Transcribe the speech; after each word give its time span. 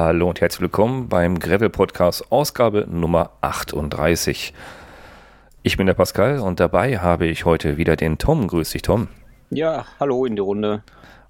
Hallo 0.00 0.28
und 0.28 0.40
herzlich 0.40 0.60
willkommen 0.60 1.08
beim 1.08 1.40
Gravel 1.40 1.70
Podcast 1.70 2.30
Ausgabe 2.30 2.86
Nummer 2.88 3.30
38. 3.40 4.54
Ich 5.64 5.76
bin 5.76 5.88
der 5.88 5.94
Pascal 5.94 6.38
und 6.38 6.60
dabei 6.60 6.98
habe 6.98 7.26
ich 7.26 7.44
heute 7.44 7.78
wieder 7.78 7.96
den 7.96 8.16
Tom. 8.16 8.46
Grüß 8.46 8.70
dich, 8.70 8.82
Tom. 8.82 9.08
Ja, 9.50 9.86
hallo 9.98 10.24
in 10.24 10.36
die 10.36 10.40
Runde. 10.40 10.84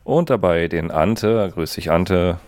Und 0.05 0.29
dabei 0.29 0.69
den 0.69 0.91
Ante. 0.91 1.51
Grüß 1.55 1.77
dich, 1.77 1.91
Ante. 1.91 2.41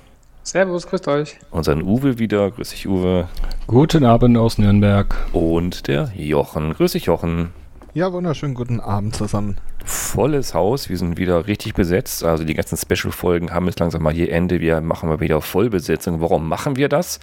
Servus, 0.43 0.89
grüßt 0.89 1.09
euch. 1.09 1.39
Unseren 1.51 1.81
Uwe 1.81 2.19
wieder. 2.19 2.51
Grüß 2.51 2.69
dich, 2.69 2.87
Uwe. 2.87 3.27
Guten 3.67 4.05
Abend 4.05 4.37
aus 4.37 4.59
Nürnberg. 4.59 5.17
Und 5.33 5.89
der 5.89 6.11
Jochen. 6.15 6.75
Grüß 6.75 6.93
dich, 6.93 7.07
Jochen. 7.07 7.55
Ja, 7.95 8.13
wunderschönen 8.13 8.53
guten 8.53 8.79
Abend 8.79 9.17
zusammen. 9.17 9.57
Volles 9.85 10.55
Haus, 10.55 10.89
wir 10.89 10.97
sind 10.97 11.19
wieder 11.19 11.47
richtig 11.47 11.75
besetzt. 11.75 12.25
Also 12.25 12.45
die 12.45 12.55
ganzen 12.55 12.77
Special-Folgen 12.77 13.53
haben 13.53 13.67
jetzt 13.67 13.81
langsam 13.81 14.03
mal 14.03 14.13
hier 14.13 14.33
Ende. 14.33 14.61
Wir 14.61 14.81
machen 14.81 15.09
mal 15.09 15.21
wieder 15.21 15.41
Vollbesetzung. 15.41 16.21
Warum 16.21 16.49
machen 16.49 16.77
wir 16.77 16.89
das? 16.89 17.21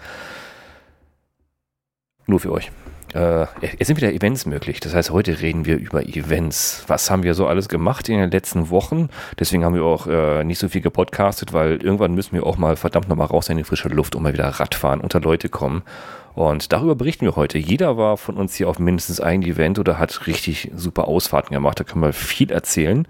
Nur 2.26 2.40
für 2.40 2.52
euch. 2.52 2.72
Äh, 3.14 3.46
es 3.80 3.88
sind 3.88 3.98
wieder 3.98 4.12
Events 4.12 4.46
möglich. 4.46 4.80
Das 4.80 4.94
heißt, 4.94 5.12
heute 5.12 5.40
reden 5.42 5.66
wir 5.66 5.78
über 5.78 6.04
Events. 6.04 6.84
Was 6.88 7.10
haben 7.10 7.24
wir 7.24 7.34
so 7.34 7.48
alles 7.48 7.70
gemacht 7.70 8.10
in 8.10 8.20
den 8.20 8.32
letzten 8.32 8.70
Wochen? 8.70 9.10
Deswegen 9.40 9.64
haben 9.64 9.76
wir 9.76 9.84
auch 9.84 10.08
äh, 10.08 10.44
nicht 10.44 10.60
so 10.60 10.68
viel 10.68 10.82
gepodcastet, 10.82 11.54
weil 11.54 11.82
irgendwann 11.82 12.14
müssen 12.14 12.34
wir 12.34 12.46
auch 12.46 12.58
mal 12.58 12.76
verdammt 12.76 13.08
nochmal 13.08 13.28
raus 13.28 13.50
in 13.50 13.58
die 13.58 13.64
frische 13.64 13.88
Luft 13.88 14.16
und 14.16 14.24
mal 14.24 14.34
wieder 14.34 14.48
Radfahren, 14.48 15.00
unter 15.00 15.22
Leute 15.22 15.48
kommen. 15.48 15.84
Und 16.38 16.72
darüber 16.72 16.94
berichten 16.94 17.26
wir 17.26 17.36
heute. 17.36 17.58
Jeder 17.58 17.98
war 17.98 18.16
von 18.16 18.38
uns 18.38 18.54
hier 18.54 18.70
auf 18.70 18.78
mindestens 18.78 19.20
ein 19.20 19.42
Event 19.42 19.80
oder 19.80 19.98
hat 19.98 20.28
richtig 20.28 20.70
super 20.76 21.08
Ausfahrten 21.08 21.52
gemacht. 21.52 21.80
Da 21.80 21.84
können 21.84 22.04
wir 22.04 22.14
viel 22.14 22.52
erzählen. 22.52 23.08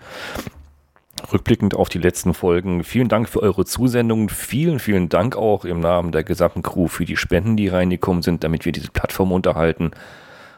Rückblickend 1.34 1.76
auf 1.76 1.90
die 1.90 1.98
letzten 1.98 2.34
Folgen, 2.34 2.86
vielen 2.86 3.10
Dank 3.10 3.28
für 3.28 3.42
eure 3.42 3.66
Zusendungen. 3.66 4.30
Vielen, 4.30 4.80
vielen 4.80 5.10
Dank 5.10 5.36
auch 5.36 5.66
im 5.66 5.82
Namen 5.82 6.14
der 6.14 6.24
gesamten 6.24 6.64
Crew 6.64 6.88
für 6.88 7.04
die 7.04 7.18
Spenden, 7.18 7.58
die 7.58 7.68
reingekommen 7.68 8.24
sind, 8.24 8.46
damit 8.46 8.64
wir 8.64 8.72
diese 8.72 8.92
Plattform 8.92 9.34
unterhalten 9.34 9.92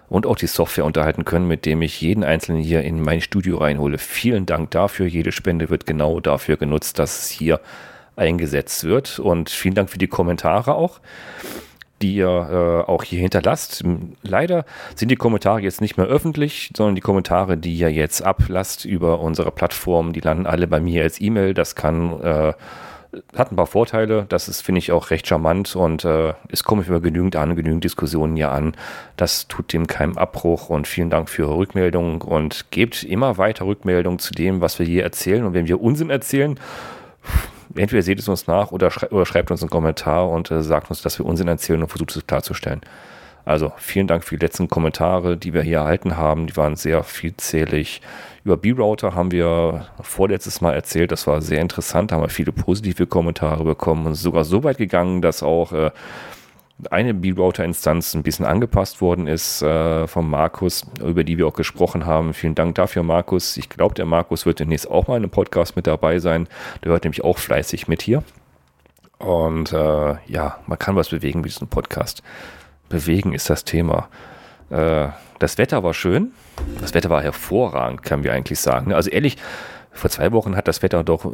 und 0.08 0.28
auch 0.28 0.36
die 0.36 0.46
Software 0.46 0.86
unterhalten 0.86 1.26
können, 1.26 1.48
mit 1.48 1.66
dem 1.66 1.82
ich 1.82 2.00
jeden 2.02 2.24
Einzelnen 2.24 2.62
hier 2.62 2.84
in 2.84 3.02
mein 3.02 3.22
Studio 3.22 3.58
reinhole. 3.58 3.98
Vielen 3.98 4.46
Dank 4.46 4.70
dafür. 4.70 5.08
Jede 5.08 5.32
Spende 5.32 5.72
wird 5.72 5.88
genau 5.88 6.20
dafür 6.20 6.56
genutzt, 6.56 7.00
dass 7.00 7.24
es 7.24 7.30
hier 7.30 7.62
eingesetzt 8.16 8.84
wird. 8.84 9.18
Und 9.18 9.50
vielen 9.50 9.74
Dank 9.74 9.90
für 9.90 9.98
die 9.98 10.08
Kommentare 10.08 10.76
auch 10.76 11.00
die 12.02 12.16
ihr 12.16 12.28
äh, 12.86 12.90
auch 12.90 13.04
hier 13.04 13.20
hinterlasst. 13.20 13.84
Leider 14.24 14.66
sind 14.96 15.10
die 15.10 15.16
Kommentare 15.16 15.62
jetzt 15.62 15.82
nicht 15.82 15.98
mehr 15.98 16.08
öffentlich, 16.08 16.72
sondern 16.76 16.96
die 16.96 17.02
Kommentare, 17.02 17.58
die 17.58 17.74
ihr 17.74 17.92
jetzt 17.92 18.22
ablasst 18.22 18.86
über 18.86 19.20
unsere 19.20 19.52
Plattform, 19.52 20.14
die 20.14 20.22
landen 20.22 20.46
alle 20.46 20.68
bei 20.68 20.80
mir 20.80 21.04
als 21.04 21.20
E-Mail. 21.22 21.54
Das 21.54 21.76
kann, 21.76 22.22
äh, 22.22 22.54
hat 23.36 23.52
ein 23.52 23.56
paar 23.56 23.68
Vorteile. 23.68 24.26
Das 24.30 24.48
ist, 24.48 24.62
finde 24.62 24.80
ich, 24.80 24.92
auch 24.92 25.10
recht 25.10 25.28
charmant 25.28 25.76
und 25.76 26.06
äh, 26.06 26.34
es 26.50 26.64
kommen 26.64 26.86
immer 26.86 27.02
genügend 27.02 27.36
an, 27.36 27.56
genügend 27.56 27.84
Diskussionen 27.84 28.36
hier 28.36 28.52
an. 28.52 28.74
Das 29.18 29.48
tut 29.48 29.74
dem 29.74 29.88
keinen 29.88 30.18
Abbruch 30.18 30.70
und 30.70 30.88
vielen 30.88 31.10
Dank 31.10 31.30
für 31.30 31.48
eure 31.48 31.58
Rückmeldung 31.58 32.22
und 32.22 32.72
gebt 32.72 33.04
immer 33.04 33.38
weiter 33.38 33.66
Rückmeldungen 33.66 34.20
zu 34.20 34.34
dem, 34.34 34.62
was 34.62 34.80
wir 34.80 34.86
hier 34.86 35.04
erzählen. 35.04 35.44
Und 35.44 35.54
wenn 35.54 35.68
wir 35.68 35.82
Unsinn 35.82 36.10
erzählen, 36.10 36.60
entweder 37.76 38.02
seht 38.02 38.20
es 38.20 38.28
uns 38.28 38.48
nach 38.48 38.72
oder, 38.72 38.92
schrei 38.92 39.10
oder 39.10 39.26
schreibt 39.26 39.52
uns 39.52 39.62
einen 39.62 39.70
Kommentar 39.70 40.30
und 40.30 40.52
äh, 40.52 40.64
sagt 40.64 40.90
uns, 40.90 41.02
dass 41.02 41.20
wir 41.20 41.26
Unsinn 41.26 41.48
erzählen 41.48 41.82
und 41.82 41.90
versucht 41.90 42.16
es 42.16 42.28
klarzustellen. 42.28 42.82
Also 43.46 43.72
vielen 43.78 44.06
Dank 44.06 44.24
für 44.24 44.38
die 44.38 44.46
letzten 44.46 44.68
Kommentare, 44.68 45.36
die 45.36 45.54
wir 45.54 45.64
hier 45.64 45.80
erhalten 45.80 46.18
haben. 46.18 46.46
Die 46.46 46.56
waren 46.56 46.76
sehr 46.76 47.04
vielzählig. 47.04 48.02
Über 48.44 48.58
B-Router 48.58 49.16
haben 49.16 49.32
wir 49.32 49.88
vorletztes 50.02 50.62
Mal 50.62 50.74
erzählt. 50.74 51.12
Das 51.12 51.26
war 51.26 51.42
sehr 51.42 51.62
interessant. 51.62 52.12
Da 52.12 52.16
haben 52.16 52.24
wir 52.24 52.30
viele 52.30 52.52
positive 52.52 53.08
Kommentare 53.08 53.64
bekommen 53.64 54.06
und 54.06 54.16
sogar 54.16 54.44
so 54.44 54.64
weit 54.64 54.78
gegangen, 54.78 55.22
dass 55.22 55.42
auch 55.42 55.72
äh, 55.72 55.90
eine 56.90 57.14
B-Router-Instanz 57.14 58.14
ein 58.14 58.24
bisschen 58.24 58.46
angepasst 58.46 59.02
worden 59.02 59.28
ist 59.28 59.62
äh, 59.62 60.08
von 60.08 60.30
Markus, 60.30 60.86
über 61.04 61.24
die 61.24 61.38
wir 61.38 61.48
auch 61.48 61.54
gesprochen 61.54 62.06
haben. 62.06 62.34
Vielen 62.34 62.56
Dank 62.56 62.76
dafür, 62.76 63.04
Markus. 63.04 63.58
Ich 63.58 63.70
glaube, 63.70 63.96
der 63.96 64.06
Markus 64.06 64.46
wird 64.46 64.60
demnächst 64.60 64.90
auch 64.90 65.08
mal 65.08 65.18
in 65.18 65.24
einem 65.24 65.32
Podcast 65.32 65.76
mit 65.76 65.88
dabei 65.88 66.20
sein. 66.20 66.48
Der 66.84 66.92
hört 66.92 67.04
nämlich 67.04 67.24
auch 67.24 67.38
fleißig 67.38 67.88
mit 67.88 68.02
hier. 68.02 68.24
Und 69.18 69.74
äh, 69.74 70.16
ja, 70.28 70.60
man 70.68 70.80
kann 70.80 70.96
was 70.96 71.10
bewegen 71.10 71.42
mit 71.42 71.52
diesem 71.52 71.68
Podcast. 71.68 72.24
Bewegen 72.88 73.34
ist 73.34 73.50
das 73.50 73.66
Thema. 73.66 74.08
Äh, 74.70 75.10
das 75.40 75.58
Wetter 75.58 75.84
war 75.84 75.94
schön. 75.94 76.32
Das 76.80 76.94
Wetter 76.94 77.10
war 77.10 77.22
hervorragend, 77.22 78.04
können 78.04 78.24
wir 78.24 78.34
eigentlich 78.34 78.60
sagen. 78.60 78.94
Also 78.94 79.10
ehrlich, 79.10 79.38
vor 79.92 80.10
zwei 80.10 80.32
Wochen 80.32 80.56
hat 80.56 80.68
das 80.68 80.82
Wetter 80.82 81.04
doch 81.04 81.34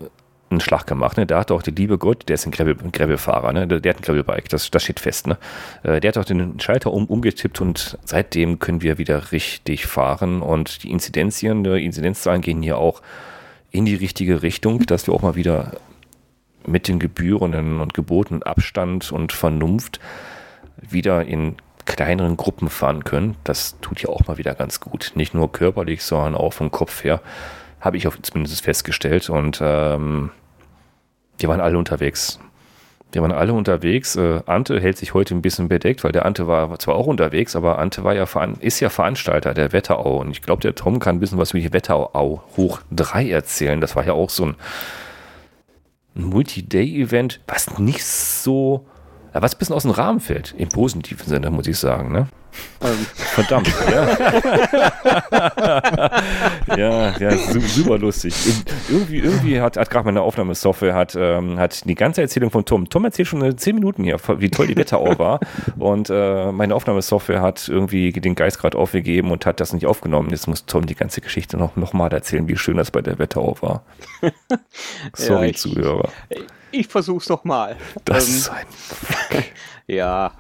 einen 0.50 0.59
Schlag 0.59 0.85
gemacht. 0.85 1.17
Ne? 1.17 1.25
Da 1.25 1.39
hat 1.39 1.51
auch 1.51 1.63
der 1.63 1.73
liebe 1.73 1.97
Gott, 1.97 2.28
der 2.28 2.35
ist 2.35 2.45
ein 2.45 2.51
Gravelfahrer, 2.51 3.53
ne? 3.53 3.67
der, 3.67 3.94
hat 3.94 4.00
ein 4.00 4.03
Gravelbike, 4.03 4.50
das, 4.50 4.69
das 4.69 4.83
steht 4.83 5.00
fest. 5.00 5.28
Ne? 5.28 5.38
Äh, 5.83 6.00
der 6.00 6.09
hat 6.09 6.17
auch 6.17 6.25
den 6.25 6.59
Schalter 6.59 6.91
um, 6.94 7.06
umgetippt 7.06 7.61
und 7.61 7.97
seitdem 8.06 8.59
können 8.59 8.81
wir 8.81 8.97
wieder 8.97 9.31
richtig 9.31 9.88
fahren 9.88 10.41
und 10.41 10.83
die 10.83 10.91
Inzidenzien, 10.91 11.63
die 11.63 11.83
Inzidenzzahlen 11.83 12.41
gehen 12.41 12.61
hier 12.61 12.78
auch 12.78 13.01
in 13.72 13.85
die 13.85 13.95
richtige 13.95 14.41
Richtung, 14.44 14.85
dass 14.85 15.07
wir 15.07 15.13
auch 15.13 15.22
mal 15.22 15.35
wieder 15.35 15.73
mit 16.66 16.88
den 16.88 17.00
Gebühren 17.00 17.79
und 17.81 17.94
Geboten 17.94 18.44
Abstand 18.44 19.12
und 19.12 19.33
Vernunft 19.33 20.00
wieder 20.77 21.25
in 21.25 21.56
kleineren 21.85 22.38
Gruppen 22.38 22.69
fahren 22.69 23.03
können. 23.03 23.35
Das 23.44 23.79
tut 23.81 24.01
ja 24.01 24.09
auch 24.09 24.27
mal 24.27 24.38
wieder 24.38 24.56
ganz 24.56 24.79
gut. 24.79 25.12
Nicht 25.16 25.33
nur 25.33 25.51
körperlich, 25.51 26.03
sondern 26.03 26.35
auch 26.35 26.53
vom 26.53 26.72
Kopf 26.72 27.03
her 27.03 27.22
habe 27.85 27.97
ich 27.97 28.07
auch 28.07 28.16
zumindest 28.22 28.62
festgestellt. 28.62 29.29
Und 29.29 29.59
ähm, 29.62 30.31
die 31.40 31.47
waren 31.47 31.62
alle 31.62 31.78
unterwegs. 31.78 32.40
Wir 33.12 33.22
waren 33.22 33.31
alle 33.31 33.53
unterwegs. 33.53 34.16
Äh, 34.16 34.41
Ante 34.47 34.79
hält 34.81 34.97
sich 34.97 35.13
heute 35.13 35.35
ein 35.35 35.41
bisschen 35.41 35.69
bedeckt, 35.69 36.03
weil 36.03 36.12
der 36.12 36.25
Ante 36.25 36.47
war 36.47 36.78
zwar 36.79 36.95
auch 36.95 37.07
unterwegs, 37.07 37.56
aber 37.56 37.79
Ante 37.79 38.03
war 38.03 38.13
ja 38.13 38.25
ist 38.59 38.79
ja 38.81 38.90
Veranstalter 38.90 39.53
der 39.53 39.72
Wetterau. 39.72 40.18
Und 40.18 40.31
ich 40.31 40.41
glaube, 40.41 40.62
der 40.62 40.75
Tom 40.75 41.00
kann 41.00 41.16
ein 41.16 41.19
bisschen 41.19 41.38
was 41.38 41.51
über 41.51 41.62
die 41.62 41.72
Wetterau 41.72 42.44
hoch 42.57 42.81
3 42.91 43.29
erzählen. 43.29 43.79
Das 43.79 43.95
war 43.95 44.06
ja 44.06 44.13
auch 44.13 44.29
so 44.29 44.47
ein 44.47 44.56
Multi-Day-Event, 46.16 47.41
was 47.47 47.78
nicht 47.78 48.03
so, 48.03 48.85
was 49.31 49.53
ein 49.53 49.59
bisschen 49.59 49.75
aus 49.75 49.84
dem 49.84 49.91
Rahmen 49.91 50.19
fällt, 50.19 50.56
im 50.57 50.69
positiven 50.69 51.28
Sinne, 51.28 51.51
muss 51.51 51.68
ich 51.68 51.78
sagen. 51.78 52.12
Ne? 52.12 52.28
Ähm. 52.81 53.05
Verdammt, 53.16 53.73
ja. 53.89 54.07
ja, 56.77 57.17
ja, 57.17 57.38
super 57.38 57.97
lustig. 57.97 58.35
Irgendwie, 58.89 59.19
irgendwie 59.19 59.61
hat, 59.61 59.77
hat 59.77 59.89
gerade 59.89 60.05
meine 60.05 60.21
Aufnahmesoftware 60.21 60.94
hat, 60.94 61.15
ähm, 61.15 61.57
hat 61.57 61.85
die 61.85 61.95
ganze 61.95 62.21
Erzählung 62.21 62.51
von 62.51 62.65
Tom. 62.65 62.89
Tom 62.89 63.05
erzählt 63.05 63.27
schon 63.27 63.57
zehn 63.57 63.75
Minuten 63.75 64.03
hier, 64.03 64.17
wie 64.38 64.49
toll 64.49 64.67
die 64.67 64.77
Wetterau 64.77 65.17
war. 65.17 65.39
Und 65.79 66.09
äh, 66.09 66.51
meine 66.51 66.75
Aufnahmesoftware 66.75 67.41
hat 67.41 67.67
irgendwie 67.67 68.11
den 68.11 68.35
Geist 68.35 68.59
gerade 68.59 68.77
aufgegeben 68.77 69.31
und 69.31 69.45
hat 69.45 69.59
das 69.59 69.73
nicht 69.73 69.85
aufgenommen. 69.85 70.29
Jetzt 70.29 70.47
muss 70.47 70.65
Tom 70.65 70.85
die 70.85 70.95
ganze 70.95 71.21
Geschichte 71.21 71.57
noch, 71.57 71.75
noch 71.75 71.94
mal 71.94 72.11
erzählen, 72.11 72.47
wie 72.47 72.57
schön 72.57 72.77
das 72.77 72.91
bei 72.91 73.01
der 73.01 73.19
Wetterau 73.19 73.57
war. 73.61 73.83
Sorry, 75.13 75.45
ja, 75.45 75.49
ich, 75.51 75.57
Zuhörer. 75.57 76.09
Ich 76.71 76.88
versuch's 76.88 77.27
doch 77.27 77.44
mal. 77.44 77.75
Das 78.03 78.27
ähm, 78.27 78.35
ist 78.35 78.49
ein 78.49 78.65
Fuck. 78.69 79.44
Ja, 79.88 80.31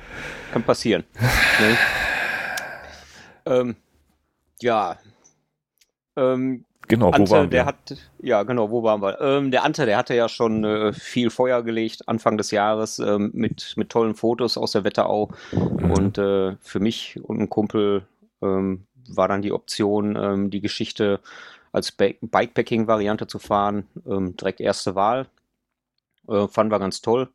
kann 0.51 0.63
passieren. 0.63 1.03
ne? 1.59 1.77
ähm, 3.45 3.75
ja. 4.61 4.97
Ähm, 6.15 6.65
genau, 6.87 7.11
Ante, 7.11 7.29
wo 7.29 7.31
waren 7.31 7.43
wir? 7.43 7.49
Der 7.49 7.65
hat, 7.65 7.75
ja, 8.19 8.43
genau, 8.43 8.71
wo 8.71 8.83
waren 8.83 9.01
wir? 9.01 9.19
Ähm, 9.21 9.51
der 9.51 9.63
Ante, 9.63 9.85
der 9.85 9.97
hatte 9.97 10.15
ja 10.15 10.29
schon 10.29 10.63
äh, 10.63 10.93
viel 10.93 11.29
Feuer 11.29 11.63
gelegt 11.63 12.07
Anfang 12.07 12.37
des 12.37 12.51
Jahres 12.51 12.99
ähm, 12.99 13.31
mit, 13.33 13.73
mit 13.75 13.89
tollen 13.89 14.15
Fotos 14.15 14.57
aus 14.57 14.71
der 14.71 14.83
Wetterau. 14.83 15.29
Mhm. 15.51 15.91
Und 15.91 16.17
äh, 16.17 16.55
für 16.61 16.79
mich 16.79 17.19
und 17.23 17.37
einen 17.37 17.49
Kumpel 17.49 18.07
ähm, 18.41 18.85
war 19.09 19.27
dann 19.27 19.41
die 19.41 19.51
Option, 19.51 20.15
ähm, 20.15 20.49
die 20.49 20.61
Geschichte 20.61 21.19
als 21.71 21.91
Bikepacking-Variante 21.91 23.27
zu 23.27 23.37
fahren. 23.37 23.87
Ähm, 24.07 24.35
direkt 24.37 24.61
erste 24.61 24.95
Wahl. 24.95 25.27
Äh, 26.27 26.47
fanden 26.47 26.71
wir 26.71 26.79
ganz 26.79 27.01
toll. 27.01 27.29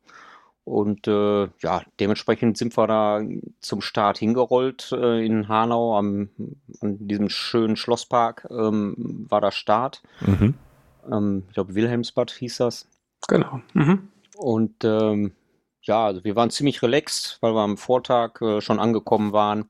Und 0.63 1.07
äh, 1.07 1.47
ja, 1.59 1.81
dementsprechend 1.99 2.57
sind 2.57 2.77
wir 2.77 2.87
da 2.87 3.21
zum 3.61 3.81
Start 3.81 4.19
hingerollt 4.19 4.91
äh, 4.91 5.25
in 5.25 5.47
Hanau 5.47 5.97
am, 5.97 6.29
an 6.81 7.07
diesem 7.07 7.29
schönen 7.29 7.75
Schlosspark 7.75 8.47
ähm, 8.51 9.25
war 9.27 9.41
der 9.41 9.51
Start. 9.51 10.03
Mhm. 10.21 10.53
Ähm, 11.11 11.43
ich 11.47 11.53
glaube, 11.55 11.73
Wilhelmsbad 11.73 12.31
hieß 12.31 12.57
das. 12.57 12.87
Genau. 13.27 13.61
Mhm. 13.73 14.09
Und 14.37 14.83
ähm, 14.83 15.31
ja, 15.81 16.05
also 16.05 16.23
wir 16.23 16.35
waren 16.35 16.51
ziemlich 16.51 16.83
relaxed, 16.83 17.39
weil 17.41 17.55
wir 17.55 17.61
am 17.61 17.77
Vortag 17.77 18.39
äh, 18.41 18.61
schon 18.61 18.79
angekommen 18.79 19.33
waren 19.33 19.67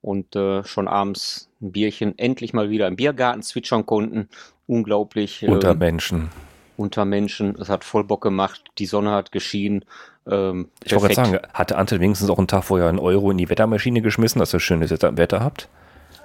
und 0.00 0.34
äh, 0.34 0.64
schon 0.64 0.88
abends 0.88 1.48
ein 1.62 1.70
Bierchen 1.70 2.18
endlich 2.18 2.52
mal 2.52 2.70
wieder 2.70 2.88
im 2.88 2.96
Biergarten 2.96 3.42
zwitschern 3.42 3.86
konnten. 3.86 4.28
Unglaublich. 4.66 5.46
Unter 5.46 5.70
ähm, 5.70 5.78
Menschen 5.78 6.30
unter 6.76 7.04
Menschen. 7.04 7.56
Es 7.60 7.68
hat 7.68 7.84
voll 7.84 8.04
Bock 8.04 8.22
gemacht. 8.22 8.62
Die 8.78 8.86
Sonne 8.86 9.12
hat 9.12 9.32
geschienen. 9.32 9.84
Ähm, 10.26 10.68
ich 10.82 10.92
wollte 10.92 11.14
gerade 11.14 11.30
sagen, 11.30 11.46
hatte 11.52 11.76
Ante 11.76 12.00
wenigstens 12.00 12.30
auch 12.30 12.38
einen 12.38 12.48
Tag 12.48 12.64
vorher 12.64 12.88
einen 12.88 12.98
Euro 12.98 13.30
in 13.30 13.38
die 13.38 13.48
Wettermaschine 13.48 14.02
geschmissen, 14.02 14.38
dass 14.38 14.54
ihr 14.54 14.60
schönes 14.60 14.90
Wetter 14.90 15.40
habt? 15.40 15.68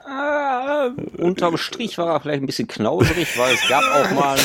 Ah, 0.05 0.89
unterm 1.17 1.57
Strich 1.57 1.97
war 1.97 2.13
er 2.13 2.19
vielleicht 2.19 2.41
ein 2.41 2.45
bisschen 2.45 2.67
knauserig, 2.67 3.37
weil 3.37 3.53
es 3.53 3.67
gab 3.67 3.83
auch 3.83 4.11
mal 4.11 4.37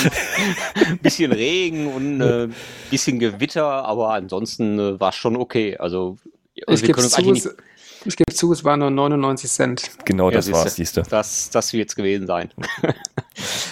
ein 0.74 0.98
bisschen 1.02 1.32
Regen 1.32 1.86
und 1.86 2.20
ein 2.20 2.50
äh, 2.50 2.54
bisschen 2.90 3.18
Gewitter, 3.18 3.64
aber 3.64 4.10
ansonsten 4.10 4.78
äh, 4.78 5.00
war 5.00 5.10
es 5.10 5.14
schon 5.14 5.36
okay. 5.36 5.76
Also, 5.78 6.18
ich 6.54 6.82
gebe 6.82 7.00
zu, 7.00 7.32
es, 7.32 7.56
ich 8.04 8.16
gebe 8.16 8.34
zu, 8.34 8.52
es 8.52 8.64
waren 8.64 8.80
nur 8.80 8.90
99 8.90 9.50
Cent. 9.50 9.90
Genau, 10.04 10.30
das 10.30 10.48
ja, 10.48 10.54
war's, 10.54 10.74
siehst 10.74 10.96
du. 10.96 11.02
Das, 11.02 11.48
das 11.50 11.72
wird 11.72 11.88
es 11.88 11.96
gewesen 11.96 12.26
sein. 12.26 12.50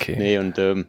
okay. 0.01 0.17
Nee, 0.19 0.39
und 0.39 0.59
ähm, 0.59 0.87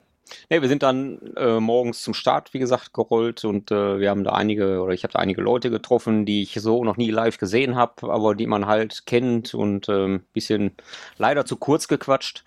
Nee, 0.50 0.62
wir 0.62 0.70
sind 0.70 0.84
dann 0.84 1.20
äh, 1.36 1.60
morgens 1.60 2.02
zum 2.02 2.14
Start, 2.14 2.54
wie 2.54 2.60
gesagt, 2.60 2.94
gerollt 2.94 3.44
und 3.46 3.72
äh, 3.72 4.00
wir 4.00 4.10
haben 4.10 4.24
da 4.24 4.32
einige, 4.32 4.82
oder 4.82 4.94
ich 4.94 5.04
habe 5.04 5.14
da 5.14 5.20
einige 5.20 5.42
Leute 5.42 5.70
getroffen, 5.70 6.26
die 6.26 6.42
ich 6.42 6.54
so 6.56 6.84
noch 6.84 6.98
nie 6.98 7.12
live 7.12 7.38
gesehen 7.38 7.76
habe, 7.76 8.12
aber 8.12 8.36
die 8.36 8.48
man 8.48 8.66
halt 8.66 9.06
kennt 9.06 9.54
und 9.54 9.90
ein 9.90 10.16
äh, 10.16 10.20
bisschen 10.34 10.72
leider 11.18 11.46
zu 11.46 11.58
kurz 11.58 11.88
gequatscht. 11.88 12.44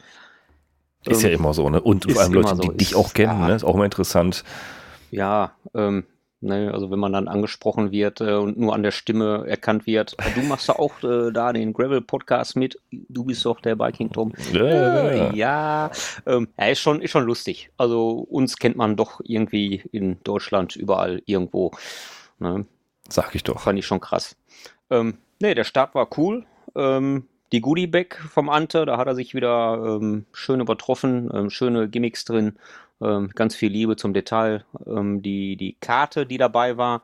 Ist 1.05 1.23
ähm, 1.23 1.31
ja 1.31 1.37
immer 1.37 1.55
so, 1.55 1.71
ne? 1.71 1.81
Und 1.81 2.11
vor 2.11 2.23
allem 2.23 2.33
Leute, 2.33 2.57
so. 2.57 2.63
die 2.63 2.77
dich 2.77 2.95
auch 2.95 3.13
kennen, 3.13 3.41
ja. 3.41 3.49
ne? 3.49 3.55
Ist 3.55 3.65
auch 3.65 3.75
immer 3.75 3.85
interessant. 3.85 4.45
Ja, 5.11 5.53
ähm, 5.75 6.05
Ne, 6.43 6.71
also 6.73 6.91
wenn 6.91 6.99
man 6.99 7.15
dann 7.15 7.29
angesprochen 7.29 7.93
wird 7.93 8.21
äh, 8.21 8.35
und 8.35 8.59
nur 8.59 8.75
an 8.75 8.83
der 8.83 8.91
Stimme 8.91 9.45
erkannt 9.47 9.87
wird, 9.87 10.15
ah, 10.19 10.27
du 10.35 10.43
machst 10.43 10.69
ja 10.69 10.79
auch 10.79 11.03
äh, 11.03 11.33
da 11.33 11.55
den 11.55 11.73
Gravel-Podcast 11.73 12.57
mit, 12.57 12.79
du 12.91 13.25
bist 13.25 13.43
doch 13.47 13.59
der 13.61 13.75
Biking 13.75 14.13
Tom. 14.13 14.35
Ja, 14.53 14.63
äh, 14.63 15.35
ja. 15.35 15.91
Ähm, 16.27 16.49
ja 16.59 16.67
ist, 16.67 16.81
schon, 16.81 17.01
ist 17.01 17.13
schon 17.13 17.25
lustig. 17.25 17.71
Also 17.79 18.19
uns 18.19 18.59
kennt 18.59 18.77
man 18.77 18.97
doch 18.97 19.23
irgendwie 19.25 19.83
in 19.93 20.23
Deutschland 20.25 20.77
überall 20.77 21.23
irgendwo. 21.25 21.73
Ne? 22.39 22.67
Sag 23.09 23.35
ich 23.35 23.43
doch. 23.43 23.61
Fand 23.61 23.79
ich 23.79 23.87
schon 23.87 24.01
krass. 24.01 24.37
Ähm, 24.91 25.17
ne, 25.41 25.55
der 25.55 25.65
Start 25.65 25.95
war 25.95 26.09
cool. 26.19 26.45
Ähm, 26.75 27.25
die 27.53 27.61
Goodie 27.61 27.87
Bag 27.87 28.17
vom 28.31 28.51
Ante, 28.51 28.85
da 28.87 28.99
hat 28.99 29.07
er 29.07 29.15
sich 29.15 29.35
wieder 29.35 29.99
ähm, 30.01 30.27
schön 30.33 30.61
übertroffen, 30.61 31.31
ähm, 31.33 31.51
schöne 31.51 31.89
Gimmicks 31.89 32.25
drin. 32.25 32.57
Ähm, 33.01 33.31
ganz 33.35 33.55
viel 33.55 33.71
Liebe 33.71 33.97
zum 33.97 34.15
Detail. 34.15 34.65
Ähm, 34.87 35.23
die, 35.23 35.57
die 35.57 35.77
Karte, 35.81 36.27
die 36.27 36.39
dabei 36.39 36.77
war, 36.77 37.03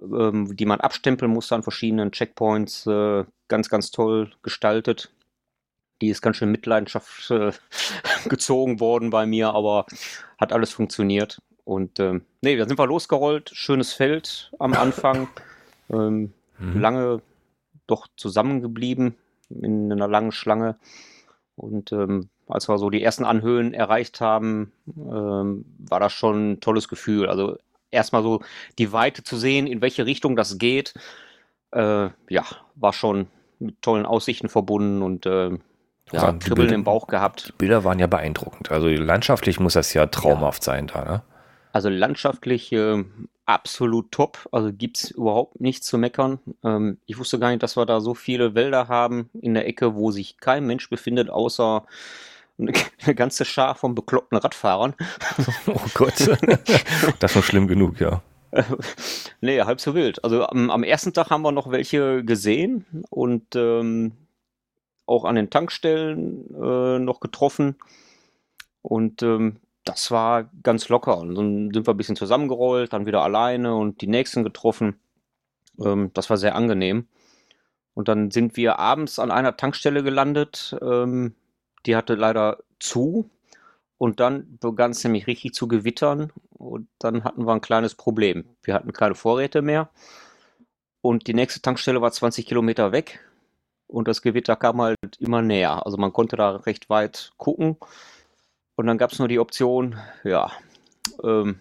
ähm, 0.00 0.56
die 0.56 0.66
man 0.66 0.80
abstempeln 0.80 1.30
musste 1.30 1.54
an 1.54 1.62
verschiedenen 1.62 2.12
Checkpoints, 2.12 2.86
äh, 2.86 3.24
ganz, 3.48 3.68
ganz 3.68 3.90
toll 3.90 4.32
gestaltet. 4.42 5.12
Die 6.00 6.08
ist 6.08 6.22
ganz 6.22 6.36
schön 6.36 6.50
Mitleidenschaft 6.50 7.30
äh, 7.30 7.52
gezogen 8.28 8.80
worden 8.80 9.10
bei 9.10 9.26
mir, 9.26 9.50
aber 9.50 9.86
hat 10.38 10.52
alles 10.52 10.72
funktioniert. 10.72 11.40
Und 11.64 11.98
ähm, 12.00 12.24
nee, 12.42 12.56
da 12.56 12.66
sind 12.66 12.78
wir 12.78 12.86
losgerollt. 12.86 13.50
Schönes 13.52 13.92
Feld 13.92 14.52
am 14.58 14.72
Anfang. 14.74 15.28
ähm, 15.90 16.32
mhm. 16.58 16.80
Lange 16.80 17.22
doch 17.86 18.06
zusammengeblieben 18.16 19.14
in 19.50 19.92
einer 19.92 20.08
langen 20.08 20.32
Schlange. 20.32 20.76
Und 21.56 21.92
ähm, 21.92 22.28
als 22.48 22.68
wir 22.68 22.78
so 22.78 22.90
die 22.90 23.02
ersten 23.02 23.24
Anhöhen 23.24 23.74
erreicht 23.74 24.20
haben, 24.20 24.72
ähm, 24.96 25.64
war 25.78 26.00
das 26.00 26.12
schon 26.12 26.52
ein 26.52 26.60
tolles 26.60 26.88
Gefühl. 26.88 27.28
Also 27.28 27.58
erstmal 27.90 28.22
so 28.22 28.40
die 28.78 28.92
Weite 28.92 29.22
zu 29.22 29.36
sehen, 29.36 29.66
in 29.66 29.80
welche 29.80 30.06
Richtung 30.06 30.36
das 30.36 30.58
geht, 30.58 30.94
äh, 31.72 32.08
ja, 32.28 32.44
war 32.74 32.92
schon 32.92 33.26
mit 33.58 33.80
tollen 33.82 34.06
Aussichten 34.06 34.48
verbunden 34.48 35.02
und 35.02 35.26
äh, 35.26 35.50
ja, 36.12 36.32
Kribbeln 36.34 36.72
im 36.72 36.84
Bauch 36.84 37.08
gehabt. 37.08 37.48
Die 37.48 37.52
Bilder 37.52 37.82
waren 37.82 37.98
ja 37.98 38.06
beeindruckend. 38.06 38.70
Also 38.70 38.88
landschaftlich 38.88 39.58
muss 39.58 39.72
das 39.72 39.92
ja 39.92 40.06
traumhaft 40.06 40.62
ja. 40.62 40.72
sein 40.72 40.86
da, 40.86 41.04
ne? 41.04 41.22
Also 41.72 41.90
landschaftlich 41.90 42.72
äh, 42.72 43.04
absolut 43.44 44.10
top. 44.12 44.48
Also 44.52 44.72
gibt 44.72 44.98
es 44.98 45.10
überhaupt 45.10 45.60
nichts 45.60 45.86
zu 45.86 45.98
meckern. 45.98 46.38
Ähm, 46.64 46.98
ich 47.06 47.18
wusste 47.18 47.38
gar 47.38 47.50
nicht, 47.50 47.62
dass 47.62 47.76
wir 47.76 47.84
da 47.84 48.00
so 48.00 48.14
viele 48.14 48.54
Wälder 48.54 48.88
haben 48.88 49.28
in 49.34 49.52
der 49.54 49.66
Ecke, 49.66 49.94
wo 49.94 50.10
sich 50.10 50.38
kein 50.38 50.66
Mensch 50.66 50.88
befindet, 50.88 51.28
außer 51.28 51.84
eine, 52.58 53.14
ganze 53.14 53.44
Schar 53.44 53.74
von 53.74 53.94
bekloppten 53.94 54.38
Radfahrern. 54.38 54.94
Oh 55.66 55.80
Gott, 55.94 56.14
das 57.18 57.36
war 57.36 57.42
schlimm 57.42 57.66
genug, 57.68 58.00
ja. 58.00 58.22
nee, 59.40 59.60
halb 59.60 59.80
so 59.80 59.94
wild. 59.94 60.22
Also 60.24 60.46
am, 60.46 60.70
am, 60.70 60.82
ersten 60.82 61.12
Tag 61.12 61.30
haben 61.30 61.42
wir 61.42 61.52
noch 61.52 61.70
welche 61.70 62.24
gesehen 62.24 62.86
und 63.10 63.54
ähm, 63.54 64.12
auch 65.04 65.24
an 65.24 65.34
den 65.34 65.50
Tankstellen 65.50 66.46
äh, 66.54 66.98
noch 66.98 67.20
getroffen. 67.20 67.76
Und 68.82 69.22
ähm, 69.22 69.60
das 69.84 70.10
war 70.10 70.50
ganz 70.62 70.88
locker. 70.88 71.18
Und 71.18 71.34
dann 71.34 71.70
sind 71.72 71.86
wir 71.86 71.94
ein 71.94 71.96
bisschen 71.96 72.16
zusammengerollt, 72.16 72.92
dann 72.92 73.06
wieder 73.06 73.22
alleine 73.22 73.74
und 73.74 74.00
die 74.00 74.08
nächsten 74.08 74.44
getroffen. 74.44 74.98
Ähm, 75.80 76.10
das 76.14 76.30
war 76.30 76.36
sehr 76.36 76.54
angenehm. 76.54 77.08
Und 77.94 78.08
dann 78.08 78.30
sind 78.30 78.56
wir 78.56 78.78
abends 78.78 79.18
an 79.18 79.30
einer 79.30 79.56
Tankstelle 79.56 80.02
gelandet, 80.02 80.76
ähm, 80.82 81.34
die 81.86 81.96
hatte 81.96 82.14
leider 82.14 82.58
zu 82.78 83.30
und 83.98 84.20
dann 84.20 84.58
begann 84.58 84.90
es 84.90 85.02
nämlich 85.04 85.26
richtig 85.26 85.54
zu 85.54 85.68
gewittern 85.68 86.32
und 86.50 86.88
dann 86.98 87.24
hatten 87.24 87.46
wir 87.46 87.52
ein 87.52 87.60
kleines 87.60 87.94
Problem. 87.94 88.44
Wir 88.62 88.74
hatten 88.74 88.92
keine 88.92 89.14
Vorräte 89.14 89.62
mehr 89.62 89.88
und 91.00 91.26
die 91.26 91.34
nächste 91.34 91.62
Tankstelle 91.62 92.02
war 92.02 92.12
20 92.12 92.46
Kilometer 92.46 92.92
weg 92.92 93.20
und 93.86 94.08
das 94.08 94.22
Gewitter 94.22 94.56
kam 94.56 94.82
halt 94.82 94.98
immer 95.18 95.42
näher. 95.42 95.86
Also 95.86 95.96
man 95.96 96.12
konnte 96.12 96.36
da 96.36 96.56
recht 96.56 96.90
weit 96.90 97.32
gucken 97.36 97.76
und 98.74 98.86
dann 98.86 98.98
gab 98.98 99.12
es 99.12 99.18
nur 99.18 99.28
die 99.28 99.38
Option, 99.38 99.96
ja, 100.24 100.50
ähm, 101.22 101.60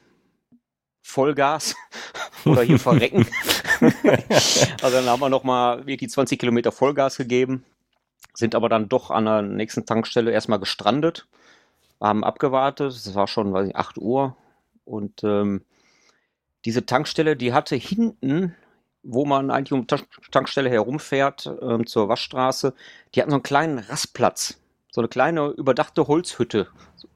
Vollgas 1.06 1.76
oder 2.46 2.64
hier 2.64 2.80
verrecken. 2.80 3.28
also 4.82 4.98
dann 4.98 5.06
haben 5.06 5.22
wir 5.22 5.30
nochmal 5.30 5.86
wirklich 5.86 6.10
20 6.10 6.40
Kilometer 6.40 6.72
Vollgas 6.72 7.18
gegeben 7.18 7.64
sind 8.36 8.54
aber 8.56 8.70
dann 8.70 8.90
doch 8.90 9.12
an 9.12 9.26
der 9.26 9.42
nächsten 9.42 9.86
Tankstelle 9.86 10.32
erstmal 10.32 10.60
gestrandet, 10.60 11.28
haben 12.02 12.24
abgewartet, 12.24 12.92
es 12.92 13.16
war 13.16 13.28
schon, 13.28 13.54
weiß 13.54 13.70
ich, 13.70 13.76
8 13.76 13.98
Uhr 13.98 14.36
und 14.84 15.24
ähm, 15.24 15.62
diese 16.66 16.86
Tankstelle, 16.86 17.36
die 17.36 17.54
hatte 17.54 17.76
hinten, 17.76 18.56
wo 19.04 19.26
man 19.26 19.52
eigentlich 19.52 19.72
um 19.72 19.88
die 19.88 19.96
Tankstelle 20.32 20.70
herumfährt, 20.70 21.50
ähm, 21.62 21.86
zur 21.86 22.10
Waschstraße, 22.10 22.74
die 23.14 23.22
hatten 23.22 23.32
so 23.32 23.36
einen 23.36 23.44
kleinen 23.44 23.80
Rastplatz, 23.80 24.60
so 24.92 25.02
eine 25.02 25.08
kleine 25.08 25.48
überdachte 25.50 26.08
Holzhütte 26.08 26.68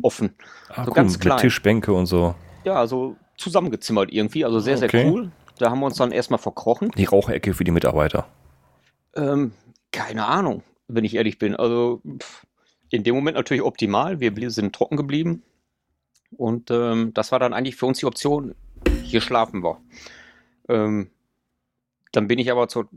offen, 0.02 0.36
ah, 0.70 0.86
so 0.86 0.92
cool, 0.92 0.96
ganz 0.96 1.20
klein. 1.20 1.36
Mit 1.36 1.42
Tischbänke 1.42 1.92
und 1.94 2.06
so. 2.06 2.36
Ja, 2.64 2.88
so 2.88 3.18
zusammengezimmert 3.38 4.12
irgendwie, 4.12 4.46
also 4.46 4.60
sehr, 4.60 4.78
sehr 4.78 4.90
okay. 4.90 5.10
cool. 5.10 5.32
Da 5.58 5.72
haben 5.72 5.80
wir 5.80 5.88
uns 5.88 5.98
dann 5.98 6.12
erstmal 6.12 6.40
verkrochen. 6.40 6.92
Die 6.96 7.06
Rauchecke 7.06 7.54
für 7.54 7.66
die 7.66 7.72
Mitarbeiter. 7.72 8.28
Ähm, 9.16 9.52
keine 9.92 10.26
Ahnung 10.26 10.64
wenn 10.90 11.06
ich 11.06 11.16
ehrlich 11.16 11.40
bin. 11.40 11.56
Also 11.56 12.02
in 12.90 13.04
dem 13.04 13.16
Moment 13.16 13.38
natürlich 13.38 13.64
optimal. 13.64 14.20
Wir 14.20 14.52
sind 14.52 14.76
trocken 14.76 14.98
geblieben. 14.98 15.44
Und 16.38 16.70
ähm, 16.72 17.14
das 17.14 17.32
war 17.32 17.40
dann 17.40 17.54
eigentlich 17.54 17.76
für 17.76 17.86
uns 17.86 18.00
die 18.00 18.06
Option, 18.06 18.54
hier 19.04 19.22
schlafen 19.22 19.64
wir. 19.64 19.78
Ähm, 20.68 21.10
dann 22.12 22.28
bin 22.28 22.40
ich 22.40 22.52
aber 22.52 22.68
zur, 22.68 22.88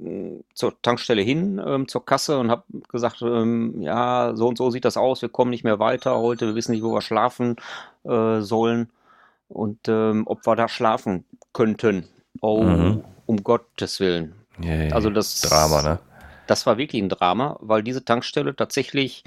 zur 0.55 0.81
Tankstelle 0.81 1.23
hin, 1.23 1.61
ähm, 1.65 1.87
zur 1.89 2.05
Kasse 2.05 2.39
und 2.39 2.51
habe 2.51 2.65
gesagt, 2.89 3.21
ähm, 3.23 3.81
ja, 3.81 4.33
so 4.35 4.49
und 4.49 4.57
so 4.57 4.71
sieht 4.71 4.85
das 4.85 4.97
aus, 4.97 5.21
wir 5.21 5.29
kommen 5.29 5.51
nicht 5.51 5.65
mehr 5.65 5.79
weiter 5.79 6.19
heute, 6.19 6.49
wir 6.49 6.55
wissen 6.55 6.73
nicht, 6.73 6.83
wo 6.83 6.93
wir 6.93 7.03
schlafen 7.03 7.57
äh, 8.05 8.41
sollen 8.41 8.91
und 9.49 9.87
ähm, 9.89 10.23
ob 10.27 10.47
wir 10.47 10.57
da 10.57 10.69
schlafen 10.69 11.25
könnten. 11.53 12.09
Oh, 12.41 12.63
mhm. 12.63 13.05
um 13.27 13.45
Gottes 13.45 14.01
Willen. 14.01 14.35
Yeah, 14.63 14.95
also 14.95 15.11
das 15.11 15.41
Drama, 15.43 15.83
ne? 15.83 15.99
Das 16.47 16.67
war 16.67 16.79
wirklich 16.79 17.03
ein 17.03 17.09
Drama, 17.09 17.59
weil 17.61 17.83
diese 17.83 18.05
Tankstelle 18.05 18.55
tatsächlich 18.55 19.25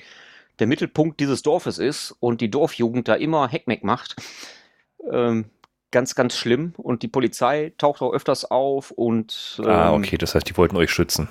der 0.60 0.68
Mittelpunkt 0.68 1.20
dieses 1.20 1.42
Dorfes 1.42 1.78
ist 1.78 2.16
und 2.20 2.42
die 2.42 2.50
Dorfjugend 2.50 3.08
da 3.08 3.16
immer 3.16 3.48
Heckmeck 3.50 3.84
macht. 3.84 4.16
Ähm, 5.12 5.46
ganz, 5.92 6.16
ganz 6.16 6.36
schlimm. 6.36 6.74
Und 6.78 7.04
die 7.04 7.08
Polizei 7.08 7.74
taucht 7.78 8.02
auch 8.02 8.14
öfters 8.14 8.46
auf 8.46 8.92
und. 8.92 9.60
Ah, 9.60 9.64
ähm, 9.64 9.70
ah, 9.70 9.94
okay, 9.94 10.18
das 10.18 10.36
heißt, 10.36 10.50
die 10.50 10.58
wollten 10.58 10.78
euch 10.78 10.92
schützen. 10.92 11.28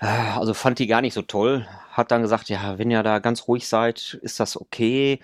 Also 0.00 0.54
fand 0.54 0.78
die 0.78 0.86
gar 0.86 1.00
nicht 1.00 1.14
so 1.14 1.22
toll. 1.22 1.66
Hat 1.90 2.12
dann 2.12 2.22
gesagt, 2.22 2.48
ja, 2.48 2.78
wenn 2.78 2.90
ihr 2.90 3.02
da 3.02 3.18
ganz 3.18 3.48
ruhig 3.48 3.66
seid, 3.66 4.18
ist 4.22 4.38
das 4.38 4.60
okay. 4.60 5.20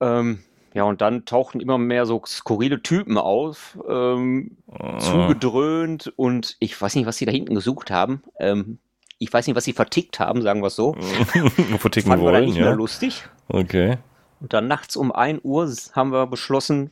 Ähm, 0.00 0.44
ja, 0.74 0.82
und 0.82 1.00
dann 1.00 1.24
tauchten 1.24 1.60
immer 1.60 1.78
mehr 1.78 2.04
so 2.04 2.20
skurrile 2.26 2.82
Typen 2.82 3.16
auf, 3.16 3.78
ähm, 3.88 4.56
oh. 4.66 4.98
zugedröhnt 4.98 6.12
und 6.16 6.56
ich 6.58 6.80
weiß 6.80 6.96
nicht, 6.96 7.06
was 7.06 7.16
sie 7.16 7.26
da 7.26 7.30
hinten 7.30 7.54
gesucht 7.54 7.92
haben. 7.92 8.24
Ähm, 8.40 8.78
ich 9.18 9.32
weiß 9.32 9.46
nicht, 9.46 9.54
was 9.54 9.64
sie 9.64 9.72
vertickt 9.72 10.18
haben, 10.18 10.42
sagen 10.42 10.62
wir 10.62 10.66
es 10.66 10.74
so. 10.74 10.94
Verticken 11.78 12.08
Fanden 12.08 12.24
wollen, 12.24 12.34
wir 12.34 12.46
nicht 12.46 12.56
ja. 12.56 12.64
mehr 12.64 12.74
lustig. 12.74 13.24
Okay. 13.46 13.98
Und 14.40 14.52
dann 14.52 14.66
nachts 14.66 14.96
um 14.96 15.12
1 15.12 15.42
Uhr 15.44 15.72
haben 15.92 16.10
wir 16.10 16.26
beschlossen, 16.26 16.90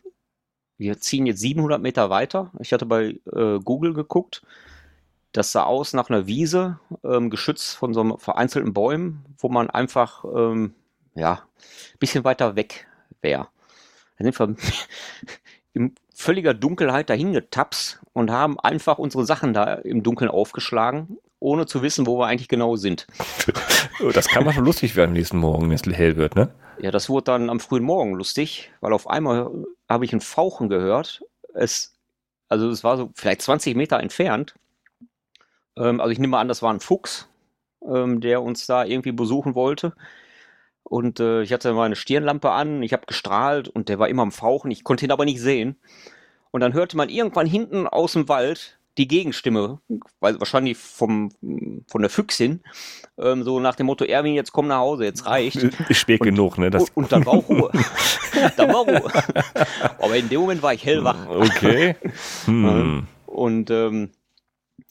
wir 0.78 1.00
ziehen 1.00 1.26
jetzt 1.26 1.40
700 1.40 1.82
Meter 1.82 2.08
weiter. 2.08 2.52
Ich 2.60 2.72
hatte 2.72 2.86
bei 2.86 3.18
äh, 3.34 3.58
Google 3.64 3.94
geguckt. 3.94 4.42
Das 5.32 5.50
sah 5.50 5.64
aus 5.64 5.92
nach 5.92 6.08
einer 6.08 6.28
Wiese, 6.28 6.78
ähm, 7.02 7.30
geschützt 7.30 7.74
von 7.74 7.94
so 7.94 8.00
einem 8.00 8.18
vereinzelten 8.18 8.72
Bäumen, 8.72 9.24
wo 9.38 9.48
man 9.48 9.70
einfach, 9.70 10.24
ähm, 10.24 10.74
ja, 11.16 11.32
ein 11.32 11.98
bisschen 11.98 12.22
weiter 12.22 12.54
weg 12.54 12.86
wäre. 13.22 13.48
Dann 14.22 14.32
sind 14.32 14.38
wir 14.38 14.56
in 15.74 15.94
völliger 16.14 16.54
Dunkelheit 16.54 17.10
dahin 17.10 17.32
getapst 17.32 18.00
und 18.12 18.30
haben 18.30 18.58
einfach 18.60 18.98
unsere 18.98 19.24
Sachen 19.24 19.54
da 19.54 19.74
im 19.74 20.02
Dunkeln 20.02 20.30
aufgeschlagen 20.30 21.18
ohne 21.42 21.66
zu 21.66 21.82
wissen, 21.82 22.06
wo 22.06 22.18
wir 22.18 22.26
eigentlich 22.26 22.48
genau 22.48 22.76
sind. 22.76 23.06
das 24.14 24.28
kann 24.28 24.44
mal 24.44 24.52
schon 24.52 24.64
lustig 24.64 24.96
werden 24.96 25.12
nächsten 25.12 25.38
Morgen, 25.38 25.68
wenn 25.68 25.74
es 25.74 25.84
hell 25.84 26.16
wird, 26.16 26.36
ne? 26.36 26.54
Ja, 26.78 26.90
das 26.90 27.08
wurde 27.08 27.24
dann 27.24 27.50
am 27.50 27.60
frühen 27.60 27.82
Morgen 27.82 28.14
lustig, 28.14 28.70
weil 28.80 28.92
auf 28.92 29.08
einmal 29.08 29.50
habe 29.88 30.04
ich 30.04 30.12
ein 30.12 30.20
Fauchen 30.20 30.68
gehört. 30.68 31.22
Es, 31.52 31.94
also 32.48 32.70
es 32.70 32.82
war 32.82 32.96
so 32.96 33.10
vielleicht 33.14 33.42
20 33.42 33.76
Meter 33.76 34.00
entfernt. 34.00 34.54
Ähm, 35.76 36.00
also 36.00 36.10
ich 36.12 36.18
nehme 36.18 36.38
an, 36.38 36.48
das 36.48 36.62
war 36.62 36.72
ein 36.72 36.80
Fuchs, 36.80 37.28
ähm, 37.86 38.20
der 38.20 38.42
uns 38.42 38.66
da 38.66 38.84
irgendwie 38.84 39.12
besuchen 39.12 39.54
wollte. 39.54 39.94
Und 40.84 41.20
äh, 41.20 41.42
ich 41.42 41.52
hatte 41.52 41.72
meine 41.72 41.96
Stirnlampe 41.96 42.50
an, 42.50 42.82
ich 42.82 42.92
habe 42.92 43.06
gestrahlt 43.06 43.68
und 43.68 43.88
der 43.88 43.98
war 43.98 44.08
immer 44.08 44.22
am 44.22 44.32
Fauchen. 44.32 44.70
Ich 44.70 44.84
konnte 44.84 45.04
ihn 45.04 45.12
aber 45.12 45.24
nicht 45.24 45.40
sehen. 45.40 45.76
Und 46.50 46.60
dann 46.60 46.74
hörte 46.74 46.96
man 46.96 47.08
irgendwann 47.08 47.46
hinten 47.46 47.86
aus 47.86 48.12
dem 48.12 48.28
Wald 48.28 48.78
die 48.98 49.08
Gegenstimme, 49.08 49.80
weil 50.20 50.38
wahrscheinlich 50.38 50.76
vom, 50.76 51.30
von 51.86 52.02
der 52.02 52.10
Füchsin, 52.10 52.60
ähm, 53.18 53.42
so 53.42 53.58
nach 53.58 53.74
dem 53.74 53.86
Motto, 53.86 54.04
Erwin, 54.04 54.34
jetzt 54.34 54.52
komm 54.52 54.68
nach 54.68 54.78
Hause, 54.78 55.04
jetzt 55.04 55.24
reicht. 55.24 55.56
Ist 55.56 55.98
spät 55.98 56.20
und, 56.20 56.26
genug, 56.26 56.58
ne? 56.58 56.70
Das 56.70 56.90
und, 56.90 57.04
und 57.04 57.12
dann 57.12 57.24
war 57.24 57.34
auch 57.34 57.48
Ruhe. 57.48 57.70
dann 58.56 58.68
war 58.68 58.84
Ruhe. 58.84 59.10
Aber 59.98 60.16
in 60.16 60.28
dem 60.28 60.40
Moment 60.40 60.62
war 60.62 60.74
ich 60.74 60.84
hellwach. 60.84 61.26
Okay. 61.28 61.96
Hm. 62.44 63.06
Und 63.26 63.70
ähm, 63.70 64.10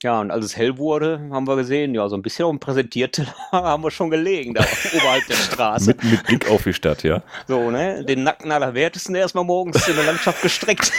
ja, 0.04 0.20
und 0.20 0.32
als 0.32 0.46
es 0.46 0.58
hell 0.58 0.78
wurde, 0.80 1.30
haben 1.32 1.48
wir 1.48 1.56
gesehen, 1.56 1.94
ja, 1.94 2.10
so 2.10 2.16
ein 2.16 2.24
bisschen 2.24 2.60
Präsentierteller 2.60 3.34
haben 3.52 3.84
wir 3.84 3.92
schon 3.92 4.10
gelegen, 4.10 4.56
da 4.56 4.66
oberhalb 4.96 5.28
der 5.28 5.36
Straße. 5.36 5.88
Mit, 5.88 6.04
mit, 6.04 6.24
Blick 6.24 6.50
auf 6.50 6.64
die 6.64 6.74
Stadt, 6.74 7.04
ja. 7.04 7.22
So, 7.48 7.70
ne, 7.70 8.04
den 8.04 8.24
Nacken 8.24 8.52
allerwertesten 8.52 9.14
erstmal 9.14 9.44
morgens 9.44 9.88
in 9.88 9.96
der 9.96 10.06
Landschaft 10.06 10.42
gestreckt. 10.42 10.92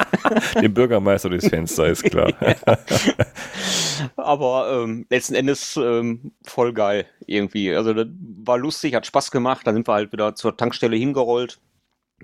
Dem 0.62 0.74
Bürgermeister 0.74 1.28
durchs 1.28 1.48
Fenster, 1.48 1.86
ist 1.86 2.04
klar. 2.04 2.32
Aber 4.16 4.82
ähm, 4.82 5.06
letzten 5.10 5.34
Endes 5.34 5.76
ähm, 5.76 6.32
voll 6.44 6.72
geil 6.72 7.06
irgendwie. 7.26 7.74
Also 7.74 7.94
das 7.94 8.06
war 8.44 8.58
lustig, 8.58 8.94
hat 8.94 9.06
Spaß 9.06 9.30
gemacht. 9.30 9.66
Dann 9.66 9.74
sind 9.74 9.88
wir 9.88 9.94
halt 9.94 10.12
wieder 10.12 10.34
zur 10.34 10.56
Tankstelle 10.56 10.96
hingerollt, 10.96 11.58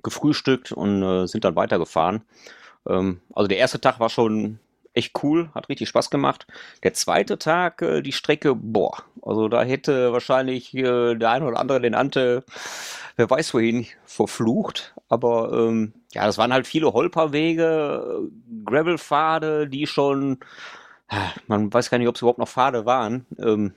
gefrühstückt 0.03 0.73
und 0.73 1.03
äh, 1.03 1.27
sind 1.27 1.45
dann 1.45 1.57
weitergefahren. 1.57 2.23
Ähm, 2.89 3.21
also 3.35 3.49
der 3.49 3.59
erste 3.59 3.81
Tag 3.81 4.01
war 4.01 4.11
schon 4.11 4.59
echt 4.95 5.23
cool, 5.23 5.51
hat 5.55 5.69
richtig 5.69 5.89
Spaß 5.89 6.11
gemacht. 6.11 6.47
Der 6.83 6.95
zweite 6.95 7.39
Tag, 7.39 7.83
äh, 7.83 8.03
die 8.03 8.13
Strecke, 8.13 8.55
boah, 8.55 9.05
also 9.23 9.49
da 9.49 9.63
hätte 9.63 10.13
wahrscheinlich 10.13 10.75
äh, 10.75 11.15
der 11.15 11.31
eine 11.31 11.47
oder 11.47 11.59
andere 11.59 11.81
den 11.81 11.95
Ante, 11.95 12.45
wer 13.17 13.31
weiß 13.31 13.55
wohin, 13.55 13.87
verflucht. 14.05 14.95
Aber 15.09 15.53
ähm, 15.53 15.93
ja, 16.13 16.27
das 16.27 16.39
waren 16.39 16.53
halt 16.53 16.67
viele 16.67 16.93
Holperwege, 16.93 18.23
äh, 18.29 18.65
Gravelpfade, 18.65 19.69
die 19.69 19.87
schon, 19.87 20.39
man 21.47 21.73
weiß 21.73 21.91
gar 21.91 21.99
nicht, 21.99 22.09
ob 22.09 22.15
es 22.15 22.23
überhaupt 22.23 22.39
noch 22.39 22.49
Pfade 22.49 22.87
waren. 22.87 23.27
Ähm, 23.39 23.75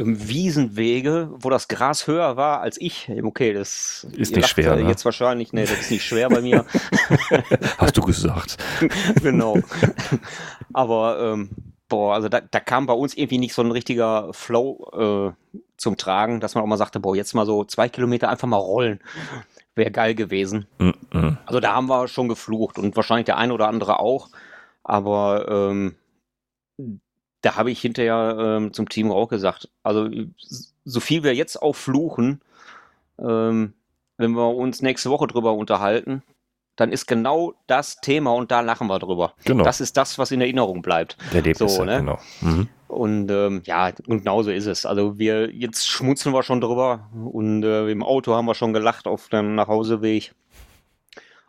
Wiesenwege, 0.00 1.30
wo 1.32 1.50
das 1.50 1.66
Gras 1.66 2.06
höher 2.06 2.36
war 2.36 2.60
als 2.60 2.80
ich. 2.80 3.10
Okay, 3.22 3.52
das 3.52 4.06
ist 4.16 4.34
nicht 4.34 4.48
schwer. 4.48 4.76
Ne? 4.76 4.88
Jetzt 4.88 5.04
wahrscheinlich, 5.04 5.52
nee, 5.52 5.62
das 5.62 5.72
ist 5.72 5.90
nicht 5.90 6.04
schwer 6.04 6.28
bei 6.28 6.40
mir. 6.40 6.64
Hast 7.78 7.96
du 7.96 8.02
gesagt. 8.02 8.58
genau. 9.22 9.58
Aber 10.72 11.18
ähm, 11.20 11.50
boah, 11.88 12.14
also 12.14 12.28
da, 12.28 12.40
da 12.40 12.60
kam 12.60 12.86
bei 12.86 12.92
uns 12.92 13.14
irgendwie 13.16 13.38
nicht 13.38 13.54
so 13.54 13.62
ein 13.62 13.72
richtiger 13.72 14.32
Flow 14.32 15.34
äh, 15.54 15.58
zum 15.76 15.96
Tragen, 15.96 16.40
dass 16.40 16.54
man 16.54 16.62
auch 16.62 16.68
mal 16.68 16.76
sagte, 16.76 17.00
boah, 17.00 17.16
jetzt 17.16 17.34
mal 17.34 17.46
so 17.46 17.64
zwei 17.64 17.88
Kilometer 17.88 18.28
einfach 18.28 18.48
mal 18.48 18.56
rollen. 18.56 19.00
Wäre 19.74 19.90
geil 19.90 20.14
gewesen. 20.14 20.66
Mm 20.78 20.90
-mm. 21.10 21.36
Also 21.46 21.60
da 21.60 21.74
haben 21.74 21.88
wir 21.88 22.08
schon 22.08 22.28
geflucht 22.28 22.78
und 22.78 22.94
wahrscheinlich 22.94 23.26
der 23.26 23.36
eine 23.36 23.52
oder 23.52 23.68
andere 23.68 23.98
auch. 23.98 24.28
Aber 24.84 25.46
ähm, 25.48 25.96
da 27.42 27.56
habe 27.56 27.70
ich 27.70 27.80
hinterher 27.80 28.36
ähm, 28.38 28.72
zum 28.72 28.88
Team 28.88 29.12
auch 29.12 29.28
gesagt, 29.28 29.68
also 29.82 30.08
so 30.84 31.00
viel 31.00 31.22
wir 31.22 31.34
jetzt 31.34 31.60
auch 31.62 31.74
fluchen, 31.74 32.40
ähm, 33.18 33.74
wenn 34.16 34.32
wir 34.32 34.54
uns 34.54 34.82
nächste 34.82 35.10
Woche 35.10 35.26
drüber 35.26 35.54
unterhalten, 35.54 36.22
dann 36.76 36.92
ist 36.92 37.06
genau 37.06 37.54
das 37.66 38.00
Thema 38.00 38.32
und 38.32 38.50
da 38.50 38.60
lachen 38.60 38.86
wir 38.86 38.98
drüber. 38.98 39.34
Genau. 39.44 39.64
Das 39.64 39.80
ist 39.80 39.96
das, 39.96 40.18
was 40.18 40.30
in 40.30 40.40
Erinnerung 40.40 40.82
bleibt. 40.82 41.16
Der 41.32 41.38
Erlebnisse, 41.38 41.76
so, 41.76 41.84
ne? 41.84 41.98
genau. 41.98 42.18
Mhm. 42.40 42.68
Und 42.86 43.30
ähm, 43.30 43.62
ja, 43.64 43.92
und 44.06 44.18
genauso 44.18 44.50
ist 44.50 44.66
es. 44.66 44.86
Also 44.86 45.18
wir, 45.18 45.52
jetzt 45.52 45.88
schmutzen 45.88 46.32
wir 46.32 46.42
schon 46.42 46.60
drüber 46.60 47.08
und 47.12 47.62
äh, 47.64 47.90
im 47.90 48.02
Auto 48.02 48.34
haben 48.34 48.46
wir 48.46 48.54
schon 48.54 48.72
gelacht 48.72 49.06
auf 49.06 49.28
dem 49.28 49.56
Nachhauseweg. 49.56 50.32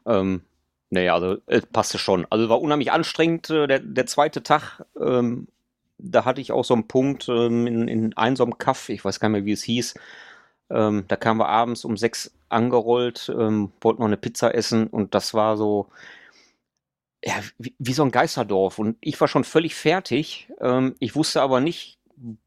Ähm, 0.05 0.41
naja, 0.89 1.13
also 1.13 1.37
es 1.45 1.65
passte 1.67 1.99
schon. 1.99 2.25
Also 2.29 2.49
war 2.49 2.59
unheimlich 2.59 2.91
anstrengend. 2.91 3.49
Äh, 3.49 3.67
der, 3.67 3.79
der 3.79 4.05
zweite 4.07 4.41
Tag 4.43 4.83
ähm, 4.99 5.47
da 5.99 6.25
hatte 6.25 6.41
ich 6.41 6.51
auch 6.51 6.65
so 6.65 6.73
einen 6.73 6.87
Punkt 6.87 7.27
ähm, 7.29 7.67
in, 7.67 7.87
in 7.87 8.17
einem 8.17 8.35
so 8.35 8.43
einem 8.43 8.57
Kaff, 8.57 8.89
ich 8.89 9.03
weiß 9.03 9.19
gar 9.19 9.29
nicht 9.29 9.39
mehr, 9.39 9.45
wie 9.45 9.51
es 9.51 9.63
hieß. 9.63 9.93
Ähm, 10.71 11.05
da 11.07 11.15
kamen 11.15 11.39
wir 11.39 11.49
abends 11.49 11.85
um 11.85 11.97
sechs 11.97 12.33
angerollt, 12.49 13.31
ähm, 13.37 13.71
wollten 13.81 14.01
noch 14.01 14.07
eine 14.07 14.17
Pizza 14.17 14.53
essen 14.55 14.87
und 14.87 15.13
das 15.15 15.33
war 15.33 15.57
so, 15.57 15.87
ja, 17.23 17.33
wie, 17.57 17.75
wie 17.79 17.93
so 17.93 18.03
ein 18.03 18.11
Geisterdorf. 18.11 18.79
Und 18.79 18.97
ich 19.01 19.19
war 19.19 19.27
schon 19.27 19.43
völlig 19.43 19.75
fertig. 19.75 20.49
Ähm, 20.61 20.95
ich 20.99 21.15
wusste 21.15 21.41
aber 21.41 21.59
nicht, 21.59 21.99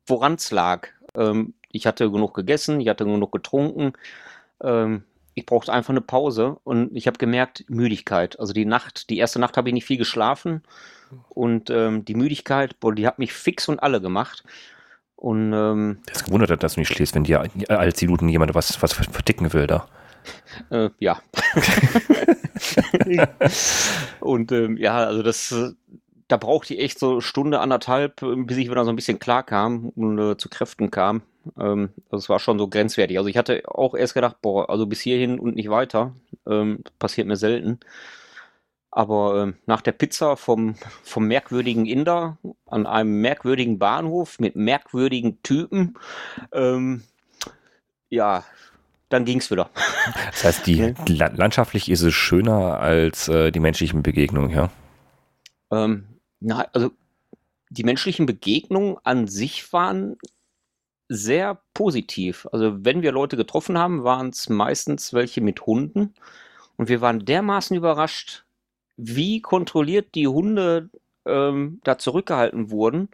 woran 0.06 0.34
es 0.34 0.50
lag. 0.50 0.88
Ähm, 1.14 1.54
ich 1.70 1.86
hatte 1.86 2.10
genug 2.10 2.34
gegessen, 2.34 2.80
ich 2.80 2.88
hatte 2.88 3.04
genug 3.04 3.32
getrunken. 3.32 3.92
Ähm, 4.62 5.04
ich 5.34 5.46
brauchte 5.46 5.72
einfach 5.72 5.90
eine 5.90 6.00
Pause 6.00 6.58
und 6.64 6.94
ich 6.94 7.06
habe 7.06 7.18
gemerkt, 7.18 7.64
Müdigkeit. 7.68 8.38
Also 8.38 8.52
die 8.52 8.66
Nacht, 8.66 9.10
die 9.10 9.18
erste 9.18 9.38
Nacht 9.38 9.56
habe 9.56 9.68
ich 9.68 9.74
nicht 9.74 9.86
viel 9.86 9.96
geschlafen 9.98 10.62
und 11.28 11.70
ähm, 11.70 12.04
die 12.04 12.14
Müdigkeit, 12.14 12.78
boah, 12.80 12.94
die 12.94 13.06
hat 13.06 13.18
mich 13.18 13.32
fix 13.32 13.68
und 13.68 13.82
alle 13.82 14.00
gemacht. 14.00 14.44
Und 15.16 15.52
ähm, 15.52 16.00
das 16.06 16.24
gewundert, 16.24 16.62
dass 16.62 16.74
du 16.74 16.80
nicht 16.80 16.92
schläfst, 16.92 17.14
wenn 17.14 17.24
dir 17.24 17.44
als 17.68 18.02
Minuten 18.02 18.28
jemand 18.28 18.54
was, 18.54 18.82
was 18.82 18.92
verticken 18.92 19.52
will 19.52 19.66
da. 19.66 19.88
Äh, 20.70 20.90
ja. 21.00 21.20
und 24.20 24.52
ähm, 24.52 24.76
ja, 24.76 24.98
also 24.98 25.24
das, 25.24 25.52
da 26.28 26.36
brauchte 26.36 26.74
ich 26.74 26.80
echt 26.80 26.98
so 27.00 27.20
Stunde, 27.20 27.58
anderthalb, 27.58 28.20
bis 28.20 28.56
ich 28.56 28.70
wieder 28.70 28.84
so 28.84 28.90
ein 28.90 28.96
bisschen 28.96 29.18
klar 29.18 29.42
kam 29.42 29.88
und 29.88 30.18
äh, 30.18 30.36
zu 30.36 30.48
Kräften 30.48 30.92
kam. 30.92 31.22
Ähm, 31.58 31.90
das 32.10 32.28
war 32.28 32.38
schon 32.38 32.58
so 32.58 32.68
grenzwertig. 32.68 33.18
Also 33.18 33.28
ich 33.28 33.36
hatte 33.36 33.62
auch 33.66 33.94
erst 33.94 34.14
gedacht, 34.14 34.36
boah, 34.42 34.70
also 34.70 34.86
bis 34.86 35.00
hierhin 35.00 35.38
und 35.38 35.56
nicht 35.56 35.70
weiter. 35.70 36.14
Ähm, 36.46 36.84
passiert 36.98 37.26
mir 37.26 37.36
selten. 37.36 37.80
Aber 38.94 39.46
äh, 39.48 39.52
nach 39.66 39.80
der 39.80 39.92
Pizza 39.92 40.36
vom, 40.36 40.74
vom 41.02 41.26
merkwürdigen 41.26 41.86
Inder 41.86 42.36
an 42.66 42.86
einem 42.86 43.22
merkwürdigen 43.22 43.78
Bahnhof 43.78 44.38
mit 44.38 44.54
merkwürdigen 44.54 45.42
Typen, 45.42 45.98
ähm, 46.52 47.02
ja, 48.10 48.44
dann 49.08 49.24
ging 49.24 49.38
es 49.38 49.50
wieder. 49.50 49.70
Das 50.30 50.44
heißt, 50.44 50.66
die, 50.66 50.94
landschaftlich 51.06 51.90
ist 51.90 52.02
es 52.02 52.12
schöner 52.12 52.80
als 52.80 53.28
äh, 53.28 53.50
die 53.50 53.60
menschlichen 53.60 54.02
Begegnungen, 54.02 54.50
ja? 54.50 54.70
Ähm, 55.70 56.04
na, 56.40 56.66
also 56.74 56.90
die 57.70 57.84
menschlichen 57.84 58.26
Begegnungen 58.26 58.98
an 59.04 59.26
sich 59.26 59.72
waren 59.72 60.18
sehr 61.08 61.62
positiv. 61.72 62.46
Also 62.52 62.84
wenn 62.84 63.00
wir 63.00 63.12
Leute 63.12 63.38
getroffen 63.38 63.78
haben, 63.78 64.04
waren 64.04 64.28
es 64.28 64.50
meistens 64.50 65.14
welche 65.14 65.40
mit 65.40 65.64
Hunden. 65.64 66.12
Und 66.76 66.90
wir 66.90 67.00
waren 67.00 67.24
dermaßen 67.24 67.74
überrascht, 67.74 68.44
wie 69.02 69.40
kontrolliert 69.40 70.14
die 70.14 70.28
Hunde 70.28 70.90
ähm, 71.26 71.80
da 71.84 71.98
zurückgehalten 71.98 72.70
wurden, 72.70 73.08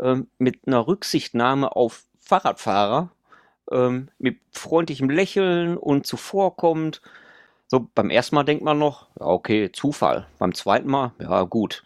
ähm, 0.00 0.28
mit 0.38 0.66
einer 0.66 0.86
Rücksichtnahme 0.86 1.74
auf 1.74 2.04
Fahrradfahrer, 2.20 3.10
ähm, 3.70 4.08
mit 4.18 4.38
freundlichem 4.52 5.10
Lächeln 5.10 5.76
und 5.76 6.06
zuvorkommend. 6.06 7.00
So, 7.68 7.88
beim 7.94 8.10
ersten 8.10 8.34
Mal 8.34 8.44
denkt 8.44 8.62
man 8.62 8.78
noch, 8.78 9.08
ja, 9.18 9.26
okay, 9.26 9.72
Zufall. 9.72 10.26
Beim 10.38 10.54
zweiten 10.54 10.88
Mal, 10.88 11.12
ja, 11.20 11.42
gut. 11.44 11.82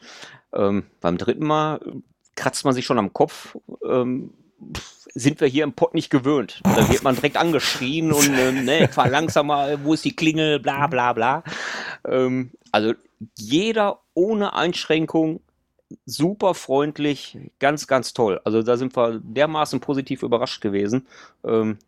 Ähm, 0.53 0.85
beim 1.01 1.17
dritten 1.17 1.47
Mal 1.47 1.81
kratzt 2.35 2.65
man 2.65 2.75
sich 2.75 2.85
schon 2.85 2.99
am 2.99 3.13
Kopf. 3.13 3.57
Ähm, 3.89 4.33
sind 5.15 5.41
wir 5.41 5.49
hier 5.49 5.65
im 5.65 5.73
Pott 5.73 5.95
nicht 5.95 6.11
gewöhnt. 6.11 6.61
Da 6.65 6.89
wird 6.89 7.03
man 7.03 7.15
direkt 7.15 7.37
angeschrien 7.37 8.13
und 8.13 8.31
ähm, 8.39 8.65
ne, 8.65 8.89
fahr 8.93 9.09
langsamer, 9.09 9.83
wo 9.85 9.95
ist 9.95 10.05
die 10.05 10.15
Klingel, 10.15 10.61
bla 10.61 10.87
bla 10.87 11.13
bla. 11.13 11.43
Ähm, 12.07 12.51
also 12.73 12.95
jeder 13.39 14.01
ohne 14.15 14.55
Einschränkung 14.55 15.41
super 16.07 16.55
freundlich, 16.55 17.39
ganz, 17.59 17.87
ganz 17.87 18.13
toll. 18.13 18.41
Also 18.45 18.63
da 18.63 18.77
sind 18.77 18.97
wir 18.97 19.21
dermaßen 19.23 19.81
positiv 19.81 20.23
überrascht 20.23 20.61
gewesen. 20.61 21.07
Ähm, 21.45 21.79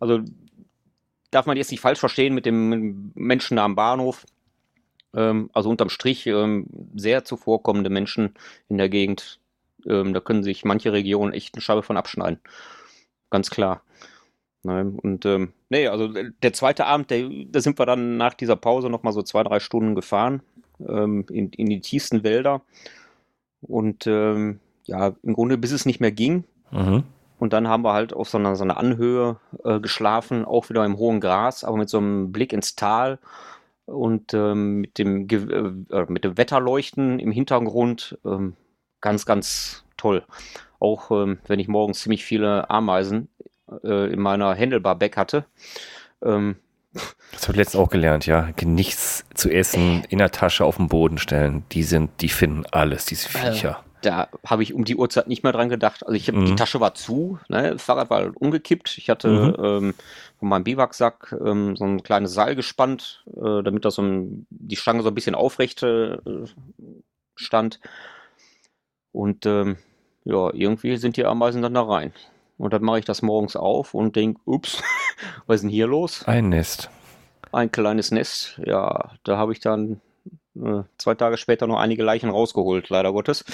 also 0.00 0.20
darf 1.30 1.46
man 1.46 1.56
jetzt 1.56 1.70
nicht 1.70 1.80
falsch 1.80 2.00
verstehen 2.00 2.34
mit 2.34 2.46
dem 2.46 3.12
Menschen 3.14 3.58
am 3.58 3.76
Bahnhof. 3.76 4.26
Ähm, 5.14 5.50
also 5.52 5.70
unterm 5.70 5.88
Strich 5.88 6.26
ähm, 6.26 6.66
sehr 6.94 7.24
zuvorkommende 7.24 7.90
Menschen 7.90 8.34
in 8.68 8.78
der 8.78 8.88
Gegend. 8.88 9.40
Ähm, 9.86 10.12
da 10.12 10.20
können 10.20 10.42
sich 10.42 10.64
manche 10.64 10.92
Regionen 10.92 11.32
echt 11.32 11.54
eine 11.54 11.62
Scheibe 11.62 11.82
von 11.82 11.96
abschneiden. 11.96 12.40
Ganz 13.30 13.50
klar. 13.50 13.82
Nein, 14.64 14.98
und 15.02 15.26
ähm, 15.26 15.52
nee, 15.70 15.88
also 15.88 16.08
der 16.08 16.52
zweite 16.52 16.86
Abend, 16.86 17.10
der, 17.10 17.28
da 17.46 17.60
sind 17.60 17.78
wir 17.78 17.86
dann 17.86 18.16
nach 18.16 18.34
dieser 18.34 18.56
Pause 18.56 18.90
nochmal 18.90 19.12
so 19.12 19.22
zwei, 19.22 19.42
drei 19.42 19.58
Stunden 19.58 19.94
gefahren 19.94 20.42
ähm, 20.88 21.26
in, 21.30 21.50
in 21.50 21.68
die 21.68 21.80
tiefsten 21.80 22.22
Wälder. 22.22 22.62
Und 23.60 24.06
ähm, 24.06 24.60
ja, 24.84 25.14
im 25.22 25.34
Grunde 25.34 25.58
bis 25.58 25.72
es 25.72 25.86
nicht 25.86 26.00
mehr 26.00 26.12
ging. 26.12 26.44
Mhm. 26.70 27.04
Und 27.38 27.52
dann 27.52 27.66
haben 27.66 27.82
wir 27.82 27.92
halt 27.92 28.12
auf 28.12 28.28
so 28.28 28.38
einer, 28.38 28.54
so 28.54 28.62
einer 28.62 28.76
Anhöhe 28.76 29.36
äh, 29.64 29.80
geschlafen, 29.80 30.44
auch 30.44 30.68
wieder 30.68 30.84
im 30.84 30.96
hohen 30.96 31.20
Gras, 31.20 31.64
aber 31.64 31.76
mit 31.76 31.88
so 31.88 31.98
einem 31.98 32.30
Blick 32.30 32.52
ins 32.52 32.76
Tal 32.76 33.18
und 33.84 34.32
ähm, 34.32 34.80
mit, 34.80 34.98
dem, 34.98 35.28
äh, 35.28 35.96
äh, 35.96 36.06
mit 36.08 36.22
dem 36.22 36.38
Wetterleuchten 36.38 37.18
im 37.18 37.32
Hintergrund. 37.32 38.16
Ähm, 38.24 38.54
ganz, 39.00 39.26
ganz 39.26 39.84
toll. 39.96 40.24
Auch 40.78 41.10
ähm, 41.10 41.38
wenn 41.46 41.58
ich 41.58 41.68
morgens 41.68 42.00
ziemlich 42.00 42.24
viele 42.24 42.70
Ameisen 42.70 43.28
äh, 43.84 44.12
in 44.12 44.20
meiner 44.20 44.56
Handlebar-Bag 44.56 45.16
hatte. 45.16 45.44
Ähm, 46.22 46.56
das 47.32 47.44
habe 47.44 47.52
ich 47.52 47.56
letztens 47.56 47.82
auch 47.82 47.90
gelernt, 47.90 48.26
ja. 48.26 48.50
Nichts 48.62 49.24
zu 49.34 49.50
essen 49.50 50.04
in 50.10 50.18
der 50.18 50.30
Tasche 50.30 50.64
auf 50.64 50.76
den 50.76 50.88
Boden 50.88 51.18
stellen. 51.18 51.64
Die 51.72 51.82
sind, 51.82 52.10
die 52.20 52.28
finden 52.28 52.64
alles, 52.70 53.06
diese 53.06 53.28
Viecher. 53.28 53.82
Äh, 53.84 53.92
da 54.02 54.28
habe 54.44 54.62
ich 54.62 54.74
um 54.74 54.84
die 54.84 54.96
Uhrzeit 54.96 55.28
nicht 55.28 55.42
mehr 55.42 55.52
dran 55.52 55.68
gedacht. 55.68 56.04
Also 56.04 56.14
ich 56.14 56.28
habe, 56.28 56.38
mhm. 56.38 56.46
die 56.46 56.54
Tasche 56.54 56.80
war 56.80 56.94
zu, 56.94 57.38
ne? 57.48 57.70
das 57.70 57.82
Fahrrad 57.82 58.10
war 58.10 58.30
umgekippt. 58.34 58.98
Ich 58.98 59.08
hatte 59.08 59.28
mhm. 59.28 59.64
ähm, 59.64 59.94
von 60.38 60.48
meinem 60.48 60.64
Biwaksack 60.64 61.34
ähm, 61.44 61.76
so 61.76 61.84
ein 61.84 62.02
kleines 62.02 62.34
Seil 62.34 62.54
gespannt, 62.56 63.24
äh, 63.28 63.62
damit 63.62 63.84
das 63.84 63.94
so 63.94 64.02
ein, 64.02 64.46
die 64.50 64.76
Stange 64.76 65.02
so 65.02 65.08
ein 65.08 65.14
bisschen 65.14 65.34
aufrecht 65.34 65.82
äh, 65.82 66.18
stand. 67.36 67.80
Und 69.12 69.46
ähm, 69.46 69.78
ja, 70.24 70.52
irgendwie 70.52 70.96
sind 70.96 71.16
die 71.16 71.24
Ameisen 71.24 71.62
dann 71.62 71.74
da 71.74 71.82
rein. 71.82 72.12
Und 72.62 72.72
dann 72.72 72.84
mache 72.84 73.00
ich 73.00 73.04
das 73.04 73.22
morgens 73.22 73.56
auf 73.56 73.92
und 73.92 74.14
denke, 74.14 74.40
ups, 74.44 74.80
was 75.48 75.56
ist 75.56 75.62
denn 75.62 75.70
hier 75.70 75.88
los? 75.88 76.22
Ein 76.28 76.50
Nest. 76.50 76.90
Ein 77.50 77.72
kleines 77.72 78.12
Nest, 78.12 78.60
ja, 78.64 79.10
da 79.24 79.36
habe 79.36 79.52
ich 79.52 79.58
dann 79.58 80.00
äh, 80.54 80.84
zwei 80.96 81.16
Tage 81.16 81.38
später 81.38 81.66
noch 81.66 81.80
einige 81.80 82.04
Leichen 82.04 82.30
rausgeholt, 82.30 82.88
leider 82.88 83.12
Gottes. 83.12 83.44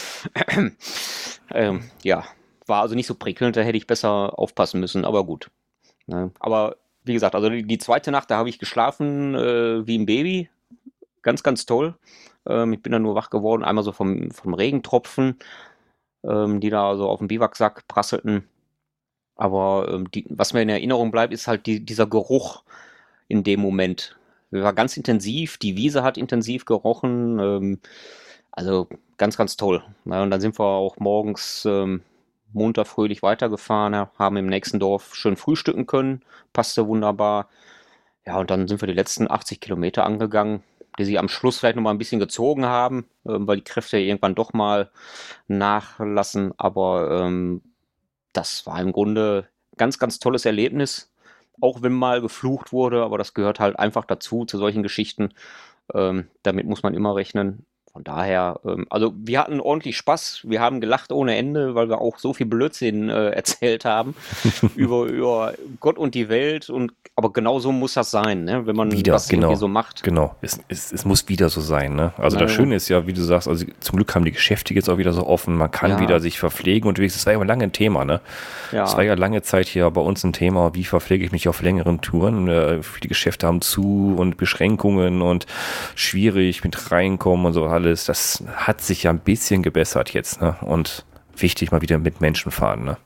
ähm, 1.55 1.85
ja, 2.03 2.25
war 2.67 2.83
also 2.83 2.95
nicht 2.95 3.07
so 3.07 3.15
prickelnd, 3.15 3.57
da 3.57 3.63
hätte 3.63 3.79
ich 3.79 3.87
besser 3.87 4.39
aufpassen 4.39 4.79
müssen, 4.79 5.07
aber 5.07 5.25
gut. 5.25 5.51
Ne? 6.07 6.31
Aber 6.39 6.77
wie 7.05 7.15
gesagt, 7.15 7.35
also 7.35 7.49
die, 7.49 7.63
die 7.63 7.79
zweite 7.79 8.11
Nacht, 8.11 8.31
da 8.31 8.37
habe 8.37 8.51
ich 8.51 8.59
geschlafen 8.59 9.35
äh, 9.35 9.87
wie 9.87 9.97
ein 9.97 10.05
Baby. 10.05 10.51
Ganz, 11.23 11.43
ganz 11.43 11.65
toll. 11.65 11.95
Ähm, 12.47 12.75
ich 12.75 12.83
bin 12.83 12.93
dann 12.93 13.03
nur 13.03 13.15
wach 13.15 13.31
geworden, 13.31 13.65
einmal 13.65 13.85
so 13.85 13.93
vom, 13.93 14.31
vom 14.33 14.53
Regentropfen, 14.53 15.39
ähm, 16.25 16.61
die 16.61 16.69
da 16.69 16.95
so 16.99 17.09
auf 17.09 17.21
dem 17.21 17.29
Biwaksack 17.29 17.89
prasselten. 17.89 18.47
Aber 19.39 19.89
ähm, 19.91 20.11
die, 20.11 20.27
was 20.29 20.53
mir 20.53 20.61
in 20.63 20.69
Erinnerung 20.69 21.11
bleibt, 21.11 21.33
ist 21.33 21.47
halt 21.49 21.65
die, 21.67 21.85
dieser 21.85 22.07
Geruch 22.07 22.65
in 23.29 23.45
dem 23.45 23.61
Moment 23.61 24.19
war 24.51 24.73
ganz 24.73 24.97
intensiv, 24.97 25.59
die 25.59 25.77
Wiese 25.77 26.03
hat 26.03 26.17
intensiv 26.19 26.65
gerochen. 26.65 27.39
Ähm, 27.39 27.81
also 28.53 28.89
ganz, 29.17 29.37
ganz 29.37 29.57
toll. 29.57 29.83
Ja, 30.05 30.23
und 30.23 30.31
dann 30.31 30.41
sind 30.41 30.59
wir 30.59 30.65
auch 30.65 30.99
morgens 30.99 31.65
ähm, 31.67 32.03
munter 32.53 32.85
fröhlich 32.85 33.23
weitergefahren, 33.23 33.95
haben 34.19 34.37
im 34.37 34.47
nächsten 34.47 34.81
Dorf 34.81 35.15
schön 35.15 35.37
frühstücken 35.37 35.87
können, 35.87 36.23
passte 36.53 36.87
wunderbar. 36.87 37.49
Ja, 38.27 38.39
und 38.39 38.51
dann 38.51 38.69
sind 38.69 38.83
wir 38.83 38.89
die 38.89 38.95
letzten 38.95 39.31
80 39.31 39.61
Kilometer 39.61 40.05
angegangen, 40.05 40.63
die 40.99 41.05
sich 41.05 41.19
am 41.19 41.29
Schluss 41.29 41.59
vielleicht 41.59 41.77
noch 41.77 41.83
mal 41.83 41.91
ein 41.91 41.99
bisschen 41.99 42.21
gezogen 42.21 42.67
haben, 42.67 43.05
äh, 43.25 43.33
weil 43.39 43.59
die 43.59 43.65
Kräfte 43.65 43.99
irgendwann 43.99 44.35
doch 44.35 44.53
mal 44.53 44.91
nachlassen. 45.47 46.53
Aber 46.59 47.23
ähm, 47.23 47.63
das 48.39 48.67
war 48.67 48.81
im 48.81 48.93
Grunde 48.93 49.49
ganz, 49.77 49.99
ganz 49.99 50.19
tolles 50.19 50.45
Erlebnis 50.45 51.11
auch 51.61 51.83
wenn 51.83 51.93
mal 51.93 52.21
geflucht 52.21 52.73
wurde, 52.73 53.03
aber 53.03 53.19
das 53.19 53.35
gehört 53.35 53.61
halt 53.61 53.79
einfach 53.79 54.05
dazu, 54.05 54.45
zu 54.45 54.59
solchen 54.59 54.83
Geschichten. 54.83 55.31
Ähm, 55.95 56.29
damit 56.43 56.67
muss 56.67 56.83
man 56.83 56.95
immer 56.95 57.15
rechnen. 57.17 57.67
Von 57.99 58.05
daher, 58.05 58.61
ähm, 58.65 58.87
also 58.91 59.13
wir 59.17 59.41
hatten 59.41 59.59
ordentlich 59.59 59.97
Spaß, 59.97 60.43
wir 60.45 60.61
haben 60.61 60.81
gelacht 60.81 61.11
ohne 61.11 61.37
Ende, 61.37 61.75
weil 61.75 61.89
wir 61.89 62.01
auch 62.01 62.21
so 62.21 62.33
viel 62.33 62.47
Blödsinn 62.47 63.09
äh, 63.11 63.31
erzählt 63.35 63.85
haben 63.85 64.15
über, 64.77 65.07
über 65.07 65.55
Gott 65.81 65.99
und 65.99 66.15
die 66.15 66.29
Welt 66.29 66.71
und 66.71 66.93
aber 67.17 67.33
genau 67.33 67.59
so 67.59 67.73
muss 67.73 67.95
das 67.95 68.13
sein, 68.13 68.45
ne? 68.45 68.65
wenn 68.69 68.77
man 68.77 68.93
wieder, 68.93 69.15
das 69.15 69.27
genau, 69.27 69.53
so 69.57 69.67
macht. 69.67 70.05
Genau, 70.05 70.37
es, 70.41 70.61
es, 70.69 70.93
es 70.93 71.05
muss 71.05 71.29
wieder 71.29 71.49
so 71.49 71.61
sein. 71.61 71.97
Ne? 71.97 72.13
Also 72.17 72.37
ja, 72.37 72.45
das 72.45 72.53
Schöne 72.53 72.77
ist 72.77 72.89
ja, 72.89 73.09
wie 73.09 73.13
du 73.13 73.23
sagst, 73.23 73.49
also 73.49 73.67
zum 73.81 73.97
Glück 73.97 74.15
haben 74.15 74.25
die 74.25 74.31
Geschäfte 74.31 74.73
jetzt 74.73 74.89
auch 74.89 74.99
wieder 74.99 75.13
so 75.13 75.27
offen, 75.27 75.57
man 75.57 75.73
kann 75.73 75.91
ja. 75.91 76.01
wieder 76.01 76.21
sich 76.21 76.39
verpflegen 76.39 76.89
und 76.89 77.01
das 77.01 77.27
war 77.27 77.33
ja 77.33 77.43
lange 77.43 77.65
ein 77.65 77.73
Thema. 77.73 78.05
Ne? 78.05 78.21
Ja. 78.71 78.85
Es 78.85 78.97
war 78.97 79.03
ja 79.03 79.15
lange 79.15 79.43
Zeit 79.43 79.67
hier 79.67 79.91
bei 79.91 80.01
uns 80.01 80.23
ein 80.23 80.33
Thema, 80.33 80.77
wie 80.77 80.85
verpflege 80.85 81.25
ich 81.25 81.33
mich 81.33 81.49
auf 81.49 81.61
längeren 81.61 82.01
Touren. 82.01 82.47
Äh, 82.47 82.85
viele 82.85 83.09
Geschäfte 83.09 83.49
haben 83.49 83.63
zu 83.63 84.15
und 84.17 84.37
Beschränkungen 84.37 85.21
und 85.21 85.47
schwierig 85.97 86.63
mit 86.63 86.93
reinkommen 86.93 87.47
und 87.47 87.53
so 87.53 87.67
alles. 87.67 87.88
Das 87.95 88.43
hat 88.55 88.81
sich 88.81 89.05
ja 89.05 89.11
ein 89.11 89.21
bisschen 89.21 89.63
gebessert 89.63 90.13
jetzt. 90.13 90.41
Ne? 90.41 90.57
Und 90.63 91.05
wichtig 91.37 91.71
mal 91.71 91.83
wieder 91.83 91.99
mit 91.99 92.21
Menschen 92.21 92.51
fahren. 92.53 92.85
Ne? 92.85 92.97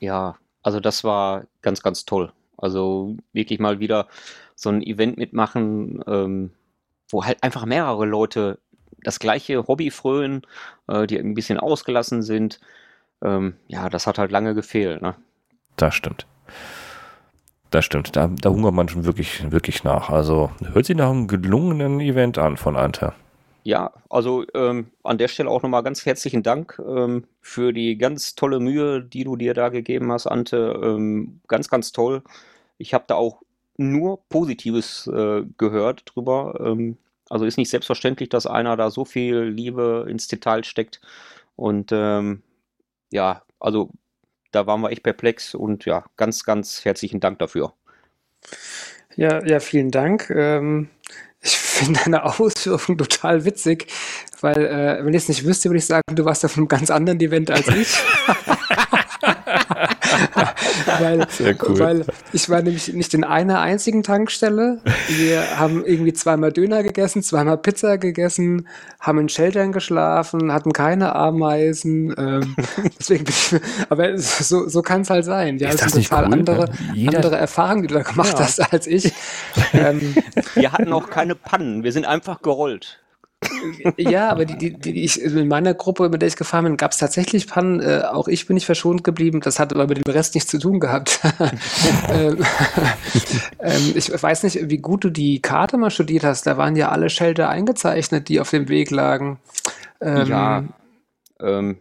Ja, 0.00 0.36
also 0.62 0.80
das 0.80 1.04
war 1.04 1.44
ganz, 1.62 1.82
ganz 1.82 2.04
toll. 2.04 2.32
Also 2.56 3.16
wirklich 3.32 3.60
mal 3.60 3.80
wieder 3.80 4.08
so 4.54 4.70
ein 4.70 4.82
Event 4.82 5.16
mitmachen, 5.16 6.02
ähm, 6.06 6.50
wo 7.10 7.24
halt 7.24 7.42
einfach 7.42 7.64
mehrere 7.64 8.04
Leute 8.04 8.58
das 9.02 9.20
gleiche 9.20 9.66
Hobby 9.66 9.90
frönen, 9.90 10.42
äh, 10.88 11.06
die 11.06 11.18
ein 11.18 11.34
bisschen 11.34 11.58
ausgelassen 11.58 12.22
sind. 12.22 12.60
Ähm, 13.22 13.54
ja, 13.68 13.88
das 13.88 14.06
hat 14.06 14.18
halt 14.18 14.32
lange 14.32 14.54
gefehlt. 14.54 15.00
Ne? 15.00 15.14
Das 15.76 15.94
stimmt. 15.94 16.26
Das 17.70 17.84
stimmt. 17.84 18.16
Da, 18.16 18.28
da 18.28 18.50
hungert 18.50 18.74
man 18.74 18.88
schon 18.88 19.04
wirklich, 19.04 19.50
wirklich 19.50 19.84
nach. 19.84 20.10
Also 20.10 20.50
hört 20.72 20.86
sich 20.86 20.96
nach 20.96 21.10
einem 21.10 21.28
gelungenen 21.28 22.00
Event 22.00 22.38
an 22.38 22.56
von 22.56 22.76
Ante. 22.76 23.12
Ja, 23.68 23.92
also 24.08 24.46
ähm, 24.54 24.92
an 25.02 25.18
der 25.18 25.28
Stelle 25.28 25.50
auch 25.50 25.62
nochmal 25.62 25.82
ganz 25.82 26.06
herzlichen 26.06 26.42
Dank 26.42 26.80
ähm, 26.88 27.26
für 27.42 27.74
die 27.74 27.98
ganz 27.98 28.34
tolle 28.34 28.60
Mühe, 28.60 29.02
die 29.02 29.24
du 29.24 29.36
dir 29.36 29.52
da 29.52 29.68
gegeben 29.68 30.10
hast, 30.10 30.26
Ante. 30.26 30.80
Ähm, 30.82 31.42
ganz, 31.48 31.68
ganz 31.68 31.92
toll. 31.92 32.22
Ich 32.78 32.94
habe 32.94 33.04
da 33.08 33.16
auch 33.16 33.42
nur 33.76 34.26
Positives 34.30 35.06
äh, 35.08 35.42
gehört 35.58 36.04
drüber. 36.06 36.58
Ähm, 36.64 36.96
also 37.28 37.44
ist 37.44 37.58
nicht 37.58 37.68
selbstverständlich, 37.68 38.30
dass 38.30 38.46
einer 38.46 38.74
da 38.78 38.90
so 38.90 39.04
viel 39.04 39.40
Liebe 39.42 40.06
ins 40.08 40.28
Detail 40.28 40.64
steckt. 40.64 41.02
Und 41.54 41.90
ähm, 41.92 42.42
ja, 43.12 43.42
also 43.60 43.90
da 44.50 44.66
waren 44.66 44.80
wir 44.80 44.92
echt 44.92 45.02
perplex 45.02 45.54
und 45.54 45.84
ja, 45.84 46.06
ganz, 46.16 46.44
ganz 46.44 46.86
herzlichen 46.86 47.20
Dank 47.20 47.38
dafür. 47.38 47.74
Ja, 49.14 49.44
ja, 49.44 49.60
vielen 49.60 49.90
Dank. 49.90 50.30
Ähm, 50.30 50.88
ich 51.40 51.56
finde 51.56 52.00
deine 52.04 52.24
Ausführung 52.24 52.98
total 52.98 53.44
witzig, 53.44 53.86
weil, 54.40 54.66
äh, 54.66 55.04
wenn 55.04 55.14
ich 55.14 55.22
es 55.22 55.28
nicht 55.28 55.44
wüsste, 55.44 55.68
würde 55.68 55.78
ich 55.78 55.86
sagen, 55.86 56.02
du 56.14 56.24
warst 56.24 56.44
auf 56.44 56.56
einem 56.56 56.68
ganz 56.68 56.90
anderen 56.90 57.20
Event 57.20 57.50
als 57.50 57.68
ich. 57.68 57.88
weil, 60.98 61.26
cool. 61.40 61.78
weil 61.78 62.04
ich 62.32 62.48
war 62.48 62.62
nämlich 62.62 62.92
nicht 62.92 63.14
in 63.14 63.24
einer 63.24 63.60
einzigen 63.60 64.02
Tankstelle. 64.02 64.80
Wir 65.08 65.58
haben 65.58 65.84
irgendwie 65.84 66.12
zweimal 66.12 66.52
Döner 66.52 66.82
gegessen, 66.82 67.22
zweimal 67.22 67.58
Pizza 67.58 67.98
gegessen, 67.98 68.68
haben 69.00 69.18
in 69.18 69.28
Sheltern 69.28 69.72
geschlafen, 69.72 70.52
hatten 70.52 70.72
keine 70.72 71.14
Ameisen. 71.14 72.14
Ähm, 72.16 72.56
deswegen 72.98 73.24
bin 73.24 73.34
ich, 73.34 73.60
aber 73.88 74.18
so, 74.18 74.68
so 74.68 74.82
kann 74.82 75.02
es 75.02 75.10
halt 75.10 75.24
sein. 75.24 75.58
Ja, 75.58 75.68
ist 75.68 75.74
das, 75.74 75.86
das 75.86 75.92
sind 75.92 76.08
total 76.08 76.26
cool? 76.26 76.32
andere, 76.32 76.70
andere 77.06 77.36
Erfahrungen, 77.36 77.82
die 77.82 77.88
du 77.88 77.94
da 77.94 78.02
gemacht 78.02 78.34
ja. 78.34 78.40
hast 78.40 78.60
als 78.72 78.86
ich. 78.86 79.12
Ähm, 79.72 80.14
wir 80.54 80.72
hatten 80.72 80.92
auch 80.92 81.10
keine 81.10 81.34
Pannen, 81.34 81.84
wir 81.84 81.92
sind 81.92 82.06
einfach 82.06 82.40
gerollt 82.42 83.00
ja, 83.96 84.30
aber 84.30 84.44
die, 84.44 84.56
die, 84.56 84.72
die 84.78 85.04
ich, 85.04 85.20
in 85.20 85.48
meiner 85.48 85.74
Gruppe, 85.74 86.08
mit 86.08 86.22
der 86.22 86.28
ich 86.28 86.36
gefahren 86.36 86.64
bin, 86.64 86.76
gab 86.76 86.92
es 86.92 86.98
tatsächlich 86.98 87.46
Pannen. 87.46 87.80
Äh, 87.80 88.02
auch 88.10 88.28
ich 88.28 88.46
bin 88.46 88.54
nicht 88.54 88.66
verschont 88.66 89.04
geblieben. 89.04 89.40
Das 89.40 89.58
hat 89.58 89.72
aber 89.72 89.86
mit 89.86 89.98
dem 89.98 90.12
Rest 90.12 90.34
nichts 90.34 90.50
zu 90.50 90.58
tun 90.58 90.80
gehabt. 90.80 91.20
ähm, 92.10 92.38
ähm, 93.60 93.92
ich 93.94 94.10
weiß 94.10 94.42
nicht, 94.42 94.68
wie 94.68 94.78
gut 94.78 95.04
du 95.04 95.10
die 95.10 95.40
Karte 95.40 95.76
mal 95.76 95.90
studiert 95.90 96.24
hast. 96.24 96.46
Da 96.46 96.56
waren 96.56 96.76
ja 96.76 96.88
alle 96.88 97.10
Shelter 97.10 97.48
eingezeichnet, 97.48 98.28
die 98.28 98.40
auf 98.40 98.50
dem 98.50 98.68
Weg 98.68 98.90
lagen. 98.90 99.38
Ähm, 100.00 100.26
ja. 100.26 100.64
Ähm, 101.40 101.78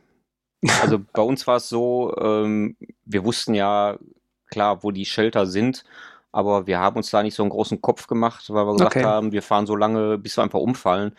also 0.82 1.00
bei 1.14 1.22
uns 1.22 1.48
war 1.48 1.58
es 1.58 1.70
so, 1.70 2.16
ähm, 2.20 2.76
wir 3.06 3.24
wussten 3.24 3.54
ja 3.54 3.98
klar, 4.50 4.84
wo 4.84 4.92
die 4.92 5.06
Shelter 5.06 5.46
sind 5.46 5.84
aber 6.38 6.68
wir 6.68 6.78
haben 6.78 6.98
uns 6.98 7.10
da 7.10 7.24
nicht 7.24 7.34
so 7.34 7.42
einen 7.42 7.50
großen 7.50 7.82
Kopf 7.82 8.06
gemacht, 8.06 8.54
weil 8.54 8.68
wir 8.68 8.74
gesagt 8.74 8.96
okay. 8.96 9.04
haben, 9.04 9.32
wir 9.32 9.42
fahren 9.42 9.66
so 9.66 9.76
lange, 9.76 10.20
bis 10.20 10.38
wir 10.38 10.44
einfach 10.44 10.60
umfallen. 10.60 11.14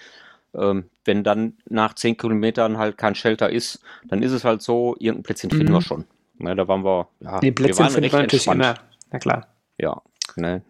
Ähm, 0.54 0.90
wenn 1.04 1.24
dann 1.24 1.58
nach 1.68 1.94
zehn 1.94 2.16
Kilometern 2.16 2.78
halt 2.78 2.96
kein 2.96 3.14
Shelter 3.14 3.50
ist, 3.50 3.80
dann 4.06 4.22
ist 4.22 4.32
es 4.32 4.44
halt 4.44 4.62
so, 4.62 4.96
irgendein 4.98 5.22
Plätzchen 5.24 5.50
finden 5.50 5.72
mhm. 5.72 5.76
wir 5.76 5.82
schon. 5.82 6.04
Ne, 6.38 6.54
da 6.54 6.68
waren 6.68 6.84
wir, 6.84 7.08
ja, 7.20 7.40
die 7.40 7.52
Plätzchen 7.52 7.86
wir 7.86 7.92
waren 7.92 8.02
recht 8.02 8.12
natürlich 8.12 8.46
entspannt. 8.46 8.78
immer. 8.78 8.88
Na 9.10 9.18
klar. 9.18 9.46
Ja, 9.78 10.02
ne. 10.36 10.62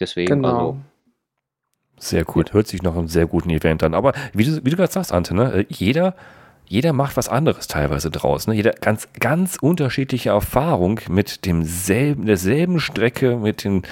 Deswegen, 0.00 0.28
genau. 0.28 0.48
also. 0.48 0.80
Sehr 1.98 2.24
gut, 2.24 2.52
hört 2.52 2.66
sich 2.66 2.82
noch 2.82 2.96
einem 2.96 3.08
sehr 3.08 3.26
guten 3.26 3.50
Event 3.50 3.82
an. 3.82 3.94
Aber 3.94 4.12
wie 4.34 4.44
du, 4.44 4.64
wie 4.64 4.70
du 4.70 4.76
gerade 4.76 4.92
sagst, 4.92 5.12
Ante, 5.12 5.34
ne, 5.34 5.52
äh, 5.52 5.66
jeder, 5.68 6.14
jeder 6.66 6.92
macht 6.92 7.16
was 7.16 7.28
anderes 7.28 7.68
teilweise 7.68 8.10
draus. 8.10 8.46
Ne? 8.46 8.54
Jeder 8.54 8.72
ganz, 8.72 9.08
ganz 9.18 9.56
unterschiedliche 9.60 10.30
Erfahrung 10.30 11.00
mit 11.08 11.46
demselben, 11.46 12.26
derselben 12.26 12.80
Strecke, 12.80 13.36
mit 13.36 13.64
den 13.64 13.82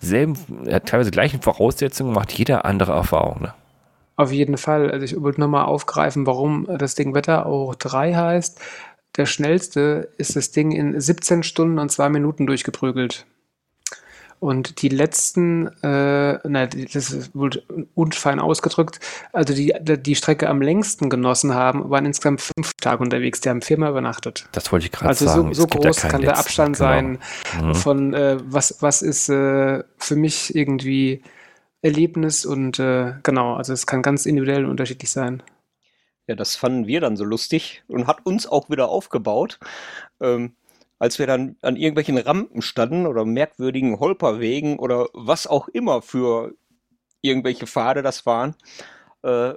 selben, 0.00 0.36
ja, 0.64 0.80
teilweise 0.80 1.10
gleichen 1.10 1.42
Voraussetzungen 1.42 2.12
macht 2.12 2.32
jeder 2.32 2.64
andere 2.64 2.92
Erfahrung. 2.92 3.42
Ne? 3.42 3.54
Auf 4.20 4.32
jeden 4.32 4.58
Fall. 4.58 4.90
Also 4.90 5.02
ich 5.06 5.18
wollte 5.22 5.40
nochmal 5.40 5.64
aufgreifen, 5.64 6.26
warum 6.26 6.66
das 6.78 6.94
Ding 6.94 7.14
Wetterau 7.14 7.74
3 7.78 8.14
heißt. 8.14 8.60
Der 9.16 9.24
schnellste 9.24 10.10
ist 10.18 10.36
das 10.36 10.50
Ding 10.50 10.72
in 10.72 11.00
17 11.00 11.42
Stunden 11.42 11.78
und 11.78 11.90
2 11.90 12.10
Minuten 12.10 12.46
durchgeprügelt. 12.46 13.24
Und 14.38 14.82
die 14.82 14.90
letzten, 14.90 15.68
äh, 15.82 16.38
na, 16.46 16.66
das 16.66 17.10
ist 17.10 17.34
wohl 17.34 17.62
unfein 17.94 18.40
ausgedrückt, 18.40 19.00
also 19.32 19.54
die, 19.54 19.72
die 19.80 20.14
Strecke 20.14 20.50
am 20.50 20.60
längsten 20.60 21.08
genossen 21.08 21.54
haben, 21.54 21.88
waren 21.88 22.04
insgesamt 22.04 22.42
fünf 22.42 22.74
Tage 22.74 23.02
unterwegs. 23.02 23.40
Die 23.40 23.48
haben 23.48 23.62
viermal 23.62 23.90
übernachtet. 23.90 24.48
Das 24.52 24.70
wollte 24.70 24.84
ich 24.84 24.92
gerade 24.92 25.08
Also 25.08 25.24
sagen. 25.24 25.54
so, 25.54 25.62
so 25.62 25.68
ja 25.68 25.80
groß 25.80 25.96
kann 26.02 26.20
der 26.20 26.36
Abstand 26.36 26.76
genau. 26.76 26.88
sein 26.90 27.18
Mhm. 27.62 27.74
von 27.74 28.12
äh, 28.14 28.36
was, 28.44 28.76
was 28.80 29.00
ist 29.00 29.30
äh, 29.30 29.82
für 29.96 30.16
mich 30.16 30.54
irgendwie 30.54 31.22
Erlebnis 31.82 32.44
und 32.44 32.78
äh, 32.78 33.14
genau, 33.22 33.54
also 33.54 33.72
es 33.72 33.86
kann 33.86 34.02
ganz 34.02 34.26
individuell 34.26 34.64
und 34.64 34.70
unterschiedlich 34.70 35.10
sein. 35.10 35.42
Ja, 36.26 36.36
das 36.36 36.56
fanden 36.56 36.86
wir 36.86 37.00
dann 37.00 37.16
so 37.16 37.24
lustig 37.24 37.82
und 37.88 38.06
hat 38.06 38.24
uns 38.24 38.46
auch 38.46 38.70
wieder 38.70 38.88
aufgebaut. 38.88 39.58
Ähm, 40.20 40.54
als 40.98 41.18
wir 41.18 41.26
dann 41.26 41.56
an 41.62 41.76
irgendwelchen 41.76 42.18
Rampen 42.18 42.60
standen 42.60 43.06
oder 43.06 43.24
merkwürdigen 43.24 43.98
Holperwegen 43.98 44.78
oder 44.78 45.08
was 45.14 45.46
auch 45.46 45.66
immer 45.68 46.02
für 46.02 46.54
irgendwelche 47.22 47.66
Pfade 47.66 48.02
das 48.02 48.26
waren, 48.26 48.54
äh, 49.22 49.54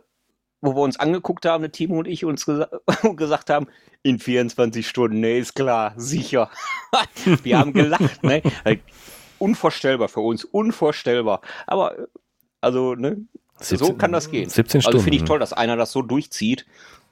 wo 0.62 0.75
wir 0.75 0.81
uns 0.81 0.97
angeguckt 0.97 1.45
haben, 1.45 1.62
der 1.62 1.73
Timo 1.73 1.99
und 1.99 2.07
ich, 2.07 2.23
uns 2.23 2.45
gesa 2.45 2.69
und 3.03 3.17
gesagt 3.17 3.49
haben, 3.49 3.67
in 4.01 4.19
24 4.19 4.88
Stunden, 4.88 5.19
nee, 5.19 5.39
ist 5.39 5.55
klar, 5.55 5.93
sicher. 5.97 6.49
wir 7.43 7.59
haben 7.59 7.73
gelacht, 7.73 8.23
ne? 8.23 8.41
Unvorstellbar 9.43 10.08
für 10.08 10.21
uns, 10.21 10.45
unvorstellbar. 10.45 11.41
Aber, 11.67 11.95
also, 12.62 12.95
ne, 12.95 13.17
so 13.60 13.75
17 13.77 13.97
kann 13.97 14.12
das 14.12 14.29
gehen. 14.32 14.49
17 14.49 14.82
Stunden. 14.82 14.95
Also 14.95 15.03
finde 15.03 15.17
ich 15.17 15.23
toll, 15.23 15.39
dass 15.39 15.53
einer 15.53 15.75
das 15.75 15.91
so 15.91 16.01
durchzieht. 16.01 16.65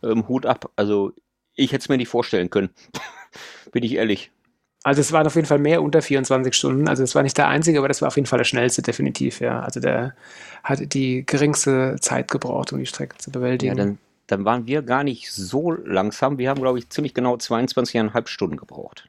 Ähm, 0.04 0.28
Hut 0.28 0.46
ab. 0.46 0.72
Also 0.76 1.14
ich 1.56 1.72
hätte 1.72 1.82
es 1.84 1.90
mir 1.90 1.98
nicht 1.98 2.10
vorstellen 2.10 2.50
können. 2.50 2.70
Bin 3.72 3.84
ich 3.84 3.94
ehrlich. 3.96 4.32
Also 4.84 5.02
es 5.02 5.12
waren 5.12 5.28
auf 5.28 5.36
jeden 5.36 5.48
Fall 5.48 5.60
mehr 5.60 5.84
unter 5.84 6.02
24 6.02 6.56
Stunden. 6.56 6.88
Also 6.88 7.04
es 7.04 7.14
war 7.14 7.22
nicht 7.22 7.38
der 7.38 7.48
einzige, 7.48 7.78
aber 7.78 7.88
das 7.88 8.02
war 8.02 8.08
auf 8.08 8.16
jeden 8.16 8.26
Fall 8.26 8.40
der 8.40 8.46
schnellste, 8.46 8.82
definitiv, 8.82 9.40
ja. 9.40 9.60
Also 9.60 9.80
der 9.80 10.16
hat 10.64 10.94
die 10.94 11.24
geringste 11.26 11.98
Zeit 12.02 12.32
gebraucht, 12.32 12.74
um 12.74 12.80
die 12.80 12.88
Strecke 12.88 13.18
zu 13.18 13.30
Ja, 13.30 13.34
bewältigen. 13.34 13.76
dann, 13.76 13.98
dann 14.28 14.46
waren 14.46 14.66
wir 14.66 14.82
gar 14.82 15.04
nicht 15.04 15.32
so 15.32 15.72
langsam. 15.72 16.40
Wir 16.40 16.50
haben, 16.50 16.62
glaube 16.62 16.80
ich, 16.80 16.90
ziemlich 16.90 17.14
genau 17.14 17.36
22,5 17.36 18.28
Stunden 18.28 18.58
gebraucht. 18.58 19.08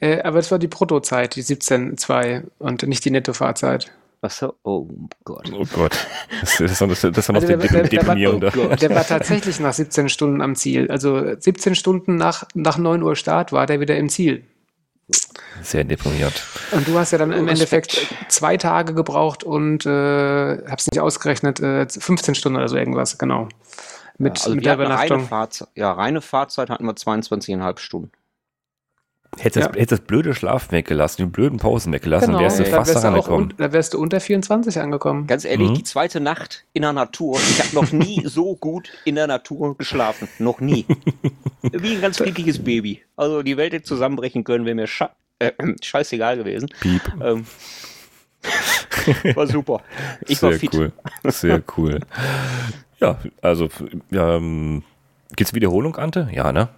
Äh, 0.00 0.20
aber 0.22 0.38
es 0.38 0.50
war 0.50 0.58
die 0.58 0.68
Bruttozeit, 0.68 1.36
die 1.36 1.42
17,2 1.44 2.44
und 2.58 2.82
nicht 2.86 3.04
die 3.04 3.10
Nettofahrzeit. 3.10 3.90
Was 4.22 4.36
so? 4.38 4.54
Oh 4.64 4.86
Gott. 5.24 5.50
Oh 5.54 5.64
Gott. 5.74 5.96
Das 6.42 6.60
ist, 6.60 6.80
das, 6.80 7.00
das 7.00 7.04
ist 7.04 7.28
dann 7.28 7.34
noch 7.36 7.42
Also 7.42 7.46
der, 7.46 7.56
der- 7.56 7.68
der, 7.68 7.82
der- 7.84 8.04
der 8.04 8.06
war- 8.06 8.70
oh. 8.72 8.74
Der 8.76 8.94
war 8.94 9.06
tatsächlich 9.06 9.60
nach 9.60 9.72
17 9.72 10.10
Stunden 10.10 10.42
am 10.42 10.54
Ziel. 10.56 10.90
Also 10.90 11.34
17 11.38 11.74
Stunden 11.74 12.16
nach, 12.16 12.44
nach 12.54 12.76
9 12.76 13.02
Uhr 13.02 13.16
Start 13.16 13.52
war 13.52 13.64
der 13.66 13.80
wieder 13.80 13.96
im 13.96 14.10
Ziel. 14.10 14.44
Sehr 15.62 15.84
deprimiert. 15.84 16.42
Und 16.72 16.86
du 16.86 16.98
hast 16.98 17.10
ja 17.12 17.18
dann 17.18 17.32
im. 17.32 17.48
Endeffekt 17.48 18.06
zwei 18.28 18.56
Tage 18.58 18.94
gebraucht 18.94 19.42
und 19.42 19.84
äh, 19.86 20.58
hab's 20.68 20.86
nicht 20.90 21.00
ausgerechnet, 21.00 21.58
äh, 21.60 21.86
15 21.88 22.34
Stunden 22.34 22.58
oder 22.58 22.68
so 22.68 22.76
irgendwas, 22.76 23.18
genau. 23.18 23.48
Mit, 24.18 24.38
Ja, 24.38 24.44
also 24.44 24.54
mit 24.54 24.64
der 24.66 24.72
reine, 24.78 24.84
Übernachtung. 24.84 25.26
Fahrzeit, 25.28 25.68
ja, 25.74 25.92
reine 25.92 26.20
Fahrzeit 26.20 26.68
hatten 26.70 26.84
wir 26.84 26.92
22,5 26.94 27.78
Stunden. 27.78 28.12
Hättest 29.38 29.56
Ja. 29.56 29.68
das, 29.68 29.76
hättest 29.76 29.92
das 29.92 30.00
blöde 30.00 30.34
Schlafen 30.34 30.72
weggelassen, 30.72 31.22
die 31.24 31.30
blöden 31.30 31.58
Pausen 31.58 31.92
weggelassen, 31.92 32.28
Genau, 32.28 32.40
wärst 32.40 32.58
du 32.58 32.64
da 32.64 32.70
fast 32.70 32.90
du 32.90 32.94
daran 32.94 33.14
gekommen. 33.14 33.54
da 33.56 33.72
wärst 33.72 33.94
du 33.94 34.00
unter 34.00 34.20
24 34.20 34.80
angekommen. 34.80 35.26
Ganz 35.28 35.44
ehrlich, 35.44 35.70
Mhm. 35.70 35.74
die 35.74 35.84
zweite 35.84 36.20
Nacht 36.20 36.64
in 36.72 36.82
der 36.82 36.92
Natur. 36.92 37.36
Ich 37.38 37.60
habe 37.64 37.74
noch 37.74 37.92
nie 37.92 38.22
so 38.26 38.56
gut 38.56 38.90
in 39.04 39.14
der 39.14 39.28
Natur 39.28 39.76
geschlafen. 39.78 40.26
Noch 40.40 40.60
nie. 40.60 40.84
Wie 41.62 41.94
ein 41.94 42.00
ganz 42.00 42.18
piepiges 42.18 42.58
Baby. 42.58 43.02
Also 43.16 43.42
die 43.42 43.56
Welt 43.56 43.72
hätte 43.72 43.84
zusammenbrechen 43.84 44.42
können, 44.44 44.64
wäre 44.64 44.74
mir 44.74 44.86
scha 44.88 45.10
äh, 45.38 45.52
scheißegal 45.82 46.36
gewesen. 46.36 46.68
Piep. 46.80 47.00
Ähm, 47.22 47.46
war 49.34 49.46
super. 49.46 49.80
Ich 50.26 50.42
war 50.42 50.50
Sehr 50.50 50.58
fit. 50.60 50.74
cool. 50.74 50.92
Sehr 51.24 51.62
cool. 51.76 52.00
Ja, 52.98 53.18
also 53.42 53.68
ähm, 54.12 54.82
gibt's 55.36 55.54
Wiederholung, 55.54 55.96
Ante? 55.96 56.28
Ja, 56.32 56.52
ne? 56.52 56.68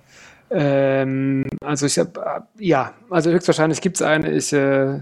Ähm, 0.52 1.46
also 1.64 1.86
ich 1.86 1.98
habe, 1.98 2.46
ja, 2.58 2.92
also 3.10 3.30
höchstwahrscheinlich 3.30 3.80
gibt 3.80 3.96
es 3.96 4.02
eine. 4.02 4.30
Ich, 4.32 4.52
äh, 4.52 5.00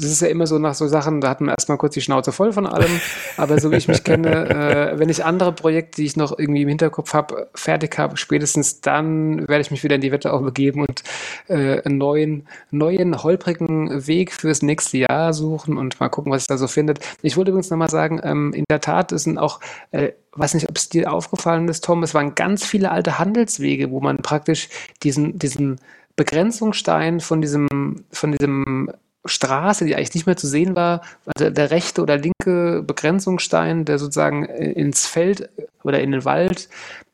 das 0.00 0.10
ist 0.10 0.22
ja 0.22 0.28
immer 0.28 0.46
so 0.46 0.58
nach 0.58 0.74
so 0.74 0.88
Sachen, 0.88 1.20
da 1.20 1.28
hat 1.28 1.40
man 1.40 1.50
erstmal 1.50 1.78
kurz 1.78 1.94
die 1.94 2.00
Schnauze 2.00 2.32
voll 2.32 2.52
von 2.52 2.66
allem. 2.66 3.00
Aber 3.36 3.60
so 3.60 3.70
wie 3.70 3.76
ich 3.76 3.88
mich 3.88 4.04
kenne, 4.04 4.48
äh, 4.94 4.98
wenn 4.98 5.08
ich 5.08 5.24
andere 5.24 5.52
Projekte, 5.52 5.96
die 5.96 6.06
ich 6.06 6.16
noch 6.16 6.38
irgendwie 6.38 6.62
im 6.62 6.68
Hinterkopf 6.68 7.14
habe, 7.14 7.48
fertig 7.54 7.98
habe, 7.98 8.16
spätestens 8.16 8.80
dann 8.80 9.46
werde 9.48 9.60
ich 9.60 9.70
mich 9.70 9.84
wieder 9.84 9.96
in 9.96 10.00
die 10.00 10.12
Wette 10.12 10.32
auch 10.32 10.42
begeben 10.42 10.80
und 10.82 11.02
äh, 11.48 11.82
einen 11.82 11.98
neuen, 11.98 12.48
neuen, 12.70 13.22
holprigen 13.22 14.06
Weg 14.06 14.32
fürs 14.32 14.62
nächste 14.62 14.98
Jahr 14.98 15.32
suchen 15.32 15.76
und 15.76 16.00
mal 16.00 16.08
gucken, 16.08 16.32
was 16.32 16.42
sich 16.42 16.48
da 16.48 16.56
so 16.56 16.66
findet. 16.66 17.00
Ich 17.22 17.36
wollte 17.36 17.50
übrigens 17.50 17.70
nochmal 17.70 17.90
sagen, 17.90 18.20
ähm, 18.22 18.52
in 18.54 18.64
der 18.70 18.80
Tat, 18.80 19.12
es 19.12 19.24
sind 19.24 19.38
auch, 19.38 19.60
äh, 19.90 20.12
weiß 20.32 20.54
nicht, 20.54 20.68
ob 20.68 20.76
es 20.76 20.88
dir 20.88 21.12
aufgefallen 21.12 21.68
ist, 21.68 21.84
Tom, 21.84 22.02
es 22.02 22.14
waren 22.14 22.34
ganz 22.34 22.64
viele 22.64 22.90
alte 22.90 23.18
Handelswege, 23.18 23.90
wo 23.90 24.00
man 24.00 24.18
praktisch 24.18 24.68
diesen, 25.02 25.38
diesen 25.38 25.80
Begrenzungsstein 26.16 27.20
von 27.20 27.40
diesem, 27.40 28.04
von 28.10 28.32
diesem 28.32 28.90
Straße, 29.24 29.84
die 29.84 29.94
eigentlich 29.94 30.14
nicht 30.14 30.26
mehr 30.26 30.36
zu 30.36 30.46
sehen 30.46 30.74
war, 30.76 31.02
also 31.26 31.50
der 31.50 31.70
rechte 31.70 32.02
oder 32.02 32.16
linke 32.16 32.82
Begrenzungsstein, 32.82 33.84
der 33.84 33.98
sozusagen 33.98 34.46
äh, 34.46 34.72
ins 34.72 35.06
Feld 35.06 35.48
oder 35.82 36.00
in 36.00 36.12
den 36.12 36.24
Wald 36.24 36.68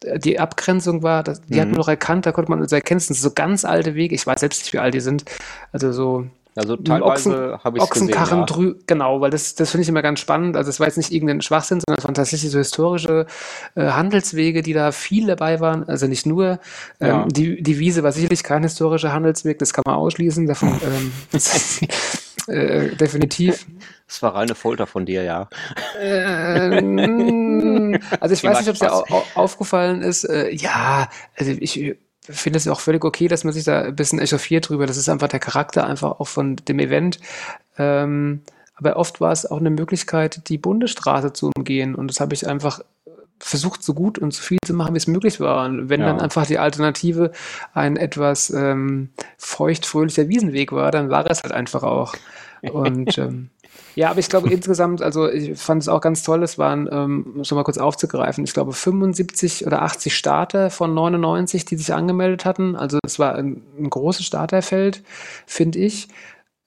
äh, 0.05 0.19
die 0.19 0.39
Abgrenzung 0.39 1.03
war, 1.03 1.23
das, 1.23 1.41
die 1.43 1.61
hat 1.61 1.67
Mhm. 1.67 1.73
man 1.73 1.79
noch 1.79 1.89
erkannt, 1.89 2.27
da 2.27 2.33
konnte 2.33 2.51
man 2.51 2.61
uns 2.61 2.73
erkennen, 2.73 2.99
das 2.99 3.09
sind 3.09 3.17
so 3.17 3.33
ganz 3.33 3.65
alte 3.65 3.95
Wege, 3.95 4.15
ich 4.15 4.27
weiß 4.27 4.41
selbst 4.41 4.63
nicht, 4.63 4.73
wie 4.73 4.79
alt 4.79 4.95
die 4.95 5.01
sind, 5.01 5.25
also 5.73 5.93
so 5.93 6.27
Also 6.57 6.77
teilweise 6.77 7.61
habe 7.63 7.79
ich 7.79 7.85
es 7.85 7.91
gesehen. 7.91 8.09
Ochsenkarren 8.09 8.39
Ja. 8.41 8.45
drü 8.47 8.75
genau, 8.87 9.21
weil 9.21 9.31
das, 9.31 9.55
das 9.55 9.71
finde 9.71 9.83
ich 9.83 9.89
immer 9.89 10.03
ganz 10.03 10.21
spannend. 10.21 10.57
Also 10.57 10.71
es 10.71 10.81
war 10.81 10.87
jetzt 10.87 10.97
nicht 10.97 11.13
irgendein 11.13 11.43
Schwachsinn, 11.43 11.81
sondern 11.87 11.99
es 11.99 12.05
waren 12.05 12.15
tatsächlich 12.15 12.51
so 12.51 12.59
historische 12.59 13.27
äh, 13.75 13.91
Handelswege, 13.91 14.63
die 14.63 14.73
da 14.73 14.91
viel 14.93 15.27
dabei 15.27 15.61
waren. 15.61 15.87
Also 15.89 16.07
nicht 16.07 16.25
nur 16.27 16.59
ähm, 17.01 17.07
Ja. 17.09 17.27
die, 17.27 17.63
die 17.63 17.79
Wiese 17.79 18.03
war 18.03 18.13
sicherlich 18.13 18.43
kein 18.43 18.63
historischer 18.63 19.13
Handelsweg, 19.13 19.59
das 19.59 19.73
kann 19.75 19.83
man 19.87 19.97
ausschließen. 19.97 20.47
Davon 20.47 20.69
ähm, 20.83 21.13
äh, 22.49 22.95
definitiv. 22.97 23.67
Das 24.07 24.23
war 24.23 24.35
reine 24.35 24.55
Folter 24.55 24.87
von 24.87 25.05
dir, 25.05 25.25
ja. 25.25 25.49
Ähm, 26.01 27.99
also 28.21 28.33
ich 28.35 28.45
weiß 28.45 28.61
nicht, 28.61 28.69
ob 28.69 28.75
es 28.75 28.81
dir 28.81 28.93
au 28.93 29.23
aufgefallen 29.35 30.03
ist. 30.03 30.25
Äh, 30.25 30.51
ja, 30.55 31.09
also 31.37 31.51
ich 31.59 31.97
finde 32.29 32.59
es 32.59 32.69
auch 32.69 32.81
völlig 32.81 33.05
okay, 33.05 33.29
dass 33.29 33.45
man 33.45 33.53
sich 33.53 33.65
da 33.65 33.83
ein 33.83 33.97
bisschen 33.97 34.19
echauffiert 34.19 34.69
drüber. 34.69 34.87
Das 34.87 34.97
ist 34.97 35.09
einfach 35.09 35.29
der 35.29 35.41
Charakter 35.41 35.87
einfach 35.87 36.21
auch 36.21 36.29
von 36.29 36.57
dem 36.57 36.79
Event. 36.79 37.21
Ähm, 37.79 38.43
aber 38.75 38.97
oft 38.97 39.21
war 39.21 39.33
es 39.33 39.51
auch 39.51 39.59
eine 39.59 39.71
Möglichkeit, 39.71 40.49
die 40.49 40.59
Bundesstraße 40.59 41.33
zu 41.33 41.51
umgehen. 41.57 41.95
Und 41.95 42.09
das 42.09 42.21
habe 42.21 42.35
ich 42.35 42.47
einfach 42.47 42.81
versucht, 43.39 43.83
so 43.83 43.95
gut 43.95 44.19
und 44.19 44.33
so 44.33 44.43
viel 44.43 44.59
zu 44.65 44.75
machen, 44.75 44.95
wie 44.95 44.99
es 44.99 45.07
möglich 45.07 45.41
war. 45.41 45.67
Und 45.67 45.89
wenn 45.89 46.01
Ja. 46.01 46.07
dann 46.09 46.21
einfach 46.21 46.47
die 46.47 46.59
Alternative 46.59 47.33
ein 47.75 47.97
etwas 47.97 48.51
ähm, 48.51 49.11
feucht-fröhlicher 49.39 50.29
Wiesenweg 50.29 50.73
war, 50.73 50.91
dann 50.91 51.11
war 51.11 51.31
es 51.31 51.43
halt 51.43 51.53
einfach 51.53 51.83
auch. 51.83 52.15
Und 52.73 53.17
ähm, 53.19 53.51
ja, 53.97 54.11
aber 54.11 54.21
ich 54.21 54.29
glaube 54.29 54.51
insgesamt, 54.51 55.03
also 55.03 55.29
ich 55.29 55.59
fand 55.59 55.83
es 55.83 55.89
auch 55.89 56.01
ganz 56.01 56.23
toll, 56.23 56.43
es 56.43 56.59
waren, 56.59 56.89
ähm, 56.91 57.33
um 57.35 57.41
es 57.41 57.51
mal 57.51 57.65
kurz 57.65 57.79
aufzugreifen, 57.79 58.45
ich 58.45 58.53
glaube 58.53 58.73
75 58.73 59.67
oder 59.67 59.83
80 59.83 60.15
Starter 60.15 60.71
von 60.71 60.93
99, 60.95 61.65
die 61.65 61.77
sich 61.77 61.95
angemeldet 61.95 62.45
hatten. 62.45 62.77
Also 62.77 62.99
es 63.05 63.19
war 63.19 63.35
ein, 63.35 63.63
ein 63.79 63.89
großes 63.89 64.27
Starterfeld, 64.27 65.03
finde 65.47 65.79
ich. 65.79 66.09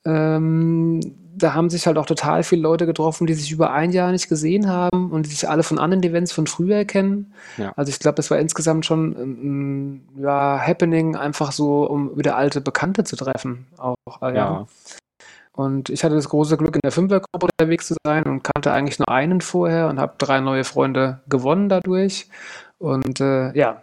Ähm, 0.06 1.02
da 1.36 1.54
haben 1.54 1.70
sich 1.70 1.88
halt 1.88 1.98
auch 1.98 2.06
total 2.06 2.44
viele 2.44 2.62
Leute 2.62 2.86
getroffen, 2.86 3.28
die 3.28 3.34
sich 3.34 3.52
über 3.52 3.72
ein 3.72 3.92
Jahr 3.92 4.12
nicht 4.12 4.30
gesehen 4.30 4.68
haben 4.68 5.12
und 5.12 5.26
die 5.26 5.30
sich 5.30 5.48
alle 5.48 5.64
von 5.64 5.80
anderen 5.80 6.04
Events 6.04 6.32
von 6.32 6.48
früher 6.48 6.86
kennen. 6.86 7.34
Ja. 7.58 7.74
Also 7.76 7.90
ich 7.90 8.00
glaube, 8.00 8.16
das 8.16 8.30
war 8.32 8.40
insgesamt 8.40 8.86
schon 8.86 9.12
ein, 9.14 10.02
ein 10.16 10.22
ja, 10.22 10.60
Happening, 10.60 11.16
einfach 11.16 11.52
so, 11.52 11.84
um 11.84 12.18
wieder 12.18 12.36
alte 12.36 12.62
Bekannte 12.62 13.04
zu 13.04 13.16
treffen. 13.16 13.68
Auch, 13.78 13.96
äh, 14.22 14.36
Ja. 14.36 14.68
Und 15.60 15.90
ich 15.90 16.06
hatte 16.06 16.16
das 16.16 16.30
große 16.30 16.56
Glück, 16.56 16.76
in 16.76 16.82
der 16.86 16.94
Fünfergruppe 16.94 17.48
unterwegs 17.52 17.88
zu 17.88 17.96
sein 18.06 18.24
und 18.24 18.44
kannte 18.44 18.72
eigentlich 18.72 18.98
nur 18.98 19.10
einen 19.10 19.42
vorher 19.42 19.90
und 19.90 20.00
habe 20.00 20.14
drei 20.18 20.40
neue 20.40 20.64
Freunde 20.64 21.20
gewonnen 21.28 21.68
dadurch. 21.68 22.30
Und 22.78 23.20
äh, 23.20 23.52
ja, 23.58 23.82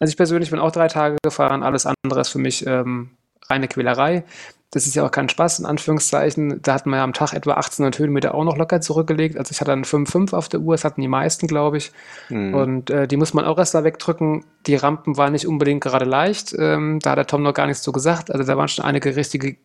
also 0.00 0.10
ich 0.10 0.16
persönlich 0.16 0.50
bin 0.50 0.58
auch 0.58 0.72
drei 0.72 0.88
Tage 0.88 1.16
gefahren. 1.22 1.62
Alles 1.62 1.86
andere 1.86 2.20
ist 2.20 2.30
für 2.30 2.40
mich 2.40 2.66
ähm, 2.66 3.10
reine 3.48 3.68
Quälerei. 3.68 4.24
Das 4.72 4.88
ist 4.88 4.96
ja 4.96 5.06
auch 5.06 5.12
kein 5.12 5.28
Spaß, 5.28 5.60
in 5.60 5.66
Anführungszeichen. 5.66 6.60
Da 6.60 6.74
hatten 6.74 6.90
wir 6.90 6.96
ja 6.96 7.04
am 7.04 7.12
Tag 7.12 7.34
etwa 7.34 7.52
1800 7.52 8.00
Höhenmeter 8.00 8.34
auch 8.34 8.42
noch 8.42 8.56
locker 8.56 8.80
zurückgelegt. 8.80 9.38
Also 9.38 9.52
ich 9.52 9.60
hatte 9.60 9.70
dann 9.70 9.84
5,5 9.84 10.34
auf 10.34 10.48
der 10.48 10.58
Uhr, 10.58 10.74
das 10.74 10.82
hatten 10.82 11.02
die 11.02 11.06
meisten, 11.06 11.46
glaube 11.46 11.76
ich. 11.76 11.92
Hm. 12.26 12.52
Und 12.52 12.90
äh, 12.90 13.06
die 13.06 13.16
muss 13.16 13.32
man 13.32 13.44
auch 13.44 13.58
erst 13.58 13.76
da 13.76 13.84
wegdrücken. 13.84 14.44
Die 14.66 14.74
Rampen 14.74 15.16
waren 15.16 15.34
nicht 15.34 15.46
unbedingt 15.46 15.84
gerade 15.84 16.04
leicht. 16.04 16.52
Ähm, 16.58 16.98
da 16.98 17.10
hat 17.10 17.18
der 17.18 17.28
Tom 17.28 17.44
noch 17.44 17.54
gar 17.54 17.68
nichts 17.68 17.84
so 17.84 17.92
gesagt. 17.92 18.32
Also 18.32 18.42
da 18.42 18.56
waren 18.56 18.66
schon 18.66 18.84
einige 18.84 19.14
richtige 19.14 19.56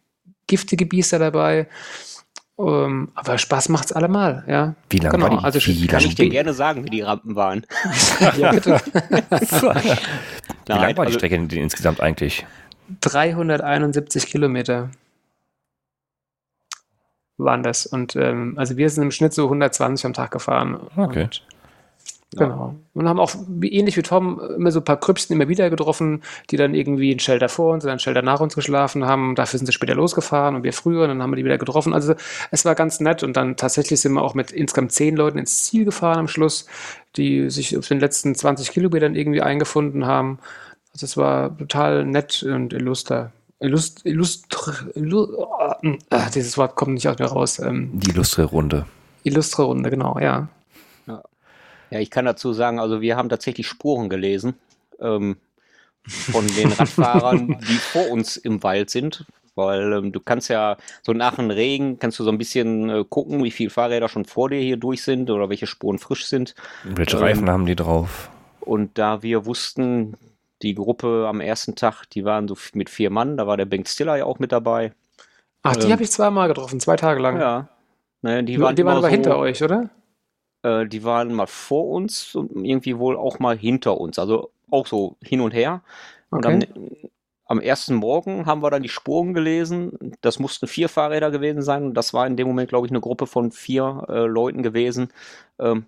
giftige 0.48 0.86
Biester 0.86 1.20
dabei. 1.20 1.68
Ähm, 2.60 3.10
aber 3.16 3.38
Spaß 3.38 3.70
macht's 3.70 3.92
allemal, 3.92 4.44
ja. 4.48 4.76
Wie 4.90 4.98
lange 5.00 5.18
Genau, 5.18 5.32
war 5.32 5.38
die? 5.40 5.44
also 5.44 5.60
wie 5.66 5.88
Kann 5.88 6.02
lang, 6.02 6.10
ich 6.10 6.16
dir 6.16 6.30
gerne 6.30 6.54
sagen, 6.54 6.86
wie 6.86 6.90
die 6.90 7.02
Rampen 7.02 7.36
waren. 7.36 7.66
ja 8.38 8.52
bitte. 8.52 8.80
wie 8.90 10.72
lang 10.72 10.82
war 10.82 10.94
die 10.94 11.00
also- 11.00 11.18
Strecke 11.18 11.40
denn 11.48 11.50
insgesamt 11.60 12.02
eigentlich? 12.02 12.46
371 13.00 14.28
Kilometer 14.28 14.90
waren 17.38 17.64
das. 17.64 17.86
Und 17.86 18.16
ähm, 18.16 18.54
also 18.58 18.78
wir 18.78 18.90
sind 18.90 19.04
im 19.04 19.12
Schnitt 19.12 19.34
so 19.34 19.46
120 19.46 20.06
am 20.06 20.14
Tag 20.14 20.32
gefahren. 20.32 20.80
Okay. 20.96 21.24
Und, 21.24 21.44
genau. 22.36 22.76
Und 22.94 23.08
haben 23.10 23.20
auch 23.20 23.32
wie- 23.48 23.72
ähnlich 23.74 23.98
wie 23.98 24.02
Tom 24.02 24.40
immer 24.58 24.72
so 24.72 24.80
ein 24.80 24.86
paar 24.86 24.98
Krüppchen 25.00 25.36
immer 25.36 25.48
wieder 25.50 25.70
getroffen, 25.70 26.22
die 26.50 26.58
dann 26.58 26.74
irgendwie 26.74 27.12
ein 27.14 27.20
Shelter 27.20 27.50
vor 27.50 27.74
uns 27.74 27.84
oder 27.84 27.94
ein 27.94 28.00
Shelter 28.00 28.22
nach 28.22 28.40
uns 28.40 28.56
geschlafen 28.56 29.06
haben. 29.06 29.36
Dafür 29.36 29.58
sind 29.60 29.66
sie 29.68 29.74
später 29.74 29.96
losgefahren 29.96 30.56
und 30.56 30.64
wir 30.64 30.74
früher 30.74 31.04
und 31.04 31.10
dann 31.10 31.22
haben 31.22 31.32
wir 31.32 31.36
die 31.38 31.46
wieder 31.46 31.58
getroffen. 31.58 31.94
Also 31.94 32.16
es 32.52 32.64
war 32.66 32.76
ganz 32.76 33.00
nett 33.00 33.24
und 33.24 33.36
dann 33.38 33.58
tatsächlich 33.58 34.00
sind 34.02 34.14
wir 34.14 34.22
auch 34.22 34.34
mit 34.34 34.52
insgesamt 34.52 34.92
zehn 34.92 35.16
Leuten 35.16 35.38
ins 35.38 35.64
Ziel 35.64 35.86
gefahren 35.86 36.20
am 36.20 36.28
Schluss, 36.28 36.66
die 37.18 37.50
sich 37.50 37.78
auf 37.78 37.88
den 37.88 38.00
letzten 38.00 38.34
20 38.36 38.72
Kilometern 38.72 39.16
irgendwie 39.16 39.42
eingefunden 39.42 40.06
haben. 40.06 40.40
Also 40.94 41.06
es 41.06 41.18
war 41.18 41.58
total 41.58 42.06
nett 42.06 42.44
und 42.44 42.74
illuster. 42.74 43.32
Illust, 43.60 44.06
illustr, 44.06 44.74
illu, 44.96 45.28
ah, 46.10 46.30
dieses 46.34 46.58
Wort 46.58 46.76
kommt 46.76 46.94
nicht 46.96 47.08
aus 47.08 47.20
mir 47.20 47.26
raus. 47.28 47.60
Ähm, 47.60 47.92
Die 47.94 48.10
illustre 48.10 48.44
Runde. 48.46 48.86
illustre 49.24 49.64
Runde, 49.64 49.90
genau, 49.92 50.18
ja. 50.20 50.48
Ja, 51.92 52.00
ich 52.00 52.12
kann 52.12 52.26
dazu 52.26 52.54
sagen, 52.54 52.80
also 52.80 53.02
wir 53.02 53.18
haben 53.18 53.30
tatsächlich 53.30 53.68
Spuren 53.68 54.10
gelesen 54.10 54.56
ähm, 55.00 55.38
von 56.08 56.54
den 56.56 56.72
Radfahrern, 56.74 57.58
die 57.68 57.80
vor 57.80 58.10
uns 58.10 58.38
im 58.38 58.64
Wald 58.64 58.90
sind. 58.90 59.26
Weil 59.56 59.94
ähm, 59.94 60.12
du 60.14 60.22
kannst 60.22 60.50
ja 60.50 60.78
so 61.04 61.14
nach 61.14 61.36
dem 61.36 61.52
Regen 61.52 62.00
kannst 62.00 62.20
du 62.20 62.24
so 62.24 62.32
ein 62.32 62.38
bisschen 62.38 62.90
äh, 62.90 63.06
gucken, 63.10 63.44
wie 63.44 63.52
viele 63.52 63.70
Fahrräder 63.70 64.10
schon 64.10 64.26
vor 64.26 64.50
dir 64.50 64.60
hier 64.62 64.78
durch 64.78 65.04
sind 65.04 65.30
oder 65.30 65.50
welche 65.50 65.68
Spuren 65.68 66.00
frisch 66.00 66.26
sind. 66.28 66.56
Welche 66.84 67.18
Ähm, 67.18 67.18
Reifen 67.18 67.50
haben 67.50 67.66
die 67.66 67.76
drauf? 67.76 68.30
Und 68.60 68.98
da 68.98 69.24
wir 69.24 69.46
wussten, 69.46 70.18
die 70.62 70.76
Gruppe 70.76 71.28
am 71.28 71.42
ersten 71.42 71.76
Tag, 71.76 72.06
die 72.12 72.26
waren 72.26 72.48
so 72.48 72.56
mit 72.74 72.90
vier 72.90 73.10
Mann, 73.10 73.38
da 73.38 73.48
war 73.48 73.58
der 73.58 73.66
Bengt 73.66 73.88
Stiller 73.90 74.18
ja 74.18 74.26
auch 74.26 74.40
mit 74.40 74.52
dabei. 74.52 74.94
Ach, 75.64 75.76
die 75.76 75.88
Ähm, 75.88 75.92
habe 75.92 76.04
ich 76.04 76.12
zweimal 76.12 76.48
getroffen, 76.48 76.80
zwei 76.80 76.96
Tage 76.96 77.22
lang. 77.22 77.40
Ja. 77.40 77.70
Naja, 78.22 78.42
die 78.44 78.58
Die, 78.58 78.62
waren, 78.62 78.76
die 78.76 78.86
waren 78.86 78.98
aber 78.98 79.02
so, 79.02 79.08
hinter 79.10 79.38
euch, 79.38 79.64
oder? 79.64 79.90
Äh, 80.64 80.86
die 80.88 81.04
waren 81.04 81.34
mal 81.34 81.48
vor 81.48 81.88
uns 81.90 82.36
und 82.36 82.66
irgendwie 82.66 82.98
wohl 82.98 83.18
auch 83.18 83.40
mal 83.40 83.58
hinter 83.58 84.00
uns. 84.00 84.20
Also 84.20 84.52
auch 84.70 84.88
so 84.88 85.18
hin 85.22 85.42
und 85.42 85.54
her. 85.54 85.82
Und 86.30 86.46
Okay. 86.46 86.68
am, 87.46 87.60
ersten 87.60 87.96
Morgen 87.96 88.46
haben 88.46 88.64
wir 88.64 88.70
dann 88.72 88.84
die 88.84 88.90
Spuren 88.90 89.34
gelesen. 89.34 90.16
Das 90.22 90.40
mussten 90.40 90.68
vier 90.68 90.88
Fahrräder 90.90 91.32
gewesen 91.32 91.62
sein. 91.62 91.84
Und 91.84 91.94
das 91.96 92.14
war 92.14 92.26
in 92.26 92.38
dem 92.38 92.48
Moment, 92.48 92.70
glaube 92.70 92.88
ich, 92.88 92.92
eine 92.92 93.02
Gruppe 93.02 93.28
von 93.28 93.52
vier 93.52 94.06
äh, 94.08 94.26
Leuten 94.26 94.64
gewesen. 94.64 95.10
Ähm, 95.60 95.86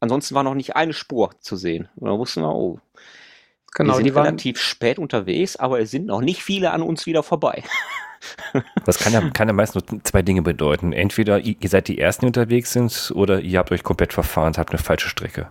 ansonsten 0.00 0.34
war 0.34 0.42
noch 0.42 0.54
nicht 0.54 0.74
eine 0.76 0.92
Spur 0.92 1.30
zu 1.40 1.56
sehen. 1.56 1.88
Und 1.96 2.08
dann 2.08 2.18
wussten 2.18 2.42
wir, 2.42 2.52
oh, 2.52 2.80
Genau, 3.74 3.90
wir 3.90 3.94
sind 3.94 4.04
die 4.04 4.14
waren, 4.14 4.26
relativ 4.26 4.60
spät 4.60 4.98
unterwegs, 5.00 5.56
aber 5.56 5.80
es 5.80 5.90
sind 5.90 6.06
noch 6.06 6.20
nicht 6.20 6.42
viele 6.42 6.70
an 6.70 6.80
uns 6.82 7.06
wieder 7.06 7.22
vorbei. 7.22 7.64
Das 8.84 8.98
kann 8.98 9.12
ja, 9.12 9.30
kann 9.30 9.48
ja 9.48 9.54
meist 9.54 9.74
nur 9.74 9.84
zwei 10.04 10.22
Dinge 10.22 10.42
bedeuten. 10.42 10.92
Entweder 10.92 11.40
ihr 11.40 11.56
seid 11.68 11.88
die 11.88 11.98
Ersten, 11.98 12.22
die 12.22 12.26
unterwegs 12.28 12.72
sind, 12.72 13.12
oder 13.14 13.40
ihr 13.40 13.58
habt 13.58 13.72
euch 13.72 13.82
komplett 13.82 14.12
verfahren 14.12 14.48
und 14.48 14.58
habt 14.58 14.70
eine 14.70 14.78
falsche 14.78 15.08
Strecke. 15.08 15.48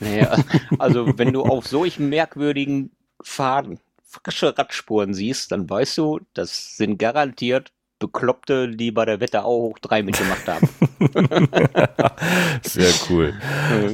Naja, 0.00 0.36
also 0.78 1.16
wenn 1.16 1.32
du 1.32 1.42
auf 1.42 1.66
solchen 1.66 2.08
merkwürdigen 2.08 2.90
Faden 3.22 3.78
frische 4.04 4.56
Radspuren 4.56 5.14
siehst, 5.14 5.52
dann 5.52 5.68
weißt 5.68 5.96
du, 5.98 6.20
das 6.34 6.76
sind 6.76 6.98
garantiert 6.98 7.72
Bekloppte, 8.02 8.68
die 8.68 8.90
bei 8.90 9.04
der 9.04 9.20
Wetterau 9.20 9.62
hoch 9.62 9.78
drei 9.78 10.02
mitgemacht 10.02 10.46
haben. 10.48 10.68
Sehr 12.62 12.92
cool. 13.08 13.32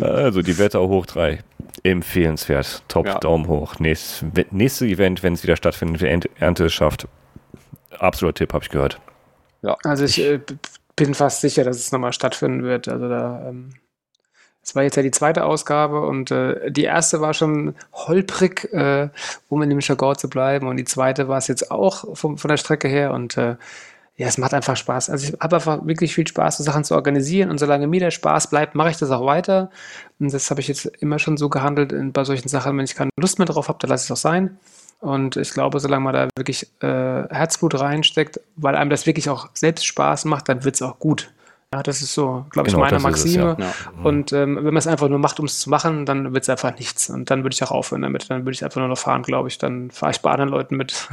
Also 0.01 0.41
die 0.41 0.57
Wetterau 0.57 0.89
hoch 0.89 1.05
3. 1.05 1.41
Empfehlenswert. 1.85 2.83
Top, 2.89 3.07
Ja. 3.07 3.19
Daumen 3.19 3.47
hoch. 3.49 3.79
Nächst, 3.79 4.25
we- 4.35 4.47
nächste 4.51 4.87
Event, 4.87 5.23
wenn 5.23 5.35
es 5.35 5.43
wieder 5.43 5.57
stattfindet, 5.57 6.01
wer 6.01 6.11
Ernte- 6.41 6.71
schafft. 6.71 7.07
Absoluter 7.99 8.35
Tipp, 8.35 8.53
habe 8.53 8.65
ich 8.65 8.71
gehört. 8.71 9.01
also 9.85 10.05
ich 10.05 10.21
äh, 10.21 10.41
bin 10.97 11.15
fast 11.15 11.41
sicher, 11.41 11.65
dass 11.65 11.77
es 11.79 11.91
nochmal 11.93 12.13
stattfinden 12.13 12.63
wird. 12.63 12.89
Also 12.89 13.09
da, 13.09 13.49
ähm, 13.49 13.71
es 14.63 14.75
war 14.77 14.83
jetzt 14.83 14.97
ja 14.97 15.03
die 15.03 15.11
zweite 15.11 15.45
Ausgabe 15.45 16.01
und 16.07 16.31
äh, 16.31 16.71
die 16.71 16.85
erste 16.85 17.21
war 17.21 17.33
schon 17.35 17.75
holprig, 17.93 18.73
äh, 18.73 19.09
um 19.49 19.63
in 19.63 19.71
dem 19.71 19.81
Jargon 19.81 20.17
zu 20.17 20.29
bleiben 20.29 20.69
und 20.69 20.77
die 20.77 20.85
zweite 20.85 21.27
war 21.29 21.39
es 21.39 21.49
jetzt 21.49 21.71
auch 21.71 22.17
vom, 22.17 22.37
von 22.39 22.49
der 22.49 22.59
Strecke 22.59 22.87
her 22.89 23.13
und 23.13 23.37
äh, 23.39 23.57
ja, 24.19 24.27
es 24.27 24.37
macht 24.37 24.53
einfach 24.53 24.77
Spaß. 24.77 25.11
Also 25.11 25.29
ich 25.29 25.41
habe 25.41 25.57
einfach 25.57 25.87
wirklich 25.87 26.13
viel 26.13 26.27
Spaß, 26.27 26.59
so 26.59 26.65
Sachen 26.65 26.83
zu 26.83 26.97
organisieren 26.97 27.51
und 27.51 27.59
solange 27.59 27.87
mir 27.87 28.01
der 28.01 28.11
Spaß 28.11 28.51
bleibt, 28.51 28.75
mache 28.75 28.91
ich 28.91 28.97
das 28.97 29.13
auch 29.13 29.25
weiter. 29.25 29.71
Und 30.19 30.35
das 30.35 30.51
habe 30.51 30.61
ich 30.61 30.67
jetzt 30.67 30.87
immer 30.87 31.21
schon 31.21 31.37
so 31.37 31.49
gehandelt 31.49 31.95
bei 32.13 32.25
solchen 32.25 32.49
Sachen. 32.49 32.77
Wenn 32.77 32.85
ich 32.85 32.97
keine 32.97 33.11
Lust 33.17 33.39
mehr 33.39 33.47
drauf 33.47 33.69
habe, 33.69 33.79
dann 33.81 33.91
lasse 33.91 34.03
ich 34.03 34.11
es 34.11 34.13
auch 34.13 34.21
sein. 34.21 34.59
Und 34.99 35.37
ich 35.37 35.51
glaube, 35.53 35.79
solange 35.79 36.03
man 36.03 36.15
da 36.15 36.29
wirklich 36.37 36.67
äh, 36.81 37.29
Herzblut 37.31 37.79
reinsteckt, 37.79 38.41
weil 38.57 38.75
einem 38.75 38.91
das 38.91 39.07
wirklich 39.07 39.31
auch 39.31 39.51
selbst 39.55 39.87
Spaß 39.87 40.25
macht, 40.25 40.49
dann 40.49 40.65
wird 40.65 40.75
es 40.75 40.83
auch 40.83 40.99
gut. 40.99 41.31
Ja, 41.73 41.83
das 41.83 42.01
ist 42.01 42.15
so, 42.15 42.47
glaube 42.51 42.71
Genau, 42.71 42.85
ich, 42.87 42.93
meine 42.93 43.03
das 43.03 43.25
ist 43.25 43.27
es, 43.27 43.37
Maxime. 43.37 43.57
Ja. 43.59 44.03
Und 44.03 44.33
ähm, 44.33 44.57
wenn 44.57 44.65
man 44.65 44.77
es 44.79 44.87
einfach 44.87 45.09
nur 45.11 45.19
macht, 45.19 45.39
um 45.39 45.45
es 45.45 45.61
zu 45.61 45.69
machen, 45.69 46.07
dann 46.07 46.33
wird 46.33 46.45
es 46.45 46.49
einfach 46.49 46.75
nichts. 46.79 47.11
Und 47.11 47.31
dann 47.31 47.43
würde 47.45 47.53
ich 47.53 47.63
auch 47.63 47.71
aufhören 47.71 48.01
damit. 48.01 48.31
Dann 48.31 48.47
würde 48.47 48.53
ich 48.53 48.65
einfach 48.65 48.81
nur 48.81 48.89
noch 48.89 48.97
fahren, 48.97 49.23
glaube 49.23 49.49
ich. 49.49 49.59
Dann 49.59 49.91
fahre 49.91 50.13
ich 50.13 50.21
bei 50.23 50.31
anderen 50.31 50.49
Leuten 50.49 50.77
mit. 50.77 51.09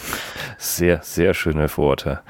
Sehr, 0.58 1.00
sehr 1.02 1.32
schöne 1.32 1.74
Worte. 1.76 2.20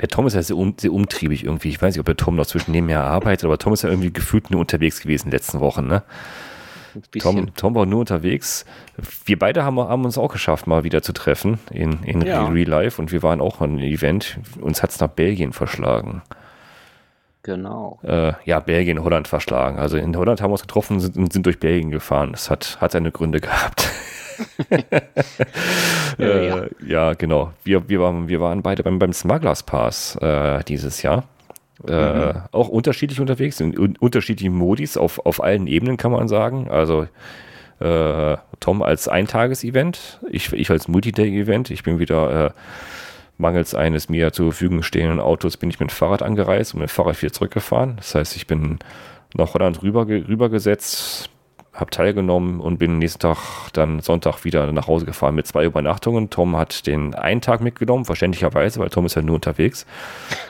Der 0.00 0.08
Tom 0.08 0.26
ist 0.26 0.34
ja 0.34 0.42
sehr, 0.42 0.56
um, 0.56 0.74
sehr 0.78 0.92
umtriebig 0.92 1.44
irgendwie. 1.44 1.68
Ich 1.68 1.80
weiß 1.80 1.94
nicht, 1.94 2.00
ob 2.00 2.06
der 2.06 2.16
Tom 2.16 2.36
noch 2.36 2.46
zwischen 2.46 2.72
nebenher 2.72 3.02
arbeitet, 3.02 3.44
aber 3.44 3.58
Tom 3.58 3.72
ist 3.72 3.82
ja 3.82 3.90
irgendwie 3.90 4.12
gefühlt 4.12 4.50
nur 4.50 4.60
unterwegs 4.60 5.00
gewesen 5.00 5.26
in 5.26 5.30
den 5.30 5.38
letzten 5.38 5.60
Wochen. 5.60 5.86
Ne? 5.86 6.02
Tom, 7.20 7.54
Tom 7.54 7.74
war 7.74 7.86
nur 7.86 8.00
unterwegs. 8.00 8.64
Wir 9.24 9.38
beide 9.38 9.64
haben, 9.64 9.78
haben 9.78 10.04
uns 10.04 10.18
auch 10.18 10.32
geschafft, 10.32 10.66
mal 10.66 10.84
wieder 10.84 11.02
zu 11.02 11.12
treffen 11.12 11.58
in, 11.70 12.02
in 12.02 12.20
Ja. 12.22 12.46
Real 12.46 12.68
Life 12.68 13.00
und 13.00 13.12
wir 13.12 13.22
waren 13.22 13.40
auch 13.40 13.60
an 13.60 13.72
einem 13.72 13.82
Event. 13.82 14.38
Uns 14.60 14.82
hat 14.82 14.90
es 14.90 15.00
nach 15.00 15.08
Belgien 15.08 15.52
verschlagen. 15.52 16.22
Genau. 17.42 18.00
Äh, 18.02 18.32
ja, 18.44 18.60
Belgien, 18.60 19.04
Holland 19.04 19.28
verschlagen. 19.28 19.78
Also 19.78 19.98
in 19.98 20.16
Holland 20.16 20.40
haben 20.40 20.48
wir 20.50 20.54
uns 20.54 20.62
getroffen 20.62 20.94
und 20.94 21.00
sind, 21.00 21.32
sind 21.32 21.44
durch 21.44 21.60
Belgien 21.60 21.90
gefahren. 21.90 22.32
Das 22.32 22.48
hat, 22.48 22.78
hat 22.80 22.92
seine 22.92 23.12
Gründe 23.12 23.40
gehabt. 23.40 23.90
Ja, 26.18 26.26
äh, 26.26 26.48
ja. 26.48 26.66
ja. 26.86 27.14
genau. 27.14 27.52
Wir, 27.62 27.88
wir, 27.88 28.00
waren, 28.00 28.28
wir 28.28 28.40
waren 28.40 28.62
beide 28.62 28.82
beim, 28.82 28.98
beim 28.98 29.12
Smugglers 29.12 29.62
Pass 29.62 30.16
äh, 30.16 30.62
dieses 30.64 31.02
Jahr. 31.02 31.24
Äh, 31.86 32.34
Auch 32.52 32.68
unterschiedlich 32.68 33.20
unterwegs, 33.20 33.60
in 33.60 33.76
un 33.78 33.96
unterschiedlichen 33.98 34.54
Modis 34.54 34.96
auf, 34.96 35.24
auf 35.26 35.42
allen 35.42 35.66
Ebenen, 35.66 35.96
kann 35.96 36.12
man 36.12 36.28
sagen. 36.28 36.70
Also 36.70 37.06
äh, 37.80 38.36
Tom 38.60 38.82
als 38.82 39.08
Eintages-Event, 39.08 40.20
ich, 40.30 40.52
ich 40.52 40.70
als 40.70 40.88
Multiday-Event. 40.88 41.70
Ich 41.70 41.82
bin 41.82 41.98
wieder 41.98 42.46
äh, 42.46 42.50
mangels 43.38 43.74
eines 43.74 44.08
mir 44.08 44.32
zur 44.32 44.52
Verfügung 44.52 44.82
stehenden 44.82 45.20
Autos 45.20 45.56
bin 45.56 45.70
ich 45.70 45.80
mit 45.80 45.90
dem 45.90 45.94
Fahrrad 45.94 46.22
angereist 46.22 46.74
und 46.74 46.80
mit 46.80 46.88
dem 46.88 46.92
Fahrrad 46.92 47.20
wieder 47.20 47.32
zurückgefahren. 47.32 47.96
Das 47.96 48.14
heißt, 48.14 48.36
ich 48.36 48.46
bin 48.46 48.78
nach 49.34 49.54
Holland 49.54 49.82
rüber, 49.82 50.06
rübergesetzt, 50.06 51.28
habe 51.74 51.90
teilgenommen 51.90 52.60
und 52.60 52.78
bin 52.78 52.98
nächsten 52.98 53.18
Tag, 53.18 53.72
dann 53.72 54.00
Sonntag 54.00 54.44
wieder 54.44 54.70
nach 54.70 54.86
Hause 54.86 55.06
gefahren 55.06 55.34
mit 55.34 55.46
zwei 55.46 55.64
Übernachtungen. 55.64 56.30
Tom 56.30 56.56
hat 56.56 56.86
den 56.86 57.14
einen 57.14 57.40
Tag 57.40 57.60
mitgenommen, 57.60 58.04
verständlicherweise, 58.04 58.78
weil 58.78 58.90
Tom 58.90 59.06
ist 59.06 59.16
ja 59.16 59.22
nur 59.22 59.34
unterwegs. 59.34 59.84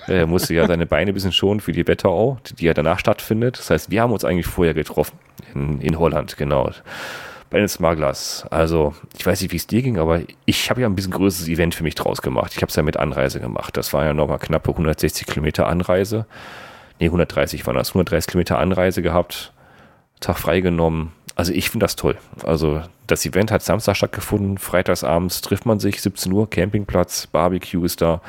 Er 0.07 0.27
musste 0.27 0.53
ja 0.53 0.67
seine 0.67 0.85
Beine 0.85 1.13
ein 1.13 1.15
bisschen 1.15 1.33
schonen 1.33 1.61
für 1.61 1.73
die 1.73 1.87
Wetterau, 1.87 2.37
die 2.59 2.67
ja 2.67 2.75
danach 2.75 2.99
stattfindet. 2.99 3.59
Das 3.59 3.71
heißt, 3.71 3.91
wir 3.91 4.03
haben 4.03 4.13
uns 4.13 4.25
eigentlich 4.25 4.47
vorher 4.47 4.75
getroffen 4.75 5.19
in, 5.55 5.81
in 5.81 5.99
Holland, 5.99 6.37
genau. 6.37 6.71
Bei 7.49 7.59
den 7.59 7.69
Smugglers. 7.69 8.47
Also, 8.51 8.95
ich 9.17 9.25
weiß 9.25 9.41
nicht, 9.41 9.53
wie 9.53 9.57
es 9.57 9.67
dir 9.67 9.81
ging, 9.81 9.99
aber 9.99 10.21
ich 10.45 10.69
habe 10.69 10.83
ja 10.83 10.89
ein 10.89 10.95
bisschen 10.95 11.13
größeres 11.13 11.49
Event 11.49 11.75
für 11.75 11.85
mich 11.85 11.95
draus 11.95 12.21
gemacht. 12.21 12.53
Ich 12.55 12.59
habe 12.59 12.69
es 12.69 12.77
ja 12.77 12.83
mit 12.83 12.99
Anreise 12.99 13.41
gemacht. 13.41 13.77
Das 13.77 13.95
war 13.95 14.05
ja 14.05 14.13
nochmal 14.13 14.41
knappe 14.41 14.73
160 14.73 15.27
Kilometer 15.27 15.69
Anreise. 15.69 16.27
Nee, 16.99 17.07
130 17.07 17.67
waren 17.67 17.77
das. 17.77 17.91
130 17.91 18.31
Kilometer 18.31 18.59
Anreise 18.59 19.01
gehabt. 19.01 19.54
Tag 20.25 20.39
freigenommen. 20.39 21.13
Also 21.37 21.53
ich 21.53 21.71
finde 21.71 21.85
das 21.85 21.97
toll. 21.97 22.17
Also 22.45 22.83
das 23.07 23.25
Event 23.27 23.51
hat 23.51 23.63
Samstag 23.63 23.97
stattgefunden, 23.97 24.59
freitagsabends 24.59 25.41
trifft 25.41 25.67
man 25.67 25.81
sich, 25.81 26.01
17 26.01 26.33
Uhr, 26.33 26.49
Campingplatz, 26.49 27.27
Barbecue 27.27 27.85
ist 27.85 28.01
da. 28.01 28.21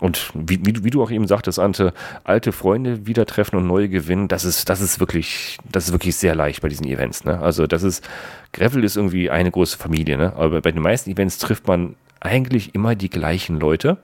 Und 0.00 0.30
wie, 0.34 0.64
wie, 0.66 0.72
du- 0.74 0.84
wie 0.84 0.90
du 0.90 1.02
auch 1.02 1.10
eben 1.10 1.26
sagtest, 1.26 1.58
Ante, 1.58 1.94
alte 2.24 2.52
Freunde 2.52 3.06
wieder 3.06 3.24
treffen 3.26 3.56
und 3.56 3.66
neue 3.66 3.88
gewinnen, 3.88 4.28
das 4.28 4.44
ist, 4.44 4.68
das 4.68 4.80
ist 4.80 5.00
wirklich, 5.00 5.56
das 5.70 5.86
ist 5.86 5.92
wirklich 5.92 6.16
sehr 6.16 6.34
leicht 6.34 6.60
bei 6.60 6.68
diesen 6.68 6.86
Events. 6.86 7.24
Ne? 7.24 7.40
Also 7.40 7.66
das 7.66 7.82
ist, 7.82 8.06
Gravel 8.52 8.84
ist 8.84 8.96
irgendwie 8.96 9.30
eine 9.30 9.50
große 9.50 9.78
Familie, 9.78 10.18
ne? 10.18 10.34
aber 10.36 10.60
bei 10.60 10.72
den 10.72 10.82
meisten 10.82 11.10
Events 11.10 11.38
trifft 11.38 11.66
man 11.68 11.94
eigentlich 12.20 12.74
immer 12.74 12.94
die 12.94 13.08
gleichen 13.08 13.58
Leute. 13.58 13.96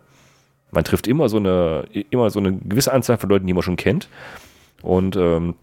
Man 0.71 0.85
trifft 0.85 1.07
immer 1.09 1.29
so 1.29 1.37
eine, 1.39 1.85
immer 2.11 2.31
so 2.31 2.39
eine 2.39 2.53
gewisse 2.55 2.93
Anzahl 2.93 3.19
von 3.19 3.29
Leuten, 3.29 3.47
die 3.47 3.53
man 3.53 3.63
schon 3.65 3.77
kennt. 3.77 4.09
Und 4.83 5.17
ähm, 5.17 5.55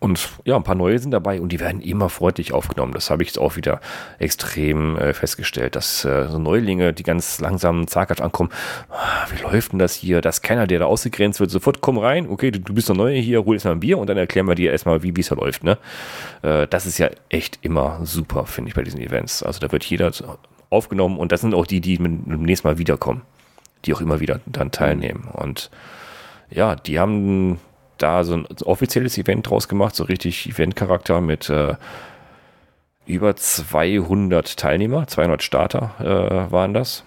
Und 0.00 0.28
ja, 0.44 0.56
ein 0.56 0.64
paar 0.64 0.74
neue 0.74 0.98
sind 0.98 1.12
dabei 1.12 1.40
und 1.40 1.50
die 1.50 1.60
werden 1.60 1.80
immer 1.80 2.10
freundlich 2.10 2.52
aufgenommen. 2.52 2.92
Das 2.92 3.08
habe 3.08 3.22
ich 3.22 3.30
jetzt 3.30 3.38
auch 3.38 3.56
wieder 3.56 3.80
extrem 4.18 4.98
äh, 4.98 5.14
festgestellt, 5.14 5.76
dass 5.76 6.04
äh, 6.04 6.28
so 6.28 6.38
Neulinge, 6.38 6.92
die 6.92 7.04
ganz 7.04 7.40
langsam 7.40 7.86
zaghaft 7.86 8.20
ankommen, 8.20 8.50
ah, 8.90 9.26
wie 9.30 9.42
läuft 9.42 9.72
denn 9.72 9.78
das 9.78 9.94
hier? 9.94 10.20
Dass 10.20 10.42
keiner, 10.42 10.66
der 10.66 10.80
da 10.80 10.84
ausgegrenzt 10.86 11.40
wird, 11.40 11.50
sofort 11.50 11.80
komm 11.80 11.96
rein, 11.96 12.28
okay, 12.28 12.50
du, 12.50 12.60
du 12.60 12.74
bist 12.74 12.88
noch 12.90 12.96
neu 12.96 13.18
hier, 13.18 13.44
hol 13.44 13.54
jetzt 13.54 13.64
mal 13.64 13.72
ein 13.72 13.80
Bier 13.80 13.96
und 13.96 14.08
dann 14.08 14.18
erklären 14.18 14.46
wir 14.46 14.54
dir 14.54 14.72
erstmal, 14.72 15.02
wie 15.02 15.14
es 15.18 15.28
da 15.28 15.36
läuft. 15.36 15.64
Ne? 15.64 15.78
Äh, 16.42 16.66
das 16.66 16.84
ist 16.84 16.98
ja 16.98 17.08
echt 17.30 17.60
immer 17.62 18.00
super, 18.02 18.44
finde 18.46 18.68
ich, 18.68 18.74
bei 18.74 18.82
diesen 18.82 19.00
Events. 19.00 19.42
Also 19.42 19.60
da 19.60 19.72
wird 19.72 19.84
jeder 19.84 20.12
aufgenommen 20.68 21.18
und 21.18 21.32
das 21.32 21.40
sind 21.40 21.54
auch 21.54 21.66
die, 21.66 21.80
die 21.80 21.96
beim 21.96 22.24
nächsten 22.42 22.68
Mal 22.68 22.78
wiederkommen, 22.78 23.22
die 23.84 23.94
auch 23.94 24.00
immer 24.00 24.20
wieder 24.20 24.40
dann 24.44 24.70
teilnehmen. 24.70 25.28
Und 25.32 25.70
ja, 26.50 26.74
die 26.76 26.98
haben 26.98 27.58
da 27.98 28.24
so 28.24 28.34
ein 28.34 28.46
offizielles 28.64 29.18
Event 29.18 29.48
draus 29.48 29.68
gemacht, 29.68 29.94
so 29.94 30.04
richtig 30.04 30.48
Eventcharakter 30.48 31.20
mit 31.20 31.48
äh, 31.50 31.74
über 33.06 33.36
200 33.36 34.56
Teilnehmer, 34.56 35.06
200 35.06 35.42
Starter 35.42 35.94
äh, 36.00 36.52
waren 36.52 36.74
das. 36.74 37.04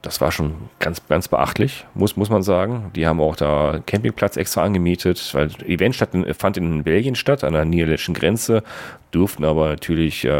Das 0.00 0.20
war 0.20 0.30
schon 0.30 0.54
ganz, 0.78 1.04
ganz 1.08 1.26
beachtlich, 1.26 1.84
muss, 1.94 2.16
muss 2.16 2.30
man 2.30 2.44
sagen. 2.44 2.92
Die 2.94 3.06
haben 3.06 3.20
auch 3.20 3.34
da 3.34 3.80
Campingplatz 3.84 4.36
extra 4.36 4.62
angemietet, 4.62 5.34
weil 5.34 5.48
das 5.48 5.60
Event 5.62 5.96
statt, 5.96 6.10
fand 6.38 6.56
in 6.56 6.84
Belgien 6.84 7.16
statt, 7.16 7.42
an 7.42 7.52
der 7.52 7.64
niederländischen 7.64 8.14
Grenze, 8.14 8.62
durften 9.10 9.44
aber 9.44 9.70
natürlich 9.70 10.24
äh, 10.24 10.30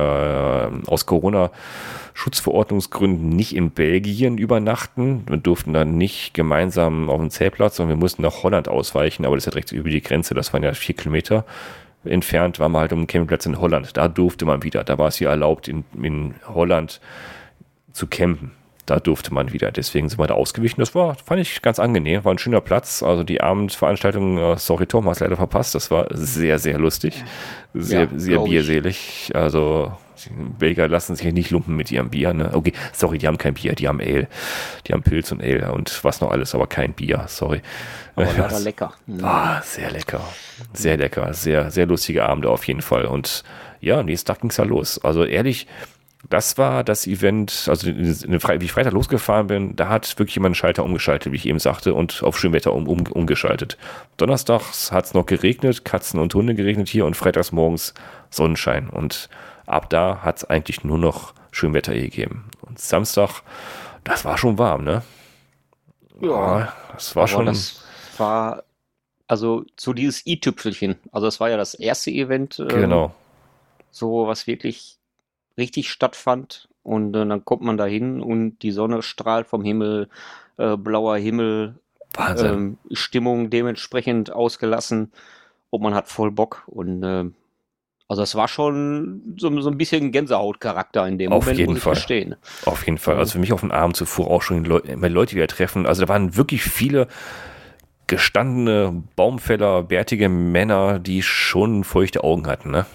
aus 0.87 1.07
Corona 1.07 1.51
Schutzverordnungsgründen 2.15 3.29
nicht 3.31 3.55
in 3.55 3.71
Belgien 3.71 4.39
übernachten. 4.39 5.25
Wir 5.29 5.39
durften 5.39 5.73
dann 5.73 5.97
nicht 5.97 6.35
gemeinsam 6.35 7.11
auf 7.11 7.19
dem 7.19 7.31
Zeltplatz, 7.31 7.77
sondern 7.77 7.97
wir 7.97 8.01
mussten 8.01 8.23
nach 8.23 8.45
Holland 8.45 8.69
ausweichen, 8.69 9.25
aber 9.25 9.35
das 9.35 9.43
ist 9.43 9.47
ja 9.47 9.53
direkt 9.53 9.73
über 9.73 9.91
die 9.91 10.03
Grenze, 10.03 10.35
das 10.35 10.53
waren 10.53 10.63
ja 10.63 10.73
vier 10.73 10.95
Kilometer 10.95 11.45
entfernt, 12.05 12.61
waren 12.61 12.73
wir 12.73 12.81
halt 12.81 12.93
um 12.93 13.01
den 13.01 13.07
Campingplatz 13.07 13.47
in 13.47 13.61
Holland. 13.61 13.97
Da 13.97 14.09
durfte 14.09 14.47
man 14.47 14.63
wieder, 14.63 14.85
da 14.85 14.99
war 14.99 15.09
es 15.09 15.17
hier 15.17 15.29
erlaubt, 15.29 15.69
in, 15.69 15.85
in 16.01 16.35
Holland 16.47 17.01
zu 17.93 18.07
campen. 18.07 18.53
Da 18.89 19.01
durfte 19.01 19.35
man 19.35 19.53
wieder. 19.53 19.71
Deswegen 19.71 20.09
sind 20.09 20.19
wir 20.19 20.27
da 20.27 20.35
ausgewichen. 20.35 20.81
Das 20.81 20.95
war, 20.95 21.15
fand 21.15 21.43
ich 21.43 21.61
ganz 21.61 21.79
angenehm. 21.79 22.25
War 22.25 22.33
ein 22.33 22.39
schöner 22.39 22.63
Platz. 22.63 23.03
Also 23.03 23.23
die 23.23 23.43
Abendveranstaltung, 23.43 24.39
äh, 24.39 24.57
sorry 24.57 24.87
Tom, 24.87 25.07
hast 25.11 25.21
leider 25.21 25.37
verpasst. 25.37 25.75
Das 25.75 25.91
war 25.91 26.07
sehr, 26.11 26.59
sehr 26.59 26.79
lustig. 26.79 27.23
Sehr, 27.75 28.05
ja, 28.05 28.09
sehr 28.17 28.39
bierselig. 28.41 29.31
Also 29.35 29.93
Belgier 30.59 30.89
lassen 30.89 31.17
sich 31.17 31.31
nicht 31.35 31.51
lumpen 31.51 31.77
mit 31.77 31.93
ihrem 31.93 32.09
Bier. 32.09 32.33
Ne? 32.33 32.49
Okay, 32.55 32.73
sorry, 32.95 33.19
die 33.19 33.27
haben 33.27 33.37
kein 33.37 33.53
Bier, 33.53 33.75
die 33.75 33.89
haben 33.89 34.01
Ale. 34.01 34.27
Die 34.87 34.95
haben 34.95 35.03
Pilz 35.03 35.31
und 35.33 35.43
Ale 35.43 35.71
und 35.71 36.03
was 36.03 36.23
noch 36.23 36.31
alles, 36.31 36.55
aber 36.55 36.67
kein 36.67 36.95
Bier, 36.95 37.27
sorry. 37.29 37.61
Aber 38.17 38.25
leider 38.39 38.61
lecker. 38.61 38.95
Ah, 39.21 39.61
sehr 39.61 39.91
lecker. 39.91 40.25
Sehr 40.73 40.97
lecker. 40.97 41.35
Sehr, 41.35 41.71
sehr 41.71 41.85
lustige 41.85 42.25
Abende 42.25 42.49
auf 42.49 42.65
jeden 42.65 42.81
Fall. 42.81 43.05
Und 43.05 43.45
ja, 43.81 44.03
nächsten 44.03 44.29
Tag 44.29 44.41
ging 44.41 44.49
es 44.49 44.57
ja 44.57 44.65
los. 44.65 44.99
Also 45.05 45.25
ehrlich, 45.25 45.67
das 46.29 46.59
war 46.59 46.83
das 46.83 47.07
Event, 47.07 47.67
also 47.69 47.87
wie 47.87 48.65
ich 48.65 48.73
Freitag 48.73 48.93
losgefahren 48.93 49.47
bin, 49.47 49.77
da 49.77 49.89
hat 49.89 50.19
wirklich 50.19 50.35
jemand 50.35 50.49
einen 50.49 50.55
Schalter 50.57 50.85
umgeschaltet, 50.85 51.33
wie 51.33 51.37
ich 51.37 51.47
eben 51.47 51.61
sagte, 51.61 51.95
und 51.95 52.23
auf 52.23 52.39
Schönwetter 52.39 52.73
um, 52.73 52.89
um, 52.89 53.07
umgeschaltet. 53.07 53.79
Donnerstags 54.17 54.91
hat 54.91 55.05
es 55.07 55.15
noch 55.15 55.27
geregnet, 55.27 55.85
Katzen 55.85 56.19
und 56.19 56.35
Hunde 56.35 56.55
geregnet 56.55 56.89
hier 56.89 57.07
und 57.07 57.17
freitags 57.17 57.53
morgens 57.53 57.95
Sonnenschein. 58.31 58.91
Und 58.91 59.29
ab 59.67 59.91
da 59.91 60.23
hat 60.23 60.39
es 60.39 60.45
eigentlich 60.45 60.83
nur 60.83 60.99
noch 60.99 61.35
Schönwetter 61.53 61.95
gegeben. 61.95 62.51
Und 62.63 62.81
Samstag, 62.81 63.43
das 64.03 64.25
war 64.25 64.39
schon 64.39 64.59
warm, 64.59 64.85
ne? 64.85 65.03
Ja, 66.21 66.73
das 66.93 67.15
war 67.15 67.29
schon. 67.29 67.47
Das 67.47 67.85
war 68.17 68.65
also 69.29 69.65
so 69.77 69.93
dieses 69.93 70.27
i-Tüpfelchen. 70.27 70.97
Also 71.13 71.27
das 71.27 71.39
war 71.39 71.49
ja 71.49 71.57
das 71.57 71.75
erste 71.75 72.11
Event. 72.11 72.59
Ähm, 72.59 72.69
genau. 72.69 73.15
So 73.91 74.27
was 74.27 74.47
wirklich 74.47 74.98
richtig 75.59 75.91
stattfand. 75.91 76.69
Und 76.83 77.15
äh, 77.15 77.27
dann 77.27 77.45
kommt 77.45 77.63
man 77.63 77.77
da 77.77 77.85
hin 77.85 78.23
und 78.23 78.59
die 78.63 78.71
Sonne 78.71 79.03
strahlt 79.03 79.47
vom 79.47 79.63
Himmel, 79.63 80.09
äh, 80.57 80.77
blauer 80.77 81.19
Himmel, 81.19 81.79
ähm, 82.19 82.79
Stimmung 82.93 83.51
dementsprechend 83.51 84.33
ausgelassen 84.33 85.13
und 85.71 85.83
man 85.83 85.95
hat 85.95 86.09
voll 86.09 86.31
Bock. 86.31 86.63
Und 86.67 87.03
äh, 87.03 87.25
also 88.09 88.23
es 88.23 88.35
war 88.35 88.49
schon 88.49 89.35
so, 89.37 89.61
so 89.61 89.69
ein 89.69 89.77
bisschen 89.77 90.13
Gänsehautcharakter 90.13 91.07
in 91.07 91.19
dem 91.19 91.31
auf 91.31 91.45
Moment, 91.45 91.59
jeden 91.59 91.73
muss 91.75 91.83
Fall. 91.83 91.95
verstehen. 91.95 92.37
Auf 92.65 92.87
jeden 92.87 92.97
Fall. 92.97 93.17
Also 93.17 93.33
für 93.33 93.39
mich 93.39 93.53
auf 93.53 93.61
den 93.61 93.71
Abend 93.71 93.97
zuvor 93.97 94.31
auch 94.31 94.41
schon 94.41 94.65
Leute, 94.65 94.95
Leute 94.95 95.35
wieder 95.37 95.47
treffen. 95.47 95.87
Also 95.87 96.07
da 96.07 96.09
waren 96.09 96.37
wirklich 96.37 96.63
viele 96.63 97.07
gestandene 98.07 99.03
Baumfäller, 99.15 99.83
bärtige 99.83 100.31
Männer, 100.31 100.99
die 100.99 101.23
schon 101.23 101.85
feuchte 101.85 102.25
Augen 102.25 102.47
hatten. 102.47 102.71
Ne? 102.71 102.87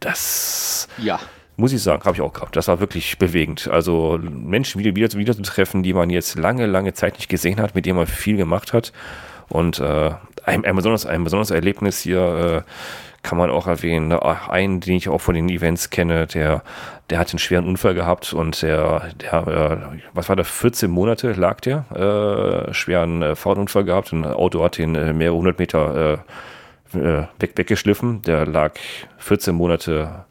Das 0.00 0.88
ja. 0.98 1.20
Muss 1.56 1.72
ich 1.72 1.82
sagen, 1.82 2.02
habe 2.04 2.16
ich 2.16 2.20
auch 2.20 2.32
gehabt. 2.32 2.56
Das 2.56 2.68
war 2.68 2.80
wirklich 2.80 3.18
bewegend. 3.18 3.68
Also 3.68 4.18
Menschen 4.22 4.80
wieder, 4.80 4.94
wieder, 4.96 5.12
wieder 5.18 5.34
zu 5.34 5.42
treffen, 5.42 5.82
die 5.82 5.92
man 5.92 6.10
jetzt 6.10 6.36
lange, 6.36 6.66
lange 6.66 6.94
Zeit 6.94 7.14
nicht 7.14 7.28
gesehen 7.28 7.60
hat, 7.60 7.74
mit 7.74 7.86
denen 7.86 7.96
man 7.96 8.06
viel 8.06 8.36
gemacht 8.36 8.72
hat. 8.72 8.92
Und 9.48 9.78
äh, 9.78 10.10
ein, 10.44 10.64
ein, 10.64 10.76
besonderes, 10.76 11.06
ein 11.06 11.24
besonderes 11.24 11.50
Erlebnis 11.50 12.00
hier 12.00 12.64
äh, 12.66 12.70
kann 13.22 13.38
man 13.38 13.50
auch 13.50 13.66
erwähnen. 13.66 14.12
Einen, 14.12 14.80
den 14.80 14.96
ich 14.96 15.08
auch 15.08 15.20
von 15.20 15.34
den 15.34 15.48
Events 15.48 15.90
kenne, 15.90 16.26
der, 16.26 16.62
der 17.10 17.18
hat 17.18 17.30
einen 17.30 17.38
schweren 17.38 17.66
Unfall 17.66 17.94
gehabt 17.94 18.32
und 18.32 18.62
der, 18.62 19.10
der 19.20 19.46
äh, 19.46 19.98
was 20.12 20.28
war 20.28 20.36
der, 20.36 20.44
14 20.44 20.90
Monate 20.90 21.32
lag 21.32 21.60
der, 21.60 21.84
äh, 22.70 22.74
schweren 22.74 23.22
äh, 23.22 23.34
Fahrtunfall 23.34 23.84
gehabt. 23.84 24.12
Ein 24.12 24.24
Auto 24.24 24.62
hat 24.62 24.78
ihn 24.78 24.94
äh, 24.94 25.12
mehrere 25.12 25.36
hundert 25.36 25.58
Meter 25.58 26.20
äh, 26.94 26.98
äh, 26.98 27.26
weg, 27.38 27.52
weggeschliffen. 27.56 28.22
Der 28.22 28.46
lag 28.46 28.74
14 29.18 29.54
Monate 29.54 30.24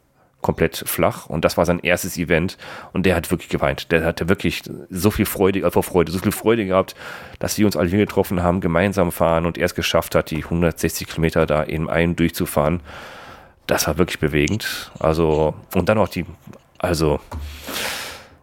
komplett 0.44 0.84
flach 0.86 1.26
und 1.26 1.44
das 1.44 1.56
war 1.56 1.64
sein 1.64 1.80
erstes 1.80 2.18
Event 2.18 2.58
und 2.92 3.06
der 3.06 3.16
hat 3.16 3.30
wirklich 3.30 3.48
geweint. 3.48 3.90
Der 3.90 4.04
hatte 4.04 4.28
wirklich 4.28 4.62
so 4.90 5.10
viel 5.10 5.24
Freude, 5.24 5.64
einfach 5.64 5.82
Freude, 5.82 6.12
so 6.12 6.18
viel 6.18 6.32
Freude 6.32 6.66
gehabt, 6.66 6.94
dass 7.38 7.56
wir 7.56 7.64
uns 7.64 7.76
alle 7.76 7.88
getroffen 7.88 8.42
haben, 8.42 8.60
gemeinsam 8.60 9.10
fahren 9.10 9.46
und 9.46 9.56
er 9.56 9.64
es 9.64 9.74
geschafft 9.74 10.14
hat, 10.14 10.30
die 10.30 10.44
160 10.44 11.08
Kilometer 11.08 11.46
da 11.46 11.62
in 11.62 11.88
einen 11.88 12.14
durchzufahren. 12.14 12.80
Das 13.66 13.86
war 13.86 13.96
wirklich 13.96 14.18
bewegend. 14.18 14.92
Also, 14.98 15.54
und 15.74 15.88
dann 15.88 15.96
auch 15.96 16.08
die, 16.08 16.26
also, 16.78 17.20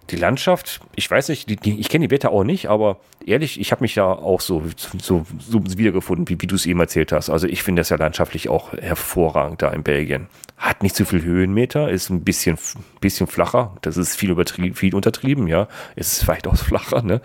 die 0.10 0.16
Landschaft, 0.16 0.82
ich 0.96 1.10
weiß 1.10 1.30
nicht, 1.30 1.50
die, 1.50 1.56
die, 1.56 1.80
ich 1.80 1.90
kenne 1.90 2.08
die 2.08 2.12
Wetter 2.12 2.32
auch 2.32 2.44
nicht, 2.44 2.68
aber 2.68 3.00
ehrlich, 3.26 3.60
ich 3.60 3.72
habe 3.72 3.84
mich 3.84 3.94
da 3.94 4.12
auch 4.12 4.42
so, 4.42 4.64
so, 5.00 5.26
so 5.40 5.64
wiedergefunden, 5.78 6.28
wie, 6.28 6.42
wie 6.42 6.48
du 6.48 6.56
es 6.56 6.66
eben 6.66 6.80
erzählt 6.80 7.12
hast. 7.12 7.30
Also 7.30 7.48
ich 7.48 7.64
finde 7.64 7.82
das 7.82 7.90
ja 7.90 7.98
landschaftlich 7.98 8.50
auch 8.50 8.74
hervorragend 8.74 9.62
da 9.62 9.70
in 9.70 9.84
Belgien 9.84 10.28
hat 10.62 10.84
nicht 10.84 10.96
so 10.96 11.06
viel 11.06 11.24
Höhenmeter, 11.24 11.90
ist 11.90 12.12
ein 12.12 12.24
bisschen, 12.24 12.56
bisschen 13.00 13.26
flacher. 13.26 13.76
Das 13.82 13.98
ist 13.98 14.16
viel 14.16 14.30
übertrieben, 14.30 14.76
viel 14.76 14.94
untertrieben, 14.94 15.48
ja. 15.48 15.68
Es 15.96 16.14
ist 16.14 16.24
vielleicht 16.24 16.46
auch 16.46 16.56
flacher, 16.56 17.02
ne? 17.02 17.20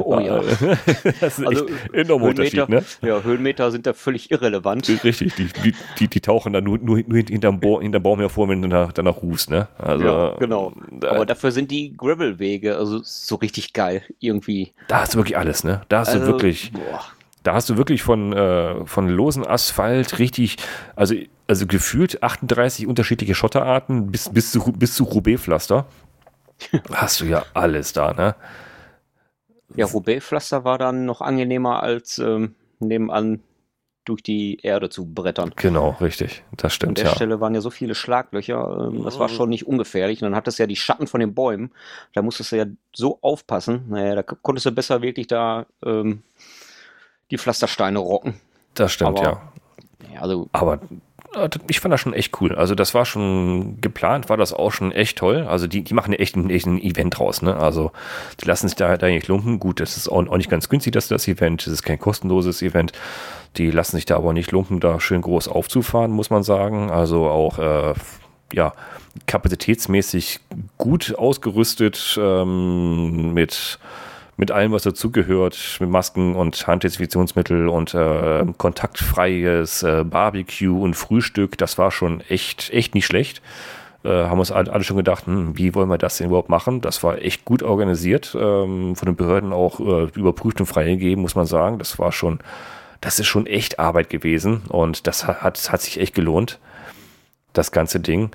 Oh 0.00 0.18
ja. 0.18 0.40
das 1.20 1.38
ist 1.38 1.46
also 1.46 1.66
enorm 1.92 2.22
Unterschied, 2.22 2.68
ne? 2.68 2.84
Ja, 3.00 3.22
Höhenmeter 3.22 3.70
sind 3.70 3.86
da 3.86 3.92
völlig 3.92 4.32
irrelevant. 4.32 4.88
Richtig, 5.04 5.36
die, 5.36 5.46
die, 5.62 5.72
die, 6.00 6.08
die 6.08 6.20
tauchen 6.20 6.52
dann 6.52 6.64
nur, 6.64 6.78
nur, 6.78 6.96
hinterm, 6.96 7.60
Bo 7.60 7.80
hinterm 7.80 8.02
Baum 8.02 8.18
hervor, 8.18 8.48
wenn 8.48 8.60
du 8.60 8.68
danach, 8.68 8.92
danach 8.92 9.22
rufst, 9.22 9.50
ne? 9.50 9.68
Also, 9.78 10.04
ja, 10.04 10.34
genau. 10.40 10.72
Aber 11.08 11.26
dafür 11.26 11.52
sind 11.52 11.70
die 11.70 11.96
Gravelwege 12.30 12.76
also 12.76 13.00
so 13.02 13.36
richtig 13.36 13.72
geil, 13.72 14.02
irgendwie. 14.18 14.72
Da 14.88 15.00
hast 15.00 15.14
du 15.14 15.18
wirklich 15.18 15.36
alles, 15.36 15.64
ne? 15.64 15.82
Da 15.88 16.00
hast 16.00 16.08
also, 16.08 16.26
du 16.26 16.32
wirklich. 16.32 16.72
Boah. 16.72 17.02
Da 17.42 17.54
hast 17.54 17.70
du 17.70 17.78
wirklich 17.78 18.02
von, 18.02 18.34
äh, 18.34 18.84
von 18.84 19.08
losen 19.08 19.46
Asphalt 19.46 20.18
richtig, 20.18 20.56
also 20.94 21.14
also 21.46 21.66
gefühlt 21.66 22.22
38 22.22 22.86
unterschiedliche 22.86 23.34
Schotterarten 23.34 24.10
bis, 24.10 24.28
bis 24.28 24.52
zu, 24.52 24.72
bis 24.72 24.94
zu 24.94 25.04
Roubaix-Pflaster. 25.04 25.86
Hast 26.92 27.22
du 27.22 27.24
ja 27.24 27.44
alles 27.54 27.92
da, 27.92 28.12
ne? 28.12 28.36
Ja, 29.74 29.86
Roubaix-Pflaster 29.86 30.64
war 30.64 30.78
dann 30.78 31.06
noch 31.06 31.22
angenehmer 31.22 31.82
als 31.82 32.18
ähm, 32.18 32.54
nebenan 32.78 33.42
durch 34.04 34.22
die 34.22 34.58
Erde 34.62 34.88
zu 34.88 35.06
brettern. 35.06 35.52
Genau, 35.56 35.96
richtig. 36.00 36.42
Das 36.56 36.72
stimmt. 36.72 36.90
An 36.90 36.94
der 36.94 37.04
ja. 37.04 37.14
Stelle 37.14 37.40
waren 37.40 37.54
ja 37.54 37.60
so 37.60 37.70
viele 37.70 37.94
Schlaglöcher, 37.94 38.88
ähm, 38.88 39.04
das 39.04 39.18
war 39.18 39.28
schon 39.28 39.50
nicht 39.50 39.66
ungefährlich. 39.66 40.22
Und 40.22 40.26
dann 40.26 40.36
hattest 40.36 40.58
du 40.58 40.62
ja 40.62 40.66
die 40.66 40.76
Schatten 40.76 41.06
von 41.06 41.20
den 41.20 41.34
Bäumen. 41.34 41.72
Da 42.14 42.22
musstest 42.22 42.52
du 42.52 42.56
ja 42.56 42.64
so 42.94 43.18
aufpassen. 43.20 43.84
Naja, 43.88 44.14
da 44.14 44.22
konntest 44.22 44.66
du 44.66 44.72
besser 44.72 45.02
wirklich 45.02 45.26
da 45.26 45.66
ähm, 45.84 46.22
die 47.30 47.38
Pflastersteine 47.38 47.98
rocken. 47.98 48.34
Das 48.74 48.92
stimmt, 48.92 49.18
Aber, 49.18 49.22
ja. 49.22 50.20
Also, 50.20 50.48
Aber 50.52 50.80
ich 51.68 51.78
fand 51.78 51.92
das 51.92 52.00
schon 52.00 52.12
echt 52.12 52.40
cool. 52.40 52.54
Also 52.56 52.74
das 52.74 52.92
war 52.92 53.04
schon 53.04 53.80
geplant, 53.80 54.28
war 54.28 54.36
das 54.36 54.52
auch 54.52 54.72
schon 54.72 54.90
echt 54.90 55.18
toll. 55.18 55.46
Also 55.48 55.68
die, 55.68 55.82
die 55.82 55.94
machen 55.94 56.12
ja 56.12 56.18
echt 56.18 56.36
ein, 56.36 56.50
echt 56.50 56.66
ein 56.66 56.80
Event 56.80 57.18
draus. 57.18 57.40
Ne? 57.40 57.56
Also 57.56 57.92
die 58.40 58.46
lassen 58.46 58.66
sich 58.66 58.76
da, 58.76 58.96
da 58.96 59.06
nicht 59.06 59.28
lumpen. 59.28 59.60
Gut, 59.60 59.78
das 59.78 59.96
ist 59.96 60.08
auch, 60.08 60.26
auch 60.26 60.36
nicht 60.36 60.50
ganz 60.50 60.68
günstig, 60.68 60.92
dass 60.92 61.06
das 61.06 61.28
Event, 61.28 61.66
das 61.66 61.72
ist 61.72 61.82
kein 61.84 62.00
kostenloses 62.00 62.62
Event. 62.62 62.92
Die 63.56 63.70
lassen 63.70 63.96
sich 63.96 64.06
da 64.06 64.16
aber 64.16 64.32
nicht 64.32 64.52
lumpen, 64.52 64.80
da 64.80 65.00
schön 65.00 65.22
groß 65.22 65.48
aufzufahren, 65.48 66.12
muss 66.12 66.30
man 66.30 66.42
sagen. 66.42 66.90
Also 66.90 67.28
auch, 67.28 67.58
äh, 67.58 67.94
ja, 68.52 68.72
kapazitätsmäßig 69.26 70.40
gut 70.78 71.14
ausgerüstet 71.16 72.18
ähm, 72.20 73.34
mit 73.34 73.78
mit 74.40 74.50
allem, 74.50 74.72
was 74.72 74.84
dazugehört, 74.84 75.76
mit 75.80 75.90
Masken 75.90 76.34
und 76.34 76.66
Handdesinfektionsmittel 76.66 77.68
und 77.68 77.92
äh, 77.92 78.42
kontaktfreies 78.56 79.82
äh, 79.82 80.02
Barbecue 80.02 80.82
und 80.82 80.94
Frühstück. 80.94 81.58
Das 81.58 81.76
war 81.76 81.90
schon 81.90 82.22
echt, 82.22 82.70
echt 82.70 82.94
nicht 82.94 83.04
schlecht. 83.04 83.42
Äh, 84.02 84.08
haben 84.08 84.38
uns 84.38 84.50
alle, 84.50 84.82
schon 84.82 84.96
gedacht, 84.96 85.26
hm, 85.26 85.58
wie 85.58 85.74
wollen 85.74 85.90
wir 85.90 85.98
das 85.98 86.16
denn 86.16 86.28
überhaupt 86.28 86.48
machen? 86.48 86.80
Das 86.80 87.02
war 87.02 87.18
echt 87.18 87.44
gut 87.44 87.62
organisiert, 87.62 88.34
ähm, 88.34 88.96
von 88.96 89.06
den 89.06 89.16
Behörden 89.16 89.52
auch 89.52 89.78
äh, 89.78 90.08
überprüft 90.18 90.58
und 90.60 90.66
freigegeben, 90.66 91.20
muss 91.20 91.34
man 91.34 91.44
sagen. 91.44 91.78
Das 91.78 91.98
war 91.98 92.10
schon, 92.10 92.38
das 93.00 93.18
ist 93.18 93.26
schon 93.26 93.46
echt 93.46 93.78
Arbeit 93.78 94.10
gewesen 94.10 94.62
und 94.68 95.06
das 95.06 95.26
hat, 95.26 95.72
hat 95.72 95.80
sich 95.80 96.00
echt 96.00 96.14
gelohnt, 96.14 96.58
das 97.52 97.72
ganze 97.72 98.00
Ding. 98.00 98.30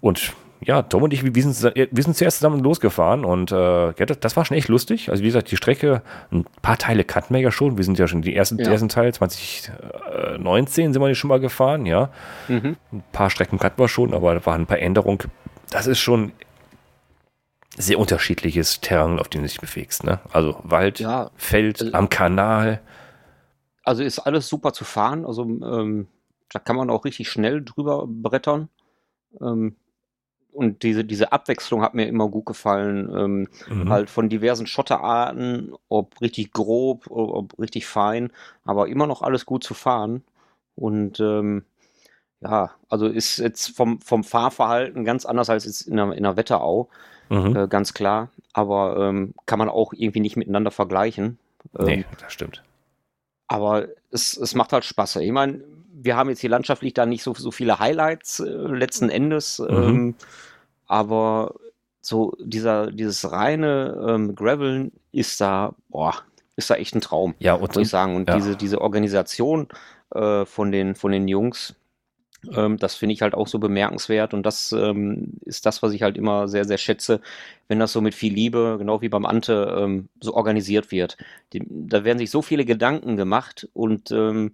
Und 0.00 0.32
ja, 0.60 0.82
Tom 0.82 1.02
und 1.02 1.12
ich, 1.12 1.22
wir 1.22 1.42
sind, 1.42 1.74
wir 1.74 2.02
sind 2.02 2.16
zuerst 2.16 2.38
zusammen 2.38 2.60
losgefahren 2.60 3.24
und 3.24 3.52
äh, 3.52 3.86
ja, 3.86 4.06
das, 4.06 4.20
das, 4.20 4.36
war 4.36 4.44
schon 4.44 4.56
echt 4.56 4.68
lustig. 4.68 5.10
Also 5.10 5.22
wie 5.22 5.28
gesagt, 5.28 5.50
die 5.50 5.56
Strecke, 5.56 6.02
ein 6.30 6.44
paar 6.62 6.78
Teile 6.78 7.04
kannten 7.04 7.34
wir 7.34 7.40
ja 7.40 7.50
schon. 7.50 7.76
Wir 7.76 7.84
sind 7.84 7.98
ja 7.98 8.08
schon 8.08 8.22
die 8.22 8.34
ersten, 8.34 8.58
ja. 8.58 8.70
ersten 8.70 8.88
Teil, 8.88 9.12
2019 9.12 10.92
sind 10.92 11.02
wir 11.02 11.14
schon 11.14 11.28
mal 11.28 11.40
gefahren, 11.40 11.86
ja. 11.86 12.10
Mhm. 12.48 12.76
Ein 12.92 13.04
paar 13.12 13.30
Strecken 13.30 13.58
kannten 13.58 13.78
wir 13.78 13.88
schon, 13.88 14.14
aber 14.14 14.34
da 14.34 14.46
waren 14.46 14.62
ein 14.62 14.66
paar 14.66 14.78
Änderungen. 14.78 15.18
Das 15.70 15.86
ist 15.86 15.98
schon 15.98 16.32
sehr 17.76 17.98
unterschiedliches 17.98 18.80
Terrain, 18.80 19.18
auf 19.18 19.28
dem 19.28 19.42
du 19.42 19.48
dich 19.48 19.60
bewegst. 19.60 20.04
Ne? 20.04 20.20
Also 20.32 20.58
Wald, 20.62 21.00
ja, 21.00 21.30
Feld, 21.36 21.82
also, 21.82 21.92
am 21.92 22.08
Kanal. 22.08 22.80
Also 23.86 24.02
ist 24.02 24.18
alles 24.18 24.48
super 24.48 24.72
zu 24.72 24.84
fahren. 24.84 25.24
Also 25.24 25.44
ähm, 25.44 26.08
da 26.52 26.58
kann 26.58 26.76
man 26.76 26.90
auch 26.90 27.04
richtig 27.04 27.28
schnell 27.30 27.64
drüber 27.64 28.04
brettern. 28.06 28.68
Ähm, 29.40 29.76
und 30.52 30.82
diese, 30.82 31.04
diese 31.04 31.32
Abwechslung 31.32 31.82
hat 31.82 31.94
mir 31.94 32.08
immer 32.08 32.28
gut 32.28 32.46
gefallen. 32.46 33.10
Ähm, 33.16 33.48
mhm. 33.68 33.90
Halt 33.90 34.10
von 34.10 34.28
diversen 34.28 34.66
Schotterarten, 34.66 35.72
ob 35.88 36.20
richtig 36.20 36.52
grob, 36.52 37.10
ob, 37.10 37.30
ob, 37.30 37.58
richtig 37.60 37.86
fein, 37.86 38.32
aber 38.64 38.88
immer 38.88 39.06
noch 39.06 39.22
alles 39.22 39.46
gut 39.46 39.62
zu 39.62 39.74
fahren. 39.74 40.24
Und 40.74 41.20
ähm, 41.20 41.64
ja, 42.40 42.70
also 42.88 43.06
ist 43.06 43.38
jetzt 43.38 43.76
vom, 43.76 44.00
vom 44.00 44.24
Fahrverhalten 44.24 45.04
ganz 45.04 45.26
anders 45.26 45.48
als 45.48 45.64
jetzt 45.64 45.82
in 45.82 45.96
der, 45.96 46.12
in 46.12 46.24
der 46.24 46.36
Wetterau, 46.36 46.88
mhm. 47.28 47.54
äh, 47.54 47.68
ganz 47.68 47.94
klar. 47.94 48.30
Aber 48.52 48.96
ähm, 48.98 49.34
kann 49.44 49.58
man 49.58 49.68
auch 49.68 49.92
irgendwie 49.92 50.20
nicht 50.20 50.36
miteinander 50.36 50.70
vergleichen. 50.72 51.38
nee, 51.78 51.94
ähm, 51.94 52.04
das 52.18 52.32
stimmt. 52.32 52.62
Aber 53.48 53.86
es, 54.10 54.36
es 54.36 54.54
macht 54.54 54.72
halt 54.72 54.84
Spaß. 54.84 55.16
Ich 55.16 55.32
meine, 55.32 55.62
wir 55.92 56.16
haben 56.16 56.28
jetzt 56.28 56.40
hier 56.40 56.50
landschaftlich 56.50 56.94
da 56.94 57.06
nicht 57.06 57.22
so, 57.22 57.34
so 57.34 57.50
viele 57.50 57.78
Highlights 57.78 58.40
äh, 58.40 58.44
letzten 58.44 59.08
Endes. 59.08 59.58
Mhm. 59.58 59.68
Ähm, 59.68 60.14
aber 60.86 61.54
so 62.00 62.36
dieser, 62.40 62.90
dieses 62.92 63.30
reine 63.30 64.06
ähm, 64.08 64.34
Graveln 64.34 64.92
ist 65.12 65.40
da, 65.40 65.74
boah, 65.88 66.14
ist 66.54 66.70
da 66.70 66.74
echt 66.76 66.94
ein 66.94 67.00
Traum. 67.00 67.34
Ja, 67.38 67.54
und 67.54 67.74
muss 67.74 67.76
ich 67.76 67.88
sagen. 67.88 68.16
Und 68.16 68.28
ja. 68.28 68.36
diese, 68.36 68.56
diese 68.56 68.80
Organisation 68.80 69.68
äh, 70.14 70.44
von, 70.44 70.70
den, 70.70 70.94
von 70.94 71.12
den 71.12 71.28
Jungs, 71.28 71.74
ähm, 72.54 72.76
das 72.78 72.94
finde 72.94 73.14
ich 73.14 73.22
halt 73.22 73.34
auch 73.34 73.46
so 73.46 73.58
bemerkenswert. 73.58 74.34
Und 74.34 74.44
das 74.44 74.72
ähm, 74.72 75.34
ist 75.44 75.66
das, 75.66 75.82
was 75.82 75.92
ich 75.92 76.02
halt 76.02 76.16
immer 76.16 76.48
sehr, 76.48 76.64
sehr 76.64 76.78
schätze, 76.78 77.20
wenn 77.68 77.78
das 77.78 77.92
so 77.92 78.00
mit 78.00 78.14
viel 78.14 78.32
Liebe, 78.32 78.76
genau 78.78 79.00
wie 79.02 79.08
beim 79.08 79.26
Ante, 79.26 79.76
ähm, 79.78 80.08
so 80.20 80.34
organisiert 80.34 80.90
wird. 80.90 81.16
Die, 81.52 81.62
da 81.68 82.04
werden 82.04 82.18
sich 82.18 82.30
so 82.30 82.42
viele 82.42 82.64
Gedanken 82.64 83.16
gemacht 83.16 83.68
und 83.72 84.10
ähm, 84.10 84.52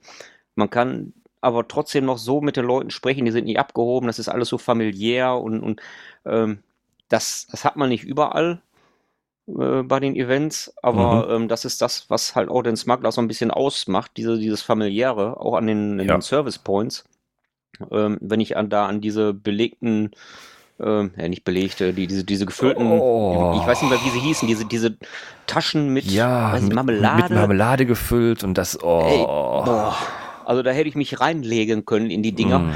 man 0.54 0.70
kann 0.70 1.12
aber 1.40 1.66
trotzdem 1.66 2.04
noch 2.04 2.18
so 2.18 2.40
mit 2.40 2.56
den 2.56 2.64
Leuten 2.64 2.90
sprechen, 2.90 3.24
die 3.24 3.32
sind 3.32 3.46
nicht 3.46 3.58
abgehoben, 3.58 4.06
das 4.06 4.20
ist 4.20 4.28
alles 4.28 4.48
so 4.48 4.58
familiär 4.58 5.36
und, 5.36 5.60
und 5.60 5.80
ähm, 6.24 6.62
das, 7.08 7.48
das 7.50 7.64
hat 7.64 7.76
man 7.76 7.88
nicht 7.88 8.04
überall 8.04 8.62
äh, 9.48 9.82
bei 9.82 9.98
den 9.98 10.14
Events, 10.14 10.72
aber 10.82 11.26
mhm. 11.26 11.34
ähm, 11.34 11.48
das 11.48 11.64
ist 11.64 11.82
das, 11.82 12.08
was 12.08 12.36
halt 12.36 12.48
auch 12.48 12.62
den 12.62 12.76
Smuggler 12.76 13.10
so 13.10 13.20
ein 13.20 13.28
bisschen 13.28 13.50
ausmacht, 13.50 14.12
diese, 14.16 14.38
dieses 14.38 14.62
familiäre, 14.62 15.40
auch 15.40 15.54
an 15.54 15.66
den, 15.66 15.98
ja. 15.98 16.16
den 16.16 16.22
Service 16.22 16.58
Points. 16.58 17.04
Ähm, 17.90 18.18
wenn 18.20 18.40
ich 18.40 18.56
an 18.56 18.68
da 18.68 18.86
an 18.86 19.00
diese 19.00 19.34
belegten 19.34 20.10
ähm, 20.80 21.12
ja, 21.16 21.28
nicht 21.28 21.44
belegte, 21.44 21.92
die, 21.92 22.06
diese, 22.06 22.24
diese 22.24 22.46
gefüllten, 22.46 22.86
oh. 22.90 23.58
ich 23.60 23.66
weiß 23.66 23.82
nicht 23.82 23.90
mehr, 23.90 24.00
wie 24.04 24.10
sie 24.10 24.20
hießen, 24.20 24.48
diese, 24.48 24.64
diese 24.64 24.96
Taschen 25.46 25.92
mit, 25.92 26.04
ja, 26.06 26.58
mit 26.60 26.74
Marmelade. 26.74 27.22
Mit 27.22 27.32
Marmelade 27.32 27.86
gefüllt 27.86 28.42
und 28.42 28.58
das, 28.58 28.82
oh. 28.82 29.02
Ey, 29.06 29.24
also 30.44 30.62
da 30.62 30.70
hätte 30.70 30.88
ich 30.88 30.96
mich 30.96 31.20
reinlegen 31.20 31.84
können 31.84 32.10
in 32.10 32.22
die 32.22 32.32
Dinger. 32.32 32.58
Mm. 32.60 32.72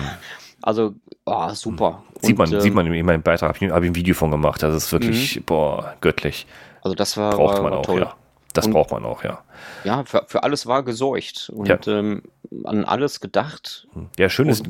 Also, 0.62 0.94
oh, 1.24 1.48
super. 1.50 2.02
Sieht 2.22 2.38
man, 2.38 2.52
und, 2.52 2.60
sieht 2.60 2.74
man 2.74 2.86
in 2.86 3.06
meinem 3.06 3.22
Beitrag, 3.22 3.54
habe 3.54 3.64
ich, 3.64 3.70
hab 3.70 3.82
ich 3.82 3.90
ein 3.90 3.94
Video 3.94 4.14
von 4.14 4.30
gemacht. 4.30 4.62
Das 4.62 4.74
ist 4.74 4.90
wirklich, 4.92 5.36
mhm. 5.36 5.42
boah, 5.44 5.94
göttlich. 6.00 6.46
Also 6.82 6.94
das 6.94 7.16
war, 7.16 7.32
Braucht 7.34 7.56
war, 7.56 7.62
man 7.62 7.72
auch, 7.72 7.82
toll. 7.82 8.00
ja. 8.00 8.14
Das 8.56 8.66
und, 8.66 8.72
braucht 8.72 8.90
man 8.90 9.04
auch, 9.04 9.22
ja. 9.24 9.40
Ja, 9.84 10.04
für, 10.04 10.24
für 10.26 10.42
alles 10.42 10.66
war 10.66 10.82
gesorgt 10.82 11.50
und 11.54 11.68
ja. 11.68 11.78
ähm, 11.86 12.22
an 12.64 12.84
alles 12.84 13.20
gedacht. 13.20 13.86
Ja, 14.18 14.28
schön 14.28 14.48
ist, 14.48 14.64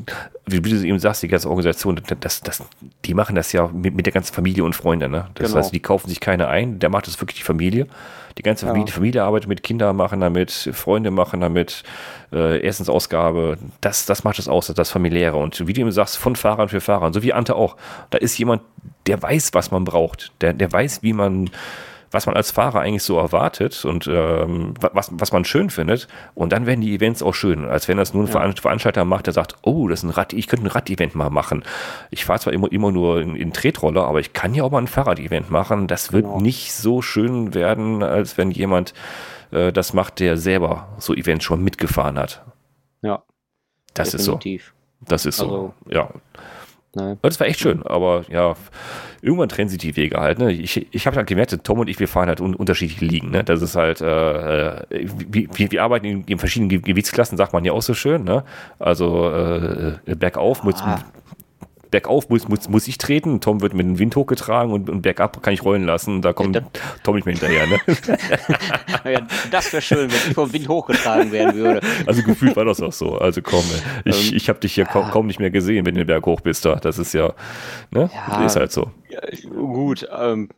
wie 0.45 0.61
du 0.61 0.69
eben 0.69 0.99
sagst, 0.99 1.23
die 1.23 1.27
ganze 1.27 1.49
Organisation, 1.49 2.01
das, 2.19 2.41
das, 2.41 2.63
die 3.05 3.13
machen 3.13 3.35
das 3.35 3.51
ja 3.51 3.67
mit, 3.67 3.95
mit 3.95 4.05
der 4.05 4.13
ganzen 4.13 4.33
Familie 4.33 4.63
und 4.63 4.75
Freunden. 4.75 5.11
Ne? 5.11 5.27
Das 5.35 5.47
genau. 5.47 5.59
heißt, 5.59 5.73
die 5.73 5.79
kaufen 5.79 6.09
sich 6.09 6.19
keine 6.19 6.47
ein, 6.47 6.79
der 6.79 6.89
macht 6.89 7.07
das 7.07 7.19
wirklich 7.21 7.37
die 7.37 7.43
Familie. 7.43 7.87
Die 8.37 8.43
ganze 8.43 8.65
ja. 8.65 8.71
Familie, 8.71 8.93
Familie, 8.93 9.23
arbeitet 9.23 9.49
mit, 9.49 9.63
Kinder 9.63 9.93
machen 9.93 10.19
damit, 10.19 10.51
Freunde 10.51 11.09
machen 11.09 11.41
damit, 11.41 11.83
äh, 12.31 12.61
Essensausgabe, 12.61 13.57
das, 13.81 14.05
das 14.05 14.23
macht 14.23 14.37
es 14.37 14.47
aus, 14.47 14.67
das 14.67 14.91
familiäre. 14.91 15.37
Und 15.37 15.65
wie 15.67 15.73
du 15.73 15.81
eben 15.81 15.91
sagst, 15.91 16.17
von 16.17 16.35
Fahrern 16.35 16.69
für 16.69 16.81
Fahrern, 16.81 17.13
so 17.13 17.23
wie 17.23 17.33
Ante 17.33 17.55
auch. 17.55 17.77
Da 18.11 18.19
ist 18.19 18.37
jemand, 18.37 18.61
der 19.07 19.21
weiß, 19.21 19.53
was 19.53 19.71
man 19.71 19.85
braucht, 19.85 20.31
der, 20.41 20.53
der 20.53 20.71
weiß, 20.71 21.01
wie 21.01 21.13
man 21.13 21.49
was 22.17 22.25
man 22.25 22.35
als 22.35 22.49
Fahrer 22.49 22.79
eigentlich 22.79 23.03
so 23.03 23.19
erwartet 23.19 23.85
und 23.85 24.07
ähm, 24.07 24.73
was, 24.79 25.11
was 25.13 25.31
man 25.31 25.45
schön 25.45 25.69
findet. 25.69 26.07
Und 26.33 26.51
dann 26.51 26.65
werden 26.65 26.81
die 26.81 26.95
Events 26.95 27.21
auch 27.21 27.35
schön. 27.35 27.63
Als 27.65 27.87
wenn 27.87 27.97
das 27.97 28.15
nur 28.15 28.23
ein 28.23 28.33
ja. 28.33 28.53
Veranstalter 28.59 29.05
macht, 29.05 29.27
der 29.27 29.35
sagt, 29.35 29.55
oh, 29.61 29.87
das 29.87 29.99
ist 29.99 30.03
ein 30.03 30.09
Rad, 30.09 30.33
ich 30.33 30.47
könnte 30.47 30.65
ein 30.65 30.71
Rad-Event 30.71 31.13
mal 31.13 31.29
machen. 31.29 31.63
Ich 32.09 32.25
fahre 32.25 32.39
zwar 32.39 32.53
immer, 32.53 32.71
immer 32.71 32.91
nur 32.91 33.21
in, 33.21 33.35
in 33.35 33.53
Tretroller, 33.53 34.05
aber 34.05 34.19
ich 34.19 34.33
kann 34.33 34.55
ja 34.55 34.63
auch 34.63 34.71
mal 34.71 34.79
ein 34.79 34.87
Fahrrad-Event 34.87 35.51
machen. 35.51 35.85
Das 35.85 36.11
wird 36.11 36.25
genau. 36.25 36.41
nicht 36.41 36.73
so 36.73 37.03
schön 37.03 37.53
werden, 37.53 38.01
als 38.01 38.35
wenn 38.35 38.49
jemand 38.49 38.95
äh, 39.51 39.71
das 39.71 39.93
macht, 39.93 40.19
der 40.19 40.37
selber 40.37 40.87
so 40.97 41.13
Events 41.13 41.45
schon 41.45 41.63
mitgefahren 41.63 42.17
hat. 42.17 42.43
Ja. 43.03 43.21
Das 43.93 44.09
definitiv. 44.09 44.61
ist 44.61 44.67
so. 44.67 45.05
Das 45.07 45.25
ist 45.27 45.39
also, 45.39 45.73
so, 45.85 45.91
ja. 45.93 46.09
Nein. 46.97 47.19
Das 47.21 47.39
war 47.39 47.45
echt 47.45 47.59
schön, 47.59 47.83
aber 47.85 48.23
ja, 48.27 48.55
irgendwann 49.21 49.49
trennen 49.49 49.69
sich 49.69 49.77
die 49.77 49.95
Wege 49.95 50.19
halt. 50.19 50.39
Ne? 50.39 50.51
Ich, 50.51 50.87
ich 50.91 51.05
habe 51.05 51.15
halt 51.15 51.27
gemerkt, 51.27 51.55
Tom 51.63 51.79
und 51.79 51.87
ich, 51.89 51.99
wir 51.99 52.07
fahren 52.07 52.27
halt 52.27 52.41
un 52.41 52.55
unterschiedliche 52.55 53.05
Ligen. 53.05 53.29
Ne? 53.29 53.43
Das 53.43 53.61
ist 53.61 53.75
halt, 53.75 54.01
äh, 54.01 54.79
äh 54.79 55.07
wir, 55.27 55.71
wir 55.71 55.83
arbeiten 55.83 56.05
in, 56.07 56.23
in, 56.23 56.39
verschiedenen 56.39 56.81
Gewichtsklassen, 56.81 57.37
sagt 57.37 57.53
man 57.53 57.63
ja 57.65 57.71
auch 57.71 57.83
so 57.83 57.93
schön. 57.93 58.23
Ne? 58.23 58.43
Also 58.79 59.29
äh, 59.31 60.15
bergauf 60.15 60.61
ah. 60.61 60.65
muss, 60.65 60.83
bergauf 61.91 62.29
muss, 62.29 62.47
muss, 62.47 62.69
muss 62.69 62.87
ich 62.87 62.97
treten, 62.97 63.41
Tom 63.41 63.61
wird 63.61 63.73
mit 63.73 63.85
dem 63.85 63.99
Wind 63.99 64.15
hochgetragen 64.15 64.71
und, 64.71 64.89
und 64.89 65.01
bergab 65.01 65.41
kann 65.41 65.53
ich 65.53 65.63
rollen 65.63 65.85
lassen. 65.85 66.21
Da 66.21 66.33
kommt 66.33 66.55
ja, 66.55 66.61
Tom 67.03 67.15
nicht 67.15 67.25
mehr 67.25 67.35
hinterher. 67.35 67.67
Ne? 67.67 67.79
ja, 69.13 69.21
das 69.51 69.71
wäre 69.73 69.81
schön, 69.81 70.09
wenn 70.09 70.17
ich 70.17 70.33
vom 70.33 70.51
Wind 70.51 70.67
hochgetragen 70.67 71.31
werden 71.31 71.55
würde. 71.55 71.81
Also 72.05 72.23
gefühlt 72.23 72.55
war 72.55 72.65
das 72.65 72.81
auch 72.81 72.93
so. 72.93 73.17
Also 73.17 73.41
komm, 73.41 73.63
ich, 74.05 74.31
ähm, 74.31 74.37
ich 74.37 74.49
habe 74.49 74.59
dich 74.59 74.73
hier 74.73 74.85
kaum, 74.85 75.09
kaum, 75.11 75.27
nicht 75.27 75.39
mehr 75.39 75.51
gesehen, 75.51 75.85
wenn 75.85 75.95
du 75.95 76.01
den 76.01 76.07
Berg 76.07 76.25
hoch 76.25 76.41
bist. 76.41 76.65
Da. 76.65 76.75
Das 76.75 76.97
ist 76.97 77.13
ja, 77.13 77.33
ne? 77.91 78.09
Ja, 78.13 78.45
ist 78.45 78.55
halt 78.55 78.71
so. 78.71 78.91
Ja, 79.09 79.21
gut, 79.49 80.07
ähm, 80.17 80.49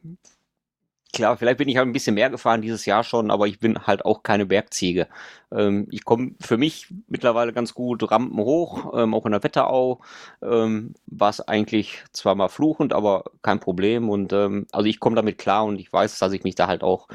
Klar, 1.11 1.37
vielleicht 1.37 1.57
bin 1.57 1.67
ich 1.67 1.77
halt 1.77 1.87
ein 1.87 1.91
bisschen 1.93 2.13
mehr 2.13 2.29
gefahren 2.29 2.61
dieses 2.61 2.85
Jahr 2.85 3.03
schon, 3.03 3.31
aber 3.31 3.47
ich 3.47 3.59
bin 3.59 3.87
halt 3.87 4.05
auch 4.05 4.21
keine 4.21 4.45
Bergziege. 4.45 5.07
Ähm, 5.51 5.87
ich 5.89 6.05
komme 6.05 6.35
für 6.39 6.57
mich 6.57 6.87
mittlerweile 7.07 7.51
ganz 7.51 7.73
gut 7.73 8.09
Rampen 8.11 8.37
hoch, 8.37 8.93
ähm, 8.95 9.15
auch 9.15 9.25
in 9.25 9.31
der 9.31 9.41
Wetterau. 9.43 10.01
Ähm, 10.43 10.93
war 11.07 11.31
es 11.31 11.41
eigentlich 11.41 12.03
zwar 12.13 12.35
mal 12.35 12.47
fluchend, 12.47 12.93
aber 12.93 13.23
kein 13.41 13.59
Problem. 13.59 14.07
Und 14.07 14.33
ähm, 14.33 14.67
also 14.71 14.85
ich 14.87 14.99
komme 14.99 15.15
damit 15.15 15.39
klar 15.39 15.65
und 15.65 15.79
ich 15.79 15.91
weiß, 15.91 16.19
dass 16.19 16.31
ich 16.31 16.43
mich 16.43 16.53
da 16.53 16.67
halt 16.67 16.83
auch 16.83 17.07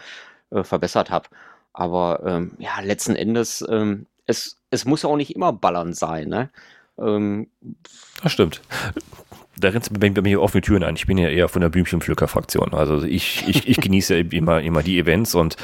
äh, 0.51 0.65
verbessert 0.65 1.11
habe. 1.11 1.29
Aber 1.73 2.23
ähm, 2.27 2.57
ja, 2.59 2.81
letzten 2.81 3.17
Endes, 3.17 3.65
ähm, 3.69 4.07
es, 4.27 4.59
es 4.71 4.85
muss 4.85 5.03
ja 5.03 5.09
auch 5.11 5.17
nicht 5.17 5.35
immer 5.37 5.53
ballern 5.53 5.93
sein, 5.95 6.29
ne? 6.29 6.51
Das 6.97 8.33
stimmt 8.33 8.61
da 9.57 9.69
rennt 9.69 9.85
es 9.85 9.91
bei 9.91 10.23
mir 10.23 10.43
offene 10.43 10.63
Türen 10.63 10.83
ein. 10.83 10.97
Ich 10.97 11.07
bin 11.07 11.19
ja 11.19 11.29
eher 11.29 11.49
von 11.49 11.63
der 11.63 11.69
Blümchenpflücker-Fraktion. 11.69 12.75
Also 12.75 13.03
ich, 13.05 13.45
ich, 13.47 13.69
ich 13.69 13.81
genieße 13.81 14.17
immer, 14.31 14.61
immer 14.63 14.83
die 14.83 14.99
Events 14.99 15.35
und 15.35 15.57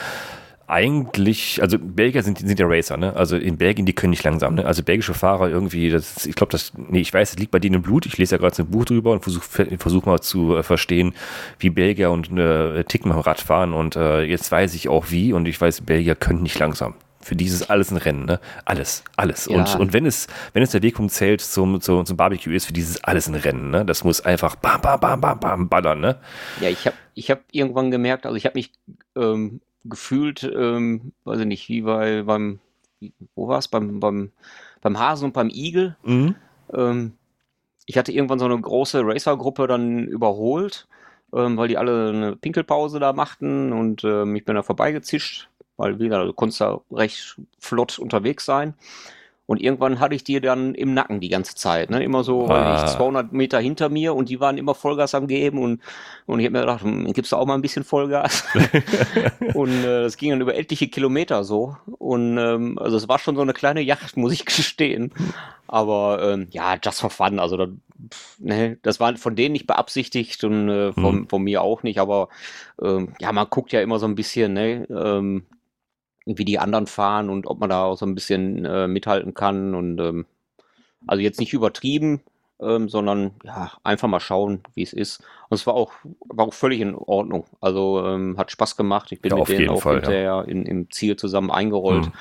eigentlich, 0.66 1.60
also 1.60 1.78
Belgier 1.80 2.22
sind, 2.22 2.38
sind 2.38 2.60
ja 2.60 2.66
Racer, 2.68 2.96
ne? 2.96 3.16
Also 3.16 3.36
in 3.36 3.56
Belgien, 3.56 3.86
die 3.86 3.92
können 3.92 4.10
nicht 4.10 4.22
langsam, 4.22 4.54
ne? 4.54 4.64
Also 4.64 4.84
belgische 4.84 5.14
Fahrer 5.14 5.48
irgendwie, 5.48 5.90
das, 5.90 6.26
ich 6.26 6.36
glaube, 6.36 6.52
das, 6.52 6.72
nee, 6.76 7.00
ich 7.00 7.12
weiß, 7.12 7.30
es 7.30 7.38
liegt 7.40 7.50
bei 7.50 7.58
denen 7.58 7.76
im 7.76 7.82
Blut. 7.82 8.06
Ich 8.06 8.16
lese 8.18 8.36
ja 8.36 8.38
gerade 8.38 8.62
ein 8.62 8.70
Buch 8.70 8.84
drüber 8.84 9.10
und 9.10 9.24
versuche 9.24 9.76
versuch 9.78 10.06
mal 10.06 10.20
zu 10.20 10.56
äh, 10.56 10.62
verstehen, 10.62 11.12
wie 11.58 11.70
Belgier 11.70 12.12
und 12.12 12.30
äh, 12.38 12.84
Ticken 12.84 13.10
Rad 13.10 13.40
fahren 13.40 13.72
und 13.72 13.96
äh, 13.96 14.22
jetzt 14.22 14.52
weiß 14.52 14.74
ich 14.74 14.88
auch 14.88 15.10
wie 15.10 15.32
und 15.32 15.48
ich 15.48 15.60
weiß, 15.60 15.80
Belgier 15.80 16.14
können 16.14 16.44
nicht 16.44 16.60
langsam. 16.60 16.94
Für 17.22 17.36
dieses 17.36 17.68
alles 17.68 17.90
ein 17.90 17.98
Rennen, 17.98 18.24
ne? 18.24 18.40
Alles, 18.64 19.04
alles. 19.16 19.46
Ja. 19.46 19.58
Und, 19.58 19.78
und 19.78 19.92
wenn 19.92 20.06
es, 20.06 20.26
wenn 20.54 20.62
es 20.62 20.70
der 20.70 20.82
Weg 20.82 20.96
Zelt 21.10 21.42
zum, 21.42 21.80
zum, 21.80 22.06
zum 22.06 22.16
Barbecue 22.16 22.54
ist, 22.54 22.64
für 22.64 22.72
dieses 22.72 23.04
alles 23.04 23.28
ein 23.28 23.34
Rennen, 23.34 23.70
ne? 23.70 23.84
Das 23.84 24.04
muss 24.04 24.22
einfach 24.22 24.56
bam, 24.56 24.80
bam, 24.80 24.98
bam, 24.98 25.20
bam, 25.20 25.38
bam 25.38 25.68
ballern, 25.68 26.00
ne? 26.00 26.18
Ja, 26.60 26.70
ich 26.70 26.86
habe 26.86 26.96
ich 27.14 27.30
hab 27.30 27.40
irgendwann 27.52 27.90
gemerkt, 27.90 28.24
also 28.24 28.36
ich 28.36 28.46
habe 28.46 28.58
mich 28.58 28.72
ähm, 29.16 29.60
gefühlt, 29.84 30.42
ähm, 30.44 31.12
weiß 31.24 31.40
ich 31.40 31.46
nicht, 31.46 31.68
wie 31.68 31.82
bei, 31.82 32.22
beim, 32.22 32.58
wo 33.34 33.48
war 33.48 33.58
es, 33.58 33.68
beim, 33.68 34.00
beim, 34.00 34.32
beim 34.80 34.98
Hasen 34.98 35.26
und 35.26 35.32
beim 35.34 35.50
Igel. 35.50 35.96
Mhm. 36.02 36.34
Ähm, 36.72 37.12
ich 37.84 37.98
hatte 37.98 38.12
irgendwann 38.12 38.38
so 38.38 38.46
eine 38.46 38.58
große 38.58 39.02
Racer-Gruppe 39.04 39.66
dann 39.66 40.06
überholt, 40.06 40.88
ähm, 41.34 41.58
weil 41.58 41.68
die 41.68 41.76
alle 41.76 42.08
eine 42.10 42.36
Pinkelpause 42.36 42.98
da 42.98 43.12
machten 43.12 43.72
und 43.72 44.04
ähm, 44.04 44.36
ich 44.36 44.46
bin 44.46 44.54
da 44.54 44.62
vorbeigezischt, 44.62 45.49
weil 45.80 45.98
wieder, 45.98 46.24
du 46.24 46.32
konntest 46.32 46.60
da 46.60 46.80
recht 46.92 47.36
flott 47.58 47.98
unterwegs 47.98 48.44
sein. 48.44 48.74
Und 49.46 49.60
irgendwann 49.60 49.98
hatte 49.98 50.14
ich 50.14 50.22
die 50.22 50.40
dann 50.40 50.76
im 50.76 50.94
Nacken 50.94 51.18
die 51.18 51.28
ganze 51.28 51.56
Zeit, 51.56 51.90
ne? 51.90 52.04
Immer 52.04 52.22
so, 52.22 52.46
Ah. 52.46 52.70
nicht, 52.84 52.88
200 52.88 53.32
Meter 53.32 53.58
hinter 53.58 53.88
mir 53.88 54.14
und 54.14 54.28
die 54.28 54.38
waren 54.38 54.56
immer 54.58 54.76
Vollgas 54.76 55.12
am 55.16 55.26
geben 55.26 55.58
und, 55.58 55.80
und 56.26 56.38
ich 56.38 56.46
habe 56.46 56.52
mir 56.52 56.60
gedacht, 56.60 56.82
hm, 56.84 57.12
gibst 57.12 57.32
du 57.32 57.36
auch 57.36 57.46
mal 57.46 57.54
ein 57.56 57.60
bisschen 57.62 57.82
Vollgas? 57.82 58.44
und 59.54 59.70
äh, 59.84 60.02
das 60.04 60.16
ging 60.16 60.30
dann 60.30 60.40
über 60.40 60.54
etliche 60.54 60.86
Kilometer 60.86 61.42
so 61.42 61.76
und 61.98 62.38
ähm, 62.38 62.78
also 62.78 62.96
es 62.96 63.08
war 63.08 63.18
schon 63.18 63.34
so 63.34 63.42
eine 63.42 63.52
kleine 63.52 63.80
Yacht, 63.80 64.16
muss 64.16 64.32
ich 64.32 64.44
gestehen. 64.44 65.12
Aber 65.66 66.20
ähm, 66.22 66.46
ja, 66.52 66.76
just 66.80 67.00
for 67.00 67.10
fun. 67.10 67.40
Also 67.40 67.56
da, 67.56 67.66
pf, 67.66 68.38
ne, 68.38 68.78
das 68.82 69.00
war 69.00 69.16
von 69.16 69.34
denen 69.34 69.52
nicht 69.54 69.66
beabsichtigt 69.66 70.44
und 70.44 70.68
äh, 70.68 70.92
von, 70.92 71.22
Mhm. 71.22 71.28
von 71.28 71.42
mir 71.42 71.62
auch 71.62 71.82
nicht. 71.82 71.98
Aber 71.98 72.28
ähm, 72.80 73.14
ja, 73.20 73.32
man 73.32 73.48
guckt 73.50 73.72
ja 73.72 73.80
immer 73.80 73.98
so 73.98 74.06
ein 74.06 74.14
bisschen, 74.14 74.52
ne, 74.52 74.86
ähm, 74.90 75.44
wie 76.26 76.44
die 76.44 76.58
anderen 76.58 76.86
fahren 76.86 77.30
und 77.30 77.46
ob 77.46 77.60
man 77.60 77.70
da 77.70 77.84
auch 77.84 77.96
so 77.96 78.06
ein 78.06 78.14
bisschen 78.14 78.64
äh, 78.64 78.86
mithalten 78.88 79.34
kann. 79.34 79.74
Und 79.74 79.98
ähm, 80.00 80.26
also 81.06 81.22
jetzt 81.22 81.40
nicht 81.40 81.52
übertrieben, 81.52 82.20
ähm, 82.60 82.88
sondern 82.88 83.32
ja, 83.42 83.72
einfach 83.84 84.06
mal 84.08 84.20
schauen, 84.20 84.60
wie 84.74 84.82
es 84.82 84.92
ist. 84.92 85.20
Und 85.48 85.54
es 85.54 85.66
war 85.66 85.74
auch, 85.74 85.92
war 86.28 86.46
auch 86.46 86.54
völlig 86.54 86.80
in 86.80 86.94
Ordnung. 86.94 87.46
Also 87.60 88.04
ähm, 88.06 88.36
hat 88.38 88.50
Spaß 88.50 88.76
gemacht. 88.76 89.10
Ich 89.12 89.20
bin 89.22 89.30
Ja, 89.30 89.36
mit 89.36 89.42
auf 89.42 89.48
denen 89.48 89.60
jeden 89.60 89.72
auch 89.74 89.80
Fall, 89.82 89.94
ja. 89.94 90.00
hinterher 90.00 90.44
in, 90.46 90.66
im 90.66 90.90
Ziel 90.90 91.16
zusammen 91.16 91.50
eingerollt. 91.50 92.06
Mhm. 92.06 92.12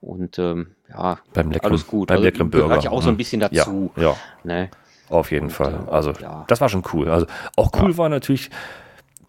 Und 0.00 0.38
ähm, 0.38 0.76
ja, 0.88 1.18
Beim 1.34 1.50
leckeren, 1.50 1.72
alles 1.72 1.86
gut. 1.86 2.08
beim 2.08 2.16
Also 2.18 2.24
leckeren 2.26 2.50
Burger. 2.50 2.68
Gehört 2.68 2.84
ja 2.84 2.90
auch 2.90 3.02
so 3.02 3.08
ein 3.08 3.14
Mhm. 3.14 3.18
bisschen 3.18 3.40
Ja, 3.40 3.48
dazu. 3.48 3.90
ja. 3.96 4.14
Ne? 4.44 4.70
Auf 5.08 5.32
jeden 5.32 5.46
Und, 5.46 5.50
Fall. 5.50 5.74
äh, 5.86 5.90
Also, 5.90 6.12
ja. 6.12 6.44
das 6.48 6.60
war 6.60 6.68
schon 6.68 6.82
cool. 6.92 7.08
Also, 7.08 7.26
auch 7.56 7.72
cool 7.80 7.96
war 7.96 8.08
natürlich, 8.10 8.50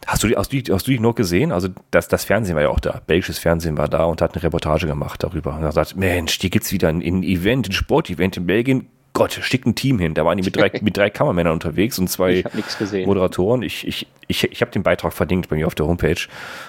hast 0.05 0.23
du, 0.23 0.35
hast, 0.35 0.51
du, 0.51 0.73
hast 0.73 0.87
du 0.87 0.91
die 0.91 0.99
noch 0.99 1.15
gesehen? 1.15 1.51
Also, 1.51 1.69
das, 1.91 2.07
das 2.07 2.25
Fernsehen 2.25 2.55
war 2.55 2.63
ja 2.63 2.69
auch 2.69 2.79
da. 2.79 3.01
Belgisches 3.05 3.39
Fernsehen 3.39 3.77
war 3.77 3.87
da 3.87 4.05
und 4.05 4.21
hat 4.21 4.33
eine 4.33 4.43
Reportage 4.43 4.87
gemacht 4.87 5.23
darüber. 5.23 5.55
Und 5.55 5.63
er 5.63 5.71
sagt, 5.71 5.95
Mensch, 5.95 6.39
hier 6.39 6.49
gibt's 6.49 6.71
wieder 6.71 6.89
ein, 6.89 7.01
ein 7.01 7.23
Event, 7.23 7.69
ein 7.69 7.73
Sportevent 7.73 8.37
in 8.37 8.45
Belgien. 8.45 8.87
Gott, 9.13 9.33
schickt 9.33 9.65
ein 9.65 9.75
Team 9.75 9.99
hin. 9.99 10.13
Da 10.13 10.23
waren 10.23 10.37
die 10.37 10.43
mit 10.43 10.55
drei, 10.55 10.71
mit 10.81 10.95
drei 10.95 11.09
Kameramännern 11.09 11.53
unterwegs 11.53 11.99
und 11.99 12.09
zwei 12.09 12.35
Ich 12.35 12.45
habe 12.45 12.55
nichts 12.55 12.77
gesehen. 12.77 13.07
Moderatoren. 13.07 13.63
Ich, 13.63 13.85
ich, 13.85 14.07
ich, 14.27 14.43
ich 14.49 14.61
habe 14.61 14.71
den 14.71 14.83
Beitrag 14.83 15.13
verlinkt 15.13 15.49
bei 15.49 15.55
mir 15.55 15.67
auf 15.67 15.75
der 15.75 15.87
Homepage. 15.87 16.21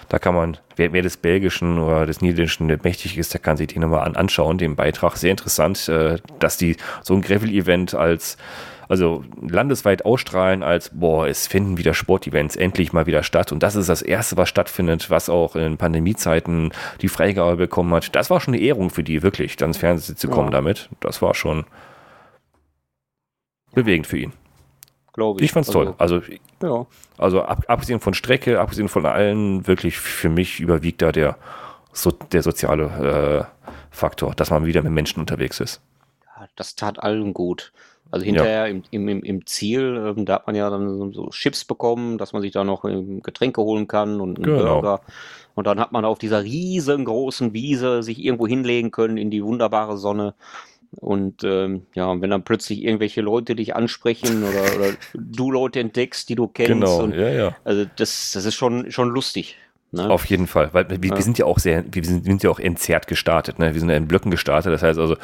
Da 0.08 0.18
kann 0.18 0.34
man, 0.34 0.56
wer, 0.76 0.92
wer 0.92 1.02
des 1.02 1.16
Belgischen 1.16 1.78
oder 1.78 2.06
des 2.06 2.22
Niederländischen 2.22 2.66
mächtig 2.82 3.18
ist, 3.18 3.34
der 3.34 3.40
kann 3.40 3.56
sich 3.56 3.68
den 3.68 3.82
nochmal 3.82 4.06
an, 4.06 4.16
anschauen, 4.16 4.58
den 4.58 4.74
Beitrag. 4.74 5.16
Sehr 5.16 5.30
interessant, 5.30 5.88
äh, 5.88 6.18
dass 6.38 6.56
die 6.56 6.76
so 7.02 7.14
ein 7.14 7.20
Gravel-Event 7.20 7.94
als, 7.94 8.36
also 8.90 9.24
landesweit 9.40 10.04
ausstrahlen 10.04 10.62
als, 10.62 10.90
boah, 10.92 11.26
es 11.28 11.46
finden 11.46 11.78
wieder 11.78 11.94
Sportevents 11.94 12.56
endlich 12.56 12.92
mal 12.92 13.06
wieder 13.06 13.22
statt. 13.22 13.52
Und 13.52 13.62
das 13.62 13.76
ist 13.76 13.88
das 13.88 14.02
Erste, 14.02 14.36
was 14.36 14.48
stattfindet, 14.48 15.08
was 15.10 15.28
auch 15.30 15.54
in 15.56 15.78
Pandemiezeiten 15.78 16.72
die 17.00 17.08
Freigabe 17.08 17.56
bekommen 17.56 17.94
hat. 17.94 18.14
Das 18.16 18.30
war 18.30 18.40
schon 18.40 18.54
eine 18.54 18.62
Ehrung 18.62 18.90
für 18.90 19.04
die, 19.04 19.22
wirklich, 19.22 19.56
dann 19.56 19.70
ins 19.70 19.78
Fernsehen 19.78 20.16
zu 20.16 20.28
kommen 20.28 20.48
Ja. 20.48 20.58
damit. 20.58 20.90
Das 21.00 21.22
war 21.22 21.34
schon 21.34 21.64
bewegend 23.72 24.06
für 24.06 24.18
ihn. 24.18 24.32
glaube 25.12 25.40
ich. 25.40 25.46
Ich 25.46 25.52
fand's 25.52 25.70
toll. 25.70 25.94
Also 25.98 26.20
Ja. 26.62 26.86
also 27.18 27.42
ab, 27.42 27.64
abgesehen 27.68 28.00
von 28.00 28.14
Strecke, 28.14 28.60
abgesehen 28.60 28.88
von 28.88 29.04
allen, 29.06 29.66
wirklich 29.66 29.98
für 29.98 30.28
mich 30.28 30.60
überwiegt 30.60 31.02
da 31.02 31.12
der, 31.12 31.36
so, 31.92 32.10
der 32.10 32.42
soziale 32.42 33.48
äh, 33.50 33.66
Faktor, 33.90 34.34
dass 34.34 34.50
man 34.50 34.66
wieder 34.66 34.82
mit 34.82 34.92
Menschen 34.92 35.20
unterwegs 35.20 35.58
ist. 35.60 35.80
Ja, 36.24 36.46
das 36.56 36.74
tat 36.76 37.02
allen 37.02 37.34
gut. 37.34 37.72
Also 38.12 38.26
hinterher 38.26 38.66
im, 38.66 38.82
im, 38.90 39.08
im, 39.08 39.22
im 39.22 39.46
Ziel, 39.46 40.14
ähm, 40.16 40.24
da 40.24 40.34
hat 40.34 40.46
man 40.46 40.56
ja 40.56 40.68
dann 40.68 41.12
so- 41.12 41.28
Chips 41.30 41.64
bekommen, 41.64 42.18
dass 42.18 42.32
man 42.32 42.42
sich 42.42 42.50
da 42.52 42.64
noch 42.64 42.84
ähm, 42.84 43.22
Getränke 43.22 43.60
holen 43.62 43.86
kann 43.86 44.20
und 44.20 44.36
einen 44.38 44.44
Genau. 44.56 44.80
Burger. 44.80 45.00
Und 45.54 45.66
dann 45.66 45.78
hat 45.78 45.92
man 45.92 46.04
auf 46.04 46.18
dieser 46.18 46.42
riesengroßen 46.42 47.52
Wiese 47.52 48.02
sich 48.02 48.18
irgendwo 48.24 48.46
hinlegen 48.46 48.90
können 48.90 49.16
in 49.16 49.30
die 49.30 49.44
wunderbare 49.44 49.96
Sonne. 49.96 50.34
Und 50.96 51.44
ähm, 51.44 51.86
ja, 51.94 52.20
wenn 52.20 52.30
dann 52.30 52.42
plötzlich 52.42 52.82
irgendwelche 52.82 53.20
Leute 53.20 53.54
dich 53.54 53.76
ansprechen 53.76 54.42
oder, 54.42 54.76
oder 54.76 54.96
du 55.14 55.52
Leute 55.52 55.78
entdeckst, 55.78 56.28
die 56.28 56.34
du 56.34 56.48
kennst. 56.48 56.72
Genau, 56.72 57.02
Und, 57.04 57.14
ja, 57.14 57.28
ja. 57.28 57.56
Also 57.62 57.84
das, 57.96 58.32
das 58.32 58.44
ist 58.44 58.54
schon, 58.56 58.90
schon 58.90 59.08
lustig. 59.10 59.56
Ne? 59.92 60.08
Auf 60.08 60.24
jeden 60.26 60.46
Fall, 60.46 60.70
weil 60.72 60.88
wir, 60.90 61.02
wir 61.02 61.10
Ja. 61.10 61.20
sind 61.20 61.38
ja 61.38 61.46
auch 61.46 61.58
sehr, 61.58 61.84
wir 61.92 62.04
sind, 62.04 62.24
wir 62.24 62.32
sind 62.32 62.42
ja 62.44 62.50
auch 62.50 62.60
entzerrt 62.60 63.06
gestartet, 63.08 63.58
ne? 63.58 63.72
Wir 63.74 63.80
sind 63.80 63.90
ja 63.90 63.96
in 63.96 64.06
Blöcken 64.06 64.30
gestartet, 64.30 64.72
das 64.72 64.82
heißt 64.84 65.00
also, 65.00 65.16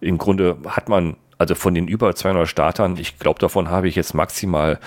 im 0.00 0.16
Grunde 0.16 0.56
hat 0.66 0.88
man, 0.88 1.16
also 1.38 1.54
von 1.54 1.74
den 1.74 1.88
über 1.88 2.14
200 2.14 2.48
Startern, 2.48 2.96
ich 2.96 3.18
glaube, 3.18 3.38
davon 3.40 3.70
habe 3.70 3.88
ich 3.88 3.96
jetzt 3.96 4.14
maximal 4.14 4.78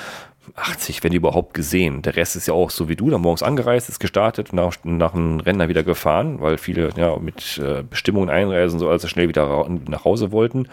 80, 0.56 1.04
wenn 1.04 1.14
überhaupt 1.14 1.54
gesehen. 1.54 2.02
Der 2.02 2.16
Rest 2.16 2.36
ist 2.36 2.48
ja 2.48 2.54
auch 2.54 2.70
so 2.70 2.88
wie 2.88 2.96
du, 2.96 3.10
dann 3.10 3.22
morgens 3.22 3.44
angereist, 3.44 3.90
ist 3.90 4.00
gestartet, 4.00 4.54
nach, 4.54 4.76
nach 4.84 5.14
einem 5.14 5.40
Rennen 5.40 5.60
dann 5.60 5.70
wieder 5.70 5.84
gefahren, 5.84 6.40
weil 6.40 6.58
viele 6.58 6.90
ja 6.96 7.18
mit 7.18 7.58
äh, 7.58 7.84
Bestimmungen 7.84 8.30
einreisen, 8.30 8.80
so 8.80 8.90
also 8.90 9.08
schnell 9.08 9.28
wieder 9.28 9.68
nach 9.88 10.06
Hause 10.06 10.32
wollten. 10.32 10.68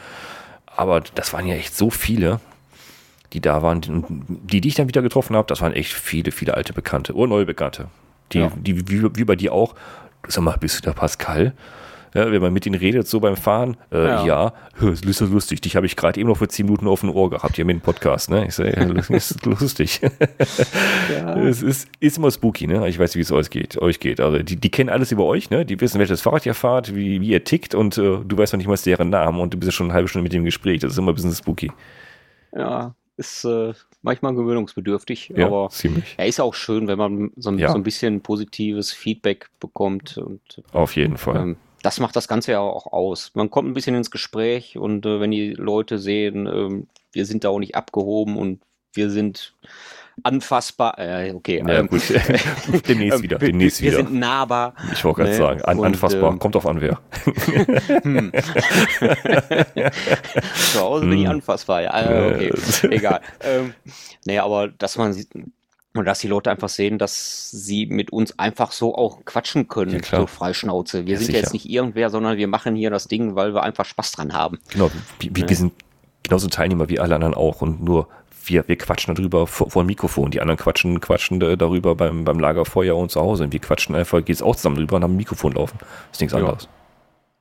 Aber 0.66 1.00
das 1.00 1.32
waren 1.32 1.46
ja 1.46 1.54
echt 1.54 1.76
so 1.76 1.90
viele, 1.90 2.40
die 3.32 3.40
da 3.40 3.62
waren, 3.62 4.04
die, 4.28 4.60
die 4.60 4.68
ich 4.68 4.74
dann 4.74 4.88
wieder 4.88 5.02
getroffen 5.02 5.36
habe, 5.36 5.46
das 5.48 5.60
waren 5.60 5.72
echt 5.72 5.92
viele, 5.92 6.30
viele 6.30 6.54
alte 6.54 6.72
Bekannte 6.72 7.14
oder 7.14 7.28
neue 7.28 7.46
Bekannte. 7.46 7.88
Die, 8.32 8.38
Ja. 8.38 8.52
die 8.56 8.88
wie, 8.88 9.16
wie 9.16 9.24
bei 9.24 9.36
dir 9.36 9.52
auch, 9.52 9.74
sag 10.28 10.42
mal, 10.44 10.56
bist 10.58 10.78
du 10.78 10.82
der 10.82 10.92
Pascal? 10.92 11.52
Ja, 12.14 12.30
wenn 12.30 12.40
man 12.40 12.52
mit 12.52 12.64
ihnen 12.64 12.76
redet, 12.76 13.08
so 13.08 13.18
beim 13.18 13.36
Fahren, 13.36 13.76
äh, 13.90 14.04
ja, 14.06 14.24
Ja. 14.24 14.52
ist 14.88 15.20
lustig. 15.20 15.60
Dich 15.62 15.74
habe 15.74 15.84
ich 15.86 15.96
gerade 15.96 16.20
eben 16.20 16.28
noch 16.28 16.36
für 16.38 16.46
10 16.46 16.64
Minuten 16.66 16.86
auf 16.86 17.00
dem 17.00 17.10
Ohr 17.10 17.28
gehabt, 17.28 17.56
hier 17.56 17.64
mit 17.64 17.74
dem 17.76 17.80
Podcast, 17.80 18.30
ne? 18.30 18.46
Ich 18.46 18.54
sage, 18.54 18.72
ja, 18.78 18.84
das 18.86 19.10
ist 19.10 19.44
lustig. 19.46 20.00
Es 21.36 21.62
ist, 21.62 21.88
ist 22.00 22.16
immer 22.18 22.30
spooky, 22.30 22.66
ne? 22.66 22.88
Ich 22.88 22.98
weiß, 22.98 23.16
wie 23.16 23.20
es 23.20 23.32
euch 23.32 23.50
geht. 23.50 23.76
Euch 23.80 24.00
geht. 24.00 24.20
Also 24.20 24.38
die, 24.42 24.56
die 24.56 24.70
kennen 24.70 24.90
alles 24.90 25.12
über 25.12 25.24
euch, 25.24 25.50
ne? 25.50 25.64
Die 25.66 25.80
wissen, 25.80 25.98
welches 25.98 26.20
Fahrrad 26.22 26.46
ihr 26.46 26.54
fahrt, 26.54 26.94
wie, 26.94 27.20
wie 27.20 27.28
ihr 27.30 27.44
tickt 27.44 27.74
und 27.74 27.98
äh, 27.98 28.18
du 28.24 28.38
weißt 28.38 28.52
noch 28.52 28.58
nicht 28.58 28.68
mal 28.68 28.76
deren 28.76 29.10
Namen 29.10 29.40
und 29.40 29.52
du 29.54 29.58
bist 29.58 29.68
ja 29.68 29.72
schon 29.72 29.86
eine 29.86 29.94
halbe 29.94 30.08
Stunde 30.08 30.22
mit 30.22 30.32
dem 30.32 30.44
Gespräch. 30.44 30.80
Das 30.80 30.92
ist 30.92 30.98
immer 30.98 31.12
ein 31.12 31.14
bisschen 31.14 31.32
spooky. 31.34 31.72
Ja, 32.56 32.94
ist 33.16 33.44
äh, 33.44 33.72
manchmal 34.02 34.34
gewöhnungsbedürftig, 34.34 35.32
Ja, 35.36 35.46
aber 35.46 35.68
ziemlich. 35.70 36.14
ja, 36.18 36.24
ist 36.24 36.40
auch 36.40 36.54
schön, 36.54 36.88
wenn 36.88 36.98
man 36.98 37.30
so, 37.36 37.50
ein- 37.50 37.58
Ja. 37.58 37.70
so 37.70 37.74
ein 37.76 37.82
bisschen 37.82 38.20
positives 38.20 38.92
Feedback 38.92 39.48
bekommt 39.60 40.18
und 40.18 40.40
Auf 40.72 40.96
jeden 40.96 41.16
Fall. 41.16 41.36
ähm, 41.36 41.56
das 41.84 42.00
macht 42.00 42.16
das 42.16 42.28
Ganze 42.28 42.52
ja 42.52 42.60
auch 42.60 42.86
aus. 42.92 43.30
Man 43.34 43.50
kommt 43.50 43.68
ein 43.68 43.74
bisschen 43.74 43.94
ins 43.94 44.10
Gespräch 44.10 44.78
und 44.78 45.04
äh, 45.04 45.20
wenn 45.20 45.30
die 45.30 45.50
Leute 45.52 45.98
sehen, 45.98 46.46
ähm, 46.46 46.86
wir 47.12 47.26
sind 47.26 47.44
da 47.44 47.50
auch 47.50 47.58
nicht 47.58 47.74
abgehoben 47.76 48.36
und 48.38 48.60
wir 48.94 49.10
sind 49.10 49.54
anfassbar, 50.22 50.98
äh, 50.98 51.32
okay, 51.34 51.58
Ja, 51.66 51.80
ähm, 51.80 51.88
gut. 51.88 52.00
demnächst 52.88 53.18
ähm, 53.18 53.22
wieder. 53.22 53.40
wir- 53.40 53.48
Demnächst 53.48 53.82
wir 53.82 53.90
wieder. 53.92 53.98
sind 54.04 54.14
nahbar. 54.14 54.74
Ich 54.92 55.04
wollte 55.04 55.18
gerade 55.22 55.30
ne? 55.32 55.36
sagen, 55.36 55.62
an, 55.62 55.78
Und, 55.78 55.86
anfassbar. 55.86 56.32
ähm, 56.32 56.38
Kommt 56.38 56.56
auf 56.56 56.66
an, 56.66 56.80
wer. 56.80 57.00
Hm. 58.02 58.32
Zu 60.72 60.80
Hause 60.80 61.06
bin 61.06 61.18
ich 61.18 61.24
Hm. 61.24 61.30
anfassbar, 61.32 61.82
ja. 61.82 62.00
äh, 62.00 62.50
Okay, 62.50 62.52
egal. 62.94 63.20
Ähm, 63.42 63.74
nee, 64.24 64.38
aber 64.38 64.68
dass 64.68 64.96
man 64.96 65.12
sieht, 65.12 65.28
und 65.96 66.04
dass 66.06 66.18
die 66.18 66.26
Leute 66.28 66.50
einfach 66.50 66.68
sehen, 66.68 66.98
dass 66.98 67.50
sie 67.50 67.86
mit 67.86 68.10
uns 68.12 68.36
einfach 68.38 68.72
so 68.72 68.96
auch 68.96 69.24
quatschen 69.24 69.68
können, 69.68 69.92
Ja, 69.92 69.98
klar. 70.00 70.20
so 70.22 70.26
Freischnauze. 70.26 71.06
Wir 71.06 71.12
Ja, 71.12 71.18
sind 71.18 71.26
sicher. 71.26 71.38
jetzt 71.38 71.52
nicht 71.52 71.68
irgendwer, 71.70 72.10
sondern 72.10 72.36
wir 72.36 72.48
machen 72.48 72.74
hier 72.74 72.90
das 72.90 73.06
Ding, 73.06 73.36
weil 73.36 73.54
wir 73.54 73.62
einfach 73.62 73.84
Spaß 73.84 74.12
dran 74.12 74.32
haben. 74.32 74.58
Genau, 74.70 74.90
wir, 75.20 75.36
wir, 75.36 75.48
wir 75.48 75.56
sind 75.56 75.72
genauso 76.24 76.48
Teilnehmer 76.48 76.88
wie 76.88 76.98
alle 76.98 77.14
anderen 77.14 77.34
auch 77.34 77.60
und 77.62 77.82
nur 77.82 78.08
wir, 78.46 78.66
wir 78.68 78.76
quatschen 78.76 79.14
darüber 79.14 79.46
vor, 79.46 79.70
vor 79.70 79.84
dem 79.84 79.86
Mikrofon. 79.86 80.30
Die 80.32 80.40
anderen 80.40 80.58
quatschen, 80.58 81.00
quatschen 81.00 81.38
da- 81.40 81.54
darüber 81.56 81.94
beim, 81.94 82.24
beim 82.24 82.38
Lagerfeuer 82.40 82.96
und 82.96 83.10
zu 83.10 83.20
Hause. 83.20 83.44
Und 83.44 83.52
wir 83.52 83.60
quatschen 83.60 83.94
einfach, 83.94 84.22
geht's 84.24 84.42
auch 84.42 84.56
zusammen 84.56 84.76
drüber 84.76 84.96
und 84.96 85.02
haben 85.04 85.14
ein 85.14 85.16
Mikrofon 85.16 85.52
laufen. 85.52 85.78
Das 85.78 85.88
ist 86.12 86.20
nichts 86.20 86.32
Ja. 86.34 86.40
anderes. 86.40 86.68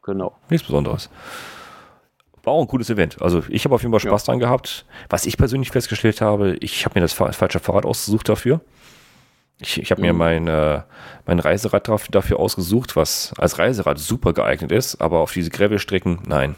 Genau. 0.04 0.34
Nichts 0.50 0.66
Besonderes. 0.68 1.10
War 2.44 2.54
auch 2.54 2.62
ein 2.62 2.68
cooles 2.68 2.90
Event. 2.90 3.22
Also 3.22 3.44
ich 3.48 3.64
habe 3.66 3.74
auf 3.76 3.82
jeden 3.84 3.94
Fall 3.94 4.02
Spaß 4.02 4.26
dran 4.26 4.40
gehabt. 4.40 4.86
Was 5.10 5.26
ich 5.26 5.38
persönlich 5.38 5.72
festgestellt 5.72 6.20
habe, 6.22 6.56
ich 6.60 6.84
habe 6.86 6.96
mir 6.96 7.02
das 7.02 7.14
fa- 7.14 7.32
falsche 7.32 7.60
Fahrrad 7.60 7.86
ausgesucht 7.86 8.28
dafür. 8.28 8.60
Ich, 9.60 9.80
ich 9.82 9.92
habe 9.92 10.02
mir 10.02 10.12
Mhm. 10.12 10.20
mein, 10.20 10.48
äh, 10.48 10.82
mein 11.26 11.40
Reiserad 11.40 11.88
daf- 11.88 12.12
dafür 12.12 12.40
ausgesucht, 12.40 12.96
was 12.98 13.34
als 13.38 13.60
Reiserad 13.60 13.98
super 13.98 14.34
geeignet 14.34 14.72
ist, 14.74 15.00
aber 15.00 15.20
auf 15.20 15.32
diese 15.32 15.52
Gravelstrecken, 15.52 16.20
nein. 16.26 16.56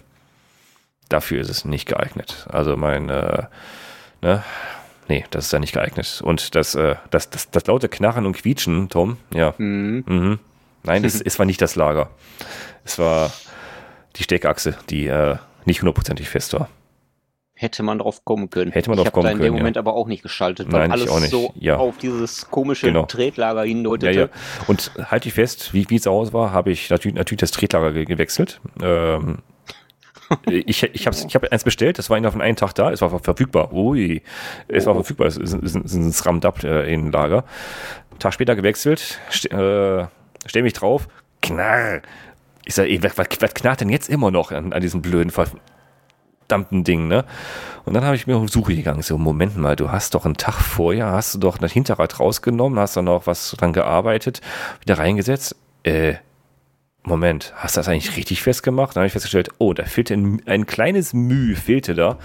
Dafür 1.09 1.39
ist 1.41 1.49
es 1.49 1.65
nicht 1.65 1.88
geeignet. 1.88 2.47
Also 2.49 2.75
mein, 2.77 3.09
äh, 3.09 3.43
ne, 4.23 4.43
nee, 5.07 5.23
das 5.29 5.45
ist 5.45 5.51
ja 5.53 5.59
nicht 5.59 5.73
geeignet. 5.73 6.21
Und 6.23 6.55
das, 6.55 6.73
äh, 6.73 6.95
das, 7.11 7.29
das, 7.29 7.51
das 7.51 7.67
laute 7.67 7.89
Knarren 7.89 8.25
und 8.25 8.36
Quietschen, 8.38 8.89
Tom, 8.89 9.17
ja, 9.31 9.53
Mhm. 9.59 10.03
mhm, 10.07 10.39
Nein, 10.81 11.03
es, 11.03 11.21
es 11.21 11.38
war 11.38 11.45
nicht 11.45 11.61
das 11.61 11.75
Lager. 11.75 12.09
Es 12.86 12.97
war 12.97 13.31
die 14.15 14.23
Steckachse, 14.23 14.75
die 14.89 15.05
äh, 15.07 15.36
nicht 15.66 15.82
hundertprozentig 15.82 16.30
fest 16.30 16.53
war. 16.53 16.70
Hätte 17.57 17.84
man 17.84 17.99
drauf 17.99 18.26
kommen 18.26 18.49
können. 18.49 18.72
Hätte 18.74 18.89
man 18.89 18.97
drauf 18.97 19.13
kommen 19.13 19.28
können. 19.28 19.38
Ich 19.38 19.39
habe 19.39 19.43
da 19.43 19.45
in 19.47 19.53
dem 19.53 19.55
ja. 19.55 19.59
Moment 19.61 19.78
aber 19.78 19.93
auch 19.93 20.07
nicht 20.07 20.24
geschaltet, 20.24 20.72
weil 20.74 20.82
Nein, 20.82 20.91
alles 20.91 21.07
auch 21.07 21.22
nicht. 21.22 21.32
so 21.32 21.53
Ja. 21.55 21.78
auf 21.78 21.97
dieses 21.97 22.49
komische 22.51 22.88
Genau. 22.88 23.05
Tretlager 23.05 23.63
Ja, 23.63 23.68
hindeutete. 23.68 24.20
ja. 24.20 24.28
Und 24.68 24.91
halte 25.09 25.30
ich 25.30 25.34
fest, 25.36 25.74
wie 25.74 25.89
wie 25.89 25.95
es 25.95 26.05
aus 26.05 26.34
war, 26.34 26.51
habe 26.51 26.72
ich 26.72 26.89
natürlich, 26.89 27.16
natürlich 27.16 27.39
das 27.39 27.51
Tretlager 27.51 27.93
ge 27.93 28.03
gewechselt. 28.03 28.59
Ähm, 28.84 29.38
ich 30.49 30.84
ich 30.84 31.07
habe 31.07 31.16
ich 31.16 31.36
hab 31.36 31.49
eins 31.51 31.63
bestellt, 31.63 31.97
das 31.97 32.09
war 32.09 32.18
innerhalb 32.18 32.34
von 32.34 32.41
einem 32.41 32.57
Tag 32.57 32.74
da, 32.74 32.91
es 32.91 33.01
war 33.01 33.09
ver- 33.09 33.20
verfügbar. 33.20 33.72
Ui, 33.72 34.22
es 34.68 34.86
war 34.86 34.91
Oh. 34.93 34.97
verfügbar, 34.97 35.28
es 35.28 35.38
ist, 35.38 35.53
ist, 35.53 35.76
ist 35.78 35.93
ein 35.93 36.11
SRAM-DAP 36.11 36.63
äh, 36.66 36.93
in 36.93 37.09
Lager. 37.11 37.45
Tag 38.20 38.34
später 38.34 38.55
gewechselt, 38.57 39.20
st 39.32 39.51
äh, 39.53 40.07
stell 40.45 40.63
mich 40.63 40.74
drauf, 40.74 41.07
knarr. 41.41 42.01
Ich 42.66 42.76
sage, 42.76 42.89
ey, 42.89 43.01
was, 43.03 43.18
was, 43.18 43.53
knarrt 43.53 43.82
denn 43.82 43.89
jetzt 43.89 44.09
immer 44.09 44.32
noch 44.32 44.51
an, 44.51 44.74
an 44.74 44.82
diesem 44.82 45.01
blöden 45.01 45.32
verdammten 45.32 46.84
Ding, 46.84 47.07
ne? 47.07 47.26
Und 47.86 47.93
dann 47.93 48.03
habe 48.03 48.16
ich 48.16 48.28
mir 48.28 48.36
auf 48.36 48.49
Suche 48.49 48.76
gegangen. 48.76 49.03
So, 49.03 49.18
Moment 49.18 49.55
mal, 49.57 49.76
du 49.76 49.91
hast 49.91 50.16
doch 50.16 50.26
einen 50.26 50.36
Tag 50.36 50.55
vorher, 50.55 51.11
hast 51.11 51.36
du 51.36 51.39
doch 51.39 51.57
das 51.57 51.72
Hinterrad 51.72 52.20
rausgenommen, 52.20 52.80
hast 52.80 52.97
dann 52.97 53.05
noch 53.05 53.28
was 53.28 53.51
dran 53.51 53.74
gearbeitet, 53.74 54.41
wieder 54.82 54.97
reingesetzt. 54.97 55.55
Äh, 55.84 56.16
Moment, 57.03 57.53
hast 57.55 57.76
du 57.76 57.80
das 57.80 57.88
eigentlich 57.88 58.18
richtig 58.18 58.41
festgemacht? 58.41 58.95
Dann 58.95 59.01
habe 59.01 59.07
ich 59.07 59.13
festgestellt, 59.13 59.49
oh, 59.59 59.74
da 59.74 59.86
fehlte 59.86 60.16
ein, 60.16 60.41
ein 60.47 60.66
kleines 60.66 61.13
Mühe, 61.13 61.55
fehlte 61.55 61.93
da. 61.93 62.18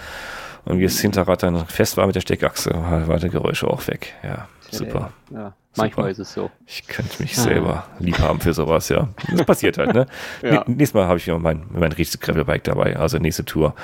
Und 0.65 0.79
wie 0.79 0.83
das 0.83 0.99
Hinterrad 0.99 1.43
dann 1.43 1.65
fest 1.67 1.97
war 1.97 2.05
mit 2.05 2.15
der 2.15 2.21
Steckachse, 2.21 2.71
war, 2.73 3.07
war 3.07 3.19
der 3.19 3.29
Geräusche 3.29 3.67
auch 3.67 3.87
weg. 3.87 4.13
Ja, 4.23 4.47
super. 4.69 5.11
Ja, 5.31 5.53
manchmal 5.75 6.11
ist 6.11 6.19
es 6.19 6.33
so. 6.33 6.49
Ich 6.65 6.87
könnte 6.87 7.21
mich 7.21 7.35
selber 7.37 7.85
lieb 7.99 8.19
haben 8.19 8.39
für 8.39 8.53
sowas, 8.53 8.89
ja. 8.89 9.09
Das 9.31 9.45
passiert 9.45 9.77
halt, 9.77 9.93
ne? 9.93 10.05
Ja. 10.41 10.63
Nächstes 10.67 10.93
Mal 10.93 11.07
habe 11.07 11.17
ich 11.17 11.27
wieder 11.27 11.39
mein, 11.39 11.65
mein 11.69 11.91
richtiges 11.91 12.19
Gravelbike 12.19 12.63
dabei, 12.63 12.97
also 12.97 13.17
nächste 13.17 13.45
Tour. 13.45 13.75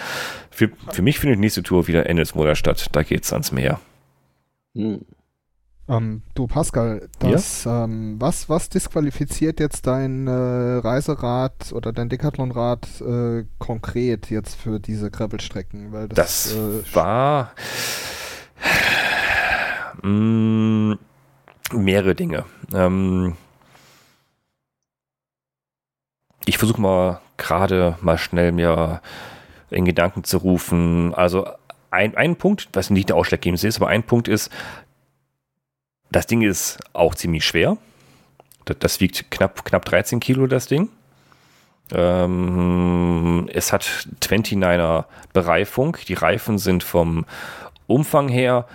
Für, 0.49 0.69
für 0.91 1.01
mich 1.01 1.19
findet 1.19 1.37
die 1.37 1.41
nächste 1.41 1.63
Tour 1.63 1.87
wieder 1.87 2.07
Ende 2.07 2.23
des 2.23 2.35
Monats 2.35 2.59
statt. 2.59 2.87
Da 2.91 3.03
geht's 3.03 3.31
ans 3.31 3.51
Meer. 3.51 3.79
Hm. 4.75 5.05
Ähm, 5.89 6.21
du 6.35 6.47
Pascal, 6.47 7.07
das, 7.19 7.65
ähm, 7.65 8.17
was, 8.19 8.49
was 8.49 8.67
disqualifiziert 8.67 9.61
jetzt 9.61 9.87
dein 9.87 10.27
äh, 10.27 10.31
Reiserad 10.31 11.71
oder 11.71 11.93
dein 11.93 12.09
Decathlonrad 12.09 12.85
äh, 12.99 13.45
konkret 13.57 14.29
jetzt 14.29 14.55
für 14.55 14.81
diese 14.81 15.09
Gravelstrecken? 15.09 15.93
Weil 15.93 16.09
das, 16.09 16.53
Das 16.53 16.55
äh, 16.55 16.95
war 16.95 17.51
mh, 20.03 20.97
mehrere 21.73 22.15
Dinge. 22.15 22.45
Ähm, 22.73 23.35
ich 26.45 26.57
versuche 26.57 26.81
mal 26.81 27.21
gerade 27.37 27.97
mal 28.01 28.17
schnell 28.17 28.51
mir 28.51 29.01
in 29.69 29.85
Gedanken 29.85 30.23
zu 30.23 30.37
rufen. 30.37 31.13
Also 31.13 31.47
ein, 31.91 32.15
ein 32.15 32.35
Punkt, 32.35 32.69
was 32.73 32.89
nicht 32.89 33.09
der 33.09 33.15
ausschlaggebend 33.15 33.63
ist, 33.63 33.77
aber 33.77 33.87
ein 33.87 34.03
Punkt 34.03 34.27
ist, 34.27 34.51
das 36.09 36.25
Ding 36.25 36.41
ist 36.41 36.79
auch 36.93 37.15
ziemlich 37.15 37.45
schwer. 37.45 37.77
Das, 38.65 38.77
das 38.79 38.99
wiegt 39.01 39.29
knapp, 39.31 39.65
knapp 39.65 39.85
13 39.85 40.19
Kilo, 40.19 40.47
das 40.47 40.67
Ding. 40.67 40.89
Ähm, 41.91 43.49
es 43.53 43.71
hat 43.71 44.07
29er 44.21 45.05
Bereifung. 45.33 45.97
Die 46.07 46.13
Reifen 46.13 46.57
sind 46.57 46.83
vom 46.83 47.25
Umfang 47.87 48.27
her 48.29 48.67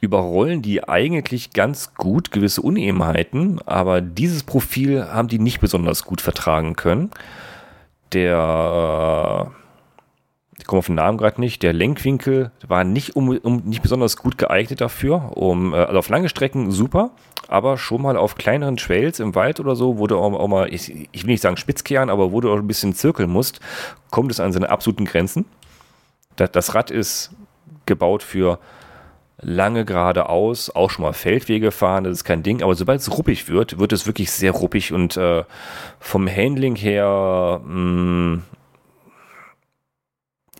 überrollen 0.00 0.62
die 0.62 0.86
eigentlich 0.88 1.52
ganz 1.52 1.94
gut 1.94 2.30
gewisse 2.30 2.62
Unebenheiten, 2.62 3.60
aber 3.66 4.00
dieses 4.00 4.42
Profil 4.42 5.06
haben 5.06 5.28
die 5.28 5.38
nicht 5.38 5.60
besonders 5.60 6.04
gut 6.04 6.20
vertragen 6.20 6.76
können. 6.76 7.10
Der, 8.12 9.48
äh, 9.48 10.58
ich 10.58 10.66
komme 10.66 10.78
auf 10.78 10.86
den 10.86 10.94
Namen 10.94 11.18
gerade 11.18 11.40
nicht, 11.40 11.62
der 11.62 11.72
Lenkwinkel 11.72 12.52
war 12.66 12.84
nicht, 12.84 13.16
um, 13.16 13.36
um, 13.38 13.62
nicht 13.64 13.82
besonders 13.82 14.16
gut 14.16 14.38
geeignet 14.38 14.80
dafür. 14.80 15.36
Um, 15.36 15.74
äh, 15.74 15.78
also 15.78 15.98
auf 15.98 16.08
lange 16.08 16.28
Strecken 16.28 16.70
super, 16.70 17.10
aber 17.48 17.78
schon 17.78 18.02
mal 18.02 18.16
auf 18.16 18.36
kleineren 18.36 18.76
Trails 18.76 19.20
im 19.20 19.34
Wald 19.34 19.60
oder 19.60 19.76
so, 19.76 19.98
wo 19.98 20.06
du 20.06 20.16
auch, 20.16 20.32
auch 20.32 20.48
mal, 20.48 20.72
ich, 20.72 21.08
ich 21.12 21.24
will 21.24 21.32
nicht 21.32 21.42
sagen 21.42 21.56
Spitzkehren, 21.56 22.10
aber 22.10 22.32
wo 22.32 22.40
du 22.40 22.52
auch 22.52 22.56
ein 22.56 22.66
bisschen 22.66 22.94
zirkeln 22.94 23.30
musst, 23.30 23.60
kommt 24.10 24.30
es 24.30 24.40
an 24.40 24.52
seine 24.52 24.70
absoluten 24.70 25.04
Grenzen. 25.04 25.46
Das, 26.36 26.52
das 26.52 26.74
Rad 26.74 26.90
ist 26.90 27.30
gebaut 27.86 28.22
für 28.22 28.58
lange 29.40 29.84
geradeaus, 29.84 30.70
auch 30.74 30.90
schon 30.90 31.04
mal 31.04 31.12
Feldwege 31.12 31.70
fahren, 31.70 32.04
das 32.04 32.18
ist 32.18 32.24
kein 32.24 32.42
Ding, 32.42 32.62
aber 32.62 32.74
sobald 32.74 33.00
es 33.00 33.16
ruppig 33.16 33.48
wird, 33.48 33.78
wird 33.78 33.92
es 33.92 34.06
wirklich 34.06 34.30
sehr 34.30 34.52
ruppig 34.52 34.92
und 34.92 35.16
äh, 35.16 35.44
vom 36.00 36.28
Handling 36.28 36.76
her, 36.76 37.60
mh, 37.64 38.40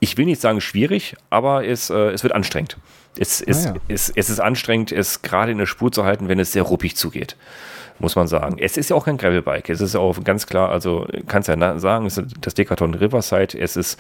ich 0.01 0.18
will 0.18 0.27
nicht 0.27 0.41
sagen 0.41 0.61
schwierig, 0.61 1.16
aber 1.31 1.66
es, 1.66 1.91
äh, 1.91 2.11
es 2.11 2.22
wird 2.22 2.35
anstrengend. 2.35 2.77
Es, 3.18 3.41
es, 3.41 3.66
Ah 3.66 3.70
ja. 3.70 3.81
es, 3.89 4.11
es 4.11 4.29
ist 4.29 4.41
anstrengend, 4.41 4.93
es 4.93 5.22
gerade 5.22 5.53
in 5.53 5.59
der 5.59 5.66
Spur 5.66 5.91
zu 5.91 6.05
halten, 6.05 6.29
wenn 6.29 6.39
es 6.39 6.53
sehr 6.53 6.62
ruppig 6.62 6.97
zugeht. 6.97 7.37
Muss 7.99 8.14
man 8.14 8.29
sagen. 8.29 8.59
Es 8.59 8.77
ist 8.77 8.91
ja 8.91 8.97
auch 8.97 9.07
kein 9.07 9.16
Gravelbike. 9.16 9.70
Es 9.70 9.81
ist 9.81 9.97
auch 9.97 10.22
ganz 10.22 10.47
klar, 10.47 10.68
also 10.68 11.07
kannst 11.29 11.49
ja 11.49 11.79
sagen, 11.79 12.05
es 12.05 12.18
ist 12.18 12.35
das 12.43 12.53
Decathlon 12.53 12.93
Riverside, 12.93 13.59
es 13.59 13.74
ist 13.74 13.99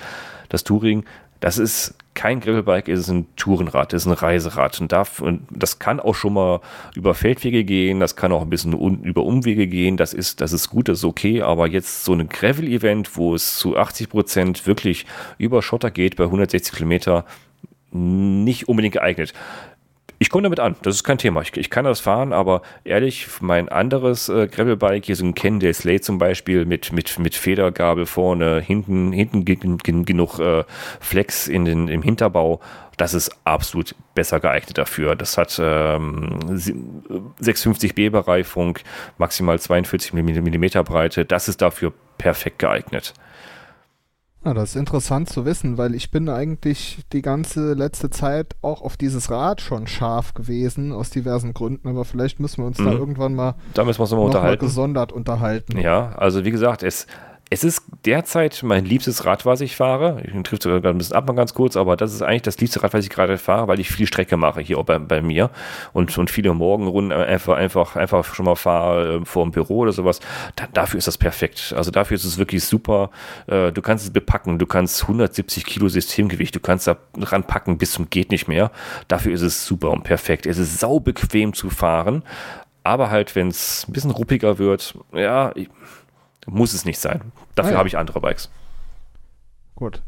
das 0.50 0.64
Touring. 0.64 1.06
Das 1.40 1.58
ist 1.58 1.94
kein 2.14 2.40
Gravelbike, 2.40 2.88
es 2.88 3.00
ist 3.00 3.10
ein 3.10 3.26
Tourenrad, 3.36 3.92
es 3.92 4.02
ist 4.02 4.08
ein 4.08 4.14
Reiserad. 4.14 4.80
Und, 4.80 4.90
darf, 4.90 5.20
und 5.20 5.42
das 5.50 5.78
kann 5.78 6.00
auch 6.00 6.14
schon 6.14 6.32
mal 6.32 6.60
über 6.94 7.14
Feldwege 7.14 7.62
gehen, 7.64 8.00
das 8.00 8.16
kann 8.16 8.32
auch 8.32 8.42
ein 8.42 8.50
bisschen 8.50 8.74
un, 8.74 9.02
über 9.02 9.22
Umwege 9.22 9.66
gehen. 9.66 9.96
Das 9.96 10.14
ist, 10.14 10.40
das 10.40 10.52
ist 10.52 10.70
gut, 10.70 10.88
das 10.88 10.98
ist 10.98 11.04
okay. 11.04 11.42
Aber 11.42 11.68
jetzt 11.68 12.04
so 12.04 12.14
ein 12.14 12.28
Gravel-Event, 12.28 13.16
wo 13.16 13.34
es 13.34 13.58
zu 13.58 13.76
80 13.76 14.08
Prozent 14.08 14.66
wirklich 14.66 15.06
über 15.38 15.62
Schotter 15.62 15.90
geht, 15.90 16.16
bei 16.16 16.24
160 16.24 16.74
Kilometer, 16.74 17.24
nicht 17.92 18.68
unbedingt 18.68 18.94
geeignet. 18.94 19.32
Ich 20.18 20.30
komme 20.30 20.44
damit 20.44 20.60
an, 20.60 20.76
das 20.82 20.94
ist 20.94 21.04
kein 21.04 21.18
Thema. 21.18 21.42
Ich, 21.42 21.54
ich 21.56 21.68
kann 21.68 21.84
das 21.84 22.00
fahren, 22.00 22.32
aber 22.32 22.62
ehrlich, 22.84 23.26
mein 23.40 23.68
anderes 23.68 24.30
äh, 24.30 24.46
Gravelbike, 24.48 25.04
hier 25.04 25.16
so 25.16 25.24
ein 25.26 25.34
Cannondale 25.34 25.74
Slate 25.74 26.00
zum 26.00 26.16
Beispiel, 26.16 26.64
mit, 26.64 26.90
mit, 26.92 27.18
mit 27.18 27.34
Federgabel 27.34 28.06
vorne, 28.06 28.60
hinten, 28.60 29.12
hinten 29.12 29.44
gen- 29.44 29.76
gen- 29.78 30.04
genug 30.06 30.38
äh, 30.38 30.64
Flex 31.00 31.48
in 31.48 31.66
den, 31.66 31.88
im 31.88 32.00
Hinterbau, 32.00 32.60
das 32.96 33.12
ist 33.12 33.30
absolut 33.44 33.94
besser 34.14 34.40
geeignet 34.40 34.78
dafür. 34.78 35.16
Das 35.16 35.36
hat 35.36 35.60
ähm, 35.62 36.38
sie- 36.56 36.72
650B 37.42 38.08
Bereifung, 38.08 38.78
maximal 39.18 39.58
42 39.58 40.14
mm 40.14 40.82
Breite, 40.84 41.26
das 41.26 41.48
ist 41.48 41.60
dafür 41.60 41.92
perfekt 42.16 42.58
geeignet. 42.58 43.12
Ja, 44.46 44.54
das 44.54 44.70
ist 44.70 44.76
interessant 44.76 45.28
zu 45.28 45.44
wissen, 45.44 45.76
weil 45.76 45.92
ich 45.96 46.12
bin 46.12 46.28
eigentlich 46.28 47.00
die 47.12 47.20
ganze 47.20 47.72
letzte 47.72 48.10
Zeit 48.10 48.54
auch 48.62 48.80
auf 48.80 48.96
dieses 48.96 49.28
Rad 49.28 49.60
schon 49.60 49.88
scharf 49.88 50.34
gewesen, 50.34 50.92
aus 50.92 51.10
diversen 51.10 51.52
Gründen, 51.52 51.88
aber 51.88 52.04
vielleicht 52.04 52.38
müssen 52.38 52.62
wir 52.62 52.66
uns 52.68 52.76
da 52.76 52.84
Mhm. 52.84 52.92
irgendwann 52.98 53.34
mal 53.34 53.56
Da 53.74 53.84
müssen 53.84 53.98
wir 53.98 54.02
uns 54.02 54.12
mal 54.12 54.18
unterhalten. 54.18 54.64
gesondert 54.64 55.10
unterhalten. 55.12 55.78
Ja, 55.78 56.10
also 56.16 56.44
wie 56.44 56.52
gesagt, 56.52 56.84
es, 56.84 57.08
es 57.48 57.62
ist 57.62 57.84
derzeit 58.04 58.64
mein 58.64 58.84
liebstes 58.84 59.24
Rad, 59.24 59.46
was 59.46 59.60
ich 59.60 59.76
fahre. 59.76 60.20
Ich 60.24 60.32
trifft 60.42 60.62
sogar 60.62 60.92
ein 60.92 60.98
bisschen 60.98 61.14
ab 61.14 61.28
mal 61.28 61.34
ganz 61.34 61.54
kurz, 61.54 61.76
aber 61.76 61.96
das 61.96 62.12
ist 62.12 62.22
eigentlich 62.22 62.42
das 62.42 62.58
liebste 62.58 62.82
Rad, 62.82 62.92
was 62.92 63.04
ich 63.04 63.10
gerade 63.10 63.38
fahre, 63.38 63.68
weil 63.68 63.78
ich 63.78 63.88
viel 63.88 64.08
Strecke 64.08 64.36
mache 64.36 64.60
hier 64.60 64.78
auch 64.78 64.84
bei, 64.84 64.98
bei 64.98 65.22
mir 65.22 65.50
und, 65.92 66.16
und 66.18 66.28
viele 66.28 66.52
Morgenrunden 66.54 67.16
einfach, 67.16 67.56
einfach, 67.56 67.94
einfach 67.94 68.34
schon 68.34 68.46
mal 68.46 68.56
fahre 68.56 69.18
äh, 69.18 69.24
vor 69.24 69.44
dem 69.44 69.52
Büro 69.52 69.78
oder 69.78 69.92
sowas. 69.92 70.18
Da, 70.56 70.66
dafür 70.72 70.98
ist 70.98 71.06
das 71.06 71.18
perfekt. 71.18 71.72
Also 71.76 71.92
dafür 71.92 72.16
ist 72.16 72.24
es 72.24 72.36
wirklich 72.36 72.64
super. 72.64 73.10
Äh, 73.46 73.70
du 73.70 73.80
kannst 73.80 74.04
es 74.04 74.12
bepacken, 74.12 74.58
du 74.58 74.66
kannst 74.66 75.02
170 75.02 75.64
Kilo 75.64 75.88
Systemgewicht, 75.88 76.54
du 76.56 76.60
kannst 76.60 76.88
da 76.88 76.96
ranpacken 77.16 77.78
bis 77.78 77.92
zum 77.92 78.10
geht 78.10 78.32
nicht 78.32 78.48
mehr. 78.48 78.72
Dafür 79.06 79.32
ist 79.32 79.42
es 79.42 79.64
super 79.64 79.92
und 79.92 80.02
perfekt. 80.02 80.46
Es 80.46 80.58
ist 80.58 80.80
saubequem 80.80 81.52
zu 81.52 81.70
fahren, 81.70 82.24
aber 82.82 83.10
halt, 83.10 83.36
wenn 83.36 83.48
es 83.48 83.86
ein 83.88 83.92
bisschen 83.92 84.10
ruppiger 84.10 84.58
wird, 84.58 84.96
ja, 85.12 85.52
ich, 85.54 85.68
muss 86.46 86.72
es 86.74 86.84
nicht 86.84 86.98
sein. 86.98 87.32
Dafür 87.54 87.70
Ah 87.70 87.72
ja. 87.72 87.78
habe 87.78 87.88
ich 87.88 87.98
andere 87.98 88.20
Bikes. 88.20 88.50
Gut. 89.74 90.00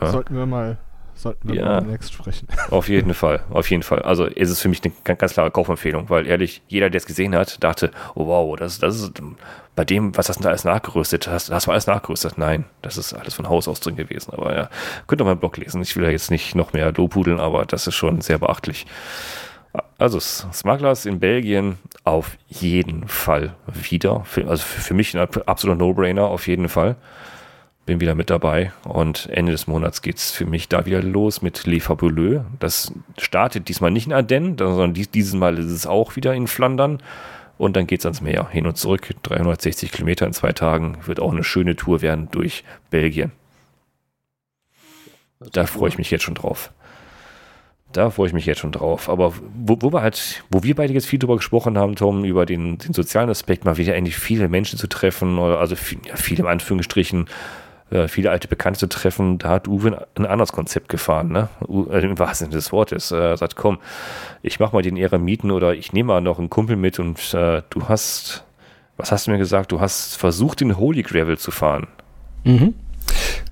Ja. 0.00 0.08
Sollten 0.10 0.34
wir 0.36 0.46
mal, 0.46 0.78
sollten 1.14 1.48
wir 1.48 1.56
Ja. 1.56 1.64
mal 1.66 1.80
demnächst 1.82 2.12
sprechen. 2.12 2.48
Auf 2.70 2.88
jeden 2.88 3.14
Fall, 3.14 3.40
auf 3.50 3.70
jeden 3.70 3.84
Fall. 3.84 4.02
Also 4.02 4.26
es 4.26 4.50
ist 4.50 4.60
für 4.60 4.68
mich 4.68 4.82
eine 4.84 4.92
ganz, 5.16 5.34
klare 5.34 5.50
Kaufempfehlung, 5.52 6.10
weil 6.10 6.26
ehrlich, 6.26 6.62
jeder, 6.66 6.90
der 6.90 6.98
es 6.98 7.06
gesehen 7.06 7.34
hat, 7.36 7.62
dachte, 7.62 7.92
oh 8.16 8.26
wow, 8.26 8.56
das, 8.56 8.80
das 8.80 8.98
ist 9.00 9.12
bei 9.76 9.84
dem, 9.84 10.16
was 10.16 10.28
hast 10.28 10.38
du 10.38 10.42
da 10.42 10.48
alles 10.48 10.64
nachgerüstet? 10.64 11.28
Hast, 11.28 11.50
hast 11.52 11.66
du 11.66 11.70
alles 11.70 11.86
nachgerüstet? 11.86 12.38
Nein, 12.38 12.64
das 12.82 12.96
ist 12.96 13.12
alles 13.12 13.34
von 13.34 13.48
Haus 13.48 13.68
aus 13.68 13.78
drin 13.80 13.94
gewesen. 13.96 14.32
Aber 14.32 14.56
ja, 14.56 14.68
könnt 15.06 15.20
ihr 15.20 15.24
mal 15.24 15.32
im 15.32 15.38
Blog 15.38 15.56
lesen. 15.56 15.80
Ich 15.82 15.94
will 15.96 16.04
da 16.04 16.10
jetzt 16.10 16.30
nicht 16.32 16.54
noch 16.56 16.72
mehr 16.72 16.90
lobhudeln, 16.92 17.38
aber 17.38 17.66
das 17.66 17.86
ist 17.86 17.94
schon 17.94 18.20
sehr 18.20 18.38
beachtlich. 18.38 18.86
Also 19.98 20.18
Smugglers 20.18 21.06
in 21.06 21.20
Belgien 21.20 21.78
auf 22.02 22.36
jeden 22.48 23.06
Fall 23.06 23.54
wieder. 23.66 24.24
Für, 24.24 24.48
also 24.48 24.62
für, 24.62 24.94
mich 24.94 25.16
ein 25.16 25.28
absoluter 25.46 25.78
No-Brainer 25.78 26.24
auf 26.24 26.48
jeden 26.48 26.68
Fall. 26.68 26.96
Bin 27.86 28.00
wieder 28.00 28.14
mit 28.14 28.30
dabei 28.30 28.72
und 28.84 29.28
Ende 29.30 29.52
des 29.52 29.66
Monats 29.66 30.00
geht 30.00 30.16
es 30.16 30.30
für 30.30 30.46
mich 30.46 30.68
da 30.68 30.86
wieder 30.86 31.02
los 31.02 31.42
mit 31.42 31.66
Les 31.66 31.84
Fabuleux. 31.84 32.42
Das 32.58 32.92
startet 33.18 33.68
diesmal 33.68 33.90
nicht 33.90 34.06
in 34.06 34.14
Ardennes, 34.14 34.56
sondern 34.58 34.94
dies, 34.94 35.10
dieses 35.10 35.34
Mal 35.34 35.58
ist 35.58 35.70
es 35.70 35.86
auch 35.86 36.16
wieder 36.16 36.34
in 36.34 36.46
Flandern. 36.46 37.00
und 37.56 37.76
dann 37.76 37.86
geht 37.86 38.00
es 38.00 38.06
ans 38.06 38.20
Meer. 38.20 38.48
Hin 38.50 38.66
und 38.66 38.76
zurück, 38.76 39.10
360 39.22 39.92
Kilometer 39.92 40.26
in 40.26 40.32
zwei 40.32 40.52
Tagen. 40.52 40.98
Wird 41.04 41.20
auch 41.20 41.30
eine 41.30 41.44
schöne 41.44 41.76
Tour 41.76 42.02
werden 42.02 42.28
durch 42.32 42.64
Belgien. 42.90 43.32
Da 45.52 45.66
freue 45.66 45.90
ich 45.90 45.98
mich 45.98 46.10
jetzt 46.10 46.24
schon 46.24 46.34
drauf. 46.34 46.72
Da 47.94 48.10
freue 48.10 48.26
ich 48.26 48.32
mich 48.32 48.44
jetzt 48.44 48.58
schon 48.58 48.72
drauf. 48.72 49.08
Aber 49.08 49.32
wo, 49.54 49.78
wo 49.80 49.92
wir 49.92 50.02
halt, 50.02 50.42
wo 50.50 50.64
wir 50.64 50.74
beide 50.74 50.92
jetzt 50.92 51.06
viel 51.06 51.20
drüber 51.20 51.36
gesprochen 51.36 51.78
haben, 51.78 51.94
Tom, 51.94 52.24
über 52.24 52.44
den, 52.44 52.76
den 52.76 52.92
sozialen 52.92 53.30
Aspekt, 53.30 53.64
mal 53.64 53.76
wieder 53.76 53.94
eigentlich 53.94 54.16
viele 54.16 54.48
Menschen 54.48 54.78
zu 54.78 54.88
treffen, 54.88 55.38
oder 55.38 55.60
also 55.60 55.76
viel, 55.76 55.98
ja, 56.04 56.16
viele 56.16 56.40
im 56.40 56.48
Anführungsstrichen, 56.48 57.26
äh, 57.90 58.08
viele 58.08 58.32
alte 58.32 58.48
Bekannte 58.48 58.80
zu 58.80 58.88
treffen, 58.88 59.38
da 59.38 59.50
hat 59.50 59.68
Uwe 59.68 60.08
ein, 60.16 60.26
anderes 60.26 60.52
Konzept 60.52 60.88
gefahren, 60.88 61.28
ne? 61.28 61.48
Äh, 61.68 62.04
Im 62.04 62.18
wahrsten 62.18 62.46
Sinne 62.46 62.56
des 62.56 62.72
Wortes. 62.72 63.12
Er 63.12 63.32
äh, 63.32 63.36
sagt, 63.36 63.54
komm, 63.54 63.78
ich 64.42 64.58
mach 64.58 64.72
mal 64.72 64.82
den 64.82 64.96
Eremiten 64.96 65.52
oder 65.52 65.74
ich 65.74 65.92
nehme 65.92 66.08
mal 66.08 66.20
noch 66.20 66.40
einen 66.40 66.50
Kumpel 66.50 66.74
mit 66.74 66.98
und 66.98 67.32
äh, 67.32 67.62
du 67.70 67.88
hast, 67.88 68.44
was 68.96 69.12
hast 69.12 69.28
du 69.28 69.30
mir 69.30 69.38
gesagt? 69.38 69.70
Du 69.70 69.80
hast 69.80 70.16
versucht, 70.16 70.60
den 70.60 70.76
Holy 70.76 71.02
Gravel 71.02 71.38
zu 71.38 71.52
fahren. 71.52 71.86
Mhm. 72.42 72.74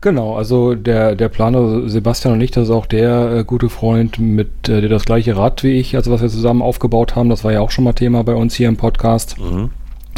Genau, 0.01 0.37
also 0.37 0.75
der, 0.75 1.15
der 1.15 1.29
Planer 1.29 1.89
Sebastian 1.89 2.35
und 2.35 2.41
ich, 2.41 2.51
das 2.51 2.65
ist 2.65 2.71
auch 2.71 2.87
der 2.87 3.39
äh, 3.39 3.45
gute 3.45 3.69
Freund, 3.69 4.19
mit 4.19 4.69
äh, 4.69 4.81
der 4.81 4.91
das 4.91 5.05
gleiche 5.05 5.37
Rad 5.37 5.63
wie 5.63 5.73
ich, 5.73 5.97
also 5.97 6.11
was 6.11 6.23
wir 6.23 6.29
zusammen 6.29 6.63
aufgebaut 6.63 7.15
haben, 7.17 7.29
das 7.29 7.45
war 7.45 7.53
ja 7.53 7.61
auch 7.61 7.71
schon 7.71 7.85
mal 7.85 7.93
Thema 7.93 8.25
bei 8.25 8.35
uns 8.35 8.55
hier 8.55 8.69
im 8.69 8.77
Podcast. 8.77 9.37
Mhm. 9.39 9.71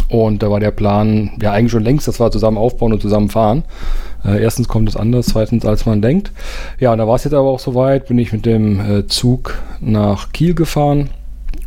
Und 0.08 0.42
da 0.42 0.50
war 0.50 0.60
der 0.60 0.70
Plan, 0.70 1.32
ja 1.40 1.52
eigentlich 1.52 1.72
schon 1.72 1.82
längst, 1.82 2.06
dass 2.06 2.20
wir 2.20 2.30
zusammen 2.30 2.58
aufbauen 2.58 2.92
und 2.92 3.00
zusammen 3.00 3.30
fahren. 3.30 3.64
Äh, 4.24 4.42
erstens 4.42 4.68
kommt 4.68 4.88
es 4.88 4.96
anders, 4.96 5.26
zweitens 5.26 5.64
als 5.64 5.86
man 5.86 6.02
denkt. 6.02 6.30
Ja, 6.78 6.92
und 6.92 6.98
da 6.98 7.08
war 7.08 7.16
es 7.16 7.24
jetzt 7.24 7.34
aber 7.34 7.48
auch 7.48 7.58
soweit, 7.58 8.06
bin 8.08 8.18
ich 8.18 8.32
mit 8.32 8.46
dem 8.46 8.80
äh, 8.80 9.06
Zug 9.06 9.62
nach 9.80 10.32
Kiel 10.32 10.54
gefahren. 10.54 11.10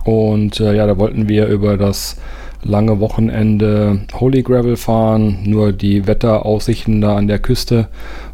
Und 0.04 0.60
äh, 0.60 0.76
ja, 0.76 0.88
da 0.88 0.98
wollten 0.98 1.28
wir 1.28 1.48
über 1.48 1.78
das 1.78 2.18
lange 2.64 3.00
Wochenende 3.00 4.02
Holy 4.14 4.44
Gravel 4.44 4.78
fahren. 4.78 5.40
Nur 5.46 5.72
die 5.74 6.08
Wetteraussichten 6.08 7.02
da 7.02 7.16
an 7.16 7.28
der 7.28 7.40
Küste 7.40 7.88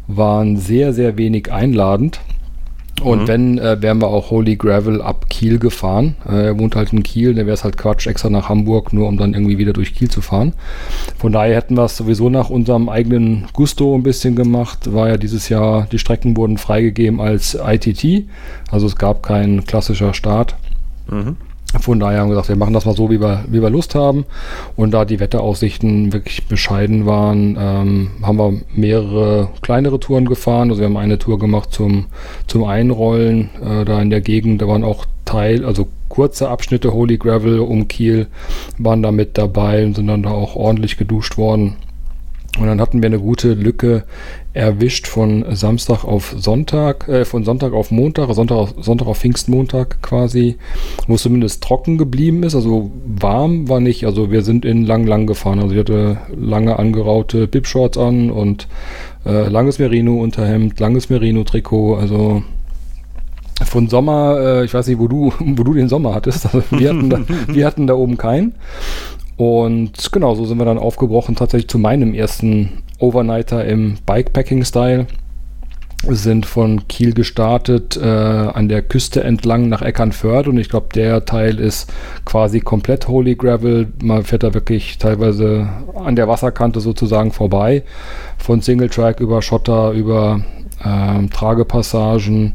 waren 0.06 0.56
sehr, 0.56 0.92
sehr 0.92 1.16
wenig 1.16 1.52
einladend. 1.52 2.20
Und 3.02 3.22
mhm. 3.22 3.28
wenn, 3.28 3.58
äh, 3.58 3.82
wären 3.82 4.00
wir 4.00 4.06
auch 4.06 4.30
Holy 4.30 4.56
Gravel 4.56 5.02
ab 5.02 5.28
Kiel 5.28 5.58
gefahren. 5.58 6.14
Äh, 6.28 6.46
er 6.46 6.58
wohnt 6.58 6.76
halt 6.76 6.92
in 6.92 7.02
Kiel, 7.02 7.34
dann 7.34 7.46
wäre 7.46 7.54
es 7.54 7.64
halt 7.64 7.76
Quatsch, 7.76 8.06
extra 8.06 8.30
nach 8.30 8.48
Hamburg, 8.48 8.92
nur 8.92 9.08
um 9.08 9.16
dann 9.16 9.34
irgendwie 9.34 9.58
wieder 9.58 9.72
durch 9.72 9.94
Kiel 9.94 10.08
zu 10.08 10.20
fahren. 10.20 10.52
Von 11.18 11.32
daher 11.32 11.56
hätten 11.56 11.76
wir 11.76 11.84
es 11.84 11.96
sowieso 11.96 12.30
nach 12.30 12.50
unserem 12.50 12.88
eigenen 12.88 13.46
Gusto 13.52 13.96
ein 13.96 14.04
bisschen 14.04 14.36
gemacht. 14.36 14.92
War 14.92 15.08
ja 15.08 15.16
dieses 15.16 15.48
Jahr, 15.48 15.88
die 15.90 15.98
Strecken 15.98 16.36
wurden 16.36 16.56
freigegeben 16.56 17.20
als 17.20 17.54
ITT. 17.60 18.28
Also 18.70 18.86
es 18.86 18.96
gab 18.96 19.24
keinen 19.24 19.64
klassischer 19.64 20.14
Start. 20.14 20.54
Mhm. 21.10 21.36
Von 21.80 22.00
daher 22.00 22.20
haben 22.20 22.28
wir 22.28 22.34
gesagt, 22.34 22.48
wir 22.48 22.56
machen 22.56 22.72
das 22.72 22.86
mal 22.86 22.94
so, 22.94 23.10
wie 23.10 23.20
wir, 23.20 23.44
wie 23.48 23.60
wir 23.60 23.70
Lust 23.70 23.94
haben. 23.94 24.24
Und 24.76 24.92
da 24.92 25.04
die 25.04 25.20
Wetteraussichten 25.20 26.12
wirklich 26.12 26.46
bescheiden 26.46 27.06
waren, 27.06 27.56
ähm, 27.58 28.10
haben 28.22 28.38
wir 28.38 28.60
mehrere 28.74 29.48
kleinere 29.62 30.00
Touren 30.00 30.26
gefahren. 30.26 30.70
Also 30.70 30.80
wir 30.80 30.86
haben 30.86 30.96
eine 30.96 31.18
Tour 31.18 31.38
gemacht 31.38 31.72
zum, 31.72 32.06
zum 32.46 32.64
Einrollen 32.64 33.50
äh, 33.62 33.84
da 33.84 34.00
in 34.00 34.10
der 34.10 34.20
Gegend. 34.20 34.62
Da 34.62 34.68
waren 34.68 34.84
auch 34.84 35.04
Teil, 35.24 35.64
also 35.64 35.88
kurze 36.08 36.48
Abschnitte 36.48 36.92
Holy 36.92 37.18
Gravel 37.18 37.58
um 37.58 37.88
Kiel 37.88 38.28
waren 38.78 39.02
da 39.02 39.10
mit 39.10 39.36
dabei 39.36 39.84
und 39.84 39.96
sind 39.96 40.06
dann 40.06 40.22
da 40.22 40.30
auch 40.30 40.54
ordentlich 40.54 40.96
geduscht 40.96 41.36
worden. 41.38 41.76
Und 42.58 42.66
dann 42.68 42.80
hatten 42.80 43.02
wir 43.02 43.08
eine 43.08 43.18
gute 43.18 43.54
Lücke 43.54 44.04
erwischt 44.52 45.08
von 45.08 45.44
Samstag 45.56 46.04
auf 46.04 46.36
Sonntag, 46.38 47.08
äh, 47.08 47.24
von 47.24 47.44
Sonntag 47.44 47.72
auf 47.72 47.90
Montag, 47.90 48.32
Sonntag 48.32 48.56
auf, 48.56 48.74
Sonntag 48.80 49.08
auf 49.08 49.18
Pfingstmontag 49.18 50.00
quasi, 50.02 50.56
wo 51.08 51.16
es 51.16 51.22
zumindest 51.22 51.64
trocken 51.64 51.98
geblieben 51.98 52.44
ist. 52.44 52.54
Also 52.54 52.92
warm 53.04 53.68
war 53.68 53.80
nicht. 53.80 54.06
Also 54.06 54.30
wir 54.30 54.42
sind 54.42 54.64
in 54.64 54.86
lang, 54.86 55.04
lang 55.06 55.26
gefahren. 55.26 55.58
Also 55.58 55.74
ich 55.74 55.80
hatte 55.80 56.18
lange 56.36 56.78
angeraute 56.78 57.48
Bib-Shorts 57.48 57.98
an 57.98 58.30
und 58.30 58.68
äh, 59.26 59.48
langes 59.48 59.80
Merino-Unterhemd, 59.80 60.78
langes 60.78 61.10
Merino-Trikot. 61.10 61.96
Also 61.96 62.44
von 63.64 63.88
Sommer, 63.88 64.38
äh, 64.38 64.64
ich 64.64 64.74
weiß 64.74 64.86
nicht, 64.86 65.00
wo 65.00 65.08
du, 65.08 65.32
wo 65.40 65.64
du 65.64 65.74
den 65.74 65.88
Sommer 65.88 66.14
hattest. 66.14 66.46
Also 66.46 66.62
wir 66.70 66.90
hatten 66.90 67.10
da, 67.10 67.20
wir 67.48 67.66
hatten 67.66 67.88
da 67.88 67.94
oben 67.94 68.16
keinen. 68.16 68.54
Und 69.36 70.12
genau, 70.12 70.34
so 70.34 70.44
sind 70.44 70.58
wir 70.58 70.64
dann 70.64 70.78
aufgebrochen, 70.78 71.34
tatsächlich 71.34 71.68
zu 71.68 71.78
meinem 71.78 72.14
ersten 72.14 72.84
Overnighter 72.98 73.64
im 73.64 73.96
Bikepacking-Style. 74.06 75.06
Sind 76.06 76.44
von 76.44 76.86
Kiel 76.86 77.14
gestartet, 77.14 77.96
äh, 77.96 78.04
an 78.04 78.68
der 78.68 78.82
Küste 78.82 79.24
entlang 79.24 79.70
nach 79.70 79.80
Eckernförde 79.80 80.50
und 80.50 80.58
ich 80.58 80.68
glaube, 80.68 80.88
der 80.94 81.24
Teil 81.24 81.58
ist 81.58 81.90
quasi 82.26 82.60
komplett 82.60 83.08
Holy 83.08 83.36
Gravel. 83.36 83.88
Man 84.02 84.22
fährt 84.22 84.42
da 84.42 84.52
wirklich 84.52 84.98
teilweise 84.98 85.66
an 85.94 86.14
der 86.14 86.28
Wasserkante 86.28 86.80
sozusagen 86.80 87.32
vorbei. 87.32 87.84
Von 88.36 88.60
Single 88.60 88.90
Track 88.90 89.20
über 89.20 89.40
Schotter, 89.40 89.92
über 89.92 90.44
ähm, 90.84 91.30
Tragepassagen, 91.30 92.54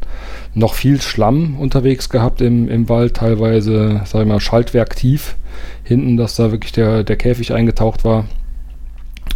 noch 0.54 0.74
viel 0.74 1.00
Schlamm 1.00 1.58
unterwegs 1.58 2.08
gehabt 2.08 2.40
im, 2.42 2.68
im 2.68 2.88
Wald, 2.88 3.16
teilweise, 3.16 4.02
sag 4.04 4.22
ich 4.22 4.28
mal, 4.28 4.38
Schaltwerk 4.38 4.94
tief 4.94 5.34
hinten, 5.84 6.16
dass 6.16 6.36
da 6.36 6.52
wirklich 6.52 6.72
der, 6.72 7.04
der 7.04 7.16
Käfig 7.16 7.52
eingetaucht 7.52 8.04
war. 8.04 8.24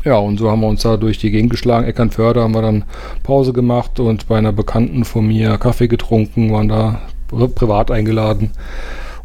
Ja, 0.04 0.16
und 0.16 0.38
so 0.38 0.50
haben 0.50 0.60
wir 0.60 0.68
uns 0.68 0.82
da 0.82 0.96
durch 0.96 1.18
die 1.18 1.30
Gegend 1.30 1.50
geschlagen. 1.50 1.86
Eckernförde 1.86 2.42
haben 2.42 2.54
wir 2.54 2.62
dann 2.62 2.84
Pause 3.22 3.52
gemacht 3.52 4.00
und 4.00 4.28
bei 4.28 4.36
einer 4.36 4.52
Bekannten 4.52 5.04
von 5.04 5.26
mir 5.26 5.56
Kaffee 5.56 5.88
getrunken, 5.88 6.52
waren 6.52 6.68
da 6.68 7.00
privat 7.28 7.90
eingeladen 7.90 8.50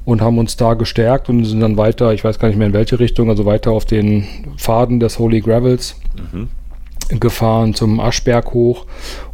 und 0.05 0.21
haben 0.21 0.37
uns 0.37 0.55
da 0.55 0.75
gestärkt 0.75 1.29
und 1.29 1.43
sind 1.43 1.59
dann 1.59 1.77
weiter, 1.77 2.13
ich 2.13 2.23
weiß 2.23 2.39
gar 2.39 2.47
nicht 2.47 2.57
mehr 2.57 2.67
in 2.67 2.73
welche 2.73 2.99
Richtung, 2.99 3.29
also 3.29 3.45
weiter 3.45 3.71
auf 3.71 3.85
den 3.85 4.25
Pfaden 4.57 4.99
des 4.99 5.19
Holy 5.19 5.41
Gravels. 5.41 5.95
Mhm 6.31 6.47
gefahren 7.09 7.73
zum 7.73 7.99
Aschberg 7.99 8.53
hoch 8.53 8.85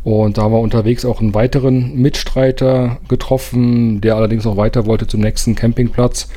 und 0.04 0.38
da 0.38 0.44
haben 0.44 0.54
wir 0.54 0.60
unterwegs 0.60 1.04
auch 1.04 1.20
einen 1.20 1.34
weiteren 1.34 1.96
Mitstreiter 1.96 2.98
getroffen, 3.08 4.02
der 4.02 4.16
allerdings 4.16 4.46
noch 4.46 4.56
weiter 4.56 4.86
wollte 4.86 5.08
zum 5.08 5.22
nächsten 5.22 5.56
Campingplatz. 5.56 6.30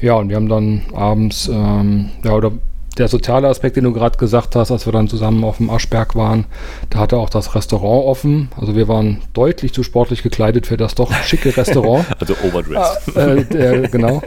Ja, 0.00 0.14
und 0.14 0.28
wir 0.28 0.36
haben 0.36 0.48
dann 0.48 0.82
abends, 0.94 1.48
ähm, 1.52 2.10
ja, 2.24 2.32
oder 2.32 2.52
der 2.98 3.08
soziale 3.08 3.48
Aspekt, 3.48 3.76
den 3.76 3.84
du 3.84 3.92
gerade 3.92 4.16
gesagt 4.16 4.56
hast, 4.56 4.70
als 4.70 4.86
wir 4.86 4.92
dann 4.92 5.08
zusammen 5.08 5.44
auf 5.44 5.58
dem 5.58 5.70
Aschberg 5.70 6.14
waren, 6.14 6.46
da 6.90 7.00
hatte 7.00 7.18
auch 7.18 7.28
das 7.28 7.54
Restaurant 7.54 8.06
offen. 8.06 8.48
Also 8.58 8.74
wir 8.74 8.88
waren 8.88 9.22
deutlich 9.34 9.74
zu 9.74 9.82
sportlich 9.82 10.22
gekleidet 10.22 10.66
für 10.66 10.76
das 10.76 10.94
doch 10.94 11.12
schicke 11.24 11.54
Restaurant. 11.56 12.06
also 12.20 12.34
overdressed. 12.42 13.16
Äh, 13.16 13.84
äh, 13.84 13.88
genau. 13.88 14.22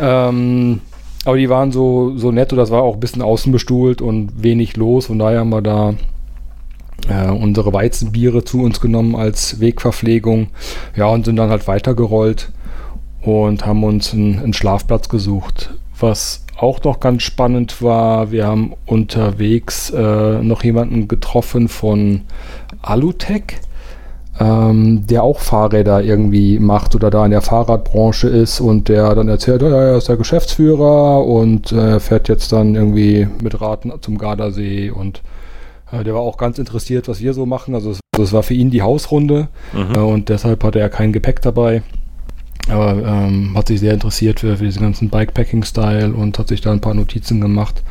Ähm, 0.00 0.82
aber 1.26 1.38
die 1.38 1.50
waren 1.50 1.72
so, 1.72 2.16
so 2.16 2.30
nett 2.30 2.52
und 2.52 2.58
das 2.58 2.70
war 2.70 2.82
auch 2.82 2.94
ein 2.94 3.00
bisschen 3.00 3.20
außenbestuhlt 3.20 4.00
und 4.00 4.44
wenig 4.44 4.76
los. 4.76 5.06
Von 5.06 5.18
daher 5.18 5.40
haben 5.40 5.50
wir 5.50 5.60
da 5.60 5.94
äh, 7.08 7.30
unsere 7.30 7.72
Weizenbiere 7.72 8.44
zu 8.44 8.62
uns 8.62 8.80
genommen 8.80 9.16
als 9.16 9.58
Wegverpflegung. 9.58 10.48
Ja, 10.94 11.06
und 11.06 11.24
sind 11.24 11.34
dann 11.34 11.50
halt 11.50 11.66
weitergerollt 11.66 12.52
und 13.22 13.66
haben 13.66 13.82
uns 13.82 14.14
einen, 14.14 14.38
einen 14.38 14.52
Schlafplatz 14.52 15.08
gesucht. 15.08 15.74
Was 15.98 16.44
auch 16.56 16.80
noch 16.84 17.00
ganz 17.00 17.24
spannend 17.24 17.82
war, 17.82 18.30
wir 18.30 18.46
haben 18.46 18.74
unterwegs 18.86 19.90
äh, 19.90 20.42
noch 20.42 20.62
jemanden 20.62 21.08
getroffen 21.08 21.66
von 21.66 22.20
Alutech 22.82 23.58
ähm, 24.38 25.06
der 25.06 25.22
auch 25.22 25.40
Fahrräder 25.40 26.02
irgendwie 26.02 26.58
macht 26.58 26.94
oder 26.94 27.10
da 27.10 27.24
in 27.24 27.30
der 27.30 27.42
Fahrradbranche 27.42 28.28
ist 28.28 28.60
und 28.60 28.88
der 28.88 29.14
dann 29.14 29.28
erzählt, 29.28 29.62
ja, 29.62 29.68
er 29.68 29.96
ist 29.96 30.08
der 30.08 30.16
Geschäftsführer 30.16 31.24
und 31.24 31.72
äh, 31.72 32.00
fährt 32.00 32.28
jetzt 32.28 32.52
dann 32.52 32.74
irgendwie 32.74 33.28
mit 33.42 33.60
Raten 33.60 33.92
zum 34.00 34.18
Gardasee 34.18 34.90
und 34.90 35.22
äh, 35.90 36.04
der 36.04 36.14
war 36.14 36.20
auch 36.20 36.36
ganz 36.36 36.58
interessiert, 36.58 37.08
was 37.08 37.20
wir 37.20 37.32
so 37.32 37.46
machen. 37.46 37.74
Also 37.74 37.94
das 38.12 38.32
war 38.32 38.42
für 38.42 38.54
ihn 38.54 38.70
die 38.70 38.82
Hausrunde 38.82 39.48
mhm. 39.72 39.94
äh, 39.94 39.98
und 39.98 40.28
deshalb 40.28 40.62
hatte 40.64 40.80
er 40.80 40.88
kein 40.88 41.12
Gepäck 41.12 41.40
dabei. 41.42 41.82
Aber 42.68 42.96
ähm, 42.96 43.52
hat 43.54 43.68
sich 43.68 43.78
sehr 43.78 43.94
interessiert 43.94 44.40
für, 44.40 44.56
für 44.56 44.64
diesen 44.64 44.82
ganzen 44.82 45.08
Bikepacking-Style 45.08 46.12
und 46.12 46.36
hat 46.36 46.48
sich 46.48 46.60
da 46.60 46.72
ein 46.72 46.80
paar 46.80 46.94
Notizen 46.94 47.40
gemacht. 47.40 47.82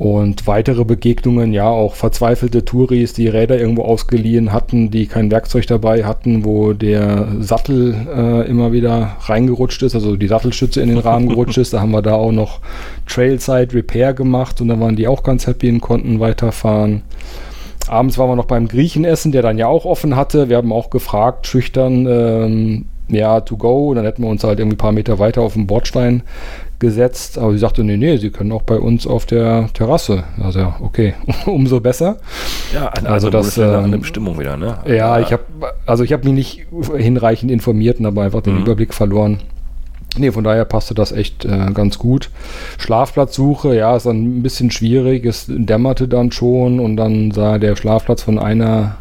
Und 0.00 0.46
weitere 0.46 0.86
Begegnungen, 0.86 1.52
ja, 1.52 1.68
auch 1.68 1.94
verzweifelte 1.94 2.64
Touris, 2.64 3.12
die 3.12 3.28
Räder 3.28 3.60
irgendwo 3.60 3.82
ausgeliehen 3.82 4.50
hatten, 4.50 4.90
die 4.90 5.06
kein 5.06 5.30
Werkzeug 5.30 5.66
dabei 5.66 6.04
hatten, 6.04 6.42
wo 6.46 6.72
der 6.72 7.28
Sattel 7.40 7.94
äh, 8.16 8.48
immer 8.48 8.72
wieder 8.72 9.16
reingerutscht 9.20 9.82
ist, 9.82 9.94
also 9.94 10.16
die 10.16 10.26
Sattelstütze 10.26 10.80
in 10.80 10.88
den 10.88 10.96
Rahmen 10.96 11.28
gerutscht 11.28 11.58
ist. 11.58 11.74
Da 11.74 11.82
haben 11.82 11.90
wir 11.90 12.00
da 12.00 12.14
auch 12.14 12.32
noch 12.32 12.60
Trailside 13.06 13.74
Repair 13.74 14.14
gemacht 14.14 14.62
und 14.62 14.68
dann 14.68 14.80
waren 14.80 14.96
die 14.96 15.06
auch 15.06 15.22
ganz 15.22 15.46
happy 15.46 15.68
und 15.68 15.82
konnten 15.82 16.18
weiterfahren. 16.18 17.02
Abends 17.86 18.16
waren 18.16 18.30
wir 18.30 18.36
noch 18.36 18.46
beim 18.46 18.68
Griechenessen, 18.68 19.32
der 19.32 19.42
dann 19.42 19.58
ja 19.58 19.66
auch 19.66 19.84
offen 19.84 20.16
hatte. 20.16 20.48
Wir 20.48 20.56
haben 20.56 20.72
auch 20.72 20.88
gefragt, 20.88 21.46
schüchtern, 21.46 22.06
ähm, 22.08 22.86
ja, 23.08 23.42
to 23.42 23.58
go. 23.58 23.90
Und 23.90 23.96
dann 23.96 24.06
hätten 24.06 24.22
wir 24.22 24.30
uns 24.30 24.44
halt 24.44 24.60
irgendwie 24.60 24.76
ein 24.76 24.78
paar 24.78 24.92
Meter 24.92 25.18
weiter 25.18 25.42
auf 25.42 25.52
dem 25.52 25.66
Bordstein 25.66 26.22
gesetzt, 26.80 27.38
aber 27.38 27.52
sie 27.52 27.58
sagte, 27.58 27.84
nee, 27.84 27.96
nee, 27.96 28.16
sie 28.16 28.30
können 28.30 28.50
auch 28.52 28.62
bei 28.62 28.78
uns 28.78 29.06
auf 29.06 29.26
der 29.26 29.68
Terrasse. 29.72 30.24
Also 30.42 30.58
ja, 30.60 30.76
okay, 30.80 31.14
umso 31.46 31.80
besser. 31.80 32.16
Ja, 32.74 32.88
eine 32.88 33.08
also 33.08 33.30
das 33.30 33.56
äh, 33.56 33.62
eine 33.62 33.98
Bestimmung 33.98 34.38
wieder, 34.38 34.56
ne? 34.56 34.78
Ja, 34.86 34.94
ja. 34.94 35.20
ich 35.20 35.32
habe 35.32 35.44
also 35.86 36.02
ich 36.02 36.12
habe 36.12 36.24
mich 36.28 36.34
nicht 36.34 36.66
hinreichend 36.96 37.50
informiert 37.50 38.00
und 38.00 38.06
habe 38.06 38.22
einfach 38.22 38.42
den 38.42 38.54
mhm. 38.54 38.62
Überblick 38.62 38.94
verloren. 38.94 39.38
Nee, 40.18 40.32
von 40.32 40.42
daher 40.42 40.64
passte 40.64 40.94
das 40.94 41.12
echt 41.12 41.44
äh, 41.44 41.70
ganz 41.72 41.98
gut. 41.98 42.30
Schlafplatzsuche, 42.78 43.76
ja, 43.76 43.94
ist 43.94 44.06
dann 44.06 44.38
ein 44.38 44.42
bisschen 44.42 44.72
schwierig. 44.72 45.24
Es 45.24 45.46
dämmerte 45.48 46.08
dann 46.08 46.32
schon 46.32 46.80
und 46.80 46.96
dann 46.96 47.30
sah 47.30 47.58
der 47.58 47.76
Schlafplatz 47.76 48.22
von 48.22 48.38
einer 48.38 48.96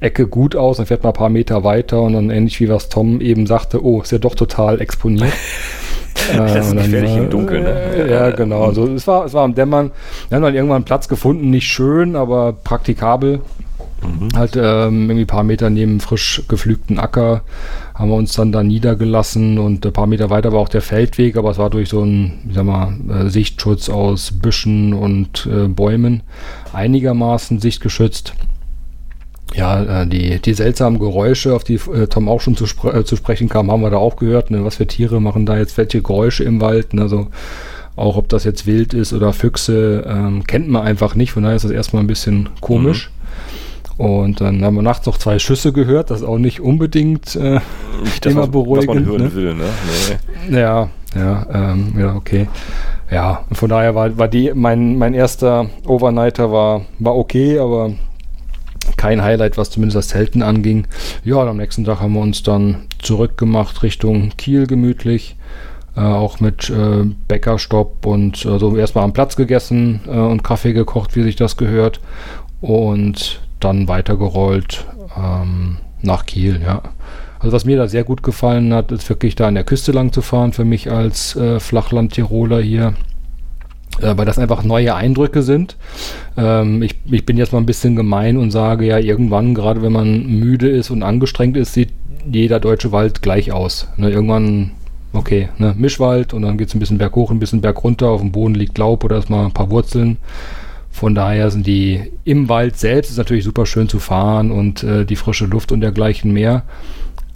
Ecke 0.00 0.26
gut 0.26 0.56
aus. 0.56 0.76
Dann 0.76 0.86
fährt 0.86 1.02
man 1.02 1.12
ein 1.12 1.18
paar 1.18 1.30
Meter 1.30 1.64
weiter 1.64 2.02
und 2.02 2.12
dann 2.12 2.28
ähnlich 2.28 2.60
wie 2.60 2.68
was 2.68 2.90
Tom 2.90 3.22
eben 3.22 3.46
sagte, 3.46 3.82
oh, 3.82 4.02
ist 4.02 4.12
ja 4.12 4.18
doch 4.18 4.34
total 4.34 4.80
exponiert. 4.82 5.32
das 6.36 6.68
ist 6.68 6.76
gefährlich 6.76 7.16
im 7.16 7.30
Dunkeln. 7.30 7.64
Ne? 7.64 8.08
Ja, 8.10 8.30
genau. 8.30 8.64
Also 8.64 8.86
es 8.86 9.06
war, 9.06 9.24
es 9.24 9.34
war 9.34 9.44
am 9.44 9.54
Dämmern. 9.54 9.90
Wir 10.28 10.36
haben 10.36 10.42
dann 10.42 10.54
irgendwann 10.54 10.76
einen 10.76 10.84
Platz 10.84 11.08
gefunden, 11.08 11.50
nicht 11.50 11.66
schön, 11.66 12.16
aber 12.16 12.52
praktikabel. 12.52 13.40
Mhm. 14.02 14.30
Halt 14.34 14.56
ähm, 14.56 15.10
irgendwie 15.10 15.24
ein 15.24 15.26
paar 15.26 15.42
Meter 15.42 15.68
neben 15.70 16.00
frisch 16.00 16.42
gepflügten 16.48 16.98
Acker 16.98 17.42
haben 17.94 18.08
wir 18.08 18.16
uns 18.16 18.32
dann 18.32 18.50
da 18.50 18.62
niedergelassen 18.62 19.58
und 19.58 19.84
ein 19.84 19.92
paar 19.92 20.06
Meter 20.06 20.30
weiter 20.30 20.52
war 20.52 20.60
auch 20.60 20.70
der 20.70 20.80
Feldweg, 20.80 21.36
aber 21.36 21.50
es 21.50 21.58
war 21.58 21.68
durch 21.68 21.90
so 21.90 22.00
einen, 22.00 22.40
ich 22.48 22.54
sag 22.54 22.64
mal, 22.64 22.94
äh, 23.10 23.28
Sichtschutz 23.28 23.90
aus 23.90 24.32
Büschen 24.32 24.94
und 24.94 25.46
äh, 25.46 25.68
Bäumen 25.68 26.22
einigermaßen 26.72 27.60
sichtgeschützt. 27.60 28.32
Ja, 29.54 30.02
äh, 30.02 30.06
die, 30.06 30.40
die 30.40 30.54
seltsamen 30.54 30.98
Geräusche, 30.98 31.54
auf 31.54 31.64
die 31.64 31.74
äh, 31.74 32.06
Tom 32.06 32.28
auch 32.28 32.40
schon 32.40 32.56
zu, 32.56 32.66
spre 32.66 33.00
äh, 33.00 33.04
zu 33.04 33.16
sprechen 33.16 33.48
kam, 33.48 33.70
haben 33.70 33.82
wir 33.82 33.90
da 33.90 33.96
auch 33.96 34.16
gehört. 34.16 34.50
Ne? 34.50 34.64
Was 34.64 34.76
für 34.76 34.86
Tiere 34.86 35.20
machen 35.20 35.46
da 35.46 35.58
jetzt 35.58 35.76
welche 35.76 36.02
Geräusche 36.02 36.44
im 36.44 36.60
Wald? 36.60 36.94
Ne? 36.94 37.02
Also 37.02 37.28
auch 37.96 38.16
ob 38.16 38.28
das 38.28 38.44
jetzt 38.44 38.66
wild 38.66 38.94
ist 38.94 39.12
oder 39.12 39.32
Füchse, 39.32 40.04
ähm, 40.06 40.46
kennt 40.46 40.68
man 40.68 40.82
einfach 40.82 41.14
nicht. 41.14 41.32
Von 41.32 41.42
daher 41.42 41.56
ist 41.56 41.64
das 41.64 41.72
erstmal 41.72 42.02
ein 42.02 42.06
bisschen 42.06 42.48
komisch. 42.60 43.10
Mhm. 43.10 43.20
Und 44.00 44.40
dann 44.40 44.64
haben 44.64 44.76
wir 44.76 44.82
nachts 44.82 45.04
noch 45.04 45.18
zwei 45.18 45.38
Schüsse 45.38 45.74
gehört, 45.74 46.10
das 46.10 46.22
ist 46.22 46.26
auch 46.26 46.38
nicht 46.38 46.60
unbedingt 46.60 47.36
äh, 47.36 47.60
nicht 48.02 48.24
das, 48.24 48.32
immer 48.32 48.44
was, 48.44 48.50
beruhigend. 48.50 48.88
Was 48.88 48.94
man 48.94 49.04
hören 49.04 49.22
ne? 49.24 49.34
will, 49.34 49.54
ne? 49.54 49.64
Nee. 50.48 50.58
Ja, 50.58 50.88
ja, 51.14 51.46
ähm, 51.52 51.92
ja, 51.98 52.14
okay. 52.14 52.48
Ja, 53.10 53.44
von 53.52 53.68
daher 53.68 53.94
war, 53.94 54.16
war 54.16 54.28
die, 54.28 54.52
mein, 54.54 54.96
mein 54.96 55.12
erster 55.12 55.68
Overnighter 55.84 56.50
war, 56.50 56.82
war 56.98 57.14
okay, 57.14 57.58
aber 57.58 57.92
kein 59.00 59.22
Highlight, 59.22 59.56
was 59.56 59.70
zumindest 59.70 59.96
das 59.96 60.08
Zelten 60.08 60.42
anging. 60.42 60.86
Ja, 61.24 61.36
und 61.36 61.48
am 61.48 61.56
nächsten 61.56 61.86
Tag 61.86 62.00
haben 62.00 62.12
wir 62.12 62.20
uns 62.20 62.42
dann 62.42 62.82
zurückgemacht 62.98 63.82
Richtung 63.82 64.32
Kiel 64.36 64.66
gemütlich. 64.66 65.36
Äh, 65.96 66.00
auch 66.00 66.38
mit 66.40 66.68
äh, 66.68 67.06
Bäckerstopp 67.26 68.04
und 68.04 68.44
äh, 68.44 68.58
so 68.58 68.76
erstmal 68.76 69.04
am 69.04 69.14
Platz 69.14 69.36
gegessen 69.36 70.02
äh, 70.06 70.10
und 70.10 70.44
Kaffee 70.44 70.74
gekocht, 70.74 71.16
wie 71.16 71.22
sich 71.22 71.34
das 71.34 71.56
gehört. 71.56 72.00
Und 72.60 73.40
dann 73.58 73.88
weitergerollt 73.88 74.84
ähm, 75.16 75.78
nach 76.02 76.26
Kiel, 76.26 76.60
ja. 76.62 76.82
Also 77.38 77.54
was 77.54 77.64
mir 77.64 77.78
da 77.78 77.88
sehr 77.88 78.04
gut 78.04 78.22
gefallen 78.22 78.74
hat, 78.74 78.92
ist 78.92 79.08
wirklich 79.08 79.34
da 79.34 79.48
an 79.48 79.54
der 79.54 79.64
Küste 79.64 79.92
lang 79.92 80.12
zu 80.12 80.20
fahren, 80.20 80.52
für 80.52 80.66
mich 80.66 80.90
als 80.90 81.34
äh, 81.36 81.58
Flachland-Tiroler 81.58 82.60
hier, 82.60 82.92
äh, 84.00 84.16
weil 84.16 84.26
das 84.26 84.38
einfach 84.38 84.64
neue 84.64 84.94
Eindrücke 84.94 85.42
sind. 85.42 85.76
Ähm, 86.36 86.82
ich, 86.82 86.96
ich 87.10 87.26
bin 87.26 87.36
jetzt 87.36 87.52
mal 87.52 87.58
ein 87.58 87.66
bisschen 87.66 87.96
gemein 87.96 88.36
und 88.36 88.50
sage 88.50 88.86
ja, 88.86 88.98
irgendwann, 88.98 89.54
gerade 89.54 89.82
wenn 89.82 89.92
man 89.92 90.26
müde 90.26 90.68
ist 90.68 90.90
und 90.90 91.02
angestrengt 91.02 91.56
ist, 91.56 91.74
sieht 91.74 91.92
jeder 92.30 92.60
deutsche 92.60 92.92
Wald 92.92 93.22
gleich 93.22 93.52
aus. 93.52 93.88
Ne, 93.96 94.10
irgendwann, 94.10 94.72
okay, 95.12 95.48
ne, 95.58 95.74
Mischwald 95.76 96.34
und 96.34 96.42
dann 96.42 96.58
geht 96.58 96.68
es 96.68 96.74
ein 96.74 96.80
bisschen 96.80 96.98
berghoch, 96.98 97.30
ein 97.30 97.40
bisschen 97.40 97.60
berg 97.60 97.82
runter, 97.82 98.08
auf 98.08 98.20
dem 98.20 98.32
Boden 98.32 98.54
liegt 98.54 98.78
Laub 98.78 99.04
oder 99.04 99.16
erstmal 99.16 99.46
ein 99.46 99.52
paar 99.52 99.70
Wurzeln. 99.70 100.18
Von 100.92 101.14
daher 101.14 101.50
sind 101.50 101.66
die 101.66 102.00
im 102.24 102.48
Wald 102.48 102.76
selbst 102.76 103.10
ist 103.10 103.16
natürlich 103.16 103.44
super 103.44 103.64
schön 103.64 103.88
zu 103.88 104.00
fahren 104.00 104.50
und 104.50 104.82
äh, 104.82 105.04
die 105.04 105.16
frische 105.16 105.46
Luft 105.46 105.72
und 105.72 105.80
dergleichen 105.80 106.32
mehr. 106.32 106.64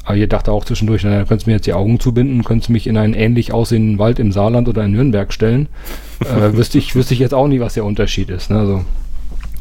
Aber 0.04 0.16
ihr 0.16 0.26
dachte 0.26 0.52
auch 0.52 0.64
zwischendurch, 0.64 1.02
na, 1.04 1.10
dann 1.10 1.26
könntest 1.26 1.46
du 1.46 1.50
mir 1.50 1.56
jetzt 1.56 1.66
die 1.66 1.72
Augen 1.72 1.98
zubinden, 1.98 2.44
könntest 2.44 2.68
du 2.68 2.72
mich 2.72 2.86
in 2.86 2.96
einen 2.96 3.14
ähnlich 3.14 3.52
aussehenden 3.52 3.98
Wald 3.98 4.18
im 4.18 4.32
Saarland 4.32 4.68
oder 4.68 4.84
in 4.84 4.92
Nürnberg 4.92 5.32
stellen. 5.32 5.68
äh, 6.20 6.56
wüsste, 6.56 6.78
ich, 6.78 6.94
wüsste 6.94 7.14
ich 7.14 7.20
jetzt 7.20 7.34
auch 7.34 7.48
nie, 7.48 7.60
was 7.60 7.74
der 7.74 7.84
Unterschied 7.84 8.28
ist. 8.30 8.50
Ne? 8.50 8.58
Also, 8.58 8.84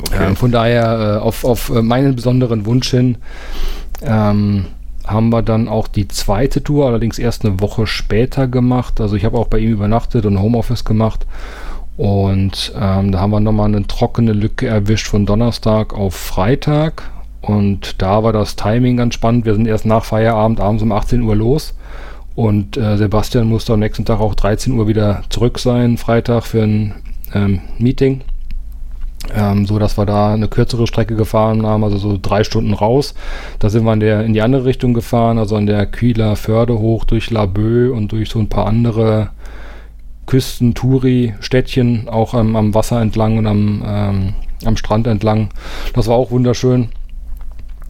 okay. 0.01 0.31
äh, 0.31 0.35
von 0.35 0.51
daher, 0.51 1.19
äh, 1.19 1.23
auf, 1.23 1.45
auf 1.45 1.69
meinen 1.69 2.15
besonderen 2.15 2.65
Wunsch 2.65 2.89
hin, 2.89 3.17
ähm, 4.01 4.65
haben 5.05 5.29
wir 5.29 5.41
dann 5.41 5.67
auch 5.67 5.87
die 5.87 6.07
zweite 6.07 6.63
Tour, 6.63 6.87
allerdings 6.87 7.19
erst 7.19 7.45
eine 7.45 7.59
Woche 7.59 7.87
später 7.87 8.47
gemacht. 8.47 9.01
Also 9.01 9.15
ich 9.15 9.25
habe 9.25 9.37
auch 9.37 9.47
bei 9.47 9.59
ihm 9.59 9.71
übernachtet 9.71 10.25
und 10.25 10.41
Homeoffice 10.41 10.85
gemacht. 10.85 11.25
Und 11.97 12.73
ähm, 12.79 13.11
da 13.11 13.19
haben 13.19 13.31
wir 13.31 13.39
nochmal 13.39 13.67
eine 13.67 13.85
trockene 13.85 14.33
Lücke 14.33 14.67
erwischt 14.67 15.07
von 15.07 15.25
Donnerstag 15.25 15.93
auf 15.93 16.15
Freitag. 16.15 17.11
Und 17.43 18.01
da 18.01 18.23
war 18.23 18.31
das 18.31 18.55
Timing 18.55 18.95
ganz 18.97 19.15
spannend. 19.15 19.45
Wir 19.45 19.53
sind 19.53 19.67
erst 19.67 19.85
nach 19.85 20.05
Feierabend 20.05 20.61
abends 20.61 20.81
um 20.81 20.93
18 20.93 21.21
Uhr 21.21 21.35
los. 21.35 21.75
Und 22.35 22.77
äh, 22.77 22.97
Sebastian 22.97 23.47
musste 23.47 23.73
am 23.73 23.81
nächsten 23.81 24.05
Tag 24.05 24.21
auch 24.21 24.33
13 24.33 24.73
Uhr 24.73 24.87
wieder 24.87 25.23
zurück 25.29 25.59
sein, 25.59 25.97
Freitag 25.97 26.45
für 26.45 26.63
ein 26.63 26.95
ähm, 27.33 27.59
Meeting. 27.77 28.21
Ähm, 29.35 29.65
so 29.65 29.77
dass 29.77 29.97
wir 29.97 30.05
da 30.05 30.33
eine 30.33 30.47
kürzere 30.47 30.87
Strecke 30.87 31.15
gefahren 31.15 31.65
haben, 31.65 31.83
also 31.83 31.97
so 31.97 32.17
drei 32.19 32.45
Stunden 32.45 32.73
raus. 32.73 33.13
Da 33.59 33.69
sind 33.69 33.83
wir 33.83 33.93
in, 33.93 33.99
der, 33.99 34.23
in 34.23 34.33
die 34.33 34.41
andere 34.41 34.63
Richtung 34.63 34.93
gefahren, 34.93 35.37
also 35.37 35.57
an 35.57 35.65
der 35.65 35.85
Kühler 35.85 36.37
Förde 36.37 36.79
hoch 36.79 37.03
durch 37.03 37.29
Laboe 37.29 37.91
und 37.91 38.13
durch 38.13 38.29
so 38.29 38.39
ein 38.39 38.49
paar 38.49 38.67
andere 38.67 39.31
Küsten, 40.27 40.73
Turi, 40.73 41.33
Städtchen, 41.41 42.07
auch 42.07 42.33
ähm, 42.33 42.55
am 42.55 42.73
Wasser 42.73 43.01
entlang 43.01 43.37
und 43.37 43.47
am, 43.47 43.83
ähm, 43.85 44.33
am 44.63 44.77
Strand 44.77 45.07
entlang. 45.07 45.49
Das 45.93 46.07
war 46.07 46.15
auch 46.15 46.31
wunderschön. 46.31 46.87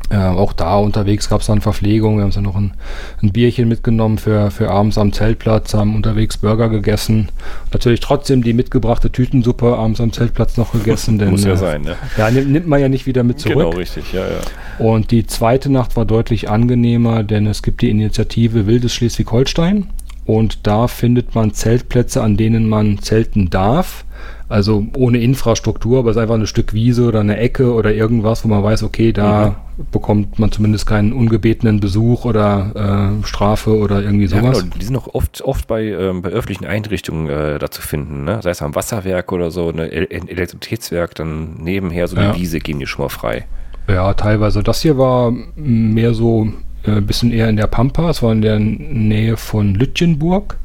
Äh, 0.10 0.18
auch 0.18 0.54
da 0.54 0.76
unterwegs 0.76 1.30
gab 1.30 1.42
es 1.42 1.48
dann 1.48 1.62
Verpflegung. 1.62 2.18
Wir 2.18 2.24
haben 2.24 2.32
dann 2.32 2.44
noch 2.44 2.56
ein, 2.56 2.74
ein, 3.22 3.32
Bierchen 3.32 3.68
mitgenommen 3.68 4.18
für, 4.18 4.52
für 4.52 4.70
abends 4.70 4.98
am 4.98 5.14
Zeltplatz, 5.14 5.74
haben 5.74 5.96
unterwegs 5.96 6.38
Burger 6.38 6.70
gegessen. 6.70 7.30
Natürlich 7.72 8.00
trotzdem 8.00 8.44
die 8.44 8.54
mitgebrachte 8.54 9.12
Tütensuppe 9.12 9.78
abends 9.78 10.02
am 10.02 10.12
Zeltplatz 10.12 10.58
noch 10.58 10.74
gegessen. 10.74 11.18
Denn, 11.20 11.32
Muss 11.32 11.46
ja 11.46 11.54
äh, 11.54 11.58
sein, 11.58 11.82
ne? 11.84 11.96
Ja, 12.18 12.30
nimmt, 12.30 12.52
nimmt, 12.52 12.68
man 12.68 12.82
ja 12.82 12.90
nicht 12.90 13.06
wieder 13.06 13.24
mit 13.24 13.40
zurück. 13.40 13.58
Genau, 13.58 13.70
richtig, 13.70 14.12
ja, 14.14 14.22
ja. 14.28 14.40
Und 14.78 15.12
die 15.12 15.26
zweite 15.26 15.72
Nacht 15.72 15.96
war 15.96 16.06
deutlich 16.06 16.50
angenehmer, 16.50 17.24
denn 17.24 17.48
es 17.48 17.64
gibt 17.64 17.82
die 17.82 17.90
Initiative 17.90 18.68
Wildes 18.68 18.94
Schleswig-Holstein. 18.94 19.88
Und 20.26 20.68
da 20.68 20.88
findet 20.88 21.36
man 21.36 21.54
Zeltplätze, 21.54 22.22
an 22.22 22.38
denen 22.38 22.70
man 22.70 23.00
zelten 23.00 23.50
darf. 23.50 24.06
Also 24.54 24.86
ohne 24.96 25.18
Infrastruktur, 25.18 25.98
aber 25.98 26.12
es 26.12 26.16
ist 26.16 26.22
einfach 26.22 26.36
ein 26.36 26.46
Stück 26.46 26.74
Wiese 26.74 27.08
oder 27.08 27.22
eine 27.22 27.38
Ecke 27.38 27.74
oder 27.74 27.92
irgendwas, 27.92 28.44
wo 28.44 28.50
man 28.50 28.62
weiß, 28.62 28.84
okay, 28.84 29.12
da 29.12 29.56
mhm. 29.78 29.86
bekommt 29.92 30.38
man 30.38 30.52
zumindest 30.52 30.86
keinen 30.86 31.12
ungebetenen 31.12 31.80
Besuch 31.80 32.24
oder 32.24 33.16
äh, 33.24 33.26
Strafe 33.26 33.76
oder 33.76 34.04
irgendwie 34.04 34.28
sowas. 34.28 34.58
Ja, 34.58 34.62
genau. 34.62 34.76
Die 34.80 34.86
sind 34.86 34.96
auch 34.96 35.08
oft, 35.16 35.42
oft 35.42 35.66
bei, 35.66 35.86
ähm, 35.86 36.22
bei 36.22 36.30
öffentlichen 36.30 36.66
Einrichtungen 36.66 37.32
äh, 37.32 37.58
da 37.58 37.72
zu 37.72 37.82
finden, 37.82 38.26
ne? 38.26 38.42
sei 38.44 38.52
es 38.52 38.62
am 38.62 38.76
Wasserwerk 38.76 39.32
oder 39.32 39.50
so, 39.50 39.70
ein 39.70 39.80
Elektrizitätswerk, 39.80 41.16
dann 41.16 41.56
nebenher 41.56 42.08
so 42.08 42.16
eine 42.16 42.28
ja. 42.28 42.36
Wiese 42.36 42.60
geben 42.60 42.78
die 42.78 42.86
schon 42.86 43.06
mal 43.06 43.10
frei. 43.10 43.48
Ja, 43.88 44.14
teilweise. 44.14 44.62
Das 44.62 44.84
hier 44.84 45.00
war 45.00 45.34
mehr 45.56 46.14
so 46.14 46.54
ein 46.86 46.98
äh, 46.98 47.02
bisschen 47.02 47.32
eher 47.32 47.50
in 47.50 47.58
der 47.58 47.68
Pampa, 47.68 48.10
es 48.10 48.22
war 48.22 48.32
in 48.32 48.42
der 48.42 48.60
Nähe 48.60 49.38
von 49.38 49.76
Lütjenburg. 49.76 50.58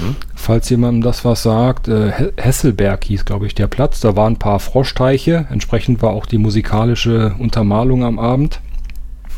Mhm. 0.00 0.16
Falls 0.34 0.68
jemandem 0.68 1.02
das 1.02 1.24
was 1.24 1.42
sagt, 1.42 1.88
äh, 1.88 2.12
Hesselberg 2.36 3.04
hieß, 3.04 3.24
glaube 3.24 3.46
ich, 3.46 3.54
der 3.54 3.66
Platz. 3.66 4.00
Da 4.00 4.14
waren 4.14 4.34
ein 4.34 4.38
paar 4.38 4.60
Froschteiche. 4.60 5.46
Entsprechend 5.50 6.02
war 6.02 6.10
auch 6.10 6.26
die 6.26 6.38
musikalische 6.38 7.34
Untermalung 7.38 8.04
am 8.04 8.18
Abend. 8.18 8.60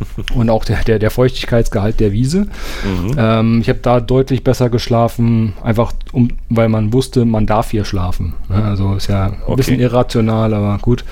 und 0.34 0.50
auch 0.50 0.64
der, 0.64 0.82
der, 0.84 0.98
der 0.98 1.10
Feuchtigkeitsgehalt 1.10 2.00
der 2.00 2.12
Wiese. 2.12 2.48
Mhm. 2.84 3.16
Ähm, 3.16 3.60
ich 3.60 3.68
habe 3.68 3.78
da 3.80 4.00
deutlich 4.00 4.44
besser 4.44 4.68
geschlafen, 4.68 5.54
einfach 5.62 5.92
um, 6.12 6.28
weil 6.48 6.68
man 6.68 6.92
wusste, 6.92 7.24
man 7.24 7.46
darf 7.46 7.70
hier 7.70 7.84
schlafen. 7.84 8.34
Ne? 8.48 8.62
Also 8.62 8.94
ist 8.94 9.08
ja 9.08 9.26
ein 9.26 9.36
okay. 9.46 9.56
bisschen 9.56 9.80
irrational, 9.80 10.54
aber 10.54 10.78
gut. 10.78 11.04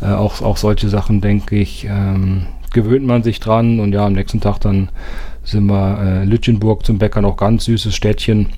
Äh, 0.00 0.06
auch, 0.06 0.42
auch 0.42 0.58
solche 0.58 0.88
Sachen, 0.88 1.20
denke 1.20 1.56
ich, 1.56 1.86
ähm, 1.88 2.46
gewöhnt 2.76 3.06
man 3.06 3.22
sich 3.22 3.40
dran 3.40 3.80
und 3.80 3.92
ja, 3.92 4.04
am 4.04 4.12
nächsten 4.12 4.42
Tag 4.42 4.60
dann 4.60 4.90
sind 5.42 5.66
wir 5.66 5.98
äh, 5.98 6.24
Lütjenburg 6.24 6.84
zum 6.84 6.98
Bäcker, 6.98 7.22
noch 7.22 7.38
ganz 7.38 7.64
süßes 7.64 7.94
Städtchen 7.94 8.50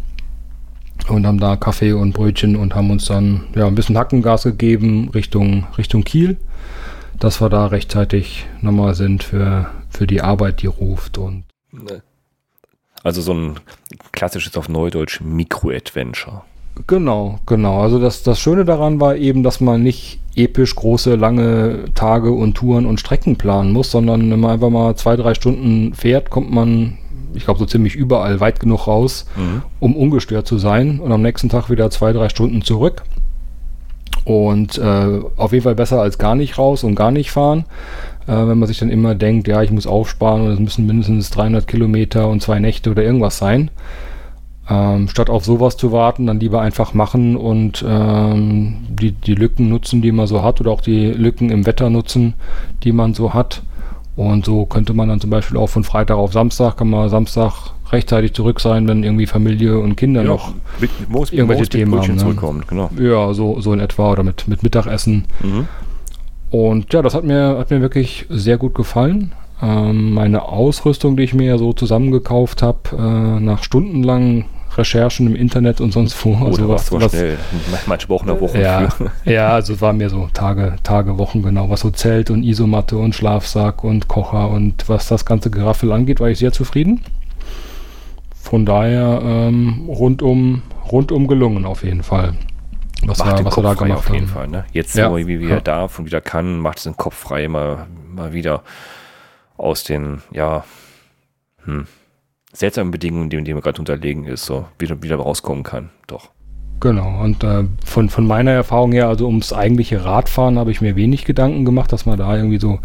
und 1.09 1.25
haben 1.25 1.39
da 1.39 1.55
Kaffee 1.55 1.93
und 1.93 2.15
Brötchen 2.15 2.57
und 2.57 2.75
haben 2.75 2.91
uns 2.91 3.05
dann 3.05 3.45
ja 3.55 3.69
ein 3.69 3.77
bisschen 3.77 3.97
Hackengas 3.97 4.43
gegeben 4.43 5.09
Richtung, 5.15 5.69
Richtung 5.79 6.03
Kiel, 6.03 6.37
dass 7.21 7.41
wir 7.41 7.49
da 7.49 7.67
rechtzeitig 7.67 8.47
nochmal 8.61 8.97
sind 8.97 9.23
für, 9.23 9.71
für 9.89 10.09
die 10.09 10.21
Arbeit, 10.21 10.63
die 10.63 10.67
ruft 10.67 11.17
und 11.17 11.45
also 13.05 13.21
so 13.21 13.33
ein 13.33 13.61
klassisches 14.11 14.57
auf 14.57 14.69
Neudeutsch 14.69 15.21
Mikro-Adventure. 15.21 16.43
Genau, 16.89 17.39
genau. 17.47 17.81
Also 17.83 18.01
das, 18.01 18.25
das 18.25 18.41
Schöne 18.41 18.65
daran 18.65 19.01
war 19.01 19.15
eben, 19.15 19.45
dass 19.45 19.61
man 19.61 19.83
nicht 19.83 20.21
episch 20.39 20.75
große, 20.75 21.17
lange 21.17 21.87
Tage 21.95 22.31
und 22.33 22.55
Touren 22.55 22.87
und 22.87 23.01
Strecken 23.01 23.37
planen 23.37 23.73
muss, 23.73 23.91
sondern 23.91 24.31
wenn 24.31 24.41
man 24.41 24.53
einfach 24.53 24.71
mal 24.71 24.95
zwei, 24.97 25.17
drei 25.17 25.35
Stunden 25.35 25.95
fährt, 25.95 26.31
kommt 26.31 26.51
man, 26.51 26.99
ich 27.35 27.45
glaube, 27.45 27.59
so 27.59 27.67
ziemlich 27.67 27.95
überall 27.95 28.41
weit 28.41 28.61
genug 28.61 28.87
raus, 28.87 29.27
mhm. 29.37 29.63
um 29.81 29.97
ungestört 29.97 30.47
zu 30.47 30.59
sein 30.59 31.01
und 31.01 31.13
am 31.13 31.23
nächsten 31.23 31.49
Tag 31.49 31.71
wieder 31.71 31.91
zwei, 31.91 32.13
drei 32.13 32.29
Stunden 32.29 32.63
zurück. 32.63 33.03
Und 34.25 34.77
äh, 34.79 35.21
auf 35.37 35.53
jeden 35.53 35.65
Fall 35.65 35.75
besser 35.75 36.01
als 36.03 36.19
gar 36.19 36.35
nicht 36.35 36.59
raus 36.59 36.85
und 36.85 36.95
gar 36.95 37.11
nicht 37.11 37.31
fahren. 37.31 37.65
Äh, 38.27 38.33
wenn 38.33 38.59
man 38.59 38.67
sich 38.67 38.79
dann 38.79 38.91
immer 38.91 39.15
denkt, 39.15 39.49
ja, 39.49 39.63
ich 39.63 39.71
muss 39.71 39.87
aufsparen 39.87 40.43
und 40.43 40.53
es 40.53 40.59
müssen 40.59 40.87
mindestens 40.87 41.31
300 41.31 41.67
Kilometer 41.67 42.29
und 42.29 42.43
zwei 42.43 42.59
Nächte 42.59 42.91
oder 42.91 43.03
irgendwas 43.03 43.39
sein. 43.39 43.71
Ähm, 44.71 45.09
statt 45.09 45.31
auf 45.31 45.45
sowas 45.47 45.79
zu 45.79 45.93
warten, 45.93 46.27
dann 46.27 46.41
lieber 46.41 46.61
einfach 46.61 46.93
machen 46.93 47.37
und 47.37 47.83
ähm, 47.89 48.77
die, 48.89 49.13
die 49.13 49.35
Lücken 49.35 49.71
nutzen, 49.71 50.03
die 50.03 50.13
man 50.13 50.27
so 50.27 50.43
hat, 50.43 50.61
oder 50.61 50.71
auch 50.73 50.83
die 50.83 51.07
Lücken 51.07 51.51
im 51.51 51.65
Wetter 51.65 51.89
nutzen, 51.89 52.35
die 52.83 52.93
man 52.93 53.15
so 53.15 53.33
hat. 53.33 53.63
Und 54.15 54.45
so 54.45 54.67
könnte 54.67 54.93
man 54.93 55.09
dann 55.09 55.21
zum 55.21 55.31
Beispiel 55.31 55.57
auch 55.57 55.69
von 55.69 55.85
Freitag 55.85 56.19
auf 56.19 56.33
Samstag, 56.33 56.77
kann 56.77 56.91
man 56.91 57.09
Samstag 57.09 57.73
rechtzeitig 57.93 58.35
zurück 58.35 58.61
sein, 58.61 58.87
wenn 58.89 59.05
irgendwie 59.05 59.27
Familie 59.27 59.79
und 59.79 59.97
Kinder 59.97 60.23
ja, 60.23 60.29
noch 60.29 60.53
mit, 60.81 60.91
mit, 61.09 61.33
irgendwelche 61.33 61.63
mit 61.63 61.71
Themen 61.71 61.99
haben. 61.99 62.15
Ne? 62.15 62.19
Zurückkommen, 62.19 62.65
genau. 62.69 62.91
Ja, 62.99 63.33
so, 63.33 63.61
so 63.61 63.73
in 63.73 63.81
etwa 63.81 64.13
oder 64.13 64.23
mit, 64.23 64.49
mit 64.49 64.63
Mittagessen. 64.63 65.25
Mhm. 65.41 65.69
Und 66.51 66.93
ja, 66.93 67.01
das 67.01 67.15
hat 67.15 67.25
mir, 67.25 67.57
hat 67.59 67.71
mir 67.71 67.81
wirklich 67.81 68.27
sehr 68.29 68.59
gut 68.59 68.75
gefallen. 68.75 69.33
Ähm, 69.63 70.13
meine 70.13 70.43
Ausrüstung, 70.43 71.17
die 71.17 71.23
ich 71.23 71.35
mir 71.35 71.57
so 71.59 71.73
zusammengekauft 71.73 72.63
habe, 72.63 72.79
äh, 72.93 73.41
nach 73.41 73.63
stundenlangen 73.63 74.45
Recherchen 74.79 75.27
im 75.27 75.37
Internet 75.37 75.81
und 75.81 75.93
sonst 75.93 76.25
wo. 76.25 76.39
Oh, 76.41 76.47
also 76.47 76.69
was, 76.69 76.93
was, 76.93 77.11
schnell. 77.11 77.37
Manche 77.87 78.09
Wochen 78.09 78.31
eine 78.31 78.41
Woche. 78.41 78.61
Ja, 78.61 78.89
ja, 79.25 79.49
also 79.51 79.81
war 79.81 79.93
mir 79.93 80.09
so 80.09 80.29
Tage, 80.33 80.77
Tage, 80.83 81.19
Wochen 81.19 81.43
genau, 81.43 81.69
was 81.69 81.81
so 81.81 81.91
Zelt 81.91 82.31
und 82.31 82.45
Isomatte 82.45 82.97
und 82.97 83.15
Schlafsack 83.15 83.85
und 83.85 84.09
Kocher 84.09 84.49
und 84.49 84.89
was 84.89 85.09
das 85.09 85.25
ganze 85.25 85.51
Geraffel 85.51 85.93
angeht, 85.93 86.21
war 86.21 86.29
ich 86.29 86.39
sehr 86.39 86.53
zufrieden. 86.53 87.03
Von 88.41 88.65
daher 88.65 89.21
ähm, 89.23 89.89
rundum, 89.89 90.63
rundum 90.91 91.27
gelungen 91.27 91.67
auf 91.67 91.83
jeden 91.83 92.03
Fall. 92.03 92.35
Was, 93.05 93.19
macht 93.19 93.41
da, 93.41 93.45
was 93.45 93.55
Kopf 93.55 93.65
da 93.65 93.75
frei 93.75 93.95
auf 93.95 94.11
jeden 94.11 94.27
haben. 94.27 94.33
Fall. 94.33 94.49
Ne? 94.49 94.65
Jetzt, 94.73 94.97
ja. 94.97 95.11
wo 95.11 95.17
er 95.19 95.27
wieder 95.27 95.49
ja. 95.49 95.61
darf 95.61 95.99
und 95.99 96.07
wieder 96.07 96.21
kann, 96.21 96.59
macht 96.59 96.79
es 96.79 96.85
den 96.85 96.97
Kopf 96.97 97.15
frei 97.15 97.49
mal, 97.49 97.87
mal 98.11 98.33
wieder 98.33 98.63
aus 99.57 99.85
den, 99.85 100.23
ja, 100.33 100.65
hm, 101.65 101.87
seltsamen 102.53 102.91
Bedingungen, 102.91 103.31
denen, 103.31 103.47
man 103.53 103.61
gerade 103.61 103.79
unterlegen 103.79 104.25
ist, 104.25 104.45
so 104.45 104.67
wieder, 104.79 105.03
wieder 105.03 105.17
rauskommen 105.17 105.65
kann. 105.65 105.91
Doch. 106.07 106.31
Genau, 106.81 107.23
und 107.25 107.43
äh, 107.43 107.65
von, 107.85 108.09
von 108.09 108.25
meiner 108.25 108.53
Erfahrung 108.53 108.93
her, 108.93 109.09
also 109.09 109.27
ums 109.27 109.53
eigentliche 109.53 110.05
Radfahren 110.05 110.59
habe 110.59 110.71
ich 110.71 110.81
mir 110.81 110.95
wenig 110.95 111.25
Gedanken 111.25 111.65
gemacht, 111.65 111.93
dass 111.93 112.07
man 112.07 112.17
da 112.19 112.37
irgendwie 112.37 112.61
so, 112.61 112.79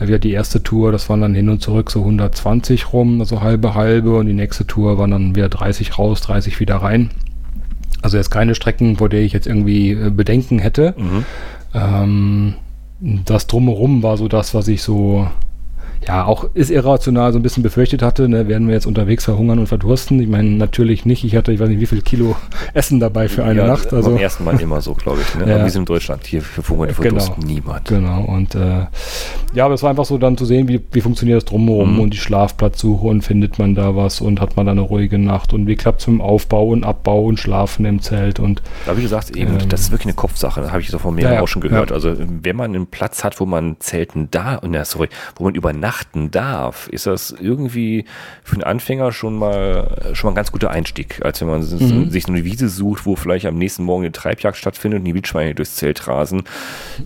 äh, 0.00 0.08
wie 0.08 0.18
die 0.18 0.32
erste 0.32 0.64
Tour, 0.64 0.90
das 0.90 1.08
waren 1.08 1.20
dann 1.20 1.34
hin 1.34 1.48
und 1.48 1.62
zurück 1.62 1.92
so 1.92 2.00
120 2.00 2.92
rum, 2.92 3.20
also 3.20 3.42
halbe 3.42 3.74
halbe 3.74 4.16
und 4.16 4.26
die 4.26 4.32
nächste 4.32 4.66
Tour 4.66 4.98
waren 4.98 5.12
dann 5.12 5.36
wieder 5.36 5.48
30 5.48 5.96
raus, 5.96 6.22
30 6.22 6.58
wieder 6.58 6.76
rein. 6.76 7.10
Also 8.02 8.16
jetzt 8.16 8.30
keine 8.30 8.56
Strecken, 8.56 8.96
vor 8.96 9.08
der 9.08 9.20
ich 9.20 9.32
jetzt 9.32 9.46
irgendwie 9.46 9.92
äh, 9.92 10.10
Bedenken 10.10 10.58
hätte. 10.58 10.94
Mhm. 10.98 11.24
Ähm, 11.72 12.54
das 13.00 13.46
drumherum 13.46 14.02
war 14.02 14.16
so 14.16 14.26
das, 14.26 14.54
was 14.54 14.66
ich 14.66 14.82
so 14.82 15.28
ja, 16.06 16.24
auch 16.24 16.48
ist 16.54 16.70
irrational 16.70 17.32
so 17.32 17.38
ein 17.38 17.42
bisschen 17.42 17.62
befürchtet 17.62 18.02
hatte, 18.02 18.28
ne, 18.28 18.46
werden 18.46 18.68
wir 18.68 18.74
jetzt 18.74 18.86
unterwegs 18.86 19.24
verhungern 19.24 19.58
und 19.58 19.66
verdursten. 19.66 20.20
Ich 20.20 20.28
meine, 20.28 20.50
natürlich 20.50 21.04
nicht. 21.04 21.24
Ich 21.24 21.34
hatte, 21.34 21.52
ich 21.52 21.58
weiß 21.58 21.68
nicht, 21.68 21.80
wie 21.80 21.86
viel 21.86 22.02
Kilo 22.02 22.36
Essen 22.74 23.00
dabei 23.00 23.28
für 23.28 23.44
eine 23.44 23.60
ja, 23.60 23.66
Nacht. 23.66 23.92
Also 23.92 24.10
beim 24.10 24.18
ersten 24.18 24.44
Mal 24.44 24.60
immer 24.60 24.80
so, 24.80 24.94
glaube 24.94 25.20
ich. 25.22 25.34
Ne? 25.34 25.46
Ja. 25.56 25.62
Wir 25.62 25.70
sind 25.70 25.82
in 25.82 25.86
Deutschland. 25.86 26.26
Hier 26.26 26.42
verhungern 26.42 26.90
und 26.90 27.00
genau. 27.00 27.36
niemand. 27.44 27.88
Genau. 27.88 28.22
Und 28.24 28.54
äh, 28.54 28.86
ja, 29.54 29.64
aber 29.64 29.74
es 29.74 29.82
war 29.82 29.90
einfach 29.90 30.04
so 30.04 30.18
dann 30.18 30.36
zu 30.36 30.44
sehen, 30.44 30.68
wie, 30.68 30.80
wie 30.92 31.00
funktioniert 31.00 31.36
das 31.36 31.44
drumherum 31.44 31.94
mhm. 31.94 32.00
und 32.00 32.10
die 32.10 32.18
Schlafplatzsuche 32.18 33.06
und 33.06 33.22
findet 33.22 33.58
man 33.58 33.74
da 33.74 33.96
was 33.96 34.20
und 34.20 34.40
hat 34.40 34.56
man 34.56 34.66
da 34.66 34.72
eine 34.72 34.80
ruhige 34.80 35.18
Nacht 35.18 35.52
und 35.52 35.66
wie 35.66 35.76
klappt 35.76 36.00
es 36.00 36.08
mit 36.08 36.18
dem 36.18 36.20
Aufbau 36.20 36.68
und 36.68 36.84
Abbau 36.84 37.24
und 37.24 37.38
Schlafen 37.38 37.86
im 37.86 38.02
Zelt 38.02 38.38
und 38.40 38.60
da 38.84 38.96
wie 38.96 39.02
du 39.02 39.08
sagst, 39.08 39.36
eben, 39.36 39.60
ähm, 39.60 39.68
das 39.68 39.82
ist 39.82 39.90
wirklich 39.92 40.06
eine 40.06 40.14
Kopfsache. 40.14 40.60
Das 40.60 40.72
habe 40.72 40.82
ich 40.82 40.88
so 40.88 40.98
von 40.98 41.14
mir 41.14 41.22
ja, 41.22 41.40
auch 41.40 41.48
schon 41.48 41.62
gehört. 41.62 41.92
Also 41.92 42.14
wenn 42.18 42.56
man 42.56 42.74
einen 42.74 42.86
Platz 42.86 43.24
hat, 43.24 43.40
wo 43.40 43.46
man 43.46 43.76
zelten 43.78 44.28
da, 44.30 44.56
und 44.56 44.74
ja, 44.74 44.84
sorry, 44.84 45.08
wo 45.36 45.44
man 45.44 45.54
übernachtet 45.54 45.95
beachten 45.96 46.30
darf, 46.30 46.88
ist 46.88 47.06
das 47.06 47.34
irgendwie 47.38 48.04
für 48.42 48.54
einen 48.54 48.64
Anfänger 48.64 49.12
schon 49.12 49.36
mal 49.36 50.12
schon 50.12 50.28
mal 50.28 50.32
ein 50.32 50.36
ganz 50.36 50.52
guter 50.52 50.70
Einstieg, 50.70 51.20
als 51.24 51.40
wenn 51.40 51.48
man 51.48 51.60
mhm. 51.60 52.10
sich 52.10 52.28
eine 52.28 52.44
Wiese 52.44 52.68
sucht, 52.68 53.06
wo 53.06 53.16
vielleicht 53.16 53.46
am 53.46 53.56
nächsten 53.56 53.84
Morgen 53.84 54.04
eine 54.04 54.12
Treibjagd 54.12 54.56
stattfindet 54.56 55.00
und 55.00 55.04
die 55.04 55.14
Wildschweine 55.14 55.54
durchs 55.54 55.76
Zelt 55.76 56.06
rasen. 56.06 56.44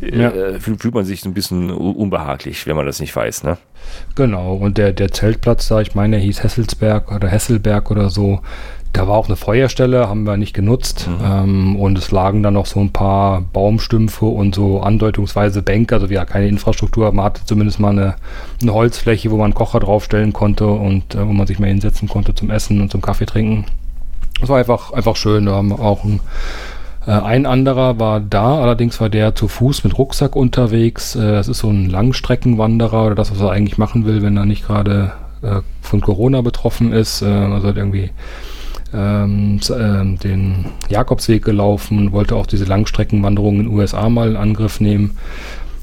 Ja. 0.01 0.31
Äh, 0.31 0.61
fühlt, 0.61 0.83
fühlt 0.83 0.95
man 0.95 1.05
sich 1.05 1.21
so 1.21 1.29
ein 1.29 1.35
bisschen 1.35 1.71
unbehaglich, 1.71 2.67
wenn 2.67 2.77
man 2.77 2.87
das 2.87 3.01
nicht 3.01 3.15
weiß, 3.15 3.45
ne? 3.45 3.59
Genau, 4.15 4.55
und 4.55 4.77
der, 4.77 4.93
der 4.93 5.11
Zeltplatz 5.11 5.69
da, 5.69 5.81
ich 5.81 5.95
meine, 5.95 6.17
der 6.17 6.25
hieß 6.25 6.43
Hesselsberg 6.43 7.11
oder 7.13 7.29
Hesselberg 7.29 7.91
oder 7.91 8.11
so, 8.11 8.41
da 8.93 9.07
war 9.07 9.17
auch 9.17 9.27
eine 9.27 9.37
Feuerstelle, 9.37 10.09
haben 10.09 10.25
wir 10.25 10.37
nicht 10.37 10.55
genutzt. 10.55 11.09
Mhm. 11.09 11.25
Ähm, 11.25 11.77
und 11.77 11.99
es 11.99 12.11
lagen 12.11 12.43
dann 12.43 12.55
noch 12.55 12.67
so 12.67 12.81
ein 12.81 12.91
paar 12.91 13.41
Baumstümpfe 13.41 14.25
und 14.25 14.55
so 14.55 14.81
andeutungsweise 14.81 15.63
Bänke, 15.63 15.95
also 15.95 16.07
ja 16.07 16.25
keine 16.25 16.49
Infrastruktur, 16.49 17.11
man 17.13 17.27
hatte 17.27 17.43
zumindest 17.45 17.79
mal 17.79 17.91
eine, 17.91 18.17
eine 18.61 18.75
Holzfläche, 18.75 19.31
wo 19.31 19.37
man 19.37 19.47
einen 19.47 19.55
Kocher 19.55 19.81
draufstellen 19.81 20.33
konnte 20.33 20.67
und 20.67 21.15
äh, 21.15 21.27
wo 21.27 21.33
man 21.33 21.47
sich 21.47 21.59
mal 21.59 21.69
hinsetzen 21.69 22.09
konnte 22.09 22.35
zum 22.35 22.51
Essen 22.51 22.81
und 22.81 22.91
zum 22.91 23.01
Kaffee 23.01 23.27
trinken. 23.27 23.67
Das 24.41 24.49
war 24.49 24.59
einfach, 24.59 24.93
einfach 24.93 25.17
schön. 25.17 25.47
Da 25.47 25.53
haben 25.53 25.73
auch 25.73 26.03
ein, 26.03 26.21
äh, 27.07 27.13
ein 27.13 27.47
anderer 27.47 27.99
war 28.01 28.21
da, 28.21 28.61
allerdings 28.61 29.01
war 29.01 29.09
der 29.09 29.35
zu 29.35 29.47
Fuß 29.47 29.85
mit 29.85 29.97
Rucksack 29.97 30.35
unterwegs. 30.35 31.15
Äh, 31.15 31.33
das 31.33 31.47
ist 31.47 31.59
so 31.59 31.69
ein 31.69 31.89
Langstreckenwanderer 31.89 33.07
oder 33.07 33.15
das, 33.15 33.31
was 33.31 33.41
er 33.41 33.51
eigentlich 33.51 33.79
machen 33.79 34.05
will, 34.05 34.23
wenn 34.23 34.37
er 34.37 34.47
nicht 34.47 34.67
gerade 34.67 35.13
äh, 35.43 35.61
von 35.81 36.01
Corona 36.01 36.41
betroffen 36.41 36.93
ist. 36.93 37.23
Äh, 37.23 37.27
also 37.27 37.69
hat 37.69 37.77
irgendwie 37.77 38.11
ähm, 38.93 39.61
ähm, 39.79 40.19
den 40.19 40.67
Jakobsweg 40.89 41.45
gelaufen, 41.45 42.13
wollte 42.13 42.37
auch 42.37 42.47
diese 42.47 42.65
Langstreckenwanderung 42.65 43.61
in 43.61 43.67
den 43.67 43.75
USA 43.77 44.09
mal 44.09 44.31
in 44.31 44.37
Angriff 44.37 44.81
nehmen. 44.81 45.17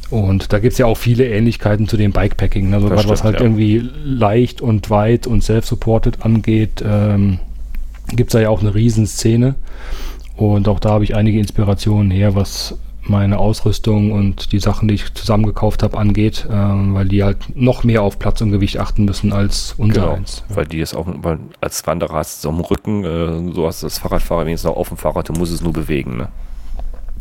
Und 0.10 0.54
da 0.54 0.60
gibt 0.60 0.74
es 0.74 0.78
ja 0.78 0.86
auch 0.86 0.98
viele 0.98 1.28
Ähnlichkeiten 1.28 1.88
zu 1.88 1.98
dem 1.98 2.12
Bikepacking. 2.14 2.74
Also 2.74 2.88
gerade 2.88 3.10
was 3.10 3.24
halt 3.24 3.36
ja. 3.36 3.42
irgendwie 3.42 3.90
leicht 4.04 4.62
und 4.62 4.90
weit 4.90 5.28
und 5.28 5.44
self-supported 5.44 6.24
angeht, 6.24 6.84
ähm, 6.86 7.40
gibt 8.16 8.30
es 8.30 8.34
da 8.34 8.40
ja 8.40 8.50
auch 8.50 8.62
eine 8.62 8.74
Riesenszene. 8.74 9.56
Und 10.38 10.68
auch 10.68 10.80
da 10.80 10.92
habe 10.92 11.04
ich 11.04 11.16
einige 11.16 11.40
Inspirationen 11.40 12.12
her, 12.12 12.36
was 12.36 12.78
meine 13.10 13.40
Ausrüstung 13.40 14.12
und 14.12 14.52
die 14.52 14.60
Sachen, 14.60 14.88
die 14.88 14.96
ich 14.96 15.14
zusammengekauft 15.14 15.84
habe, 15.84 15.98
angeht, 15.98 16.48
ähm, 16.52 16.94
weil 16.94 17.08
die 17.08 17.24
halt 17.24 17.38
noch 17.56 17.84
mehr 17.84 18.02
auf 18.04 18.20
Platz 18.20 18.42
und 18.42 18.52
Gewicht 18.52 18.80
achten 18.80 19.06
müssen 19.06 19.34
als 19.34 19.76
unser 19.78 20.02
genau, 20.02 20.14
eins. 20.14 20.44
Weil 20.50 20.66
die 20.66 20.82
es 20.82 20.94
auch 20.94 21.08
weil 21.22 21.40
als 21.62 21.86
Wanderer 21.88 22.16
hast 22.16 22.44
du 22.44 22.50
am 22.50 22.60
Rücken, 22.60 23.04
äh, 23.04 23.54
so 23.54 23.68
hast 23.68 23.84
du 23.84 23.88
das 23.88 24.00
Fahrradfahrer 24.00 24.46
wenigstens 24.46 24.70
noch 24.70 24.78
auf 24.78 24.90
dem 24.90 24.98
Fahrrad, 24.98 25.30
du 25.30 25.34
musst 25.34 25.54
es 25.54 25.62
nur 25.62 25.74
bewegen. 25.74 26.18
Ne? 26.18 26.28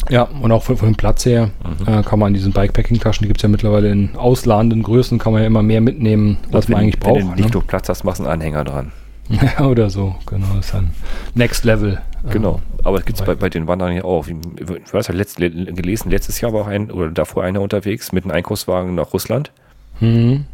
Ja, 0.08 0.22
und 0.22 0.52
auch 0.52 0.62
von, 0.62 0.76
von 0.76 0.88
dem 0.88 0.96
Platz 0.96 1.26
her 1.26 1.50
mhm. 1.80 1.92
äh, 1.92 2.02
kann 2.02 2.18
man 2.18 2.28
in 2.28 2.34
diesen 2.34 2.52
Bikepacking-Taschen, 2.52 3.22
die 3.22 3.28
gibt 3.28 3.38
es 3.38 3.42
ja 3.42 3.48
mittlerweile 3.48 3.90
in 3.90 4.14
ausladenden 4.16 4.82
Größen, 4.82 5.18
kann 5.18 5.32
man 5.32 5.42
ja 5.42 5.46
immer 5.46 5.62
mehr 5.62 5.80
mitnehmen, 5.80 6.38
als 6.52 6.68
man 6.68 6.80
eigentlich 6.80 7.00
braucht. 7.00 7.20
Wenn 7.20 7.28
du 7.28 7.34
nicht 7.34 7.54
ne? 7.54 7.60
Platz 7.66 7.88
hast, 7.88 8.04
machst 8.04 8.20
du 8.20 8.24
einen 8.24 8.32
Anhänger 8.32 8.64
dran. 8.64 8.92
Ja, 9.58 9.66
oder 9.66 9.90
so, 9.90 10.14
genau. 10.26 10.46
Das 10.54 10.66
ist 10.66 10.74
dann 10.74 10.90
Next 11.34 11.64
Level. 11.64 12.00
Genau, 12.30 12.60
aber 12.82 12.98
es 12.98 13.04
gibt 13.04 13.18
es 13.20 13.24
bei, 13.24 13.34
bei 13.34 13.48
den 13.48 13.66
Wanderern 13.66 13.94
ja 13.94 14.04
auch. 14.04 14.26
Ich 14.26 14.92
weiß, 14.92 15.08
letzt, 15.10 15.36
gelesen, 15.36 16.10
letztes 16.10 16.40
Jahr 16.40 16.52
war 16.52 16.62
auch 16.62 16.66
ein, 16.66 16.90
oder 16.90 17.10
davor 17.10 17.44
einer 17.44 17.60
unterwegs 17.60 18.12
mit 18.12 18.24
einem 18.24 18.32
Einkaufswagen 18.32 18.94
nach 18.94 19.12
Russland. 19.12 19.52
Mhm. 20.00 20.44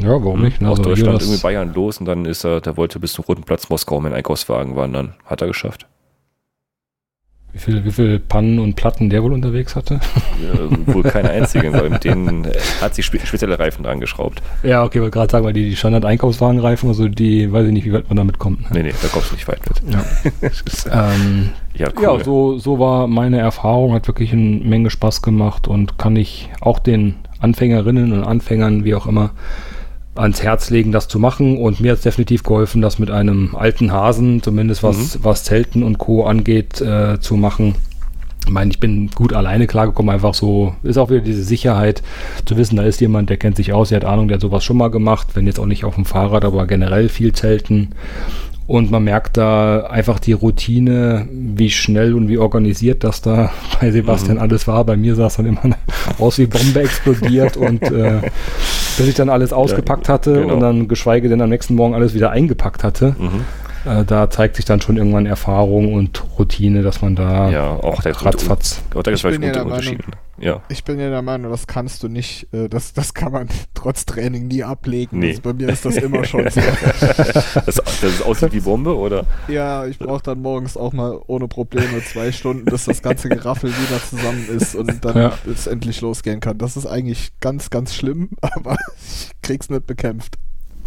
Ja, 0.00 0.08
warum 0.08 0.36
hm. 0.36 0.42
nicht? 0.42 0.60
Ne? 0.60 0.68
Aus 0.68 0.78
also 0.78 0.90
Deutschland 0.90 1.20
irgendwie 1.20 1.40
Bayern 1.40 1.74
los 1.74 1.98
und 1.98 2.06
dann 2.06 2.24
ist 2.24 2.44
er, 2.44 2.60
der 2.60 2.76
wollte 2.76 2.98
bis 2.98 3.12
zum 3.12 3.24
Roten 3.24 3.42
Platz 3.42 3.68
Moskau 3.68 4.00
mit 4.00 4.06
einem 4.06 4.18
Einkaufswagen 4.18 4.76
wandern. 4.76 5.14
Hat 5.24 5.42
er 5.42 5.48
geschafft. 5.48 5.86
Wie 7.52 7.58
viele 7.58 7.84
wie 7.84 7.90
viel 7.90 8.18
Pannen 8.20 8.60
und 8.60 8.76
Platten 8.76 9.10
der 9.10 9.22
wohl 9.22 9.32
unterwegs 9.32 9.74
hatte? 9.74 10.00
Ja, 10.40 10.94
wohl 10.94 11.02
keine 11.02 11.30
einzige, 11.30 11.72
weil 11.72 11.90
mit 11.90 12.04
denen 12.04 12.44
äh, 12.44 12.52
hat 12.80 12.94
sich 12.94 13.04
spezielle 13.04 13.58
Reifen 13.58 13.82
dran 13.82 13.98
geschraubt. 13.98 14.40
Ja, 14.62 14.84
okay, 14.84 15.00
wollte 15.00 15.12
gerade 15.12 15.32
sagen, 15.32 15.44
weil 15.44 15.52
die, 15.52 15.68
die 15.68 15.76
Standard-Einkaufswagenreifen, 15.76 16.88
also 16.88 17.08
die, 17.08 17.52
weiß 17.52 17.66
ich 17.66 17.72
nicht, 17.72 17.84
wie 17.86 17.92
weit 17.92 18.08
man 18.08 18.16
damit 18.16 18.38
kommt. 18.38 18.62
Ne? 18.62 18.68
Nee, 18.74 18.82
nee, 18.84 18.94
da 19.02 19.08
kommst 19.08 19.30
du 19.30 19.34
nicht 19.34 19.48
weit 19.48 19.60
mit. 19.68 19.92
Ja, 19.92 20.04
ähm, 21.12 21.50
ja, 21.74 21.88
cool. 21.96 22.02
ja 22.02 22.24
so, 22.24 22.58
so 22.58 22.78
war 22.78 23.08
meine 23.08 23.38
Erfahrung, 23.38 23.94
hat 23.94 24.06
wirklich 24.06 24.32
eine 24.32 24.42
Menge 24.42 24.90
Spaß 24.90 25.22
gemacht 25.22 25.66
und 25.66 25.98
kann 25.98 26.14
ich 26.14 26.50
auch 26.60 26.78
den 26.78 27.16
Anfängerinnen 27.40 28.12
und 28.12 28.24
Anfängern, 28.24 28.84
wie 28.84 28.94
auch 28.94 29.06
immer, 29.06 29.30
ans 30.20 30.42
Herz 30.42 30.70
legen, 30.70 30.92
das 30.92 31.08
zu 31.08 31.18
machen. 31.18 31.56
Und 31.58 31.80
mir 31.80 31.92
hat 31.92 31.98
es 31.98 32.04
definitiv 32.04 32.42
geholfen, 32.42 32.82
das 32.82 32.98
mit 32.98 33.10
einem 33.10 33.54
alten 33.56 33.92
Hasen, 33.92 34.42
zumindest 34.42 34.82
was, 34.82 35.16
mhm. 35.16 35.24
was 35.24 35.44
Zelten 35.44 35.82
und 35.82 35.98
Co. 35.98 36.24
angeht, 36.24 36.80
äh, 36.80 37.18
zu 37.20 37.36
machen. 37.36 37.74
Ich 38.46 38.50
meine, 38.50 38.70
ich 38.70 38.80
bin 38.80 39.10
gut 39.10 39.32
alleine 39.32 39.66
klargekommen, 39.66 40.14
einfach 40.14 40.34
so, 40.34 40.74
ist 40.82 40.96
auch 40.96 41.10
wieder 41.10 41.20
diese 41.20 41.42
Sicherheit 41.42 42.02
zu 42.46 42.56
wissen, 42.56 42.76
da 42.76 42.82
ist 42.82 43.00
jemand, 43.00 43.28
der 43.28 43.36
kennt 43.36 43.56
sich 43.56 43.72
aus, 43.72 43.90
der 43.90 43.96
hat 43.96 44.06
Ahnung, 44.06 44.28
der 44.28 44.36
hat 44.36 44.42
sowas 44.42 44.64
schon 44.64 44.78
mal 44.78 44.90
gemacht, 44.90 45.28
wenn 45.34 45.46
jetzt 45.46 45.60
auch 45.60 45.66
nicht 45.66 45.84
auf 45.84 45.94
dem 45.94 46.06
Fahrrad, 46.06 46.44
aber 46.44 46.66
generell 46.66 47.10
viel 47.10 47.32
Zelten. 47.32 47.90
Und 48.70 48.92
man 48.92 49.02
merkt 49.02 49.36
da 49.36 49.80
einfach 49.86 50.20
die 50.20 50.32
Routine, 50.32 51.26
wie 51.32 51.70
schnell 51.70 52.14
und 52.14 52.28
wie 52.28 52.38
organisiert 52.38 53.02
das 53.02 53.20
da 53.20 53.52
bei 53.80 53.90
Sebastian 53.90 54.36
mhm. 54.36 54.42
alles 54.42 54.68
war. 54.68 54.84
Bei 54.84 54.96
mir 54.96 55.16
sah 55.16 55.26
es 55.26 55.36
dann 55.36 55.46
immer 55.46 55.62
aus 56.20 56.38
wie 56.38 56.46
Bombe 56.46 56.80
explodiert 56.80 57.56
und 57.56 57.82
äh, 57.82 58.20
bis 59.00 59.08
ich 59.08 59.14
dann 59.14 59.28
alles 59.28 59.52
ausgepackt 59.52 60.08
hatte 60.08 60.34
genau. 60.34 60.54
und 60.54 60.60
dann 60.60 60.88
geschweige 60.88 61.28
denn 61.28 61.40
am 61.40 61.48
nächsten 61.48 61.74
Morgen 61.74 61.94
alles 61.94 62.14
wieder 62.14 62.30
eingepackt 62.30 62.84
hatte. 62.84 63.16
Mhm. 63.18 63.44
Äh, 63.84 64.04
da 64.04 64.30
zeigt 64.30 64.56
sich 64.56 64.64
dann 64.64 64.80
schon 64.80 64.96
irgendwann 64.96 65.26
Erfahrung 65.26 65.94
und 65.94 66.22
Routine, 66.38 66.82
dass 66.82 67.02
man 67.02 67.16
da 67.16 67.50
ja, 67.50 67.70
auch 67.70 68.02
der 68.02 68.14
ratzfatz. 68.16 68.82
Auch 68.94 69.02
da 69.02 69.10
Ich 69.10 69.22
bin 69.22 69.42
ja 69.42 69.52
der 69.52 69.66
Unterschiede. 69.66 70.04
Ja. 70.38 70.62
Ich 70.70 70.84
bin 70.84 70.98
ja 70.98 71.10
der 71.10 71.20
Meinung, 71.20 71.50
das 71.50 71.66
kannst 71.66 72.02
du 72.02 72.08
nicht, 72.08 72.48
äh, 72.54 72.68
das, 72.68 72.94
das 72.94 73.12
kann 73.12 73.32
man 73.32 73.48
trotz 73.74 74.06
Training 74.06 74.48
nie 74.48 74.64
ablegen. 74.64 75.18
Nee. 75.18 75.30
Also 75.30 75.42
bei 75.42 75.52
mir 75.52 75.68
ist 75.68 75.84
das 75.84 75.96
immer 75.96 76.24
schon 76.24 76.48
so. 76.50 76.60
das, 77.66 77.76
das 77.76 78.02
ist 78.02 78.22
aussieht 78.24 78.52
wie 78.54 78.60
Bombe, 78.60 78.96
oder? 78.96 79.26
Ja, 79.48 79.84
ich 79.86 79.98
brauche 79.98 80.22
dann 80.22 80.40
morgens 80.40 80.78
auch 80.78 80.94
mal 80.94 81.20
ohne 81.26 81.46
Probleme 81.46 82.02
zwei 82.02 82.32
Stunden, 82.32 82.64
bis 82.64 82.86
das 82.86 83.02
ganze 83.02 83.28
Geraffel 83.28 83.70
wieder 83.70 84.00
zusammen 84.08 84.46
ist 84.48 84.74
und 84.74 85.04
dann 85.04 85.16
Ja. 85.16 85.32
es 85.50 85.66
endlich 85.66 86.00
losgehen 86.00 86.40
kann. 86.40 86.56
Das 86.56 86.76
ist 86.76 86.86
eigentlich 86.86 87.32
ganz, 87.40 87.68
ganz 87.68 87.94
schlimm, 87.94 88.30
aber 88.40 88.76
ich 88.98 89.30
krieg's 89.42 89.68
nicht 89.68 89.86
bekämpft. 89.86 90.38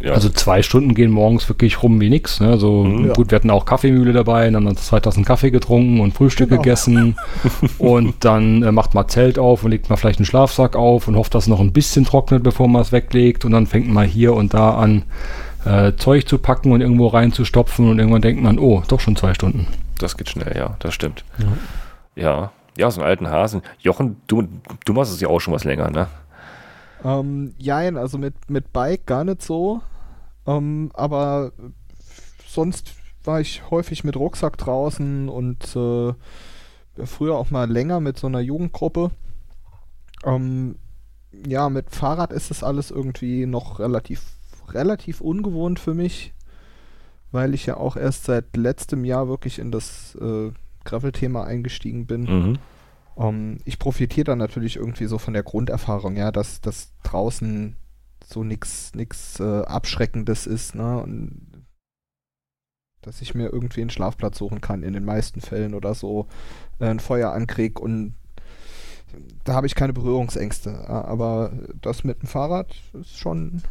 Ja. 0.04 0.12
Also 0.12 0.28
zwei 0.28 0.62
Stunden 0.62 0.95
gehen 0.95 1.12
morgens 1.12 1.47
wirklich 1.47 1.82
rum 1.82 2.01
wie 2.01 2.10
nix. 2.10 2.41
Ne? 2.41 2.58
So 2.58 2.84
Mhm. 2.84 3.14
gut, 3.14 3.32
wir 3.32 3.38
hatten 3.38 3.49
auch 3.49 3.64
Kaffeemühle 3.64 4.12
dabei, 4.12 4.43
dann 4.45 4.56
haben 4.58 4.66
wir 4.66 4.76
zwei 4.76 4.99
Tassen 4.99 5.24
Kaffee 5.24 5.49
getrunken 5.49 6.01
und 6.01 6.14
Frühstück 6.14 6.49
Genau. 6.49 6.62
gegessen. 6.62 7.16
und 7.78 8.26
dann 8.26 8.64
äh, 8.64 8.72
macht 8.74 8.93
man 8.95 9.08
Zelt 9.08 9.39
auf 9.39 9.64
und 9.64 9.72
legt 9.72 9.89
mal 9.89 9.95
vielleicht 9.95 10.20
einen 10.20 10.26
Schlafsack 10.26 10.76
auf 10.76 11.08
und 11.08 11.16
hofft, 11.16 11.34
dass 11.36 11.43
es 11.45 11.47
noch 11.47 11.62
ein 11.62 11.72
bisschen 11.72 12.04
trocknet, 12.04 12.43
bevor 12.43 12.68
man 12.68 12.82
es 12.82 12.91
weglegt. 12.91 13.45
Und 13.45 13.54
dann 13.54 13.66
fängt 13.66 13.88
man 13.88 14.06
hier 14.06 14.34
und 14.34 14.54
da 14.54 14.74
an, 14.76 15.04
äh, 15.64 15.93
Zeug 15.95 16.28
zu 16.28 16.38
packen 16.38 16.74
und 16.74 16.82
irgendwo 16.82 17.08
reinzustopfen 17.08 17.89
und 17.89 17.97
irgendwann 17.97 18.22
denkt 18.22 18.43
man, 18.43 18.60
oh, 18.60 18.84
doch 18.89 18.99
schon 18.99 19.16
zwei 19.16 19.34
Stunden. 19.34 19.68
Das 19.99 20.18
geht 20.18 20.28
schnell, 20.30 20.54
ja, 20.58 20.76
das 20.80 20.93
stimmt. 20.93 21.24
Ja, 22.18 22.51
ja, 22.78 22.91
so 22.91 22.99
einen 22.99 23.10
alten 23.10 23.30
Hasen. 23.30 23.62
Jochen, 23.80 24.18
du, 24.28 24.43
du 24.84 24.91
machst 24.91 25.14
es 25.14 25.22
ja 25.22 25.30
auch 25.30 25.39
schon 25.39 25.54
was 25.54 25.64
länger, 25.64 25.89
ne? 25.91 26.08
Ähm, 27.06 27.54
jein, 27.58 27.95
also 27.95 28.18
mit, 28.18 28.34
mit 28.49 28.74
Bike 28.74 29.06
gar 29.06 29.24
nicht 29.24 29.41
so. 29.41 29.82
Ähm, 30.46 30.91
aber 30.94 31.52
sonst 32.48 32.96
war 33.24 33.39
ich 33.39 33.70
häufig 33.72 34.04
mit 34.04 34.16
Rucksack 34.18 34.58
draußen 34.58 35.30
und 35.30 35.76
äh, 35.76 36.14
früher 37.06 37.36
auch 37.36 37.52
mal 37.52 37.70
länger 37.70 38.00
mit 38.00 38.18
so 38.18 38.28
einer 38.28 38.41
Jugendgruppe. 38.41 39.12
Ähm, 40.26 40.76
ja, 41.48 41.70
mit 41.70 41.89
Fahrrad 41.89 42.32
ist 42.32 42.50
das 42.50 42.64
alles 42.64 42.91
irgendwie 42.91 43.46
noch 43.46 43.80
relativ, 43.80 44.22
relativ 44.70 45.22
ungewohnt 45.22 45.80
für 45.80 45.94
mich, 45.94 46.34
weil 47.32 47.54
ich 47.54 47.66
ja 47.66 47.78
auch 47.78 47.96
erst 47.98 48.26
seit 48.26 48.56
letztem 48.56 49.06
Jahr 49.06 49.28
wirklich 49.28 49.60
in 49.60 49.72
das 49.72 50.16
äh, 50.22 50.52
Gravel-Thema 50.84 51.46
eingestiegen 51.46 52.06
bin. 52.06 52.24
Mhm. 52.24 52.60
Ähm, 53.18 53.58
ich 53.66 53.80
profitiere 53.80 54.26
dann 54.26 54.38
natürlich 54.38 54.76
irgendwie 54.76 55.06
so 55.06 55.18
von 55.18 55.34
der 55.34 55.44
Grunderfahrung, 55.44 56.18
ja, 56.18 56.32
dass 56.32 56.62
das 56.62 56.91
draußen 57.04 57.76
so 58.26 58.43
nichts 58.43 58.93
nix, 58.95 59.39
äh, 59.39 59.61
Abschreckendes 59.63 60.47
ist, 60.47 60.76
ne? 60.76 61.01
Und 61.01 61.65
dass 63.01 63.21
ich 63.21 63.36
mir 63.36 63.51
irgendwie 63.51 63.82
einen 63.82 63.89
Schlafplatz 63.89 64.38
suchen 64.38 64.61
kann 64.61 64.84
in 64.84 64.93
den 64.93 65.05
meisten 65.05 65.41
Fällen 65.41 65.74
oder 65.74 65.93
so, 65.93 66.28
äh, 66.80 66.86
ein 66.86 66.99
Feuer 66.99 67.32
ankrieg 67.32 67.80
und 67.80 68.15
da 69.43 69.53
habe 69.53 69.67
ich 69.67 69.76
keine 69.76 69.93
Berührungsängste. 69.93 70.89
Aber 70.89 71.51
das 71.82 72.03
mit 72.03 72.21
dem 72.21 72.28
Fahrrad 72.28 72.67
ist 72.93 73.17
schon, 73.17 73.61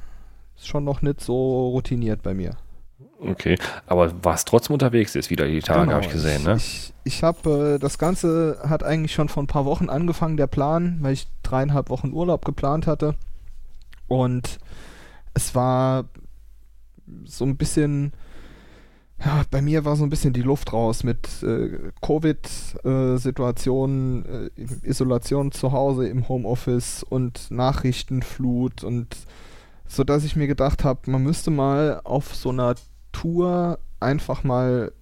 ist 0.56 0.68
schon 0.68 0.84
noch 0.84 1.02
nicht 1.02 1.20
so 1.20 1.68
routiniert 1.70 2.22
bei 2.22 2.34
mir. 2.34 2.56
Okay, 3.18 3.56
aber 3.86 4.12
warst 4.24 4.48
trotzdem 4.48 4.74
unterwegs 4.74 5.14
jetzt 5.14 5.30
wieder 5.30 5.46
die 5.46 5.60
Tage, 5.60 5.82
Genau, 5.82 5.92
habe 5.94 6.04
ich 6.04 6.10
gesehen, 6.10 6.42
ne? 6.42 6.56
Ich, 6.56 6.92
ich 7.04 7.22
habe, 7.22 7.74
äh, 7.74 7.78
das 7.78 7.98
Ganze 7.98 8.58
hat 8.68 8.82
eigentlich 8.82 9.12
schon 9.12 9.28
vor 9.28 9.42
ein 9.42 9.48
paar 9.48 9.64
Wochen 9.64 9.88
angefangen, 9.88 10.36
der 10.36 10.48
Plan, 10.48 10.98
weil 11.00 11.12
ich 11.12 11.28
dreieinhalb 11.42 11.88
Wochen 11.88 12.12
Urlaub 12.12 12.44
geplant 12.44 12.86
hatte. 12.86 13.14
Und 14.12 14.58
es 15.32 15.54
war 15.54 16.04
so 17.24 17.46
ein 17.46 17.56
bisschen, 17.56 18.12
ja, 19.24 19.44
bei 19.50 19.62
mir 19.62 19.86
war 19.86 19.96
so 19.96 20.04
ein 20.04 20.10
bisschen 20.10 20.34
die 20.34 20.42
Luft 20.42 20.74
raus 20.74 21.02
mit 21.02 21.42
äh, 21.42 21.92
Covid-Situationen, 22.02 24.26
äh, 24.26 24.50
Isolation 24.86 25.50
zu 25.50 25.72
Hause 25.72 26.08
im 26.08 26.28
Homeoffice 26.28 27.02
und 27.02 27.50
Nachrichtenflut 27.50 28.84
und 28.84 29.16
so 29.86 30.04
dass 30.04 30.24
ich 30.24 30.36
mir 30.36 30.46
gedacht 30.46 30.84
habe, 30.84 31.10
man 31.10 31.22
müsste 31.22 31.50
mal 31.50 32.02
auf 32.04 32.34
so 32.34 32.50
einer 32.50 32.74
Tour 33.12 33.78
einfach 34.00 34.44
mal 34.44 34.92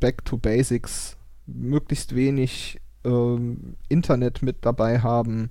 back 0.00 0.24
to 0.24 0.36
basics, 0.36 1.16
möglichst 1.46 2.14
wenig 2.14 2.80
ähm, 3.04 3.74
Internet 3.88 4.42
mit 4.42 4.64
dabei 4.64 5.00
haben, 5.00 5.50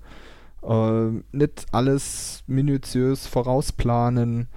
ähm, 0.64 1.24
nicht 1.32 1.66
alles 1.72 2.43
minutiös 2.47 3.28
vorausplanen, 3.28 4.47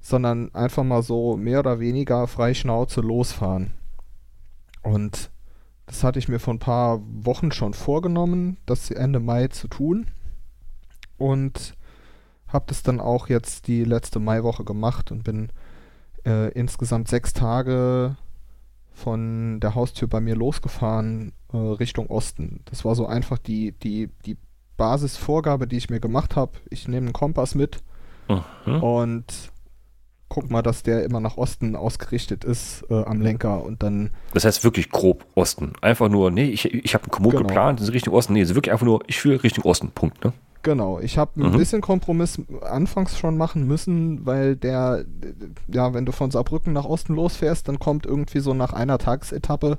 sondern 0.00 0.54
einfach 0.54 0.84
mal 0.84 1.02
so 1.02 1.36
mehr 1.36 1.60
oder 1.60 1.80
weniger 1.80 2.26
frei 2.26 2.54
Schnauze 2.54 3.00
losfahren. 3.00 3.72
Und 4.82 5.30
das 5.86 6.02
hatte 6.02 6.18
ich 6.18 6.28
mir 6.28 6.38
vor 6.38 6.54
ein 6.54 6.58
paar 6.58 7.00
Wochen 7.06 7.52
schon 7.52 7.74
vorgenommen, 7.74 8.58
das 8.66 8.90
Ende 8.90 9.20
Mai 9.20 9.48
zu 9.48 9.68
tun. 9.68 10.06
Und 11.16 11.74
habe 12.48 12.66
das 12.68 12.82
dann 12.82 13.00
auch 13.00 13.28
jetzt 13.28 13.66
die 13.66 13.84
letzte 13.84 14.18
Maiwoche 14.18 14.64
gemacht 14.64 15.10
und 15.10 15.24
bin 15.24 15.50
äh, 16.24 16.50
insgesamt 16.52 17.08
sechs 17.08 17.32
Tage 17.32 18.16
von 18.92 19.58
der 19.60 19.74
Haustür 19.74 20.08
bei 20.08 20.20
mir 20.20 20.36
losgefahren 20.36 21.32
äh, 21.52 21.56
Richtung 21.56 22.06
Osten. 22.08 22.60
Das 22.66 22.84
war 22.84 22.94
so 22.94 23.06
einfach 23.06 23.38
die, 23.38 23.72
die, 23.72 24.08
die 24.24 24.36
Basisvorgabe, 24.76 25.66
die 25.66 25.76
ich 25.76 25.90
mir 25.90 26.00
gemacht 26.00 26.36
habe. 26.36 26.52
Ich 26.70 26.88
nehme 26.88 27.06
einen 27.06 27.12
Kompass 27.12 27.54
mit 27.54 27.78
Mhm. 28.66 28.82
und 28.82 29.24
guck 30.30 30.50
mal, 30.50 30.62
dass 30.62 30.82
der 30.82 31.04
immer 31.04 31.20
nach 31.20 31.36
Osten 31.36 31.76
ausgerichtet 31.76 32.42
ist 32.42 32.82
äh, 32.90 33.04
am 33.04 33.20
Lenker 33.20 33.62
und 33.62 33.82
dann 33.82 34.10
Das 34.32 34.44
heißt 34.44 34.64
wirklich 34.64 34.90
grob 34.90 35.24
Osten. 35.34 35.74
Einfach 35.82 36.08
nur, 36.08 36.30
nee, 36.30 36.46
ich, 36.46 36.64
ich 36.72 36.94
habe 36.94 37.04
einen 37.04 37.10
Komoot 37.10 37.32
Genau. 37.32 37.46
geplant, 37.46 37.80
in 37.80 37.88
Richtung 37.88 38.14
Osten. 38.14 38.32
Nee, 38.32 38.40
es 38.40 38.50
ist 38.50 38.54
wirklich 38.56 38.72
einfach 38.72 38.86
nur, 38.86 39.02
ich 39.06 39.22
will 39.24 39.36
Richtung 39.36 39.64
Osten, 39.64 39.90
Punkt, 39.90 40.24
ne? 40.24 40.32
Genau, 40.62 40.98
ich 40.98 41.18
habe 41.18 41.32
ein 41.40 41.52
Mhm. 41.52 41.58
bisschen 41.58 41.82
Kompromiss 41.82 42.40
anfangs 42.62 43.18
schon 43.18 43.36
machen 43.36 43.66
müssen, 43.68 44.24
weil 44.24 44.56
der, 44.56 45.04
ja, 45.68 45.92
wenn 45.92 46.06
du 46.06 46.12
von 46.12 46.30
Saarbrücken 46.30 46.72
nach 46.72 46.86
Osten 46.86 47.14
losfährst, 47.14 47.68
dann 47.68 47.78
kommt 47.78 48.06
irgendwie 48.06 48.40
so 48.40 48.54
nach 48.54 48.72
einer 48.72 48.96
Tagesetappe 48.96 49.76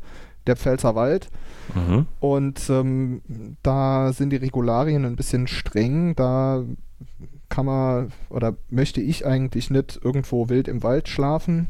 der 0.48 0.56
Pfälzer 0.56 0.96
Wald 0.96 1.30
Mhm. 1.74 2.06
und 2.20 2.70
ähm, 2.70 3.22
da 3.64 4.14
sind 4.14 4.30
die 4.30 4.36
Regularien 4.36 5.04
ein 5.04 5.16
bisschen 5.16 5.48
streng, 5.48 6.16
da 6.16 6.64
kann 7.50 7.66
man 7.66 8.12
oder 8.30 8.56
möchte 8.70 9.02
ich 9.02 9.26
eigentlich 9.26 9.72
nicht 9.72 10.00
irgendwo 10.04 10.48
wild 10.50 10.68
im 10.68 10.84
Wald 10.84 11.08
schlafen, 11.10 11.68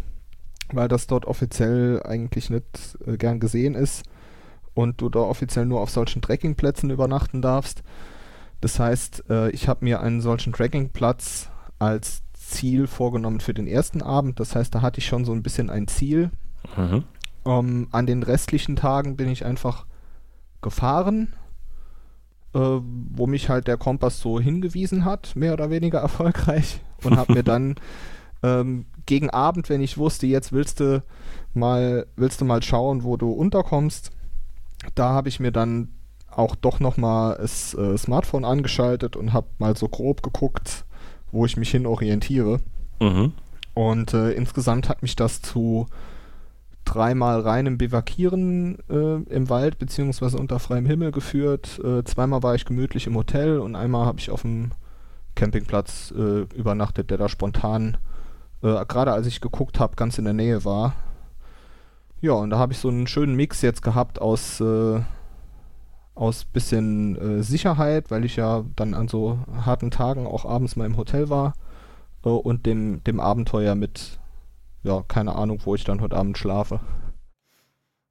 weil 0.74 0.90
das 0.90 1.08
dort 1.08 1.26
offiziell 1.26 2.04
eigentlich 2.04 2.50
nicht 2.50 2.98
äh, 3.06 3.16
gern 3.18 3.40
gesehen 3.40 3.74
ist 3.76 4.04
und 4.74 5.00
du 5.00 5.08
da 5.10 5.20
offiziell 5.20 5.66
nur 5.66 5.80
auf 5.80 5.90
solchen 5.90 6.22
Trekkingplätzen 6.22 6.90
übernachten 6.90 7.42
darfst. 7.42 7.82
Das 8.62 8.80
heißt, 8.80 9.26
äh, 9.30 9.50
ich 9.52 9.68
habe 9.70 9.86
mir 9.86 10.02
einen 10.02 10.20
solchen 10.22 10.52
Trekkingplatz 10.54 11.50
als 11.80 12.24
Ziel 12.34 12.88
vorgenommen 12.88 13.40
für 13.40 13.54
den 13.54 13.68
ersten 13.68 14.02
Abend. 14.02 14.40
Das 14.40 14.56
heißt, 14.56 14.76
da 14.76 14.82
hatte 14.82 15.00
ich 15.00 15.06
schon 15.08 15.24
so 15.26 15.32
ein 15.34 15.44
bisschen 15.44 15.70
ein 15.70 15.88
Ziel. 15.88 16.32
Mhm. 16.78 17.04
Ähm, 17.46 17.88
an 17.92 18.06
den 18.06 18.24
restlichen 18.24 18.76
Tagen 18.76 19.18
bin 19.18 19.30
ich 19.30 19.46
einfach 19.46 19.86
gefahren, 20.62 21.34
äh, 22.54 22.60
wo 22.60 23.28
mich 23.28 23.50
halt 23.50 23.68
der 23.68 23.78
Kompass 23.78 24.20
so 24.20 24.40
hingewiesen 24.40 25.06
hat, 25.06 25.36
mehr 25.36 25.54
oder 25.54 25.70
weniger 25.70 26.00
erfolgreich. 26.02 26.82
Und 27.04 27.18
habe 27.18 27.34
mir 27.34 27.44
dann 27.44 27.76
ähm, 28.42 28.86
gegen 29.06 29.30
Abend, 29.30 29.70
wenn 29.70 29.82
ich 29.82 29.98
wusste, 29.98 30.28
jetzt 30.28 30.52
willst 30.52 30.80
du 30.80 31.04
mal, 31.54 32.08
willst 32.16 32.42
du 32.42 32.46
mal 32.46 32.64
schauen, 32.64 33.04
wo 33.04 33.18
du 33.18 33.32
unterkommst, 33.32 34.12
da 34.96 35.10
habe 35.10 35.30
ich 35.30 35.40
mir 35.40 35.52
dann 35.52 35.90
auch 36.30 36.56
doch 36.56 36.80
nochmal 36.80 37.38
das 37.40 37.74
äh, 37.74 37.98
Smartphone 37.98 38.46
angeschaltet 38.46 39.16
und 39.16 39.34
habe 39.34 39.48
mal 39.58 39.76
so 39.78 39.88
grob 39.88 40.22
geguckt, 40.22 40.86
wo 41.32 41.46
ich 41.46 41.58
mich 41.58 41.72
hin 41.72 41.86
orientiere. 41.86 42.60
Mhm. 43.00 43.34
Und 43.74 44.14
äh, 44.14 44.32
insgesamt 44.32 44.90
hat 44.90 45.02
mich 45.02 45.16
das 45.16 45.42
zu 45.42 45.88
dreimal 46.86 47.42
reinem 47.42 47.78
Bivakieren 47.78 48.78
äh, 48.90 49.34
im 49.34 49.50
Wald 49.50 49.80
beziehungsweise 49.80 50.38
unter 50.38 50.60
freiem 50.60 50.86
Himmel 50.86 51.12
geführt. 51.12 51.80
Äh, 51.84 52.04
zweimal 52.04 52.44
war 52.44 52.56
ich 52.56 52.66
gemütlich 52.66 53.08
im 53.08 53.16
Hotel 53.16 53.60
und 53.60 53.76
einmal 53.76 54.06
habe 54.06 54.20
ich 54.20 54.30
auf 54.30 54.44
dem 54.44 54.72
Campingplatz 55.36 56.14
äh, 56.16 56.42
übernachtet, 56.56 57.10
der 57.10 57.18
da 57.18 57.28
spontan, 57.28 57.98
äh, 58.64 58.86
gerade 58.86 59.12
als 59.12 59.28
ich 59.28 59.42
geguckt 59.42 59.80
habe, 59.80 59.96
ganz 59.96 60.18
in 60.18 60.26
der 60.26 60.34
Nähe 60.34 60.64
war. 60.64 60.94
Ja, 62.22 62.34
und 62.34 62.52
da 62.52 62.58
habe 62.58 62.74
ich 62.74 62.80
so 62.80 62.88
einen 62.88 63.08
schönen 63.08 63.36
Mix 63.36 63.62
jetzt 63.62 63.82
gehabt 63.82 64.22
aus, 64.22 64.62
äh, 64.62 65.02
aus 66.16 66.46
bisschen 66.46 67.18
äh, 67.18 67.44
Sicherheit, 67.44 68.10
weil 68.10 68.24
ich 68.24 68.38
ja 68.38 68.64
dann 68.76 68.94
an 68.94 69.08
so 69.08 69.40
harten 69.66 69.92
Tagen 69.92 70.26
auch 70.26 70.46
abends 70.46 70.76
mal 70.76 70.86
im 70.86 70.98
Hotel 70.98 71.30
war 71.30 71.54
und 72.24 72.66
dem, 72.66 73.04
dem 73.04 73.20
Abenteuer 73.20 73.76
mit, 73.76 74.18
ja, 74.86 75.04
keine 75.08 75.36
Ahnung, 75.36 75.60
wo 75.66 75.76
ich 75.76 75.84
dann 75.84 76.00
heute 76.00 76.16
Abend 76.16 76.38
schlafe. 76.38 76.80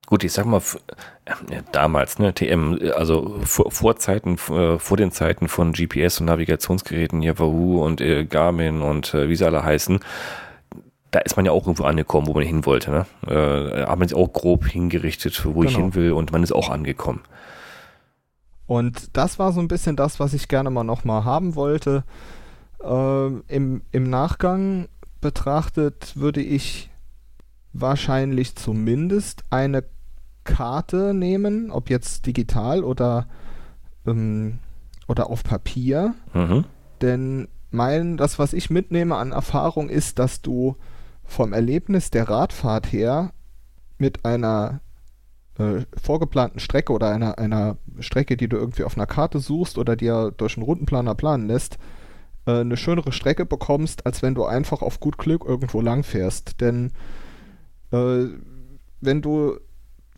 Gut, 0.06 0.22
ich 0.22 0.32
sag 0.32 0.44
mal, 0.44 0.60
äh, 1.24 1.62
damals, 1.72 2.18
ne, 2.18 2.34
TM, 2.34 2.78
also 2.94 3.38
vor, 3.44 3.70
vor 3.70 3.96
Zeiten, 3.96 4.34
äh, 4.50 4.78
vor 4.78 4.96
den 4.98 5.12
Zeiten 5.12 5.48
von 5.48 5.72
GPS 5.72 6.20
und 6.20 6.26
Navigationsgeräten, 6.26 7.22
hier 7.22 7.38
Wahoo 7.38 7.82
und 7.82 8.02
äh, 8.02 8.26
Garmin 8.26 8.82
und 8.82 9.14
äh, 9.14 9.28
wie 9.30 9.36
sie 9.36 9.46
alle 9.46 9.64
heißen, 9.64 10.00
da 11.10 11.20
ist 11.20 11.36
man 11.36 11.46
ja 11.46 11.52
auch 11.52 11.62
irgendwo 11.62 11.84
angekommen, 11.84 12.26
wo 12.26 12.34
man 12.34 12.42
hin 12.42 12.66
wollte. 12.66 12.90
Ne? 12.90 13.06
Äh, 13.26 13.86
hat 13.86 13.98
man 13.98 14.08
sich 14.08 14.16
auch 14.16 14.32
grob 14.32 14.66
hingerichtet, 14.66 15.42
wo 15.46 15.60
genau. 15.60 15.70
ich 15.70 15.76
hin 15.76 15.94
will 15.94 16.12
und 16.12 16.32
man 16.32 16.42
ist 16.42 16.52
auch 16.52 16.68
angekommen. 16.68 17.22
Und 18.66 19.16
das 19.16 19.38
war 19.38 19.52
so 19.52 19.60
ein 19.60 19.68
bisschen 19.68 19.96
das, 19.96 20.20
was 20.20 20.34
ich 20.34 20.48
gerne 20.48 20.70
mal 20.70 20.84
nochmal 20.84 21.24
haben 21.24 21.54
wollte. 21.54 22.04
Äh, 22.82 23.26
im, 23.48 23.82
Im 23.92 24.10
Nachgang 24.10 24.88
betrachtet 25.24 26.18
würde 26.18 26.42
ich 26.42 26.90
wahrscheinlich 27.72 28.56
zumindest 28.56 29.42
eine 29.48 29.82
Karte 30.44 31.14
nehmen, 31.14 31.70
ob 31.70 31.88
jetzt 31.88 32.26
digital 32.26 32.84
oder, 32.84 33.26
ähm, 34.06 34.58
oder 35.08 35.30
auf 35.30 35.42
Papier. 35.42 36.12
Mhm. 36.34 36.66
Denn 37.00 37.48
mein, 37.70 38.18
das, 38.18 38.38
was 38.38 38.52
ich 38.52 38.68
mitnehme 38.68 39.16
an 39.16 39.32
Erfahrung, 39.32 39.88
ist, 39.88 40.18
dass 40.18 40.42
du 40.42 40.76
vom 41.24 41.54
Erlebnis 41.54 42.10
der 42.10 42.28
Radfahrt 42.28 42.92
her 42.92 43.32
mit 43.96 44.26
einer 44.26 44.80
äh, 45.58 45.86
vorgeplanten 45.96 46.60
Strecke 46.60 46.92
oder 46.92 47.08
einer, 47.08 47.38
einer 47.38 47.78
Strecke, 47.98 48.36
die 48.36 48.48
du 48.48 48.58
irgendwie 48.58 48.84
auf 48.84 48.98
einer 48.98 49.06
Karte 49.06 49.38
suchst 49.38 49.78
oder 49.78 49.96
dir 49.96 50.34
durch 50.36 50.58
einen 50.58 50.66
Rundenplaner 50.66 51.14
planen 51.14 51.46
lässt, 51.46 51.78
äh, 52.46 52.60
eine 52.60 52.76
schönere 52.76 53.12
Strecke 53.12 53.46
bekommst, 53.46 54.06
als 54.06 54.22
wenn 54.22 54.34
du 54.34 54.44
einfach 54.44 54.82
auf 54.82 55.00
gut 55.00 55.18
Glück 55.18 55.44
irgendwo 55.44 55.80
lang 55.80 56.02
fährst. 56.02 56.60
Denn 56.60 56.92
äh, 57.92 58.26
wenn 59.00 59.22
du 59.22 59.58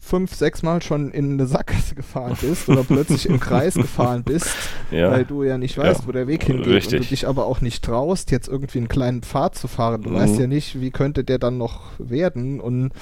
fünf, 0.07 0.35
sechs 0.35 0.63
Mal 0.63 0.83
schon 0.83 1.11
in 1.11 1.33
eine 1.33 1.47
Sackgasse 1.47 1.97
gefahren 1.97 2.37
bist 2.41 2.69
oder 2.69 2.85
plötzlich 2.85 3.29
im 3.29 3.41
Kreis 3.41 3.75
gefahren 3.75 4.23
bist, 4.23 4.49
ja. 4.93 5.11
weil 5.11 5.25
du 5.25 5.43
ja 5.43 5.59
nicht 5.59 5.77
weißt, 5.77 6.03
ja. 6.03 6.07
wo 6.07 6.13
der 6.13 6.29
Weg 6.29 6.45
hingeht 6.45 6.67
Richtig. 6.67 7.01
und 7.01 7.05
du 7.05 7.09
dich 7.11 7.27
aber 7.27 7.47
auch 7.47 7.61
nicht 7.61 7.85
traust, 7.85 8.31
jetzt 8.31 8.47
irgendwie 8.47 8.79
einen 8.79 8.89
kleinen 8.89 9.23
Pfad 9.23 9.57
zu 9.57 9.67
fahren. 9.67 10.03
Du 10.03 10.11
mhm. 10.11 10.15
weißt 10.15 10.39
ja 10.39 10.47
nicht, 10.47 10.81
wie 10.81 10.91
könnte 10.91 11.25
der 11.25 11.39
dann 11.39 11.59
noch 11.59 11.83
werden 11.99 12.61
und 12.61 12.93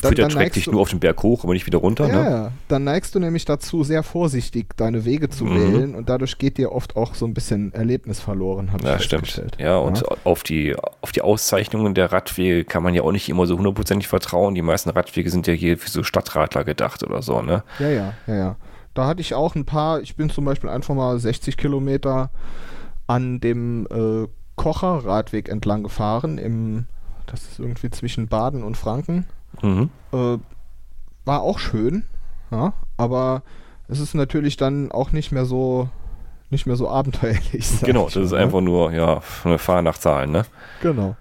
dann, 0.00 0.14
dann 0.14 0.32
neigst 0.32 0.56
dich 0.56 0.64
du, 0.64 0.72
nur 0.72 0.80
auf 0.80 0.90
den 0.90 1.00
Berg 1.00 1.22
hoch, 1.22 1.44
aber 1.44 1.52
nicht 1.52 1.66
wieder 1.66 1.78
runter. 1.78 2.08
Ja, 2.08 2.14
ne? 2.14 2.52
dann 2.68 2.84
neigst 2.84 3.14
du 3.14 3.20
nämlich 3.20 3.44
dazu, 3.44 3.84
sehr 3.84 4.02
vorsichtig 4.02 4.76
deine 4.76 5.04
Wege 5.04 5.28
zu 5.28 5.44
mhm. 5.44 5.56
wählen 5.56 5.94
und 5.94 6.08
dadurch 6.08 6.38
geht 6.38 6.56
dir 6.56 6.72
oft 6.72 6.96
auch 6.96 7.14
so 7.14 7.26
ein 7.26 7.34
bisschen 7.34 7.74
Erlebnis 7.74 8.20
verloren, 8.20 8.72
habe 8.72 8.84
ja, 8.84 8.96
ich 8.96 9.02
stimmt. 9.02 9.42
Ja, 9.58 9.78
und 9.78 10.00
ja. 10.00 10.06
auf 10.24 10.42
die 10.42 10.74
auf 11.02 11.12
die 11.12 11.20
Auszeichnungen 11.20 11.94
der 11.94 12.12
Radwege 12.12 12.64
kann 12.64 12.82
man 12.82 12.94
ja 12.94 13.02
auch 13.02 13.12
nicht 13.12 13.28
immer 13.28 13.46
so 13.46 13.58
hundertprozentig 13.58 14.08
vertrauen. 14.08 14.54
Die 14.54 14.62
meisten 14.62 14.90
Radwege 14.90 15.28
sind 15.30 15.46
ja 15.46 15.52
hier 15.52 15.76
für 15.76 15.90
so 15.90 16.02
Stadtrat 16.02 16.45
Radler 16.46 16.64
gedacht 16.64 17.02
oder 17.02 17.22
so, 17.22 17.42
ne? 17.42 17.62
Ja, 17.78 17.88
ja, 17.88 18.12
ja, 18.26 18.34
ja. 18.34 18.56
Da 18.94 19.06
hatte 19.06 19.20
ich 19.20 19.34
auch 19.34 19.54
ein 19.54 19.66
paar, 19.66 20.00
ich 20.00 20.16
bin 20.16 20.30
zum 20.30 20.44
Beispiel 20.44 20.70
einfach 20.70 20.94
mal 20.94 21.18
60 21.18 21.56
Kilometer 21.56 22.30
an 23.06 23.40
dem 23.40 23.86
äh, 23.90 24.26
Kocher 24.56 25.04
Radweg 25.04 25.48
entlang 25.48 25.82
gefahren, 25.82 26.38
im, 26.38 26.86
das 27.26 27.42
ist 27.42 27.58
irgendwie 27.58 27.90
zwischen 27.90 28.28
Baden 28.28 28.62
und 28.62 28.76
Franken. 28.76 29.26
Mhm. 29.62 29.90
Äh, 30.12 30.38
war 31.24 31.42
auch 31.42 31.58
schön, 31.58 32.04
ja, 32.50 32.72
aber 32.96 33.42
es 33.88 34.00
ist 34.00 34.14
natürlich 34.14 34.56
dann 34.56 34.90
auch 34.92 35.12
nicht 35.12 35.32
mehr 35.32 35.44
so 35.44 35.88
nicht 36.48 36.66
mehr 36.66 36.76
so 36.76 36.88
abenteuerlich. 36.88 37.80
Genau, 37.82 38.04
das 38.04 38.16
ist 38.16 38.30
ne? 38.30 38.38
einfach 38.38 38.60
nur 38.60 38.92
ja 38.92 39.20
eine 39.44 39.92
Zahlen, 39.92 40.30
ne? 40.30 40.46
Genau. 40.80 41.16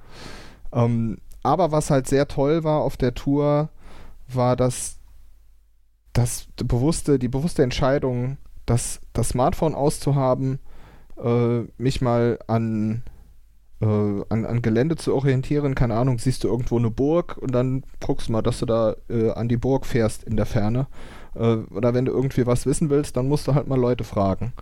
Ähm, 0.72 1.18
aber 1.43 1.72
was 1.72 1.89
halt 1.89 2.07
sehr 2.07 2.27
toll 2.27 2.64
war 2.64 2.81
auf 2.81 2.95
der 2.95 3.15
Tour, 3.15 3.69
war, 4.27 4.56
dass 4.56 4.97
das 6.15 6.47
bewusste, 6.55 7.19
die 7.19 7.27
bewusste 7.27 7.61
Entscheidung, 7.61 8.37
das, 8.65 9.01
das 9.11 9.29
Smartphone 9.29 9.75
auszuhaben, 9.75 10.59
äh, 11.21 11.63
mich 11.77 12.01
mal 12.01 12.39
an, 12.47 13.03
äh, 13.81 13.85
an, 13.85 14.45
an 14.45 14.61
Gelände 14.61 14.95
zu 14.95 15.13
orientieren, 15.13 15.75
keine 15.75 15.95
Ahnung, 15.95 16.17
siehst 16.17 16.43
du 16.43 16.47
irgendwo 16.47 16.77
eine 16.77 16.89
Burg 16.89 17.37
und 17.37 17.53
dann 17.53 17.83
guckst 17.99 18.29
mal, 18.29 18.41
dass 18.41 18.59
du 18.59 18.65
da 18.65 18.95
äh, 19.09 19.31
an 19.31 19.49
die 19.49 19.57
Burg 19.57 19.85
fährst 19.85 20.23
in 20.23 20.37
der 20.37 20.45
Ferne. 20.45 20.87
Äh, 21.35 21.57
oder 21.73 21.93
wenn 21.93 22.05
du 22.05 22.13
irgendwie 22.13 22.45
was 22.45 22.65
wissen 22.65 22.89
willst, 22.89 23.17
dann 23.17 23.27
musst 23.27 23.47
du 23.47 23.53
halt 23.53 23.67
mal 23.67 23.79
Leute 23.79 24.05
fragen. 24.05 24.53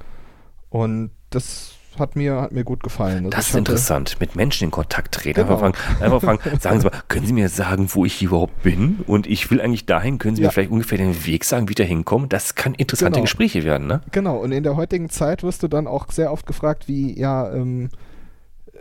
Und 0.70 1.12
das 1.30 1.76
hat 2.00 2.16
mir, 2.16 2.42
hat 2.42 2.52
mir 2.52 2.64
gut 2.64 2.84
gefallen. 2.84 3.26
Also 3.26 3.30
das 3.30 3.50
ist 3.50 3.56
interessant, 3.56 4.20
mit 4.20 4.36
Menschen 4.36 4.66
in 4.66 4.72
Kontakt 4.72 5.14
treten. 5.14 5.42
Genau. 5.42 5.54
Einfach, 5.54 5.74
fragen, 5.74 6.04
einfach 6.04 6.22
fragen, 6.22 6.60
sagen 6.60 6.80
Sie 6.80 6.88
mal, 6.88 7.02
können 7.08 7.26
Sie 7.26 7.34
mir 7.34 7.50
sagen, 7.50 7.90
wo 7.90 8.06
ich 8.06 8.22
überhaupt 8.22 8.64
bin? 8.64 9.00
Und 9.08 9.28
ich 9.28 9.50
will 9.52 9.62
eigentlich 9.62 9.86
dahin, 9.86 10.18
können 10.18 10.36
Sie 10.36 10.42
ja. 10.42 10.48
mir 10.48 10.52
vielleicht 10.52 10.72
ungefähr 10.72 10.98
den 10.98 11.26
Weg 11.26 11.46
sagen, 11.46 11.68
wie 11.68 11.72
ich 11.72 11.76
da 11.76 11.84
hinkomme? 11.84 12.28
Das 12.28 12.56
kann 12.56 12.74
interessante 12.74 13.14
genau. 13.14 13.24
Gespräche 13.24 13.64
werden, 13.64 13.88
ne? 13.88 14.02
Genau, 14.12 14.38
und 14.38 14.52
in 14.52 14.64
der 14.64 14.76
heutigen 14.76 15.10
Zeit 15.10 15.44
wirst 15.44 15.64
du 15.64 15.68
dann 15.68 15.88
auch 15.88 16.12
sehr 16.12 16.32
oft 16.32 16.46
gefragt, 16.46 16.88
wie, 16.88 17.18
ja, 17.18 17.52
ähm, 17.54 17.90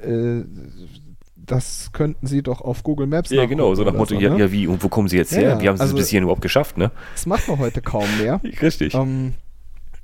äh, 0.02 0.42
das 1.36 1.90
könnten 1.92 2.26
Sie 2.26 2.42
doch 2.42 2.60
auf 2.60 2.82
Google 2.82 3.06
Maps 3.06 3.30
Ja, 3.30 3.46
genau, 3.46 3.74
so 3.74 3.84
nach 3.84 3.92
Motto, 3.92 4.14
so, 4.14 4.20
ne? 4.20 4.38
ja, 4.38 4.52
wie, 4.52 4.66
und 4.66 4.82
wo 4.82 4.88
kommen 4.88 5.08
Sie 5.08 5.16
jetzt 5.16 5.32
ja, 5.32 5.40
her? 5.40 5.60
Wie 5.60 5.68
haben 5.68 5.76
Sie 5.76 5.82
also, 5.82 5.94
es 5.94 6.00
bis 6.00 6.08
hierhin 6.08 6.24
überhaupt 6.24 6.42
geschafft, 6.42 6.78
ne? 6.78 6.90
Das 7.14 7.26
macht 7.26 7.48
man 7.48 7.58
heute 7.58 7.82
kaum 7.82 8.06
mehr. 8.18 8.40
Richtig. 8.62 8.94
Ähm, 8.94 9.34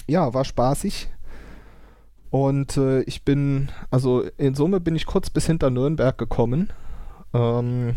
ja, 0.09 0.33
war 0.35 0.45
spaßig. 0.45 1.09
Und 2.31 2.77
äh, 2.77 3.03
ich 3.03 3.25
bin, 3.25 3.71
also 3.91 4.23
in 4.37 4.55
Summe 4.55 4.81
bin 4.81 4.97
ich 4.97 5.07
kurz 5.07 5.31
bis 5.31 5.47
hinter 5.47 5.71
Nürnberg 5.71 6.17
gekommen. 6.17 6.71
Ähm, 7.33 7.97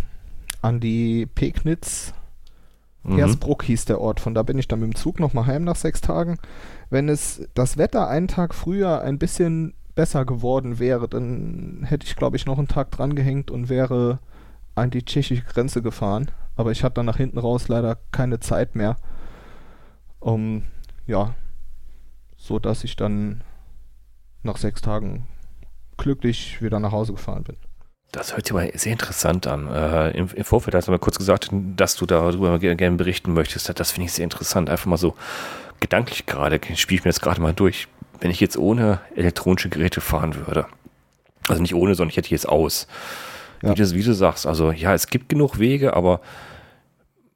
an 0.61 0.79
die 0.79 1.25
Pegnitz. 1.25 2.13
Mhm. 3.03 3.17
Hersbruck 3.17 3.63
hieß 3.63 3.85
der 3.85 3.99
Ort. 3.99 4.19
Von 4.19 4.33
da 4.33 4.43
bin 4.43 4.59
ich 4.59 4.67
dann 4.67 4.79
mit 4.79 4.93
dem 4.93 4.95
Zug 4.95 5.19
nochmal 5.19 5.47
heim 5.47 5.63
nach 5.63 5.75
sechs 5.75 6.01
Tagen. 6.01 6.37
Wenn 6.89 7.09
es 7.09 7.47
das 7.53 7.77
Wetter 7.77 8.07
einen 8.07 8.27
Tag 8.27 8.53
früher 8.53 9.01
ein 9.01 9.17
bisschen 9.17 9.73
besser 9.95 10.23
geworden 10.25 10.79
wäre, 10.79 11.07
dann 11.07 11.83
hätte 11.83 12.05
ich, 12.05 12.15
glaube 12.15 12.37
ich, 12.37 12.45
noch 12.45 12.57
einen 12.57 12.67
Tag 12.67 12.91
dran 12.91 13.15
gehängt 13.15 13.51
und 13.51 13.69
wäre 13.69 14.19
an 14.75 14.91
die 14.91 15.03
tschechische 15.03 15.43
Grenze 15.43 15.81
gefahren. 15.81 16.31
Aber 16.55 16.71
ich 16.71 16.83
hatte 16.83 16.95
dann 16.95 17.07
nach 17.07 17.17
hinten 17.17 17.39
raus 17.39 17.67
leider 17.67 17.97
keine 18.11 18.39
Zeit 18.39 18.75
mehr. 18.75 18.95
Um, 20.19 20.63
ja, 21.07 21.33
so 22.37 22.59
dass 22.59 22.83
ich 22.83 22.95
dann 22.95 23.41
nach 24.43 24.57
sechs 24.57 24.81
Tagen 24.81 25.27
glücklich 25.97 26.61
wieder 26.61 26.79
nach 26.79 26.91
Hause 26.91 27.13
gefahren 27.13 27.43
bin. 27.43 27.57
Das 28.11 28.35
hört 28.35 28.45
sich 28.45 28.55
aber 28.55 28.67
sehr 28.77 28.91
interessant 28.91 29.47
an. 29.47 29.67
Äh, 29.67 30.11
im, 30.11 30.27
im, 30.33 30.43
Vorfeld 30.43 30.75
hast 30.75 30.87
du 30.87 30.91
mal 30.91 30.99
kurz 30.99 31.17
gesagt, 31.17 31.49
dass 31.51 31.95
du 31.95 32.05
darüber 32.05 32.59
gerne 32.59 32.97
berichten 32.97 33.33
möchtest. 33.33 33.79
Das 33.79 33.91
finde 33.91 34.07
ich 34.07 34.13
sehr 34.13 34.25
interessant. 34.25 34.69
Einfach 34.69 34.87
mal 34.87 34.97
so 34.97 35.15
gedanklich 35.79 36.25
gerade, 36.25 36.59
spiele 36.75 36.99
ich 36.99 37.05
mir 37.05 37.09
das 37.09 37.21
gerade 37.21 37.39
mal 37.39 37.53
durch. 37.53 37.87
Wenn 38.19 38.29
ich 38.29 38.39
jetzt 38.39 38.57
ohne 38.57 38.99
elektronische 39.15 39.69
Geräte 39.69 40.01
fahren 40.01 40.35
würde, 40.35 40.65
also 41.47 41.61
nicht 41.61 41.73
ohne, 41.73 41.95
sondern 41.95 42.09
ich 42.09 42.17
hätte 42.17 42.29
jetzt 42.31 42.49
aus. 42.49 42.87
Ja. 43.63 43.71
Wie, 43.71 43.75
du, 43.75 43.91
wie 43.91 44.03
du 44.03 44.13
sagst, 44.13 44.45
also 44.45 44.71
ja, 44.71 44.93
es 44.93 45.07
gibt 45.07 45.29
genug 45.29 45.57
Wege, 45.59 45.95
aber 45.95 46.19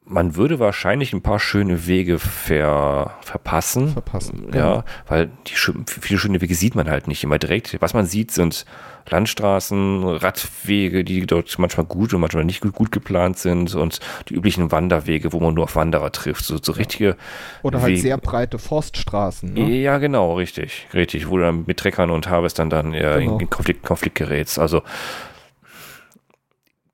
man 0.08 0.36
würde 0.36 0.60
wahrscheinlich 0.60 1.14
ein 1.14 1.22
paar 1.22 1.40
schöne 1.40 1.88
Wege 1.88 2.20
ver, 2.20 3.16
verpassen. 3.22 3.90
Verpassen. 3.90 4.48
Ja, 4.54 4.60
ja, 4.60 4.84
weil 5.08 5.32
die 5.48 5.54
viele 5.56 6.20
schöne 6.20 6.42
Wege 6.42 6.54
sieht 6.54 6.76
man 6.76 6.90
halt 6.90 7.08
nicht 7.08 7.24
immer 7.24 7.40
direkt. 7.40 7.78
Was 7.82 7.94
man 7.94 8.06
sieht, 8.06 8.32
sind 8.32 8.66
Landstraßen, 9.10 10.04
Radwege, 10.04 11.04
die 11.04 11.26
dort 11.26 11.58
manchmal 11.58 11.86
gut 11.86 12.14
und 12.14 12.22
manchmal 12.22 12.44
nicht 12.44 12.62
gut, 12.62 12.74
gut 12.74 12.92
geplant 12.92 13.40
sind 13.40 13.74
und 13.74 14.00
die 14.30 14.36
üblichen 14.36 14.72
Wanderwege, 14.72 15.34
wo 15.34 15.40
man 15.40 15.56
nur 15.56 15.64
auf 15.64 15.76
Wanderer 15.76 16.12
trifft. 16.12 16.46
So, 16.46 16.58
so 16.62 16.74
richtige. 16.74 17.16
Oder 17.64 17.82
halt 17.82 17.94
Wege. 17.94 18.02
sehr 18.02 18.18
breite 18.18 18.60
Forststraßen. 18.60 19.54
Ne? 19.54 19.82
Ja, 19.82 19.98
genau, 19.98 20.36
richtig. 20.36 20.88
Richtig. 20.94 21.30
Wo 21.30 21.38
du 21.38 21.44
dann 21.44 21.64
mit 21.66 21.78
Treckern 21.78 22.12
und 22.12 22.30
Harvestern 22.30 22.70
dann 22.70 22.94
äh, 22.94 23.20
genau. 23.20 23.40
in 23.40 23.50
Konflikt, 23.50 23.84
Konflikt 23.84 24.16
gerätst. 24.16 24.60
Also 24.60 24.84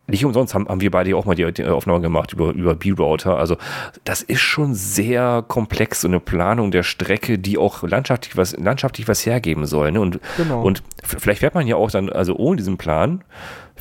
nicht 0.08 0.26
umsonst 0.26 0.54
haben, 0.54 0.68
haben 0.68 0.82
wir 0.82 0.92
beide 0.92 1.16
auch 1.16 1.26
mal 1.26 1.36
die, 1.36 1.52
die 1.52 1.66
Aufnahme 1.66 2.02
gemacht 2.02 2.34
über, 2.34 2.52
über 2.52 2.76
B-Router. 2.76 3.38
Also 3.38 3.58
das 4.04 4.22
ist 4.22 4.42
schon 4.42 4.74
sehr 4.74 5.44
komplex, 5.48 6.02
so 6.02 6.08
eine 6.08 6.20
Planung 6.20 6.72
der 6.72 6.84
Strecke, 6.84 7.40
die 7.40 7.58
auch 7.58 7.84
landschaftlich 7.84 8.36
was, 8.36 8.58
landschaftlich 8.58 9.08
was 9.08 9.26
hergeben 9.26 9.66
soll. 9.66 9.92
Ne? 9.92 10.02
Und, 10.02 10.20
genau. 10.38 10.62
und 10.62 10.84
vielleicht 11.04 11.40
fährt 11.40 11.56
man 11.56 11.68
ja 11.68 11.76
auch 11.76 11.92
dann, 11.92 12.10
also 12.10 12.36
ohne 12.36 12.58
diesen 12.58 12.78
Plan, 12.78 13.24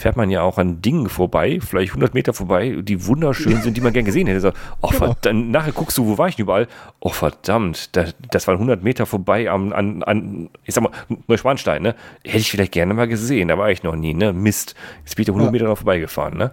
fährt 0.01 0.17
man 0.17 0.31
ja 0.31 0.43
auch 0.43 0.59
an 0.59 0.81
Dingen 0.81 1.09
vorbei, 1.09 1.59
vielleicht 1.61 1.91
100 1.91 2.15
Meter 2.15 2.33
vorbei, 2.33 2.79
die 2.83 3.07
wunderschön 3.07 3.61
sind, 3.61 3.77
die 3.77 3.81
man 3.81 3.93
gern 3.93 4.07
gesehen 4.07 4.27
hätte. 4.27 4.41
So, 4.41 4.53
oh, 4.81 4.89
genau. 4.89 5.15
dann 5.21 5.51
nachher 5.51 5.73
guckst 5.73 5.99
du, 5.99 6.07
wo 6.07 6.17
war 6.17 6.29
ich 6.29 6.37
denn 6.37 6.45
überall? 6.45 6.69
Oh, 7.01 7.11
verdammt, 7.11 7.95
das, 7.97 8.15
das 8.31 8.47
waren 8.49 8.55
100 8.55 8.83
Meter 8.83 9.05
vorbei 9.05 9.51
am, 9.51 9.73
an, 9.73 10.03
an, 10.03 10.49
ich 10.65 10.75
sag 10.75 10.83
mal, 10.83 10.93
Neuschwanstein, 11.27 11.83
ne? 11.83 11.95
Hätte 12.25 12.39
ich 12.39 12.51
vielleicht 12.51 12.73
gerne 12.73 12.95
mal 12.95 13.09
gesehen, 13.09 13.49
da 13.49 13.59
war 13.59 13.71
ich 13.71 13.83
noch 13.83 13.95
nie, 13.95 14.15
ne? 14.15 14.33
Mist, 14.33 14.75
jetzt 15.05 15.17
bin 15.17 15.23
ich 15.23 15.27
da 15.27 15.33
100 15.33 15.49
ja. 15.49 15.53
Meter 15.53 15.65
noch 15.67 15.77
vorbeigefahren, 15.77 16.39
ne? 16.39 16.53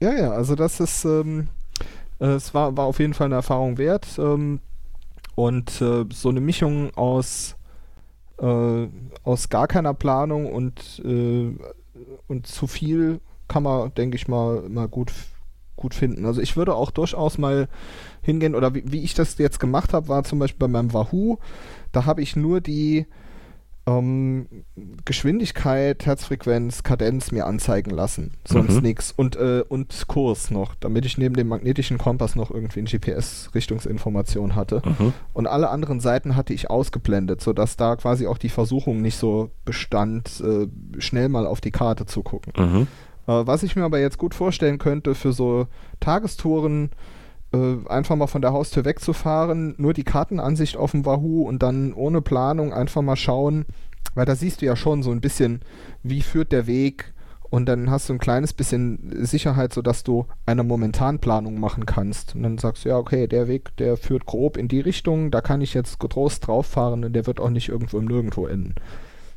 Ja, 0.00 0.12
ja, 0.12 0.30
also 0.30 0.54
das 0.54 0.78
ist, 0.78 1.04
ähm, 1.04 1.48
äh, 2.20 2.26
es 2.26 2.54
war, 2.54 2.76
war 2.76 2.86
auf 2.86 3.00
jeden 3.00 3.14
Fall 3.14 3.26
eine 3.26 3.36
Erfahrung 3.36 3.76
wert. 3.78 4.06
Ähm, 4.18 4.60
und 5.34 5.80
äh, 5.80 6.04
so 6.12 6.28
eine 6.28 6.40
Mischung 6.40 6.94
aus, 6.94 7.56
äh, 8.38 8.86
aus 9.24 9.48
gar 9.48 9.66
keiner 9.66 9.94
Planung 9.94 10.52
und 10.52 11.02
äh, 11.04 11.56
und 12.28 12.46
zu 12.46 12.66
viel 12.66 13.20
kann 13.48 13.62
man, 13.62 13.94
denke 13.94 14.16
ich 14.16 14.28
mal, 14.28 14.68
mal 14.68 14.88
gut, 14.88 15.12
gut 15.76 15.94
finden. 15.94 16.26
Also 16.26 16.40
ich 16.40 16.56
würde 16.56 16.74
auch 16.74 16.90
durchaus 16.90 17.38
mal 17.38 17.68
hingehen, 18.22 18.54
oder 18.54 18.74
wie, 18.74 18.84
wie 18.86 19.02
ich 19.02 19.14
das 19.14 19.38
jetzt 19.38 19.60
gemacht 19.60 19.92
habe, 19.92 20.08
war 20.08 20.24
zum 20.24 20.38
Beispiel 20.38 20.60
bei 20.60 20.68
meinem 20.68 20.92
Wahoo, 20.92 21.38
da 21.92 22.06
habe 22.06 22.22
ich 22.22 22.36
nur 22.36 22.60
die 22.60 23.06
ähm, 23.86 24.46
Geschwindigkeit, 25.04 26.06
Herzfrequenz, 26.06 26.82
Kadenz 26.84 27.32
mir 27.32 27.46
anzeigen 27.46 27.90
lassen. 27.90 28.34
Sonst 28.46 28.76
Mhm. 28.76 28.82
nichts. 28.82 29.12
Und, 29.16 29.34
äh, 29.36 29.64
und 29.68 30.06
Kurs 30.06 30.50
noch, 30.50 30.74
damit 30.76 31.04
ich 31.04 31.18
neben 31.18 31.34
dem 31.34 31.48
magnetischen 31.48 31.98
Kompass 31.98 32.36
noch 32.36 32.50
irgendwie 32.50 32.80
eine 32.80 32.88
GPS-Richtungsinformation 32.88 34.54
hatte. 34.54 34.82
Mhm. 34.84 35.12
Und 35.32 35.46
alle 35.46 35.70
anderen 35.70 36.00
Seiten 36.00 36.36
hatte 36.36 36.54
ich 36.54 36.70
ausgeblendet, 36.70 37.40
sodass 37.40 37.76
da 37.76 37.96
quasi 37.96 38.26
auch 38.26 38.38
die 38.38 38.48
Versuchung 38.48 39.02
nicht 39.02 39.16
so 39.16 39.50
bestand, 39.64 40.40
äh, 40.40 40.68
schnell 41.00 41.28
mal 41.28 41.46
auf 41.46 41.60
die 41.60 41.70
Karte 41.72 42.06
zu 42.06 42.22
gucken. 42.22 42.52
Mhm. 42.56 42.86
Äh, 43.26 43.46
was 43.46 43.62
ich 43.62 43.76
mir 43.76 43.84
aber 43.84 43.98
jetzt 44.00 44.18
gut 44.18 44.34
vorstellen 44.34 44.78
könnte 44.78 45.14
für 45.14 45.32
so 45.32 45.66
Tagestouren, 46.00 46.90
äh, 47.52 47.88
einfach 47.88 48.16
mal 48.16 48.26
von 48.26 48.42
der 48.42 48.52
Haustür 48.52 48.84
wegzufahren, 48.84 49.74
nur 49.78 49.92
die 49.92 50.04
Kartenansicht 50.04 50.76
auf 50.76 50.92
dem 50.92 51.04
Wahoo 51.04 51.42
und 51.42 51.62
dann 51.62 51.92
ohne 51.92 52.22
Planung 52.22 52.72
einfach 52.72 53.02
mal 53.02 53.16
schauen, 53.16 53.66
weil 54.14 54.26
da 54.26 54.34
siehst 54.34 54.62
du 54.62 54.66
ja 54.66 54.76
schon 54.76 55.02
so 55.02 55.10
ein 55.10 55.20
bisschen, 55.20 55.60
wie 56.02 56.22
führt 56.22 56.52
der 56.52 56.66
Weg 56.66 57.12
und 57.52 57.66
dann 57.66 57.90
hast 57.90 58.08
du 58.08 58.14
ein 58.14 58.18
kleines 58.18 58.54
bisschen 58.54 59.26
Sicherheit, 59.26 59.74
sodass 59.74 60.04
du 60.04 60.26
eine 60.46 60.64
Momentanplanung 60.64 61.60
machen 61.60 61.84
kannst. 61.84 62.34
Und 62.34 62.44
dann 62.44 62.56
sagst 62.56 62.84
du, 62.86 62.88
ja, 62.88 62.96
okay, 62.96 63.26
der 63.26 63.46
Weg, 63.46 63.76
der 63.76 63.98
führt 63.98 64.24
grob 64.24 64.56
in 64.56 64.68
die 64.68 64.80
Richtung, 64.80 65.30
da 65.30 65.42
kann 65.42 65.60
ich 65.60 65.74
jetzt 65.74 66.00
getrost 66.00 66.46
drauf 66.46 66.64
fahren 66.64 67.04
und 67.04 67.12
der 67.12 67.26
wird 67.26 67.40
auch 67.40 67.50
nicht 67.50 67.68
irgendwo 67.68 67.98
im 67.98 68.06
Nirgendwo 68.06 68.46
enden. 68.46 68.74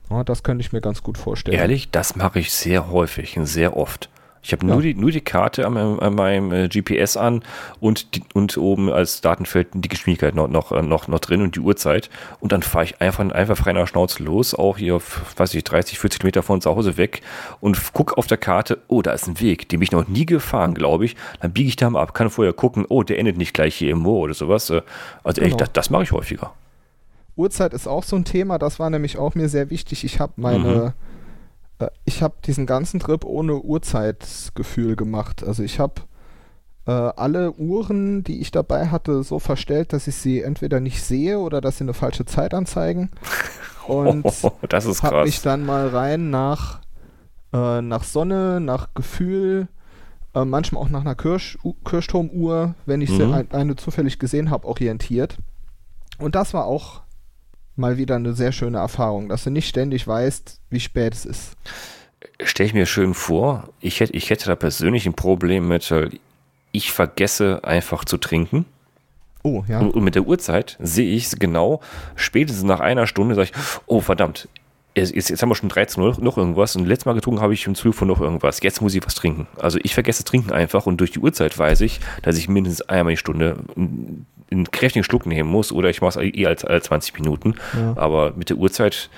Ja, 0.10 0.24
das 0.24 0.44
könnte 0.44 0.62
ich 0.62 0.72
mir 0.72 0.80
ganz 0.80 1.04
gut 1.04 1.18
vorstellen. 1.18 1.58
Ehrlich, 1.58 1.92
das 1.92 2.16
mache 2.16 2.40
ich 2.40 2.54
sehr 2.54 2.90
häufig 2.90 3.38
und 3.38 3.48
sehr 3.48 3.76
oft. 3.76 4.10
Ich 4.46 4.52
habe 4.52 4.64
nur, 4.64 4.76
Ja. 4.76 4.82
die, 4.82 4.94
nur 4.94 5.10
die 5.10 5.22
Karte 5.22 5.66
an 5.66 5.74
meinem, 5.74 6.00
an 6.00 6.14
meinem 6.14 6.52
äh, 6.52 6.68
GPS 6.68 7.18
an 7.18 7.44
und, 7.80 8.14
die, 8.16 8.22
und 8.36 8.56
oben 8.60 8.92
als 8.92 9.22
Datenfeld 9.22 9.70
die 9.74 9.90
Geschwindigkeit 9.90 10.36
noch, 10.36 10.48
noch, 10.48 10.72
äh, 10.72 10.84
noch, 10.84 11.08
noch 11.08 11.20
drin 11.20 11.42
und 11.42 11.56
die 11.56 11.62
Uhrzeit. 11.62 12.12
Und 12.40 12.52
dann 12.52 12.62
fahre 12.62 12.86
ich 12.86 13.02
einfach, 13.02 13.28
einfach 13.32 13.58
frei 13.58 13.74
nach 13.74 13.88
Schnauze 13.88 14.22
los, 14.22 14.54
auch 14.54 14.78
hier, 14.78 15.00
weiß 15.36 15.56
ich, 15.56 15.64
30, 15.64 15.98
40 15.98 16.24
Meter 16.24 16.44
von 16.44 16.62
zu 16.62 16.70
Hause 16.70 16.96
weg 16.98 17.24
und 17.60 17.94
gucke 17.94 18.16
auf 18.20 18.28
der 18.28 18.38
Karte, 18.38 18.78
oh, 18.88 19.02
da 19.02 19.14
ist 19.14 19.28
ein 19.28 19.40
Weg, 19.42 19.68
den 19.70 19.80
bin 19.80 19.86
ich 19.86 19.92
noch 19.92 20.08
nie 20.08 20.28
gefahren, 20.28 20.76
glaube 20.76 21.06
ich. 21.06 21.16
Dann 21.42 21.52
biege 21.52 21.68
ich 21.70 21.76
da 21.76 21.90
mal 21.90 22.02
ab, 22.04 22.14
kann 22.14 22.30
vorher 22.30 22.54
gucken, 22.54 22.86
oh, 22.88 23.02
der 23.02 23.18
endet 23.18 23.38
nicht 23.38 23.56
gleich 23.56 23.74
hier 23.76 23.90
im 23.92 23.98
Moor 24.00 24.22
oder 24.26 24.36
sowas. 24.36 24.70
Äh, 24.70 24.84
Also 25.24 25.42
ehrlich, 25.42 25.54
Genau. 25.58 25.66
das, 25.66 25.74
das 25.74 25.90
mache 25.90 26.04
ich 26.04 26.12
häufiger. 26.12 26.54
Uhrzeit 27.36 27.74
ist 27.74 27.88
auch 27.88 28.04
so 28.04 28.16
ein 28.16 28.24
Thema, 28.26 28.58
das 28.60 28.80
war 28.80 28.90
nämlich 28.90 29.18
auch 29.18 29.36
mir 29.36 29.50
sehr 29.50 29.70
wichtig. 29.70 30.04
Ich 30.06 30.20
habe 30.20 30.34
meine, 30.38 30.94
äh, 30.96 31.05
ich 32.06 32.24
habe 32.24 32.36
diesen 32.46 32.66
ganzen 32.66 33.00
Trip 33.00 33.26
ohne 33.26 33.56
Uhrzeitgefühl 33.62 34.96
gemacht. 34.96 35.44
Also 35.46 35.64
ich 35.64 35.80
habe 35.80 36.02
äh, 36.88 36.92
alle 36.92 37.52
Uhren, 37.54 38.24
die 38.24 38.40
ich 38.42 38.52
dabei 38.52 38.88
hatte, 38.88 39.24
so 39.24 39.40
verstellt, 39.40 39.92
dass 39.92 40.08
ich 40.08 40.16
sie 40.16 40.42
entweder 40.42 40.80
nicht 40.80 41.04
sehe 41.04 41.40
oder 41.40 41.62
dass 41.62 41.78
sie 41.78 41.84
eine 41.84 41.94
falsche 41.94 42.26
Zeit 42.26 42.54
anzeigen. 42.54 43.12
Und 43.88 44.26
das 44.70 44.86
ist 44.86 45.04
habe 45.04 45.24
mich 45.24 45.42
dann 45.42 45.66
mal 45.66 45.90
rein 45.90 46.30
nach, 46.30 46.82
äh, 47.54 47.82
nach 47.82 48.04
Sonne, 48.04 48.60
nach 48.60 48.94
Gefühl, 48.94 49.68
äh, 50.34 50.46
manchmal 50.46 50.82
auch 50.84 50.90
nach 50.90 51.02
einer 51.02 51.16
Kirsch, 51.16 51.58
Kirchturmuhr, 51.84 52.76
wenn 52.86 53.02
ich 53.02 53.12
sie 53.12 53.26
Mhm. 53.26 53.34
ein, 53.34 53.52
eine 53.52 53.76
zufällig 53.76 54.18
gesehen 54.18 54.50
habe, 54.50 54.68
orientiert. 54.68 55.38
Und 56.18 56.36
das 56.36 56.54
war 56.54 56.66
auch 56.66 57.02
mal 57.76 57.98
wieder 57.98 58.16
eine 58.16 58.34
sehr 58.34 58.52
schöne 58.52 58.78
Erfahrung, 58.78 59.30
dass 59.30 59.44
du 59.44 59.50
nicht 59.50 59.68
ständig 59.68 60.08
weißt, 60.08 60.60
wie 60.70 60.80
spät 60.80 61.14
es 61.14 61.26
ist. 61.26 61.56
stelle 62.44 62.68
ich 62.68 62.74
mir 62.74 62.86
schön 62.86 63.14
vor, 63.14 63.70
ich 63.80 64.00
hätte, 64.00 64.14
ich 64.14 64.30
hätte 64.30 64.48
da 64.48 64.56
persönlich 64.56 65.06
ein 65.06 65.14
Problem 65.14 65.68
mit, 65.68 65.90
weil 65.92 66.12
ich 66.72 66.92
vergesse 66.92 67.64
einfach 67.64 68.06
zu 68.06 68.18
trinken. 68.18 68.66
Oh, 69.44 69.64
ja. 69.68 69.80
Und, 69.80 70.04
mit 70.04 70.16
der 70.16 70.26
Uhrzeit 70.26 70.76
sehe 70.80 71.16
ich 71.16 71.26
es 71.26 71.36
genau, 71.38 71.80
spätestens 72.16 72.64
nach 72.64 72.80
einer 72.80 73.06
Stunde 73.06 73.36
sage 73.36 73.50
ich, 73.54 73.82
oh 73.86 74.02
verdammt, 74.02 74.50
jetzt, 74.96 75.14
jetzt 75.14 75.30
jetzt 75.30 75.42
haben 75.42 75.50
wir 75.50 75.56
schon 75.56 75.70
13 75.70 76.02
Uhr 76.02 76.18
noch 76.20 76.38
irgendwas 76.38 76.76
und 76.76 76.86
letztes 76.86 77.06
Mal 77.06 77.14
getrunken 77.14 77.42
habe 77.42 77.54
ich 77.54 77.68
um 77.68 77.76
12 77.76 78.02
Uhr 78.02 78.08
noch 78.08 78.22
irgendwas. 78.22 78.62
Jetzt 78.64 78.82
muss 78.82 78.96
ich 78.96 79.06
was 79.06 79.14
trinken. 79.14 79.48
Also 79.58 79.78
ich 79.84 79.94
vergesse 79.94 80.24
trinken 80.24 80.52
einfach 80.52 80.88
und 80.88 80.98
durch 80.98 81.12
die 81.12 81.20
Uhrzeit 81.20 81.58
weiß 81.58 81.82
ich, 81.82 82.00
dass 82.24 82.38
ich 82.38 82.50
mindestens 82.50 82.90
einmal 82.90 83.14
die 83.14 83.18
Stunde 83.18 83.58
einen, 84.52 84.70
kräftigen 84.72 85.04
Schluck 85.04 85.26
nehmen 85.26 85.50
muss 85.50 85.72
oder 85.72 85.90
ich 85.90 86.02
mache 86.02 86.20
es 86.20 86.34
eh 86.36 86.46
als, 86.46 86.66
als 86.66 86.86
20 86.86 87.14
Minuten. 87.20 87.56
Ja. 87.76 87.94
Aber 87.98 88.34
mit 88.36 88.50
der 88.50 88.58
Uhrzeit 88.58 89.10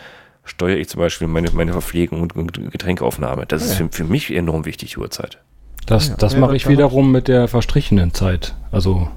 steuere 0.44 0.78
ich 0.78 0.90
zum 0.90 0.99
Beispiel 0.99 1.28
meine, 1.28 1.49
meine 1.52 1.72
Verpflegung 1.74 2.22
und, 2.22 2.34
Getränkeaufnahme. 2.72 3.45
Das 3.45 3.64
ist 3.66 3.80
ja. 3.80 3.88
für, 3.88 3.91
für 3.91 4.04
mich 4.06 4.34
enorm 4.34 4.66
wichtig, 4.66 4.91
die 4.91 4.98
Uhrzeit. 4.99 5.40
Das, 5.86 6.10
Ja, 6.10 6.16
das 6.18 6.34
ja, 6.34 6.40
mache 6.40 6.56
ich 6.56 6.68
wiederum 6.68 7.12
mit 7.12 7.28
der 7.28 7.48
verstrichenen 7.48 8.14
Zeit. 8.14 8.56
Also 8.72 9.08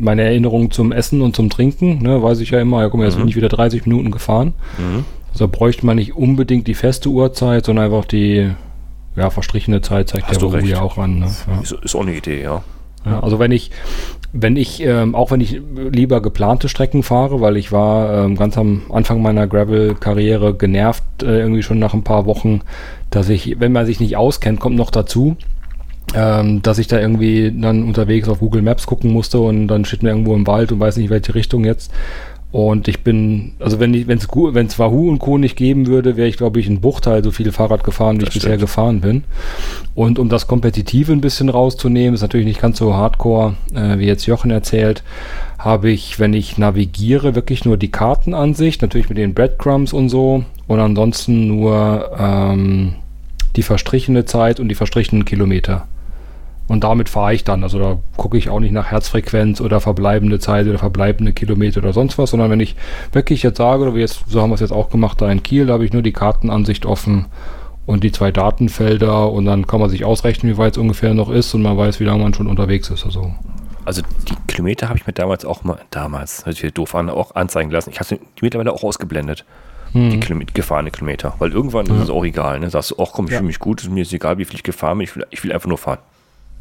meine 0.00 0.22
Erinnerung 0.22 0.70
zum 0.70 0.92
Essen 0.92 1.20
und 1.22 1.36
zum 1.36 1.50
Trinken, 1.50 2.02
ne, 2.02 2.22
weiß 2.22 2.40
ich 2.40 2.50
ja 2.50 2.60
immer, 2.60 2.80
ja 2.82 2.88
guck 2.88 2.98
mal, 2.98 3.04
jetzt 3.04 3.14
Mhm. 3.16 3.20
bin 3.20 3.28
ich 3.28 3.36
wieder 3.36 3.48
30 3.48 3.86
Minuten 3.86 4.10
gefahren. 4.10 4.54
Mhm. 4.78 5.04
Also 5.32 5.48
bräuchte 5.48 5.86
man 5.86 5.96
nicht 5.96 6.14
unbedingt 6.14 6.66
die 6.66 6.74
feste 6.74 7.08
Uhrzeit, 7.08 7.64
sondern 7.64 7.86
einfach 7.86 8.04
die 8.04 8.50
ja, 9.16 9.30
verstrichene 9.30 9.80
Zeit 9.80 10.08
zeigt 10.08 10.28
Hast 10.28 10.40
der 10.42 10.52
recht. 10.52 10.68
ja 10.68 10.80
auch 10.80 10.98
an. 10.98 11.20
Ne? 11.20 11.30
Ja. 11.46 11.60
Ist, 11.60 11.72
ist 11.72 11.94
auch 11.94 12.02
eine 12.02 12.14
Idee, 12.14 12.42
ja. 12.42 12.62
Ja, 13.04 13.20
also 13.20 13.38
wenn 13.38 13.52
ich, 13.52 13.70
wenn 14.32 14.56
ich, 14.56 14.82
ähm, 14.82 15.14
auch 15.14 15.30
wenn 15.30 15.40
ich 15.40 15.60
lieber 15.90 16.22
geplante 16.22 16.68
Strecken 16.68 17.02
fahre, 17.02 17.40
weil 17.40 17.56
ich 17.56 17.72
war 17.72 18.24
ähm, 18.24 18.36
ganz 18.36 18.56
am 18.56 18.82
Anfang 18.90 19.22
meiner 19.22 19.46
Gravel-Karriere 19.46 20.54
genervt, 20.54 21.04
äh, 21.22 21.40
irgendwie 21.40 21.62
schon 21.62 21.78
nach 21.78 21.94
ein 21.94 22.04
paar 22.04 22.26
Wochen, 22.26 22.60
dass 23.10 23.28
ich, 23.28 23.60
wenn 23.60 23.72
man 23.72 23.86
sich 23.86 24.00
nicht 24.00 24.16
auskennt, 24.16 24.60
kommt 24.60 24.76
noch 24.76 24.90
dazu, 24.90 25.36
ähm, 26.14 26.62
dass 26.62 26.78
ich 26.78 26.86
da 26.86 27.00
irgendwie 27.00 27.52
dann 27.52 27.84
unterwegs 27.84 28.28
auf 28.28 28.38
Google 28.38 28.62
Maps 28.62 28.86
gucken 28.86 29.12
musste 29.12 29.40
und 29.40 29.68
dann 29.68 29.84
steht 29.84 30.02
mir 30.02 30.10
irgendwo 30.10 30.34
im 30.34 30.46
Wald 30.46 30.72
und 30.72 30.80
weiß 30.80 30.96
nicht, 30.96 31.10
welche 31.10 31.34
Richtung 31.34 31.64
jetzt. 31.64 31.92
Und 32.52 32.86
ich 32.86 33.02
bin, 33.02 33.52
also 33.60 33.80
wenn 33.80 33.94
ich, 33.94 34.06
wenn 34.06 34.18
es 34.18 34.28
wenn 34.28 34.66
es 34.66 34.78
Wahoo 34.78 35.08
und 35.08 35.20
Co. 35.20 35.38
nicht 35.38 35.56
geben 35.56 35.86
würde, 35.86 36.16
wäre 36.18 36.28
ich, 36.28 36.36
glaube 36.36 36.60
ich, 36.60 36.66
in 36.66 36.82
Bruchteil 36.82 37.24
so 37.24 37.30
viel 37.30 37.50
Fahrrad 37.50 37.82
gefahren, 37.82 38.16
wie 38.16 38.26
Das 38.26 38.28
ich 38.28 38.42
bisher 38.42 38.50
stimmt. 38.50 38.60
gefahren 38.60 39.00
bin. 39.00 39.24
Und 39.94 40.18
um 40.18 40.28
das 40.28 40.46
Kompetitive 40.46 41.12
ein 41.12 41.22
bisschen 41.22 41.48
rauszunehmen, 41.48 42.14
ist 42.14 42.20
natürlich 42.20 42.46
nicht 42.46 42.60
ganz 42.60 42.76
so 42.76 42.94
hardcore, 42.94 43.54
äh, 43.74 43.98
wie 43.98 44.04
jetzt 44.04 44.26
Jochen 44.26 44.50
erzählt, 44.50 45.02
habe 45.58 45.90
ich, 45.90 46.20
wenn 46.20 46.34
ich 46.34 46.58
navigiere, 46.58 47.34
wirklich 47.34 47.64
nur 47.64 47.78
die 47.78 47.90
Kartenansicht, 47.90 48.82
natürlich 48.82 49.08
mit 49.08 49.16
den 49.16 49.32
Breadcrumbs 49.32 49.94
und 49.94 50.10
so, 50.10 50.44
und 50.66 50.78
ansonsten 50.78 51.46
nur 51.46 52.10
ähm, 52.18 52.96
die 53.56 53.62
verstrichene 53.62 54.26
Zeit 54.26 54.60
und 54.60 54.68
die 54.68 54.74
verstrichenen 54.74 55.24
Kilometer. 55.24 55.86
Und 56.68 56.84
damit 56.84 57.08
fahre 57.08 57.34
ich 57.34 57.44
dann. 57.44 57.62
Also 57.64 57.78
da 57.78 57.98
gucke 58.16 58.38
ich 58.38 58.48
auch 58.48 58.60
nicht 58.60 58.72
nach 58.72 58.86
Herzfrequenz 58.90 59.60
oder 59.60 59.80
verbleibende 59.80 60.38
Zeit 60.38 60.66
oder 60.66 60.78
verbleibende 60.78 61.32
Kilometer 61.32 61.80
oder 61.80 61.92
sonst 61.92 62.16
was, 62.18 62.30
sondern 62.30 62.50
wenn 62.50 62.60
ich 62.60 62.76
wirklich 63.12 63.42
jetzt 63.42 63.58
sage, 63.58 63.82
oder 63.82 63.96
jetzt, 63.98 64.24
so 64.28 64.40
haben 64.40 64.50
wir 64.50 64.54
es 64.54 64.60
jetzt 64.60 64.72
auch 64.72 64.88
gemacht, 64.88 65.20
da 65.20 65.30
in 65.30 65.42
Kiel, 65.42 65.66
da 65.66 65.74
habe 65.74 65.84
ich 65.84 65.92
nur 65.92 66.02
die 66.02 66.12
Kartenansicht 66.12 66.86
offen 66.86 67.26
und 67.84 68.04
die 68.04 68.12
zwei 68.12 68.30
Datenfelder 68.30 69.30
und 69.30 69.44
dann 69.44 69.66
kann 69.66 69.80
man 69.80 69.90
sich 69.90 70.04
ausrechnen, 70.04 70.52
wie 70.52 70.56
weit 70.58 70.72
es 70.72 70.78
ungefähr 70.78 71.14
noch 71.14 71.30
ist 71.30 71.52
und 71.54 71.62
man 71.62 71.76
weiß, 71.76 71.98
wie 72.00 72.04
lange 72.04 72.22
man 72.22 72.32
schon 72.32 72.46
unterwegs 72.46 72.88
ist. 72.90 73.04
Also 73.04 73.34
Also 73.84 74.02
die 74.28 74.36
Kilometer 74.46 74.88
habe 74.88 74.98
ich 74.98 75.06
mir 75.06 75.12
damals 75.12 75.44
auch 75.44 75.64
mal, 75.64 75.78
damals, 75.90 76.46
hört 76.46 76.56
sich 76.56 76.72
doof 76.72 76.94
an, 76.94 77.10
auch 77.10 77.34
anzeigen 77.34 77.70
lassen. 77.72 77.90
Ich 77.90 77.98
habe 77.98 78.06
sie 78.08 78.20
mittlerweile 78.40 78.72
auch 78.72 78.84
ausgeblendet, 78.84 79.44
die 79.94 80.20
Kilometer, 80.20 80.52
gefahrene 80.54 80.90
Kilometer. 80.90 81.34
Weil 81.38 81.50
irgendwann 81.52 81.84
ist 81.86 82.04
es 82.04 82.08
auch 82.08 82.24
egal. 82.24 82.60
Ne? 82.60 82.70
Sagst 82.70 82.92
du, 82.92 82.94
ach 82.98 83.10
komm, 83.12 83.26
ich 83.26 83.32
Ja. 83.32 83.38
fühle 83.38 83.48
mich 83.48 83.58
gut, 83.58 83.86
mir 83.90 84.00
ist 84.02 84.12
egal, 84.14 84.38
wie 84.38 84.46
viel 84.46 84.54
ich 84.54 84.62
gefahren 84.62 84.96
bin, 84.98 85.04
ich 85.04 85.14
will, 85.16 85.26
ich 85.30 85.44
will 85.44 85.52
einfach 85.52 85.68
nur 85.68 85.76
fahren. 85.76 85.98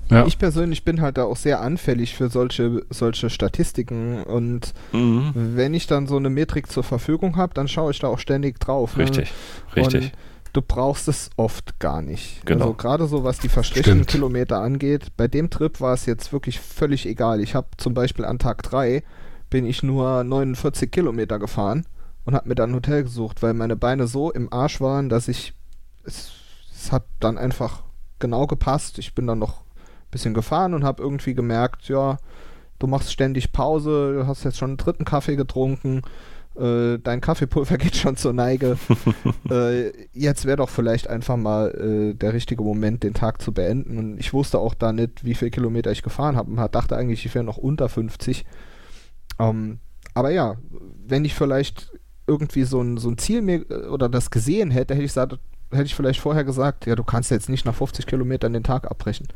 Ja. 0.10 0.26
Ich 0.26 0.38
persönlich 0.38 0.84
bin 0.84 1.02
halt 1.02 1.18
da 1.18 1.24
auch 1.24 1.38
sehr 1.38 1.62
anfällig 1.62 2.16
für 2.16 2.30
solche, 2.30 2.86
solche 2.90 3.30
Statistiken 3.30 4.24
und 4.24 4.74
Mhm. 4.92 5.32
wenn 5.34 5.74
ich 5.74 5.88
dann 5.88 6.08
so 6.08 6.18
eine 6.18 6.30
Metrik 6.30 6.72
zur 6.72 6.84
Verfügung 6.84 7.38
habe, 7.38 7.54
dann 7.54 7.68
schaue 7.68 7.92
ich 7.92 8.00
da 8.00 8.08
auch 8.08 8.20
ständig 8.20 8.60
drauf. 8.60 8.98
ne? 8.98 9.04
Richtig, 9.04 9.32
richtig. 9.76 10.04
Und 10.06 10.12
du 10.54 10.62
brauchst 10.62 11.08
es 11.08 11.30
oft 11.38 11.80
gar 11.80 12.02
nicht. 12.02 12.46
Genau. 12.46 12.66
Also 12.66 12.74
gerade 12.74 13.08
so, 13.08 13.24
was 13.24 13.40
die 13.40 13.48
verstrichenen. 13.50 14.06
Kilometer 14.06 14.60
angeht, 14.60 15.08
bei 15.16 15.28
dem 15.30 15.50
Trip 15.50 15.80
war 15.80 15.94
es 15.94 16.06
jetzt 16.06 16.34
wirklich 16.34 16.60
völlig 16.60 17.06
egal. 17.06 17.40
Ich 17.40 17.56
habe 17.56 17.68
zum 17.78 17.94
Beispiel 17.94 18.26
an 18.26 18.38
Tag 18.40 18.64
3 18.64 19.04
bin 19.50 19.66
ich 19.66 19.82
nur 19.84 20.24
49 20.24 20.92
Kilometer 20.92 21.40
gefahren 21.40 21.86
und 22.26 22.36
habe 22.36 22.48
mir 22.50 22.56
dann 22.56 22.72
ein 22.72 22.76
Hotel 22.76 23.04
gesucht, 23.04 23.42
weil 23.42 23.54
meine 23.54 23.76
Beine 23.76 24.08
so 24.08 24.32
im 24.32 24.52
Arsch 24.52 24.80
waren, 24.82 25.10
dass 25.10 25.28
ich 25.30 25.54
es, 26.04 26.32
es 26.74 26.92
hat 26.92 27.04
dann 27.20 27.38
einfach 27.38 27.84
genau 28.20 28.46
gepasst. 28.48 28.98
Ich 29.00 29.14
bin 29.16 29.28
dann 29.28 29.40
noch 29.40 29.62
bisschen 30.12 30.34
gefahren 30.34 30.74
und 30.74 30.84
habe 30.84 31.02
irgendwie 31.02 31.34
gemerkt, 31.34 31.88
ja, 31.88 32.18
du 32.80 32.88
machst 32.88 33.12
ständig 33.12 33.52
Pause, 33.52 34.14
du 34.16 34.28
hast 34.28 34.44
jetzt 34.44 34.58
schon 34.58 34.72
einen 34.72 34.78
dritten 34.78 35.06
Kaffee 35.06 35.36
getrunken, 35.36 36.02
äh, 36.56 37.00
dein 37.00 37.22
Kaffeepulver 37.22 37.78
geht 37.80 37.96
schon 37.96 38.18
zur 38.18 38.34
Neige. 38.34 38.78
äh, 39.50 39.92
jetzt 40.14 40.46
wäre 40.46 40.58
doch 40.58 40.70
vielleicht 40.70 41.08
einfach 41.08 41.38
mal 41.38 41.70
äh, 41.70 42.14
der 42.14 42.34
richtige 42.34 42.64
Moment, 42.64 43.04
den 43.04 43.14
Tag 43.14 43.42
zu 43.42 43.54
beenden. 43.54 43.98
Und 43.98 44.18
ich 44.20 44.34
wusste 44.34 44.60
auch 44.60 44.74
da 44.74 44.92
nicht, 44.92 45.24
wie 45.24 45.36
viele 45.36 45.52
Kilometer 45.52 45.92
ich 45.92 46.04
gefahren 46.04 46.36
habe 46.36 46.52
und 46.52 46.76
dachte 46.76 46.98
eigentlich, 46.98 47.26
ich 47.26 47.34
wäre 47.34 47.46
noch 47.46 47.58
unter 47.58 47.88
50. 47.88 48.46
Ähm, 49.40 49.80
aber 50.14 50.32
ja, 50.32 50.56
wenn 51.08 51.24
ich 51.24 51.36
vielleicht 51.36 51.92
irgendwie 52.28 52.64
so 52.64 52.82
ein, 52.82 52.98
so 52.98 53.10
ein 53.10 53.18
Ziel 53.18 53.42
mir 53.42 53.70
äh, 53.70 53.88
oder 53.88 54.10
das 54.10 54.30
gesehen 54.30 54.72
hätte, 54.72 54.94
hätte 54.94 55.06
ich, 55.06 55.12
gesagt, 55.12 55.40
hätte 55.72 55.84
ich 55.84 55.96
vielleicht 55.96 56.20
vorher 56.20 56.44
gesagt, 56.44 56.86
ja, 56.86 56.96
du 56.96 57.04
kannst 57.04 57.32
jetzt 57.32 57.50
nicht 57.50 57.66
nach 57.66 57.76
50 57.76 58.06
Kilometern 58.06 58.54
den 58.54 58.64
Tag 58.64 58.90
abbrechen. 58.90 59.28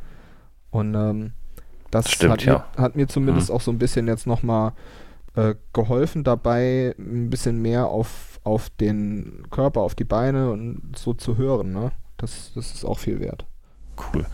Und 0.72 0.96
ähm, 0.96 1.34
das 1.92 2.12
Stimmt, 2.12 2.34
hat, 2.34 2.46
ja. 2.46 2.66
mir, 2.76 2.84
hat 2.84 2.96
mir 2.96 3.08
zumindest 3.08 3.52
auch 3.52 3.62
so 3.62 3.72
ein 3.72 3.78
bisschen 3.78 4.08
jetzt 4.08 4.28
nochmal 4.28 4.74
äh, 5.36 5.56
geholfen 5.74 6.24
dabei, 6.24 6.96
ein 6.98 7.30
bisschen 7.30 7.62
mehr 7.62 7.88
auf, 7.88 8.40
auf 8.44 8.70
den 8.70 9.44
Körper, 9.52 9.82
auf 9.82 9.96
die 9.96 10.04
Beine 10.04 10.52
und 10.52 10.94
so 10.96 11.14
zu 11.14 11.38
hören. 11.38 11.74
Ne? 11.74 11.92
Das, 12.18 12.52
das 12.56 12.74
ist 12.74 12.86
auch 12.86 13.00
viel 13.00 13.20
wert. 13.20 13.46
Cool. 13.98 14.26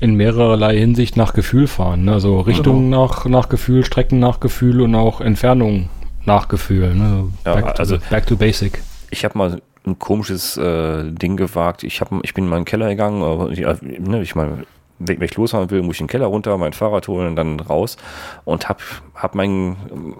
In 0.00 0.14
mehrerlei 0.14 0.76
Hinsicht 0.76 1.16
nach 1.16 1.32
Gefühl 1.32 1.66
fahren. 1.66 2.04
Ne? 2.04 2.12
Also 2.12 2.40
Richtung 2.40 2.84
genau. 2.84 3.06
nach, 3.06 3.24
nach 3.26 3.48
Gefühl, 3.48 3.84
Strecken 3.84 4.18
nach 4.18 4.40
Gefühl 4.40 4.82
und 4.82 4.94
auch 4.94 5.20
Entfernung 5.20 5.88
nach 6.26 6.48
Gefühl. 6.48 6.94
Ne? 6.94 7.32
Back, 7.44 7.64
ja, 7.64 7.72
also, 7.72 7.98
back 8.10 8.26
to 8.26 8.36
basic. 8.36 8.82
Ich 9.10 9.24
habe 9.24 9.38
mal 9.38 9.62
ein 9.86 9.98
komisches 9.98 10.56
äh, 10.56 11.10
Ding 11.12 11.36
gewagt. 11.36 11.84
Ich, 11.84 12.00
hab, 12.00 12.12
ich 12.22 12.34
bin 12.34 12.44
in 12.44 12.50
meinen 12.50 12.64
Keller 12.64 12.88
gegangen, 12.88 13.50
ich, 13.52 13.60
ne, 13.60 14.20
ich 14.20 14.34
meine, 14.34 14.66
wenn 14.98 15.20
ich 15.22 15.36
losfahren 15.36 15.70
will, 15.70 15.82
muss 15.82 15.96
ich 15.96 15.98
den 15.98 16.06
Keller 16.06 16.26
runter, 16.26 16.56
mein 16.58 16.72
Fahrrad 16.72 17.08
holen 17.08 17.28
und 17.28 17.36
dann 17.36 17.60
raus 17.60 17.96
und 18.44 18.68
hab, 18.68 18.80
hab 19.14 19.34
mein, 19.34 19.76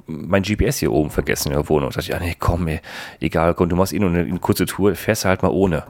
mein 0.07 0.43
GPS 0.43 0.79
hier 0.79 0.93
oben 0.93 1.11
vergessen 1.11 1.49
in 1.49 1.55
der 1.55 1.69
Wohnung. 1.69 1.89
Und 1.89 1.97
dachte, 1.97 2.11
ja, 2.11 2.19
nee, 2.19 2.37
komm, 2.39 2.69
ey, 2.69 2.81
egal, 3.21 3.55
komm, 3.55 3.69
du 3.69 3.77
machst 3.77 3.93
eh 3.93 3.99
nur 3.99 4.11
eine, 4.11 4.21
eine 4.21 4.39
kurze 4.39 4.67
Tour, 4.67 4.95
fährst 4.95 5.25
halt 5.25 5.43
mal 5.43 5.51
ohne. 5.51 5.85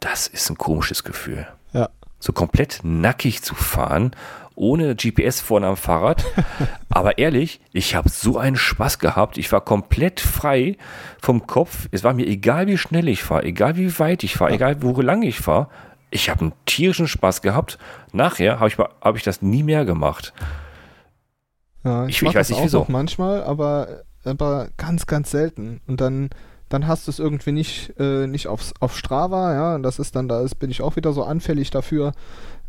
Das 0.00 0.26
ist 0.26 0.50
ein 0.50 0.58
komisches 0.58 1.04
Gefühl. 1.04 1.46
Ja. 1.72 1.88
So 2.18 2.32
komplett 2.32 2.80
nackig 2.82 3.42
zu 3.42 3.54
fahren 3.54 4.14
ohne 4.54 4.94
GPS 4.94 5.40
vorne 5.40 5.66
am 5.66 5.76
Fahrrad. 5.76 6.24
Aber 6.88 7.18
ehrlich, 7.18 7.60
ich 7.72 7.94
habe 7.94 8.08
so 8.08 8.38
einen 8.38 8.56
Spaß 8.56 8.98
gehabt. 8.98 9.38
Ich 9.38 9.50
war 9.52 9.60
komplett 9.60 10.20
frei 10.20 10.76
vom 11.20 11.46
Kopf. 11.46 11.88
Es 11.90 12.04
war 12.04 12.14
mir 12.14 12.26
egal, 12.26 12.66
wie 12.66 12.78
schnell 12.78 13.08
ich 13.08 13.22
fahre, 13.22 13.44
egal 13.44 13.76
wie 13.76 13.98
weit 13.98 14.22
ich 14.24 14.36
fahre, 14.36 14.52
egal 14.52 14.82
wo 14.82 15.00
lang 15.00 15.22
ich 15.22 15.40
fahre. 15.40 15.68
Ich 16.12 16.30
habe 16.30 16.40
einen 16.42 16.52
tierischen 16.66 17.08
Spaß 17.08 17.42
gehabt. 17.42 17.78
Nachher 18.12 18.60
habe 18.60 18.68
ich, 18.68 18.78
hab 18.78 19.16
ich 19.16 19.22
das 19.22 19.42
nie 19.42 19.62
mehr 19.62 19.84
gemacht. 19.84 20.32
Ja, 21.84 22.06
ich, 22.06 22.22
ich, 22.22 22.28
ich 22.28 22.34
weiß 22.34 22.50
nicht 22.50 22.62
wieso. 22.62 22.86
manchmal, 22.88 23.42
aber, 23.42 24.02
aber 24.24 24.68
ganz, 24.76 25.06
ganz 25.06 25.30
selten. 25.30 25.80
Und 25.86 26.00
dann 26.00 26.30
dann 26.72 26.86
hast 26.86 27.06
du 27.06 27.10
es 27.10 27.18
irgendwie 27.18 27.52
nicht, 27.52 27.92
äh, 27.98 28.26
nicht 28.26 28.46
aufs, 28.46 28.72
auf 28.80 28.96
Strava, 28.96 29.52
ja, 29.52 29.74
und 29.74 29.82
das 29.82 29.98
ist 29.98 30.16
dann, 30.16 30.26
da 30.26 30.40
ist, 30.40 30.54
bin 30.54 30.70
ich 30.70 30.80
auch 30.80 30.96
wieder 30.96 31.12
so 31.12 31.22
anfällig 31.22 31.70
dafür, 31.70 32.12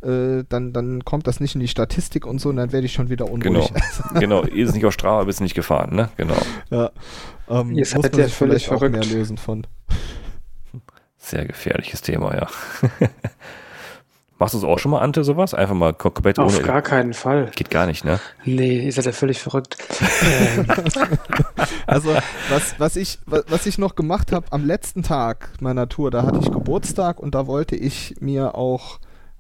äh, 0.02 0.44
dann, 0.50 0.74
dann 0.74 1.06
kommt 1.06 1.28
das 1.28 1.40
nicht 1.40 1.56
in 1.56 1.62
die 1.62 1.70
Statistik 1.70 2.26
und 2.26 2.42
so 2.42 2.50
und 2.50 2.58
dann 2.58 2.74
werde 2.74 2.86
ich 2.86 2.94
schon 2.94 3.10
wieder 3.10 3.32
unruhig. 3.32 3.72
Genau, 4.14 4.20
genau. 4.20 4.42
ist 4.42 4.70
es 4.70 4.76
nicht 4.76 4.86
auf 4.86 4.94
Strava, 4.94 5.24
bist 5.24 5.40
du 5.40 5.44
nicht 5.44 5.56
gefahren, 5.56 5.96
ne? 5.96 6.10
Genau. 6.18 6.36
Ja. 6.70 6.92
Ähm, 7.50 7.72
Ihr 7.74 7.86
seid 7.86 7.98
muss 7.98 8.12
man 8.12 8.20
ja 8.20 8.26
sich 8.26 8.36
vielleicht 8.36 8.66
verrückt. 8.66 8.98
auch 8.98 9.00
mehr 9.00 9.18
lösen 9.18 9.38
von. 9.38 9.66
Sehr 11.24 11.46
gefährliches 11.46 12.02
Thema, 12.02 12.36
ja. 12.36 12.48
Machst 14.40 14.56
du 14.56 14.58
es 14.58 14.66
auch 14.66 14.78
schon 14.78 14.92
mal, 14.92 15.00
Ante, 15.00 15.24
sowas? 15.24 15.54
Einfach 15.54 15.74
mal 15.74 15.94
komplett 15.94 16.38
Auf 16.38 16.52
ohne. 16.52 16.58
Auf 16.58 16.68
gar 16.68 16.82
keinen 16.82 17.14
Fall. 17.14 17.50
Geht 17.56 17.70
gar 17.70 17.86
nicht, 17.86 18.04
ne? 18.04 18.20
Nee, 18.44 18.80
ihr 18.80 18.92
seid 18.92 19.06
ja 19.06 19.14
völlig 19.14 19.40
verrückt. 19.40 19.78
also, 21.88 22.10
was, 22.50 22.78
was, 22.78 22.96
ich, 22.98 23.20
was 23.26 23.66
ich 23.66 23.78
noch 23.78 23.96
gemacht 23.96 24.34
habe 24.34 24.48
am 24.52 24.66
letzten 24.66 25.02
Tag 25.02 25.50
meiner 25.62 25.88
Tour, 25.88 26.12
da 26.12 26.24
hatte 26.24 26.40
ich 26.42 26.52
Geburtstag 26.52 27.22
und 27.22 27.36
da 27.36 27.48
wollte 27.48 27.78
ich 27.78 28.16
mir 28.20 28.56
auch 28.56 29.00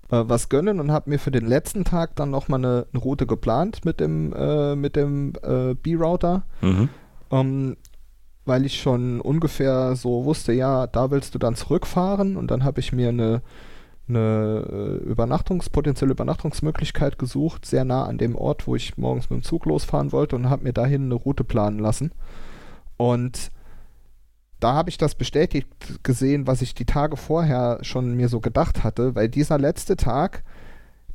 äh, 0.09 0.23
was 0.25 0.47
gönnen 0.47 0.79
und 0.79 0.89
habe 0.93 1.09
mir 1.09 1.19
für 1.19 1.31
den 1.31 1.47
letzten 1.47 1.83
Tag 1.83 2.15
dann 2.15 2.29
nochmal 2.29 2.59
eine, 2.59 2.85
eine 2.93 3.03
Route 3.03 3.27
geplant 3.27 3.83
mit 3.83 3.99
dem, 3.99 4.31
äh, 4.31 4.77
mit 4.77 4.95
dem 4.95 5.33
äh, 5.43 5.73
B-Router. 5.73 6.43
Mhm. 6.61 6.87
Ähm, 7.29 7.77
weil 8.45 8.65
ich 8.65 8.81
schon 8.81 9.21
ungefähr 9.21 9.95
so 9.95 10.25
wusste, 10.25 10.53
ja, 10.53 10.87
da 10.87 11.11
willst 11.11 11.33
du 11.35 11.39
dann 11.39 11.55
zurückfahren 11.55 12.35
und 12.35 12.51
dann 12.51 12.63
habe 12.63 12.79
ich 12.79 12.91
mir 12.91 13.09
eine, 13.09 13.41
eine 14.07 15.01
äh, 15.05 15.09
Übernachtungs-, 15.09 15.71
potenzielle 15.71 16.11
Übernachtungsmöglichkeit 16.11 17.17
gesucht, 17.17 17.65
sehr 17.65 17.85
nah 17.85 18.05
an 18.05 18.17
dem 18.17 18.35
Ort, 18.35 18.67
wo 18.67 18.75
ich 18.75 18.97
morgens 18.97 19.29
mit 19.29 19.39
dem 19.41 19.43
Zug 19.43 19.65
losfahren 19.65 20.11
wollte 20.11 20.35
und 20.35 20.49
habe 20.49 20.63
mir 20.63 20.73
dahin 20.73 21.05
eine 21.05 21.15
Route 21.15 21.43
planen 21.43 21.79
lassen. 21.79 22.11
Und 22.97 23.51
da 24.59 24.73
habe 24.73 24.89
ich 24.89 24.97
das 24.97 25.15
bestätigt 25.15 25.67
gesehen, 26.03 26.47
was 26.47 26.61
ich 26.61 26.73
die 26.73 26.85
Tage 26.85 27.17
vorher 27.17 27.79
schon 27.81 28.15
mir 28.15 28.29
so 28.29 28.39
gedacht 28.39 28.83
hatte, 28.83 29.13
weil 29.15 29.27
dieser 29.27 29.57
letzte 29.57 29.97
Tag, 29.97 30.43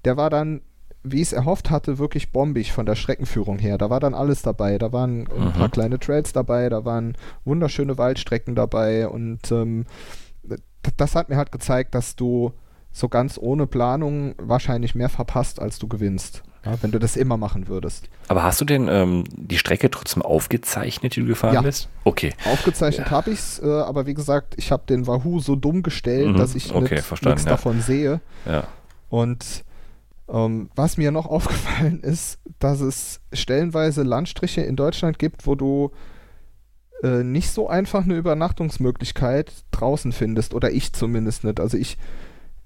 der 0.04 0.16
war 0.16 0.28
dann, 0.28 0.60
wie 1.02 1.16
ich 1.16 1.28
es 1.28 1.32
erhofft 1.32 1.70
hatte, 1.70 1.98
wirklich 1.98 2.32
bombig 2.32 2.72
von 2.72 2.86
der 2.86 2.94
Streckenführung 2.94 3.58
her. 3.58 3.78
Da 3.78 3.90
war 3.90 4.00
dann 4.00 4.14
alles 4.14 4.42
dabei. 4.42 4.78
Da 4.78 4.92
waren 4.92 5.20
mhm. 5.20 5.28
ein 5.38 5.52
paar 5.52 5.68
kleine 5.68 5.98
Trails 5.98 6.32
dabei, 6.32 6.68
da 6.68 6.84
waren 6.84 7.16
wunderschöne 7.44 7.98
Waldstrecken 7.98 8.54
dabei 8.54 9.08
und 9.08 9.50
ähm, 9.52 9.86
das 10.96 11.14
hat 11.14 11.28
mir 11.28 11.36
halt 11.36 11.52
gezeigt, 11.52 11.94
dass 11.94 12.16
du 12.16 12.52
so 12.90 13.08
ganz 13.08 13.38
ohne 13.40 13.66
Planung 13.66 14.34
wahrscheinlich 14.38 14.94
mehr 14.94 15.08
verpasst, 15.08 15.60
als 15.60 15.78
du 15.78 15.88
gewinnst. 15.88 16.42
Ja, 16.64 16.76
wenn 16.82 16.90
du 16.90 16.98
das 16.98 17.16
immer 17.16 17.36
machen 17.36 17.68
würdest. 17.68 18.08
Aber 18.26 18.42
hast 18.42 18.60
du 18.60 18.64
denn 18.64 18.88
ähm, 18.88 19.24
die 19.30 19.58
Strecke 19.58 19.90
trotzdem 19.90 20.22
aufgezeichnet, 20.22 21.14
die 21.14 21.20
du 21.20 21.26
gefahren 21.26 21.54
ja. 21.54 21.62
bist? 21.62 21.88
Okay. 22.02 22.32
Aufgezeichnet 22.46 23.06
ja. 23.06 23.12
habe 23.12 23.30
ich 23.30 23.38
es, 23.38 23.62
äh, 23.62 23.66
aber 23.66 24.06
wie 24.06 24.14
gesagt, 24.14 24.54
ich 24.56 24.72
habe 24.72 24.82
den 24.88 25.06
Wahoo 25.06 25.38
so 25.38 25.54
dumm 25.54 25.84
gestellt, 25.84 26.32
mhm. 26.32 26.36
dass 26.36 26.56
ich 26.56 26.74
okay, 26.74 26.96
nichts 26.96 27.44
ja. 27.44 27.50
davon 27.50 27.80
sehe. 27.80 28.20
Ja. 28.44 28.64
Und 29.08 29.64
ähm, 30.28 30.70
was 30.74 30.96
mir 30.96 31.10
noch 31.10 31.26
aufgefallen 31.30 32.00
ist, 32.00 32.38
dass 32.58 32.80
es 32.80 33.20
stellenweise 33.32 34.02
Landstriche 34.02 34.62
in 34.62 34.76
Deutschland 34.76 35.18
gibt, 35.18 35.46
wo 35.46 35.54
du 35.54 35.90
äh, 37.02 37.22
nicht 37.22 37.50
so 37.50 37.68
einfach 37.68 38.04
eine 38.04 38.16
Übernachtungsmöglichkeit 38.16 39.52
draußen 39.70 40.12
findest. 40.12 40.54
Oder 40.54 40.70
ich 40.70 40.92
zumindest 40.92 41.44
nicht. 41.44 41.60
Also 41.60 41.76
ich, 41.76 41.98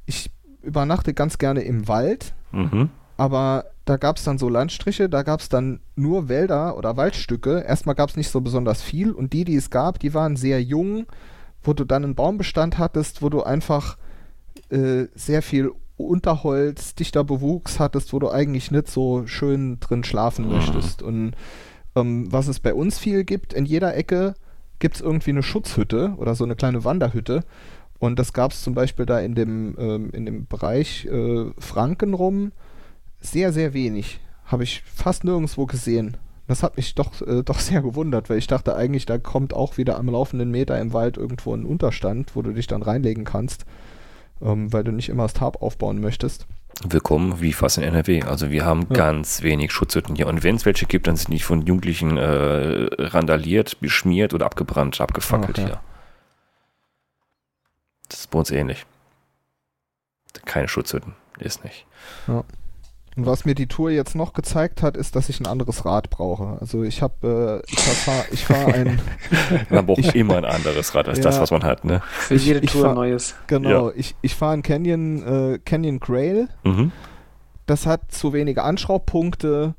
ich 0.06 0.30
übernachte 0.62 1.14
ganz 1.14 1.38
gerne 1.38 1.62
im 1.62 1.88
Wald. 1.88 2.34
Mhm 2.52 2.90
aber 3.22 3.66
da 3.84 3.98
gab 3.98 4.16
es 4.16 4.24
dann 4.24 4.38
so 4.38 4.48
Landstriche, 4.48 5.08
da 5.08 5.22
gab 5.22 5.38
es 5.38 5.48
dann 5.48 5.78
nur 5.94 6.28
Wälder 6.28 6.76
oder 6.76 6.96
Waldstücke. 6.96 7.60
Erstmal 7.60 7.94
gab 7.94 8.10
es 8.10 8.16
nicht 8.16 8.30
so 8.30 8.40
besonders 8.40 8.82
viel 8.82 9.12
und 9.12 9.32
die, 9.32 9.44
die 9.44 9.56
es 9.56 9.70
gab, 9.70 9.98
die 9.98 10.12
waren 10.12 10.36
sehr 10.36 10.62
jung, 10.62 11.06
wo 11.62 11.72
du 11.72 11.84
dann 11.84 12.02
einen 12.04 12.14
Baumbestand 12.16 12.78
hattest, 12.78 13.22
wo 13.22 13.28
du 13.28 13.42
einfach 13.42 13.96
äh, 14.70 15.06
sehr 15.14 15.42
viel 15.42 15.70
Unterholz, 16.02 16.94
dichter 16.94 17.24
Bewuchs 17.24 17.80
hattest, 17.80 18.12
wo 18.12 18.18
du 18.18 18.30
eigentlich 18.30 18.70
nicht 18.70 18.88
so 18.88 19.26
schön 19.26 19.80
drin 19.80 20.04
schlafen 20.04 20.46
mhm. 20.46 20.52
möchtest. 20.52 21.02
Und 21.02 21.32
ähm, 21.96 22.30
was 22.30 22.48
es 22.48 22.60
bei 22.60 22.74
uns 22.74 22.98
viel 22.98 23.24
gibt, 23.24 23.52
in 23.52 23.64
jeder 23.64 23.96
Ecke 23.96 24.34
gibt 24.78 24.96
es 24.96 25.00
irgendwie 25.00 25.30
eine 25.30 25.42
Schutzhütte 25.42 26.14
oder 26.16 26.34
so 26.34 26.44
eine 26.44 26.56
kleine 26.56 26.84
Wanderhütte. 26.84 27.44
Und 27.98 28.18
das 28.18 28.32
gab 28.32 28.50
es 28.50 28.62
zum 28.62 28.74
Beispiel 28.74 29.06
da 29.06 29.20
in 29.20 29.34
dem, 29.34 29.76
ähm, 29.78 30.10
in 30.10 30.26
dem 30.26 30.46
Bereich 30.46 31.06
äh, 31.06 31.50
Franken 31.58 32.14
rum 32.14 32.52
sehr, 33.20 33.52
sehr 33.52 33.74
wenig. 33.74 34.20
Habe 34.44 34.64
ich 34.64 34.82
fast 34.82 35.22
nirgendwo 35.22 35.66
gesehen. 35.66 36.16
Das 36.48 36.64
hat 36.64 36.76
mich 36.76 36.94
doch, 36.96 37.22
äh, 37.22 37.42
doch 37.44 37.60
sehr 37.60 37.80
gewundert, 37.80 38.28
weil 38.28 38.38
ich 38.38 38.48
dachte 38.48 38.74
eigentlich, 38.74 39.06
da 39.06 39.18
kommt 39.18 39.54
auch 39.54 39.78
wieder 39.78 39.98
am 39.98 40.08
laufenden 40.08 40.50
Meter 40.50 40.80
im 40.80 40.92
Wald 40.92 41.16
irgendwo 41.16 41.54
ein 41.54 41.64
Unterstand, 41.64 42.34
wo 42.34 42.42
du 42.42 42.52
dich 42.52 42.66
dann 42.66 42.82
reinlegen 42.82 43.24
kannst, 43.24 43.64
ähm, 44.42 44.72
weil 44.72 44.84
du 44.84 44.92
nicht 44.92 45.08
immer 45.08 45.24
das 45.24 45.34
Tarp 45.34 45.62
aufbauen 45.62 46.00
möchtest. 46.00 46.46
Willkommen 46.88 47.40
wie 47.40 47.52
fast 47.52 47.78
in 47.78 47.84
NRW. 47.84 48.22
Also 48.22 48.50
wir 48.50 48.64
haben 48.64 48.86
ja. 48.90 48.96
ganz 48.96 49.42
wenig 49.42 49.72
Schutzhütten 49.72 50.16
hier. 50.16 50.26
Und 50.26 50.42
wenn 50.42 50.56
es 50.56 50.64
welche 50.64 50.86
gibt, 50.86 51.06
dann 51.06 51.16
sind 51.16 51.30
die 51.30 51.38
von 51.38 51.62
Jugendlichen 51.62 52.16
äh, 52.16 52.88
randaliert, 52.98 53.80
beschmiert 53.80 54.34
oder 54.34 54.46
abgebrannt, 54.46 55.00
abgefackelt 55.00 55.58
Ach, 55.58 55.62
ja. 55.62 55.66
hier. 55.66 55.80
Das 58.08 58.20
ist 58.20 58.30
bei 58.30 58.38
uns 58.38 58.50
ähnlich. 58.50 58.86
Keine 60.44 60.68
Schutzhütten. 60.68 61.14
Ist 61.38 61.64
nicht. 61.64 61.86
Ja. 62.26 62.44
Und 63.14 63.26
was 63.26 63.44
mir 63.44 63.54
die 63.54 63.66
Tour 63.66 63.90
jetzt 63.90 64.14
noch 64.14 64.32
gezeigt 64.32 64.82
hat, 64.82 64.96
ist, 64.96 65.16
dass 65.16 65.28
ich 65.28 65.38
ein 65.38 65.46
anderes 65.46 65.84
Rad 65.84 66.08
brauche. 66.08 66.56
Also 66.60 66.82
ich 66.82 67.02
habe, 67.02 67.62
äh, 67.66 67.70
ich 67.70 67.78
fahre 67.78 68.24
ich 68.30 68.44
fahr 68.44 68.74
ein. 68.74 69.00
man 69.70 69.84
braucht 69.84 69.98
ich, 69.98 70.14
immer 70.14 70.36
ein 70.38 70.46
anderes 70.46 70.94
Rad 70.94 71.08
als 71.08 71.18
ja, 71.18 71.24
das, 71.24 71.38
was 71.38 71.50
man 71.50 71.62
hat, 71.62 71.84
ne? 71.84 72.00
Für 72.10 72.36
jede 72.36 72.60
ich, 72.60 72.72
Tour 72.72 72.86
fahr, 72.86 72.94
neues. 72.94 73.34
Genau, 73.48 73.90
ja. 73.90 73.94
ich, 73.96 74.14
ich 74.22 74.34
fahre 74.34 74.54
ein 74.54 74.62
Canyon, 74.62 75.22
äh, 75.54 75.58
Canyon 75.58 76.00
Grail. 76.00 76.48
Mhm. 76.64 76.90
Das 77.66 77.84
hat 77.84 78.12
zu 78.12 78.32
wenige 78.32 78.62
Anschraubpunkte. 78.62 79.74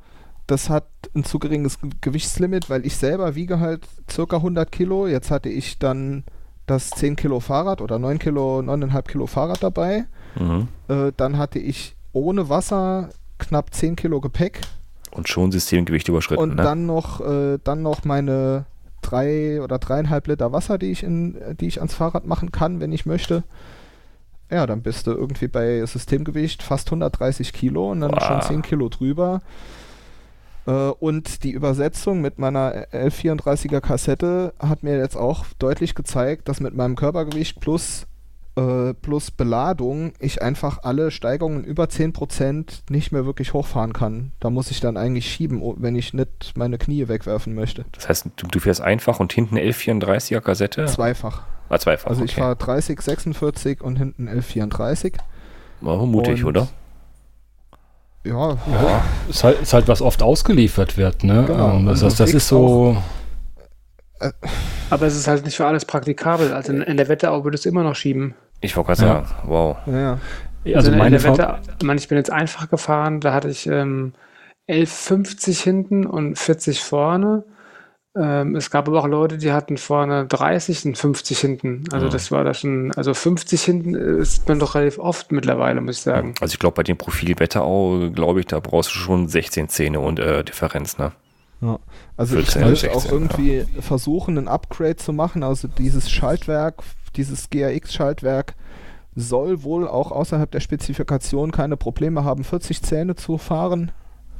Das 0.46 0.70
hat 0.70 0.86
ein 1.16 1.24
zu 1.24 1.40
geringes 1.40 1.80
Gewichtslimit, 2.02 2.70
weil 2.70 2.86
ich 2.86 2.98
selber 2.98 3.34
wiege 3.34 3.60
halt 3.60 3.88
circa 4.12 4.38
100 4.38 4.72
Kilo. 4.72 5.08
Jetzt 5.08 5.32
hatte 5.32 5.50
ich 5.50 5.80
dann 5.80 6.24
das 6.68 6.92
10 6.92 7.16
Kilo 7.16 7.40
Fahrrad 7.40 7.82
oder 7.82 7.98
9 7.98 8.20
Kilo, 8.20 8.60
9,5 8.60 9.02
Kilo 9.04 9.26
Fahrrad 9.26 9.64
dabei. 9.64 10.06
Mhm. 10.40 10.68
Äh, 10.88 11.12
dann 11.18 11.38
hatte 11.40 11.58
ich 11.58 11.96
ohne 12.12 12.48
Wasser 12.48 13.10
knapp 13.38 13.74
10 13.74 13.96
Kilo 13.96 14.22
Gepäck. 14.22 14.62
Und 15.12 15.30
schon 15.30 15.52
Systemgewicht 15.52 16.08
überschritten. 16.08 16.42
Und 16.42 16.56
ne? 16.56 16.64
dann 16.64 16.86
noch, 16.86 17.22
äh, 17.22 17.60
dann 17.64 17.84
noch 17.84 18.04
meine 18.04 18.66
drei 19.02 19.62
oder 19.62 19.78
dreieinhalb 19.78 20.28
Liter 20.28 20.52
Wasser, 20.52 20.78
die 20.78 20.92
ich, 20.92 21.04
in, 21.04 21.38
die 21.60 21.68
ich 21.68 21.80
ans 21.80 21.94
Fahrrad 21.94 22.26
machen 22.26 22.52
kann, 22.52 22.80
wenn 22.80 22.92
ich 22.92 23.06
möchte. 23.06 23.44
Ja, 24.50 24.66
dann 24.66 24.82
bist 24.82 25.08
du 25.08 25.12
irgendwie 25.12 25.48
bei 25.48 25.86
Systemgewicht 25.86 26.64
fast 26.64 26.88
130 26.88 27.54
Kilo 27.54 27.92
und 27.92 28.02
dann 28.02 28.12
wow. 28.12 28.24
schon 28.24 28.42
10 28.42 28.62
Kilo 28.62 28.90
drüber. 28.90 29.42
Äh, 30.66 30.72
und 30.72 31.44
die 31.44 31.52
Übersetzung 31.52 32.22
mit 32.22 32.40
meiner 32.40 32.88
L34er 32.92 33.82
Kassette 33.82 34.54
hat 34.60 34.84
mir 34.84 34.98
jetzt 34.98 35.18
auch 35.18 35.46
deutlich 35.60 35.96
gezeigt, 35.96 36.48
dass 36.50 36.60
mit 36.60 36.76
meinem 36.76 36.96
Körpergewicht 36.96 37.60
plus 37.60 38.08
äh, 38.56 38.94
plus 38.94 39.32
Beladung 39.32 40.14
ich 40.20 40.42
einfach 40.42 40.80
alle 40.84 41.10
Steigerungen 41.12 41.64
über 41.64 41.86
10% 41.86 42.84
nicht 42.90 43.12
mehr 43.12 43.26
wirklich 43.26 43.54
hochfahren 43.54 43.94
kann. 43.94 44.32
Da 44.40 44.50
muss 44.52 44.70
ich 44.72 44.80
dann 44.80 44.96
eigentlich 44.98 45.32
schieben, 45.32 45.62
o- 45.62 45.76
wenn 45.80 45.96
ich 45.96 46.14
nicht 46.14 46.54
meine 46.56 46.78
Knie 46.78 47.08
wegwerfen 47.08 47.56
möchte. 47.56 47.86
Das 47.94 48.08
heißt, 48.10 48.28
du, 48.36 48.48
du 48.48 48.60
fährst 48.60 48.82
einfach 48.82 49.20
und 49.20 49.34
hinten 49.34 49.58
1134er 49.58 50.40
Kassette? 50.42 50.86
Zweifach. 50.86 51.42
Ah, 51.70 51.80
zweifach. 51.80 52.10
Also 52.12 52.24
ich 52.24 52.32
okay. 52.34 52.42
fahre 52.42 52.56
30, 52.56 53.02
46 53.02 53.82
und 53.82 53.96
hinten 53.98 54.28
1134. 54.28 55.14
War 55.82 55.98
mutig, 56.06 56.44
und- 56.44 56.50
oder? 56.50 56.68
Ja, 58.26 58.50
Ja, 58.52 59.04
ist 59.30 59.44
halt, 59.44 59.62
ist 59.64 59.74
halt 59.74 59.88
was 59.90 60.02
oft 60.02 60.22
ausgeliefert 60.24 60.96
wird, 60.98 61.24
ne? 61.26 61.44
Genau. 61.46 61.72
Ähm, 61.78 61.86
das, 61.88 62.02
Und 62.02 62.08
das, 62.12 62.18
das 62.18 62.34
ist 62.34 62.48
so, 62.48 62.96
Aber 64.90 65.06
es 65.08 65.16
ist 65.18 65.28
halt 65.28 65.44
nicht 65.44 65.58
für 65.58 65.66
alles 65.66 65.84
praktikabel. 65.84 66.54
Also 66.54 66.72
in, 66.72 66.82
in 66.84 66.96
der 66.98 67.10
Wetterau 67.10 67.44
würde 67.44 67.56
es 67.56 67.66
immer 67.66 67.84
noch 67.84 67.96
schieben. 67.96 68.36
Ich 68.64 68.76
wollte 68.77 68.94
gerade 68.94 69.02
Ja. 69.02 69.26
sagen, 69.26 69.27
wow. 69.45 69.77
ja, 69.85 70.19
ja. 70.64 70.76
also 70.77 70.91
in, 70.91 70.98
meine 70.98 71.22
Wetterau, 71.23 71.57
ich 71.80 71.85
meine, 71.85 71.99
ich 71.99 72.07
bin 72.07 72.18
jetzt 72.18 72.31
einfach 72.31 72.69
gefahren, 72.69 73.19
da 73.19 73.34
hatte 73.34 73.49
ich 73.49 73.68
ähm, 73.68 74.14
11,50 74.69 75.61
hinten 75.61 76.06
und 76.06 76.38
40 76.38 76.81
vorne. 76.81 77.44
Ähm, 78.15 78.56
es 78.56 78.69
gab 78.69 78.88
aber 78.88 78.99
auch 78.99 79.07
Leute, 79.07 79.38
die 79.40 79.52
hatten 79.52 79.76
vorne 79.77 80.27
30 80.27 80.85
und 80.85 80.98
50 80.98 81.40
hinten. 81.40 81.84
Also 81.91 82.06
Ja. 82.06 82.11
das 82.11 82.31
war 82.31 82.44
da 82.44 82.53
schon, 82.53 82.91
also 82.95 83.14
50 83.14 83.61
hinten 83.64 83.95
ist 83.95 84.48
man 84.48 84.60
doch 84.60 84.76
relativ 84.76 84.99
oft 84.99 85.31
mittlerweile, 85.31 85.81
muss 85.81 85.98
ich 85.98 86.03
sagen. 86.03 86.35
Also 86.40 86.53
ich 86.53 86.60
glaube, 86.60 86.76
bei 86.76 86.84
dem 86.84 86.95
Profil 86.98 87.38
Wetterau, 87.40 88.11
glaube 88.11 88.40
ich, 88.41 88.45
da 88.45 88.60
brauchst 88.60 88.91
du 88.91 88.95
schon 88.99 89.27
16 89.27 89.68
Zähne 89.68 89.99
und 89.99 90.19
äh, 90.19 90.44
Differenz, 90.44 90.98
ne? 90.99 91.11
Ja. 91.61 91.80
Also 92.15 92.38
ich 92.38 92.45
14, 92.52 92.69
möchte 92.69 92.91
auch 92.91 93.02
16, 93.02 93.11
irgendwie 93.11 93.65
versuchen, 93.81 94.38
ein 94.38 94.48
Upgrade 94.48 94.98
zu 94.98 95.11
machen. 95.11 95.41
Also 95.44 95.68
dieses 95.68 96.11
Schaltwerk, 96.11 96.84
dieses 97.14 97.49
GAX-Schaltwerk 97.49 98.56
soll 99.15 99.64
wohl 99.64 99.88
auch 99.88 100.11
außerhalb 100.11 100.49
der 100.49 100.60
Spezifikation 100.60 101.52
keine 101.52 101.77
Probleme 101.77 102.23
haben, 102.23 102.44
40 102.44 102.81
Zähne 102.81 103.15
zu 103.15 103.38
fahren. 103.38 103.91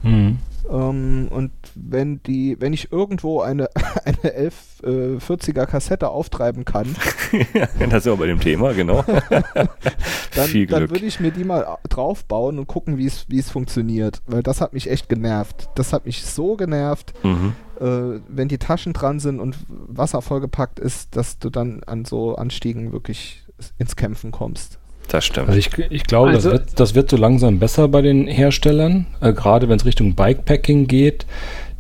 Hm. 0.02 0.40
Ähm, 0.70 1.28
und 1.30 1.52
wenn 1.76 2.22
die, 2.24 2.58
wenn 2.60 2.74
ich 2.74 2.92
irgendwo 2.92 3.42
eine, 3.42 3.70
eine 4.06 4.50
1140er 4.82 5.66
Kassette 5.66 6.10
auftreiben 6.10 6.66
kann, 6.66 6.96
das 7.90 8.00
ist 8.00 8.06
ja 8.06 8.16
bei 8.16 8.28
dem 8.28 8.40
Thema, 8.40 8.74
genau. 8.74 9.04
dann, 10.36 10.68
dann 10.68 10.90
würde 10.90 11.06
ich 11.06 11.20
mir 11.20 11.32
die 11.32 11.44
mal 11.44 11.78
draufbauen 11.90 12.60
und 12.60 12.68
gucken, 12.68 12.98
wie 12.98 13.06
es 13.06 13.26
wie 13.28 13.40
es 13.40 13.50
funktioniert. 13.50 14.22
Weil 14.26 14.44
das 14.44 14.62
hat 14.62 14.74
mich 14.74 14.90
echt 14.90 15.10
genervt. 15.10 15.70
Das 15.76 15.94
hat 15.94 16.06
mich 16.06 16.24
so 16.24 16.56
genervt, 16.56 17.14
mhm. 17.24 17.54
äh, 17.80 18.20
wenn 18.28 18.48
die 18.48 18.58
Taschen 18.58 18.94
dran 18.94 19.20
sind 19.20 19.40
und 19.40 19.58
Wasser 19.68 20.22
vollgepackt 20.22 20.80
ist, 20.80 21.16
dass 21.16 21.40
du 21.40 21.50
dann 21.50 21.84
an 21.84 22.06
so 22.06 22.36
Anstiegen 22.36 22.92
wirklich 22.92 23.44
ins 23.78 23.96
Kämpfen 23.96 24.32
kommst. 24.32 24.80
Das 25.10 25.26
stimmt. 25.26 25.50
Also 25.50 25.60
ich, 25.60 25.70
ich 25.90 26.04
glaube, 26.06 26.32
Also- 26.32 26.52
das, 26.52 26.60
wird, 26.60 26.80
das 26.80 26.96
wird 26.96 27.10
so 27.10 27.18
langsam 27.18 27.60
besser 27.60 27.88
bei 27.88 28.02
den 28.02 28.28
Herstellern, 28.28 29.06
äh, 29.22 29.34
gerade 29.34 29.70
wenn 29.70 29.78
es 29.78 29.86
Richtung 29.86 30.16
Bikepacking 30.16 30.88
geht. 30.88 31.26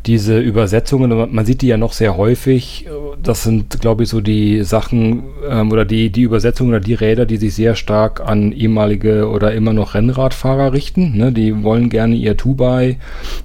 Diese 0.05 0.37
Übersetzungen, 0.37 1.33
man 1.33 1.45
sieht 1.45 1.61
die 1.61 1.67
ja 1.67 1.77
noch 1.77 1.93
sehr 1.93 2.17
häufig. 2.17 2.87
Das 3.21 3.43
sind, 3.43 3.79
glaube 3.79 4.03
ich, 4.03 4.09
so 4.09 4.19
die 4.19 4.63
Sachen 4.63 5.23
ähm, 5.49 5.71
oder 5.71 5.85
die, 5.85 6.09
die 6.09 6.23
Übersetzungen 6.23 6.71
oder 6.71 6.81
die 6.81 6.93
Räder, 6.93 7.25
die 7.25 7.37
sich 7.37 7.55
sehr 7.55 7.75
stark 7.75 8.19
an 8.19 8.51
ehemalige 8.51 9.29
oder 9.29 9.53
immer 9.53 9.71
noch 9.71 9.93
Rennradfahrer 9.93 10.73
richten. 10.73 11.17
Ne? 11.17 11.31
Die 11.31 11.63
wollen 11.63 11.89
gerne 11.89 12.15
ihr 12.15 12.35
Two-By 12.35 12.97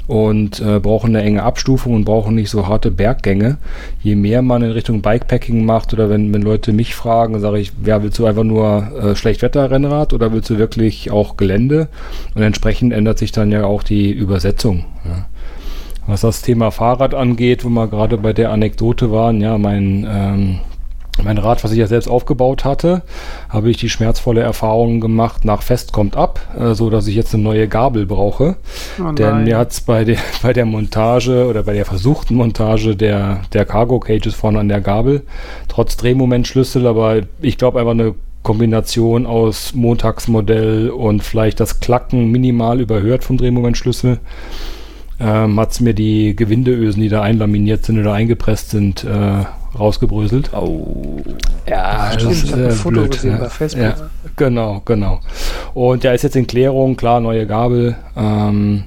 und 0.08 0.60
äh, 0.60 0.80
brauchen 0.80 1.14
eine 1.14 1.24
enge 1.24 1.44
Abstufung 1.44 1.94
und 1.94 2.04
brauchen 2.04 2.34
nicht 2.34 2.50
so 2.50 2.66
harte 2.66 2.90
Berggänge. 2.90 3.58
Je 4.02 4.16
mehr 4.16 4.42
man 4.42 4.62
in 4.62 4.72
Richtung 4.72 5.00
Bikepacking 5.00 5.64
macht 5.64 5.92
oder 5.92 6.10
wenn, 6.10 6.34
wenn 6.34 6.42
Leute 6.42 6.72
mich 6.72 6.96
fragen, 6.96 7.38
sage 7.38 7.60
ich, 7.60 7.72
ja, 7.84 8.02
willst 8.02 8.18
du 8.18 8.26
einfach 8.26 8.44
nur 8.44 8.88
äh, 9.00 9.14
Schlechtwetter-Rennrad 9.14 10.12
oder 10.12 10.32
willst 10.32 10.50
du 10.50 10.58
wirklich 10.58 11.12
auch 11.12 11.36
Gelände? 11.36 11.88
Und 12.34 12.42
entsprechend 12.42 12.92
ändert 12.92 13.18
sich 13.18 13.30
dann 13.30 13.52
ja 13.52 13.64
auch 13.64 13.84
die 13.84 14.10
Übersetzung. 14.10 14.84
Ja. 15.04 15.26
Was 16.08 16.22
das 16.22 16.40
Thema 16.40 16.70
Fahrrad 16.70 17.12
angeht, 17.12 17.66
wo 17.66 17.68
wir 17.68 17.86
gerade 17.86 18.16
bei 18.16 18.32
der 18.32 18.50
Anekdote 18.50 19.12
waren, 19.12 19.42
ja, 19.42 19.58
mein, 19.58 20.08
ähm, 20.10 20.60
mein 21.22 21.36
Rad, 21.36 21.62
was 21.62 21.72
ich 21.72 21.78
ja 21.78 21.86
selbst 21.86 22.08
aufgebaut 22.08 22.64
hatte, 22.64 23.02
habe 23.50 23.68
ich 23.68 23.76
die 23.76 23.90
schmerzvolle 23.90 24.40
Erfahrung 24.40 25.00
gemacht, 25.00 25.44
nach 25.44 25.60
Fest 25.60 25.92
kommt 25.92 26.16
ab, 26.16 26.40
äh, 26.58 26.72
so 26.72 26.88
dass 26.88 27.06
ich 27.08 27.14
jetzt 27.14 27.34
eine 27.34 27.42
neue 27.42 27.68
Gabel 27.68 28.06
brauche. 28.06 28.56
Oh 28.98 29.12
Denn 29.12 29.44
mir 29.44 29.58
hat 29.58 29.72
es 29.72 29.82
bei 29.82 30.04
der, 30.04 30.16
bei 30.42 30.54
der 30.54 30.64
Montage 30.64 31.46
oder 31.46 31.62
bei 31.62 31.74
der 31.74 31.84
versuchten 31.84 32.36
Montage 32.36 32.96
der, 32.96 33.42
der 33.52 33.66
Cargo 33.66 34.00
Cages 34.00 34.34
vorne 34.34 34.60
an 34.60 34.68
der 34.68 34.80
Gabel, 34.80 35.24
trotz 35.68 35.98
Drehmomentschlüssel, 35.98 36.86
aber 36.86 37.18
ich 37.42 37.58
glaube 37.58 37.80
einfach 37.80 37.92
eine 37.92 38.14
Kombination 38.42 39.26
aus 39.26 39.74
Montagsmodell 39.74 40.88
und 40.88 41.22
vielleicht 41.22 41.60
das 41.60 41.80
Klacken 41.80 42.30
minimal 42.30 42.80
überhört 42.80 43.24
vom 43.24 43.36
Drehmomentschlüssel, 43.36 44.20
ähm, 45.20 45.58
hat 45.58 45.72
es 45.72 45.80
mir 45.80 45.94
die 45.94 46.36
Gewindeösen, 46.36 47.02
die 47.02 47.08
da 47.08 47.22
einlaminiert 47.22 47.84
sind 47.84 47.98
oder 47.98 48.12
eingepresst 48.12 48.70
sind, 48.70 49.04
äh, 49.04 49.44
rausgebröselt. 49.78 50.54
Au. 50.54 51.22
Ja, 51.68 52.12
Stimmt, 52.14 52.44
ich 52.44 52.52
habe 52.52 52.64
ein 52.66 52.70
Foto 52.72 53.08
gesehen 53.08 53.32
ja. 53.32 53.38
bei 53.38 53.48
Facebook. 53.48 53.82
Ja, 53.82 53.94
genau, 54.36 54.82
genau. 54.84 55.20
Und 55.74 56.04
ja, 56.04 56.12
ist 56.12 56.22
jetzt 56.22 56.36
in 56.36 56.46
Klärung, 56.46 56.96
klar, 56.96 57.20
neue 57.20 57.46
Gabel. 57.46 57.96
Ähm, 58.16 58.84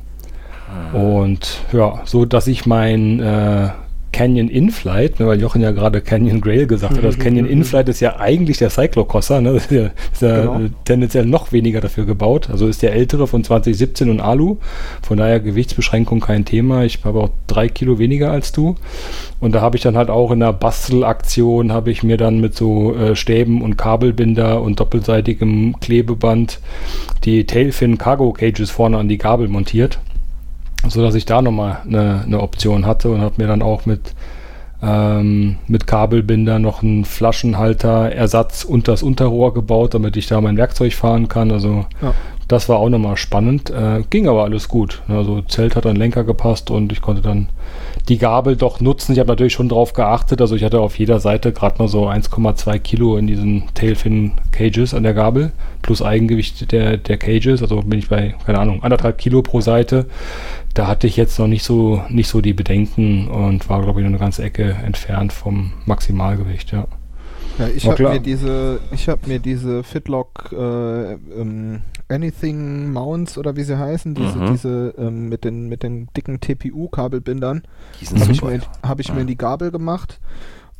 und 0.93 1.59
ja, 1.73 2.01
so 2.05 2.25
dass 2.25 2.47
ich 2.47 2.65
mein 2.65 3.19
äh, 3.19 3.69
Canyon 4.11 4.49
Inflight, 4.49 5.19
ne, 5.19 5.27
weil 5.27 5.39
Jochen 5.39 5.61
ja 5.61 5.71
gerade 5.71 6.01
Canyon 6.01 6.41
Grail 6.41 6.67
gesagt 6.67 6.97
hat, 6.97 7.03
das 7.03 7.17
Canyon 7.17 7.45
Inflight 7.45 7.89
ist 7.89 7.99
ja 7.99 8.19
eigentlich 8.19 8.57
der 8.57 8.69
Cyclocrosser, 8.69 9.41
ne, 9.41 9.51
ist 9.51 9.71
ja, 9.71 9.89
ist 10.11 10.21
ja 10.21 10.41
Genau. 10.41 10.59
äh, 10.59 10.69
tendenziell 10.85 11.25
noch 11.25 11.51
weniger 11.51 11.81
dafür 11.81 12.05
gebaut. 12.05 12.49
Also 12.49 12.67
ist 12.67 12.81
der 12.81 12.93
ältere 12.93 13.27
von 13.27 13.43
2017 13.43 14.09
und 14.09 14.19
Alu. 14.21 14.57
Von 15.01 15.17
daher 15.17 15.39
Gewichtsbeschränkung 15.39 16.19
kein 16.19 16.45
Thema. 16.45 16.83
Ich 16.83 17.03
habe 17.03 17.19
auch 17.19 17.29
drei 17.47 17.67
Kilo 17.69 17.99
weniger 17.99 18.31
als 18.31 18.51
du. 18.51 18.75
Und 19.39 19.53
da 19.53 19.61
habe 19.61 19.77
ich 19.77 19.83
dann 19.83 19.97
halt 19.97 20.09
auch 20.09 20.31
in 20.31 20.39
der 20.39 20.53
Bastelaktion, 20.53 21.71
habe 21.71 21.91
ich 21.91 22.03
mir 22.03 22.17
dann 22.17 22.39
mit 22.41 22.55
so 22.55 22.95
äh, 22.95 23.15
Stäben 23.15 23.61
und 23.61 23.77
Kabelbinder 23.77 24.61
und 24.61 24.79
doppelseitigem 24.79 25.75
Klebeband 25.79 26.59
die 27.23 27.45
Tailfin 27.45 27.97
Cargo 27.97 28.31
Cages 28.33 28.69
vorne 28.71 28.97
an 28.97 29.07
die 29.07 29.17
Gabel 29.17 29.47
montiert, 29.47 29.99
so 30.87 31.01
dass 31.01 31.15
ich 31.15 31.25
da 31.25 31.41
nochmal 31.41 31.79
eine, 31.85 32.23
eine 32.25 32.41
Option 32.41 32.85
hatte 32.85 33.09
und 33.09 33.21
habe 33.21 33.35
mir 33.37 33.47
dann 33.47 33.61
auch 33.61 33.85
mit 33.85 34.13
ähm, 34.83 35.57
mit 35.67 35.85
Kabelbinder 35.85 36.57
noch 36.57 36.81
einen 36.81 37.05
Flaschenhalter-Ersatz 37.05 38.63
unter 38.63 38.93
das 38.93 39.03
Unterrohr 39.03 39.53
gebaut, 39.53 39.93
damit 39.93 40.17
ich 40.17 40.25
da 40.25 40.41
mein 40.41 40.57
Werkzeug 40.57 40.93
fahren 40.93 41.27
kann. 41.27 41.51
Also 41.51 41.85
Ja. 42.01 42.13
Das 42.51 42.67
war 42.67 42.79
auch 42.79 42.89
nochmal 42.89 43.15
spannend. 43.17 43.69
Äh, 43.69 44.03
ging 44.09 44.27
aber 44.27 44.43
alles 44.43 44.67
gut. 44.67 45.01
Also 45.07 45.41
Zelt 45.41 45.75
hat 45.75 45.85
an 45.85 45.95
Lenker 45.95 46.23
gepasst 46.23 46.69
und 46.69 46.91
ich 46.91 47.01
konnte 47.01 47.21
dann 47.21 47.47
die 48.09 48.17
Gabel 48.17 48.57
doch 48.57 48.81
nutzen. 48.81 49.13
Ich 49.13 49.19
habe 49.19 49.29
natürlich 49.29 49.53
schon 49.53 49.69
drauf 49.69 49.93
geachtet. 49.93 50.41
Also 50.41 50.55
ich 50.55 50.63
hatte 50.63 50.81
auf 50.81 50.99
jeder 50.99 51.19
Seite 51.19 51.53
gerade 51.53 51.77
mal 51.79 51.87
so 51.87 52.09
1,2 52.09 52.79
Kilo 52.79 53.15
in 53.15 53.27
diesen 53.27 53.63
Tailfin 53.73 54.33
Cages 54.51 54.93
an 54.93 55.03
der 55.03 55.13
Gabel 55.13 55.53
plus 55.81 56.01
Eigengewicht 56.01 56.71
der, 56.71 56.97
der 56.97 57.17
Cages. 57.17 57.61
Also 57.61 57.81
bin 57.81 57.99
ich 57.99 58.09
bei, 58.09 58.35
keine 58.45 58.59
Ahnung, 58.59 58.83
anderthalb 58.83 59.17
Kilo 59.17 59.41
pro 59.41 59.61
Seite. 59.61 60.07
Da 60.73 60.87
hatte 60.87 61.07
ich 61.07 61.15
jetzt 61.15 61.39
noch 61.39 61.47
nicht 61.47 61.63
so, 61.63 62.01
nicht 62.09 62.27
so 62.27 62.41
die 62.41 62.53
Bedenken 62.53 63.27
und 63.27 63.69
war, 63.69 63.81
glaube 63.81 64.01
ich, 64.01 64.03
noch 64.03 64.11
eine 64.11 64.19
ganze 64.19 64.43
Ecke 64.43 64.75
entfernt 64.85 65.31
vom 65.31 65.73
Maximalgewicht, 65.85 66.71
ja. 66.71 66.87
Ja, 67.57 67.67
ich 67.67 67.87
habe 67.87 68.03
mir 68.03 68.19
diese, 68.19 68.79
ich 68.91 69.09
habe 69.09 69.27
mir 69.27 69.39
diese 69.39 69.83
Fitlock 69.83 70.51
äh, 70.53 71.13
ähm, 71.13 71.81
Anything 72.11 72.91
Mounts 72.91 73.37
oder 73.37 73.55
wie 73.55 73.63
sie 73.63 73.77
heißen, 73.79 74.13
diese, 74.15 74.37
Mhm. 74.37 74.45
diese 74.47 74.93
ähm, 74.97 75.29
mit 75.29 75.43
den 75.43 75.67
mit 75.69 75.83
den 75.83 76.07
dicken 76.15 76.39
TPU-Kabelbindern, 76.41 77.63
habe 78.19 78.31
ich, 78.31 78.41
mir, 78.43 78.61
hab 78.83 78.99
ich 78.99 79.13
mir 79.13 79.21
in 79.21 79.27
die 79.27 79.37
Gabel 79.37 79.71
gemacht 79.71 80.19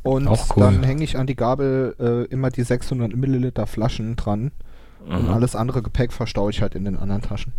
und 0.02 0.28
cool. 0.28 0.38
dann 0.56 0.82
hänge 0.82 1.04
ich 1.04 1.16
an 1.18 1.26
die 1.26 1.36
Gabel 1.36 1.94
äh, 1.98 2.24
immer 2.32 2.50
die 2.50 2.62
600 2.62 3.14
Milliliter 3.16 3.66
Flaschen 3.66 4.16
dran 4.16 4.52
und 5.08 5.24
Mhm. 5.24 5.30
alles 5.30 5.56
andere 5.56 5.82
Gepäck 5.82 6.12
verstaue 6.12 6.50
ich 6.50 6.62
halt 6.62 6.74
in 6.74 6.84
den 6.84 6.96
anderen 6.96 7.22
Taschen. 7.22 7.52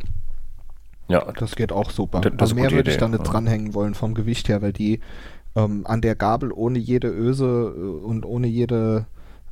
Ja, 1.09 1.29
Das 1.37 1.55
geht 1.55 1.71
auch 1.73 1.89
super. 1.91 2.21
Das- 2.21 2.31
das 2.37 2.51
eine 2.51 2.61
mehr 2.61 2.71
würde 2.71 2.89
ich 2.89 2.95
Idee, 2.97 3.01
da 3.05 3.09
nicht 3.09 3.25
ja. 3.25 3.31
dranhängen 3.31 3.73
wollen 3.73 3.93
vom 3.93 4.13
Gewicht 4.13 4.47
her, 4.49 4.61
weil 4.61 4.73
die 4.73 4.99
ähm, 5.55 5.81
an 5.85 6.01
der 6.01 6.15
Gabel 6.15 6.51
ohne 6.51 6.79
jede 6.79 7.09
Öse 7.09 7.45
äh, 7.77 7.79
und 8.05 8.25
ohne 8.25 8.47
jede, 8.47 9.05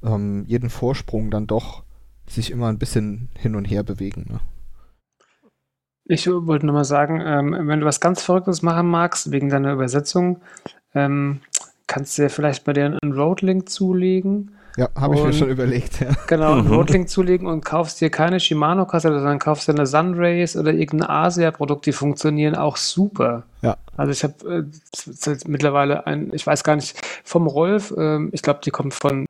ähm, 0.04 0.46
jeden 0.48 0.70
Vorsprung 0.72 1.30
dann 1.30 1.46
doch 1.46 1.84
sich 2.28 2.52
immer 2.52 2.68
ein 2.68 2.78
bisschen 2.80 3.30
hin 3.38 3.56
und 3.56 3.66
her 3.66 3.84
bewegen. 3.84 4.26
Ne? 4.30 4.40
Ich 6.06 6.28
wollte 6.28 6.66
nur 6.66 6.76
mal 6.76 6.84
sagen, 6.84 7.22
ähm, 7.24 7.68
wenn 7.68 7.80
du 7.80 7.86
was 7.86 8.00
ganz 8.02 8.22
Verrücktes 8.22 8.62
machen 8.62 8.88
magst, 8.88 9.32
wegen 9.32 9.50
deiner 9.50 9.74
Übersetzung, 9.74 10.42
ähm, 10.94 11.42
kannst 11.88 12.18
du 12.18 12.24
ja 12.24 12.30
vielleicht 12.30 12.64
bei 12.64 12.74
dir 12.74 12.86
einen 13.02 13.14
Roadlink 13.14 13.70
zulegen. 13.70 14.52
Ja, 14.78 14.88
habe 14.96 15.16
ich 15.16 15.24
mir 15.24 15.34
schon 15.34 15.50
überlegt. 15.50 16.00
Ja. 16.00 16.12
Genau, 16.28 16.54
einen 16.54 16.68
Mhm. 16.68 16.74
Roadlink 16.74 17.10
zulegen 17.10 17.46
und 17.48 17.66
kaufst 17.66 18.00
dir 18.00 18.10
keine 18.10 18.40
Shimano-Kassette, 18.40 19.16
sondern 19.20 19.38
kaufst 19.40 19.68
dir 19.68 19.74
eine 19.74 19.86
Sunrays 19.86 20.56
oder 20.56 20.72
irgendein 20.72 21.10
Asia-Produkt, 21.10 21.86
die 21.86 21.92
funktionieren 21.92 22.56
auch 22.56 22.78
super. 22.78 23.44
Ja. 23.62 23.78
Also 23.98 24.12
ich 24.14 24.24
habe 24.24 24.66
äh, 25.28 25.38
mittlerweile 25.46 26.08
ein, 26.08 26.34
ich 26.34 26.48
weiß 26.48 26.64
gar 26.64 26.78
nicht, 26.78 26.98
vom 27.26 27.48
Rolf, 27.48 27.94
ähm, 27.98 28.30
ich 28.32 28.42
glaube, 28.42 28.62
die 28.64 28.72
kommt 28.72 28.94
von 28.94 29.26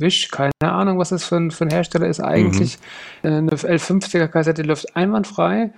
Wish, 0.00 0.28
keine 0.28 0.52
Ahnung, 0.60 0.98
was 0.98 1.10
das 1.10 1.24
für 1.24 1.36
ein, 1.36 1.50
für 1.50 1.64
ein 1.64 1.70
Hersteller 1.70 2.06
ist 2.06 2.20
eigentlich. 2.20 2.78
Mhm. 3.22 3.28
Eine 3.28 3.50
L50er 3.50 4.28
Kassette 4.28 4.62
läuft 4.62 4.96
einwandfrei. 4.96 5.70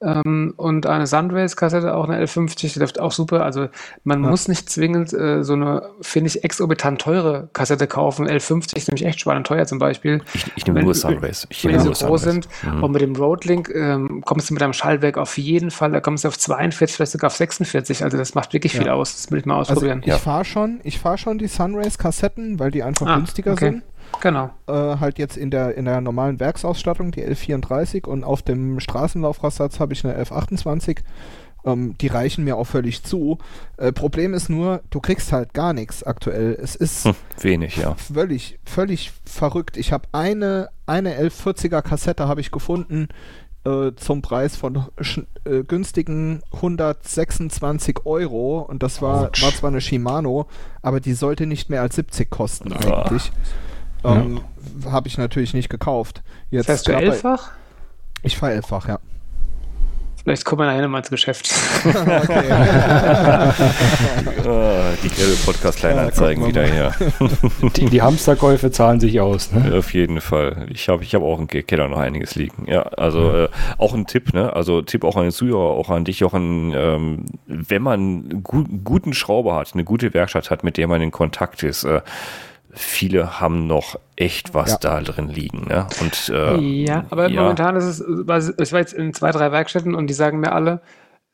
Ähm, 0.00 0.54
und 0.56 0.86
eine 0.86 1.08
Sunrays-Kassette, 1.08 1.94
auch 1.94 2.08
eine 2.08 2.24
L50, 2.24 2.72
die 2.72 2.78
läuft 2.78 3.00
auch 3.00 3.10
super. 3.10 3.44
Also 3.44 3.68
man 4.04 4.22
ja. 4.22 4.30
muss 4.30 4.46
nicht 4.46 4.70
zwingend 4.70 5.12
äh, 5.12 5.42
so 5.42 5.54
eine, 5.54 5.90
finde 6.00 6.28
ich, 6.28 6.44
exorbitant 6.44 7.00
teure 7.00 7.48
Kassette 7.52 7.88
kaufen. 7.88 8.28
L50 8.28 8.76
ist 8.76 8.88
nämlich 8.88 9.04
echt 9.04 9.20
spannend 9.20 9.46
teuer 9.48 9.66
zum 9.66 9.80
Beispiel. 9.80 10.22
Ich, 10.34 10.46
ich 10.54 10.66
nehme 10.66 10.84
nur 10.84 10.94
Sunrays. 10.94 11.46
Ich 11.50 11.64
wenn 11.64 11.72
die 11.72 11.80
so 11.80 11.86
groß 11.86 11.98
Sunrays. 11.98 12.22
sind. 12.22 12.48
Mhm. 12.62 12.84
Und 12.84 12.92
mit 12.92 13.02
dem 13.02 13.16
Roadlink 13.16 13.70
ähm, 13.74 14.22
kommst 14.24 14.50
du 14.50 14.54
mit 14.54 14.60
deinem 14.60 14.72
Schallwerk 14.72 15.18
auf 15.18 15.36
jeden 15.36 15.72
Fall, 15.72 15.90
da 15.90 16.00
kommst 16.00 16.22
du 16.22 16.28
auf 16.28 16.38
42, 16.38 16.94
vielleicht 16.94 17.12
sogar 17.12 17.28
auf 17.28 17.36
46. 17.36 18.04
Also 18.04 18.16
das 18.16 18.34
macht 18.34 18.52
wirklich 18.52 18.74
ja. 18.74 18.82
viel 18.82 18.90
aus. 18.90 19.16
Das 19.16 19.32
will 19.32 19.40
ich 19.40 19.46
mal 19.46 19.58
also 19.58 19.72
ausprobieren. 19.72 20.02
Also 20.04 20.16
ich 20.16 20.22
fahre 20.22 20.44
schon, 20.44 20.80
fahr 21.02 21.18
schon 21.18 21.38
die 21.38 21.48
Sunrays-Kassetten, 21.48 22.60
weil 22.60 22.70
die 22.70 22.84
einfach 22.84 23.06
ah, 23.06 23.16
günstiger 23.16 23.52
okay. 23.52 23.70
sind. 23.72 23.82
Genau. 24.20 24.50
Äh, 24.66 24.72
halt 24.72 25.18
jetzt 25.18 25.36
in 25.36 25.50
der, 25.50 25.76
in 25.76 25.84
der 25.84 26.00
normalen 26.00 26.40
Werksausstattung, 26.40 27.10
die 27.12 27.22
1134 27.22 28.06
und 28.06 28.24
auf 28.24 28.42
dem 28.42 28.80
Straßenlaufradsatz 28.80 29.80
habe 29.80 29.92
ich 29.92 30.04
eine 30.04 30.14
1128. 30.14 31.00
Ähm, 31.64 31.96
die 32.00 32.06
reichen 32.06 32.44
mir 32.44 32.56
auch 32.56 32.66
völlig 32.66 33.02
zu. 33.02 33.38
Äh, 33.76 33.92
Problem 33.92 34.32
ist 34.34 34.48
nur, 34.48 34.82
du 34.90 35.00
kriegst 35.00 35.32
halt 35.32 35.54
gar 35.54 35.72
nichts 35.72 36.04
aktuell. 36.04 36.56
Es 36.60 36.76
ist 36.76 37.04
hm, 37.04 37.14
wenig, 37.40 37.76
ja. 37.76 37.94
Völlig, 37.94 38.58
völlig 38.64 39.12
verrückt. 39.24 39.76
Ich 39.76 39.92
habe 39.92 40.08
eine, 40.12 40.68
eine 40.86 41.18
1140er 41.18 41.82
Kassette 41.82 42.28
habe 42.28 42.40
ich 42.40 42.50
gefunden 42.50 43.08
äh, 43.64 43.92
zum 43.96 44.22
Preis 44.22 44.56
von 44.56 44.84
äh, 45.44 45.64
günstigen 45.64 46.42
126 46.52 48.06
Euro 48.06 48.60
und 48.60 48.82
das 48.82 49.02
war, 49.02 49.22
war 49.22 49.52
zwar 49.52 49.70
eine 49.70 49.80
Shimano, 49.80 50.46
aber 50.80 51.00
die 51.00 51.14
sollte 51.14 51.46
nicht 51.46 51.70
mehr 51.70 51.82
als 51.82 51.96
70 51.96 52.30
kosten 52.30 52.72
eigentlich. 52.72 53.32
Ähm, 54.04 54.40
ja. 54.84 54.92
Habe 54.92 55.08
ich 55.08 55.18
natürlich 55.18 55.54
nicht 55.54 55.68
gekauft. 55.68 56.22
Jetzt 56.50 56.66
Fährst 56.66 56.88
du 56.88 56.92
elffach? 56.92 57.50
Ich 58.22 58.36
fahre 58.36 58.54
elffach, 58.54 58.88
ja. 58.88 58.98
Vielleicht 60.28 60.44
kommen 60.44 60.60
wir 60.60 60.66
nachher 60.66 60.86
mal 60.88 60.98
ins 60.98 61.08
Geschäft. 61.08 61.50
oh, 61.86 61.90
die 65.02 65.08
gelbe 65.08 65.36
Podcast-Kleinanzeigen 65.46 66.42
ja, 66.42 66.48
wieder 66.48 66.64
her. 66.64 66.94
die, 67.76 67.86
die 67.86 68.02
Hamsterkäufe 68.02 68.70
zahlen 68.70 69.00
sich 69.00 69.20
aus. 69.20 69.50
Ne? 69.52 69.78
Auf 69.78 69.94
jeden 69.94 70.20
Fall. 70.20 70.66
Ich 70.70 70.90
habe 70.90 71.02
ich 71.02 71.14
hab 71.14 71.22
auch 71.22 71.38
im 71.38 71.48
Keller 71.48 71.88
noch 71.88 71.96
einiges 71.96 72.34
liegen. 72.34 72.70
Ja, 72.70 72.82
also 72.82 73.22
ja. 73.22 73.44
Äh, 73.44 73.48
auch 73.78 73.94
ein 73.94 74.06
Tipp, 74.06 74.34
ne? 74.34 74.52
Also 74.52 74.82
Tipp 74.82 75.04
auch 75.04 75.16
an 75.16 75.22
den 75.22 75.32
Zuhörer, 75.32 75.70
auch 75.70 75.88
an 75.88 76.04
dich, 76.04 76.20
Jochen. 76.20 76.74
Ähm, 76.76 77.24
wenn 77.46 77.80
man 77.80 78.00
einen 78.00 78.42
gu 78.42 78.64
guten 78.84 79.14
Schrauber 79.14 79.54
hat, 79.54 79.70
eine 79.72 79.84
gute 79.84 80.12
Werkstatt 80.12 80.50
hat, 80.50 80.62
mit 80.62 80.76
der 80.76 80.88
man 80.88 81.00
in 81.00 81.10
Kontakt 81.10 81.62
ist, 81.62 81.84
äh, 81.84 82.02
viele 82.78 83.40
haben 83.40 83.66
noch 83.66 83.98
echt 84.16 84.54
was 84.54 84.72
ja. 84.72 84.78
da 84.80 85.00
drin 85.00 85.28
liegen. 85.28 85.66
Ne? 85.68 85.86
Und, 86.00 86.30
äh, 86.34 86.58
ja, 86.58 87.04
aber 87.10 87.28
ja. 87.28 87.42
momentan 87.42 87.76
ist 87.76 87.84
es, 87.84 88.00
ich 88.00 88.72
war 88.72 88.80
jetzt 88.80 88.94
in 88.94 89.12
zwei, 89.12 89.30
drei 89.30 89.52
Werkstätten 89.52 89.94
und 89.94 90.08
die 90.08 90.14
sagen 90.14 90.40
mir 90.40 90.52
alle, 90.52 90.80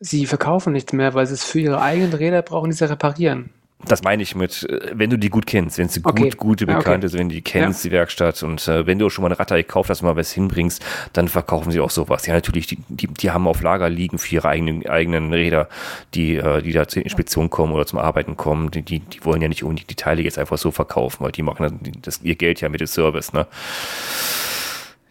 sie 0.01 0.27
verkaufen 0.27 0.73
nichts 0.73 0.93
mehr, 0.93 1.15
weil 1.15 1.27
sie 1.27 1.35
es 1.35 1.45
für 1.45 1.61
ihre 1.61 1.81
eigenen 1.81 2.13
Räder 2.13 2.43
brauchen, 2.43 2.71
die 2.71 2.77
sie 2.77 2.89
reparieren 2.89 3.51
das 3.87 4.03
meine 4.03 4.23
ich 4.23 4.35
mit, 4.35 4.69
äh, 4.69 4.91
wenn 4.93 5.11
du 5.11 5.19
die 5.19 5.31
gut 5.31 5.47
kennst, 5.47 5.79
wenn 5.79 5.89
sie 5.89 6.01
okay. 6.03 6.25
gut, 6.25 6.37
gute 6.37 6.67
Bekannte 6.67 7.07
okay. 7.07 7.09
sind, 7.09 7.21
wenn 7.21 7.29
du 7.29 7.35
die 7.35 7.43
kennst, 7.43 7.85
ja. 7.85 7.91
die 7.91 7.95
Werkstatt 7.95 8.43
und 8.43 8.67
äh, 8.69 8.87
wenn 8.87 8.99
du 8.99 9.09
schon 9.11 9.23
mal 9.23 9.29
eine 9.29 9.39
Ratter 9.39 9.57
gekauft 9.57 9.91
hast 9.91 10.03
mal 10.03 10.17
was 10.17 10.33
hinbringst, 10.33 10.85
dann 11.13 11.29
verkaufen 11.29 11.71
sie 11.71 11.81
auch 11.81 11.91
sowas. 11.91 12.27
Ja, 12.27 12.35
natürlich, 12.35 12.67
die, 12.67 12.79
die, 12.89 13.07
die 13.09 13.31
haben 13.31 13.47
auf 13.47 13.63
Lager 13.63 13.89
liegen 13.89 14.19
für 14.19 14.35
ihre 14.35 14.49
eigenen, 14.49 14.87
eigenen 14.87 15.33
Räder, 15.33 15.69
die, 16.15 16.37
äh, 16.37 16.63
die 16.63 16.73
da 16.73 16.89
zur 16.89 17.03
Inspektion 17.03 17.51
kommen 17.51 17.73
oder 17.73 17.87
zum 17.87 17.99
Arbeiten 17.99 18.37
kommen. 18.37 18.71
Die, 18.71 18.83
die, 18.83 19.01
die 19.01 19.25
wollen 19.25 19.43
ja 19.43 19.49
nicht 19.49 19.63
unbedingt 19.63 19.91
die 19.91 19.97
Teile 19.97 20.23
jetzt 20.23 20.39
einfach 20.39 20.59
so 20.59 20.71
verkaufen, 20.71 21.25
weil 21.25 21.33
die 21.33 21.43
machen 21.43 21.81
das, 22.03 22.17
das 22.17 22.23
ihr 22.23 22.35
Geld 22.37 22.61
ja 22.61 22.69
mit 22.69 22.81
dem 22.81 22.87
Service, 22.87 23.33
ne? 23.33 23.47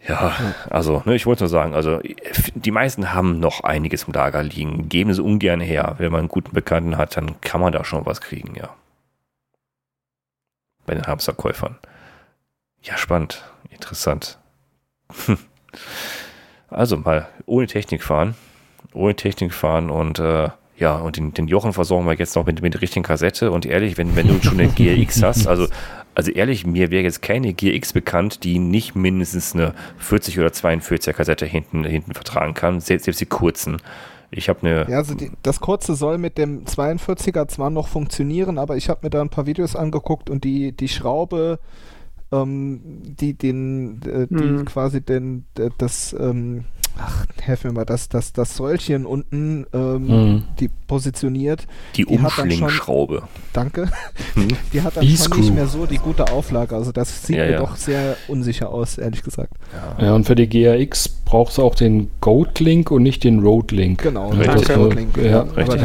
Ja, 0.06 0.54
also, 0.68 1.02
ne, 1.06 1.14
ich 1.14 1.24
wollte 1.24 1.44
nur 1.44 1.48
sagen, 1.48 1.74
also 1.74 2.00
die 2.54 2.70
meisten 2.70 3.14
haben 3.14 3.40
noch 3.40 3.64
einiges 3.64 4.04
im 4.04 4.12
Lager 4.12 4.42
liegen, 4.42 4.88
geben 4.90 5.10
es 5.10 5.18
ungern 5.18 5.60
her. 5.60 5.94
Wenn 5.98 6.12
man 6.12 6.20
einen 6.20 6.28
guten 6.28 6.52
Bekannten 6.52 6.98
hat, 6.98 7.16
dann 7.16 7.40
kann 7.40 7.60
man 7.60 7.72
da 7.72 7.84
schon 7.84 8.04
was 8.04 8.20
kriegen, 8.20 8.54
ja. 8.54 8.68
Bei 10.84 10.94
den 10.94 11.06
Hamsterkäufern. 11.06 11.78
Ja, 12.82 12.98
spannend, 12.98 13.42
interessant. 13.70 14.38
also 16.68 16.98
mal 16.98 17.26
ohne 17.46 17.66
Technik 17.66 18.02
fahren, 18.02 18.34
ohne 18.92 19.16
Technik 19.16 19.54
fahren 19.54 19.88
und 19.88 20.18
äh, 20.18 20.50
ja, 20.76 20.96
und 20.96 21.16
den, 21.16 21.32
den 21.32 21.48
Jochen 21.48 21.72
versorgen 21.72 22.06
wir 22.06 22.14
jetzt 22.14 22.36
noch 22.36 22.44
mit, 22.44 22.60
mit 22.60 22.74
der 22.74 22.82
richtigen 22.82 23.04
Kassette. 23.04 23.52
Und 23.52 23.64
ehrlich, 23.64 23.96
wenn, 23.96 24.16
wenn 24.16 24.28
du 24.28 24.42
schon 24.42 24.58
eine 24.58 24.68
GRX 24.74 25.22
hast, 25.22 25.46
also, 25.46 25.68
also 26.14 26.30
ehrlich, 26.30 26.66
mir 26.66 26.90
wäre 26.90 27.02
jetzt 27.02 27.22
keine 27.22 27.54
GRX 27.54 27.92
bekannt, 27.92 28.44
die 28.44 28.58
nicht 28.58 28.94
mindestens 28.94 29.54
eine 29.54 29.74
40 29.98 30.38
oder 30.38 30.48
42er 30.48 31.12
Kassette 31.12 31.46
hinten, 31.46 31.84
hinten 31.84 32.14
vertragen 32.14 32.54
kann, 32.54 32.80
selbst, 32.80 33.04
selbst 33.04 33.20
die 33.20 33.26
kurzen. 33.26 33.78
Ich 34.30 34.48
habe 34.48 34.60
eine. 34.62 34.90
Ja, 34.90 34.98
also 34.98 35.14
die, 35.14 35.30
das 35.42 35.60
kurze 35.60 35.94
soll 35.94 36.18
mit 36.18 36.38
dem 36.38 36.64
42er 36.64 37.46
zwar 37.48 37.70
noch 37.70 37.88
funktionieren, 37.88 38.58
aber 38.58 38.76
ich 38.76 38.88
habe 38.88 39.00
mir 39.02 39.10
da 39.10 39.20
ein 39.20 39.30
paar 39.30 39.46
Videos 39.46 39.76
angeguckt 39.76 40.28
und 40.28 40.44
die, 40.44 40.72
die 40.72 40.88
Schraube, 40.88 41.60
ähm, 42.32 42.80
die 43.04 43.34
den, 43.34 44.00
äh, 44.02 44.26
die 44.28 44.34
mhm. 44.34 44.64
quasi 44.64 45.00
den, 45.00 45.46
das, 45.78 46.16
ähm, 46.18 46.64
ach, 46.98 47.26
helf 47.40 47.64
mir 47.64 47.72
mal, 47.72 47.84
das, 47.84 48.08
das, 48.08 48.32
das 48.32 48.56
Säulchen 48.56 49.06
unten, 49.06 49.66
ähm, 49.72 50.06
mhm. 50.06 50.42
die 50.60 50.68
positioniert. 50.86 51.66
Die, 51.96 52.04
die 52.04 52.16
Umschlingschraube. 52.16 53.24
Danke. 53.52 53.88
Mhm. 54.34 54.48
Die 54.72 54.82
hat 54.82 54.96
dann 54.96 55.06
schon 55.06 55.40
nicht 55.40 55.54
mehr 55.54 55.66
so 55.66 55.86
die 55.86 55.98
gute 55.98 56.32
Auflage. 56.32 56.74
Also 56.74 56.90
das 56.90 57.26
sieht 57.26 57.36
ja, 57.36 57.44
mir 57.44 57.52
ja. 57.52 57.58
doch 57.58 57.76
sehr 57.76 58.16
unsicher 58.28 58.70
aus, 58.70 58.98
ehrlich 58.98 59.22
gesagt. 59.22 59.52
Ja, 59.98 60.06
ja 60.06 60.14
und 60.14 60.24
für 60.24 60.34
die 60.34 60.48
GRX 60.48 61.08
brauchst 61.08 61.58
du 61.58 61.62
auch 61.62 61.74
den 61.74 62.10
Goat-Link 62.20 62.90
und 62.90 63.02
nicht 63.02 63.24
den 63.24 63.40
Road-Link. 63.40 64.02
Genau, 64.02 64.30
richtig. 64.30 64.66
Das 64.66 64.76
Road-Link. 64.76 65.16
Ja, 65.16 65.42
richtig. 65.42 65.82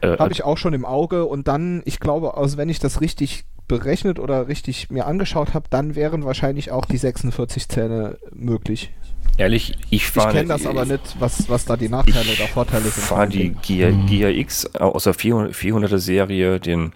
Äh, 0.00 0.18
Habe 0.18 0.32
ich 0.32 0.44
auch 0.44 0.58
schon 0.58 0.74
im 0.74 0.84
Auge 0.84 1.24
und 1.24 1.48
dann, 1.48 1.82
ich 1.84 1.98
glaube, 1.98 2.36
also 2.36 2.56
wenn 2.56 2.68
ich 2.68 2.78
das 2.78 3.00
richtig 3.00 3.44
berechnet 3.66 4.18
oder 4.18 4.48
richtig 4.48 4.90
mir 4.90 5.06
angeschaut 5.06 5.54
habe, 5.54 5.66
dann 5.70 5.94
wären 5.94 6.24
wahrscheinlich 6.24 6.70
auch 6.70 6.84
die 6.84 6.98
46 6.98 7.68
Zähne 7.68 8.18
möglich. 8.32 8.92
Ehrlich, 9.36 9.76
ich 9.90 10.06
fahre. 10.06 10.28
Ich 10.28 10.34
kenne 10.36 10.48
das 10.48 10.66
aber 10.66 10.84
nicht, 10.84 11.16
was, 11.18 11.48
was 11.48 11.64
da 11.64 11.76
die 11.76 11.88
Nachteile 11.88 12.32
oder 12.32 12.48
Vorteile 12.48 12.84
sind. 12.84 12.98
Ich 12.98 13.02
fahre 13.04 13.28
die 13.28 13.50
Gia, 13.50 13.90
mhm. 13.90 14.06
GRX 14.06 14.74
aus 14.76 15.04
der 15.04 15.14
400er 15.14 15.98
Serie, 15.98 16.60
den, 16.60 16.92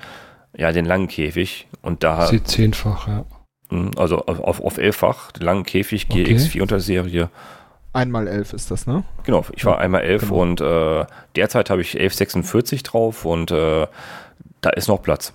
ja, 0.56 0.72
den 0.72 0.84
langen 0.84 1.08
Käfig. 1.08 1.66
Und 1.82 2.04
da. 2.04 2.26
Sie 2.26 2.42
zehnfach, 2.42 3.08
ja. 3.08 3.24
Hm, 3.70 3.90
also 3.96 4.24
auf, 4.26 4.60
auf 4.60 4.78
elffach, 4.78 5.32
den 5.32 5.44
langen 5.44 5.64
Käfig, 5.64 6.08
GX 6.08 6.46
okay. 6.46 6.60
400er 6.60 6.80
Serie. 6.80 7.30
Einmal 7.92 8.28
elf 8.28 8.52
ist 8.52 8.70
das, 8.70 8.86
ne? 8.86 9.02
Genau, 9.24 9.44
ich 9.52 9.64
war 9.64 9.78
einmal 9.78 10.02
elf 10.02 10.22
genau. 10.22 10.42
und 10.42 10.60
äh, 10.60 11.06
derzeit 11.36 11.70
habe 11.70 11.80
ich 11.80 11.94
1146 11.94 12.82
drauf 12.82 13.24
und 13.24 13.50
äh, 13.50 13.86
da 14.60 14.70
ist 14.70 14.88
noch 14.88 15.02
Platz. 15.02 15.32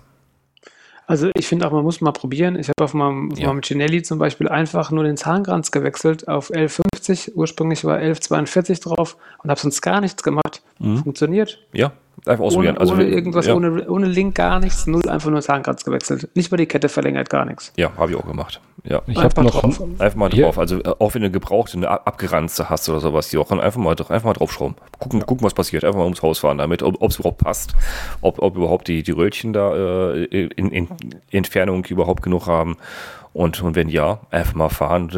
Also 1.05 1.29
ich 1.35 1.47
finde 1.47 1.67
auch, 1.67 1.71
man 1.71 1.83
muss 1.83 2.01
mal 2.01 2.11
probieren. 2.11 2.57
Ich 2.57 2.69
habe 2.69 2.83
auf 2.83 2.93
meinem, 2.93 3.31
ja. 3.31 3.47
meinem 3.47 3.61
Cinelli 3.61 4.03
zum 4.03 4.19
Beispiel 4.19 4.47
einfach 4.47 4.91
nur 4.91 5.03
den 5.03 5.17
Zahnkranz 5.17 5.71
gewechselt 5.71 6.27
auf 6.27 6.51
1150. 6.51 7.35
Ursprünglich 7.35 7.83
war 7.83 7.97
1142 7.97 8.79
drauf 8.79 9.17
und 9.43 9.49
habe 9.49 9.59
sonst 9.59 9.81
gar 9.81 10.01
nichts 10.01 10.23
gemacht. 10.23 10.61
Mhm. 10.79 11.03
Funktioniert. 11.03 11.59
Ja, 11.73 11.91
Einfach 12.25 12.45
ausprobieren. 12.45 12.75
Ohne, 12.77 12.81
also, 12.81 12.93
ohne 12.93 13.05
irgendwas, 13.05 13.47
ja. 13.47 13.55
ohne, 13.55 13.89
ohne 13.89 14.07
Link, 14.07 14.35
gar 14.35 14.59
nichts, 14.59 14.87
null, 14.87 15.07
einfach 15.09 15.29
nur 15.29 15.41
Zahnkranz 15.41 15.83
gewechselt. 15.83 16.29
Nicht 16.35 16.51
mal 16.51 16.57
die 16.57 16.65
Kette 16.65 16.87
verlängert, 16.89 17.29
gar 17.29 17.45
nichts. 17.45 17.73
Ja, 17.75 17.91
habe 17.97 18.11
ich 18.11 18.17
auch 18.17 18.25
gemacht. 18.25 18.61
Ja. 18.85 19.01
Ich 19.07 19.17
habe 19.17 19.43
noch 19.43 19.61
drauf. 19.61 19.81
Einfach 19.99 20.17
mal 20.17 20.29
drauf. 20.29 20.57
Also 20.57 20.79
äh, 20.79 20.93
auch 20.99 21.13
wenn 21.13 21.21
du 21.21 21.31
gebrauchte, 21.31 21.77
eine 21.77 21.89
abgeranzte 21.89 22.69
hast 22.69 22.87
oder 22.89 22.99
sowas, 22.99 23.29
die 23.29 23.37
auch 23.37 23.51
einfach 23.51 23.79
mal, 23.79 23.91
einfach 23.91 24.23
mal 24.23 24.33
draufschrauben. 24.33 24.75
Gucken, 24.99 25.19
ja. 25.19 25.25
gucken, 25.25 25.45
was 25.45 25.53
passiert. 25.53 25.83
Einfach 25.83 25.99
mal 25.99 26.05
ums 26.05 26.21
Haus 26.21 26.39
fahren 26.39 26.57
damit, 26.57 26.83
ob 26.83 27.01
es 27.01 27.19
überhaupt 27.19 27.39
passt, 27.39 27.75
ob, 28.21 28.39
ob 28.39 28.55
überhaupt 28.55 28.87
die, 28.87 29.03
die 29.03 29.11
Röllchen 29.11 29.53
da 29.53 29.73
äh, 30.13 30.23
in, 30.23 30.71
in 30.71 30.87
Entfernung 31.31 31.85
überhaupt 31.85 32.23
genug 32.23 32.47
haben. 32.47 32.77
Und, 33.33 33.63
und 33.63 33.75
wenn 33.75 33.89
ja, 33.89 34.19
einfach 34.29 34.53
mal 34.53 34.69
fahren, 34.69 35.09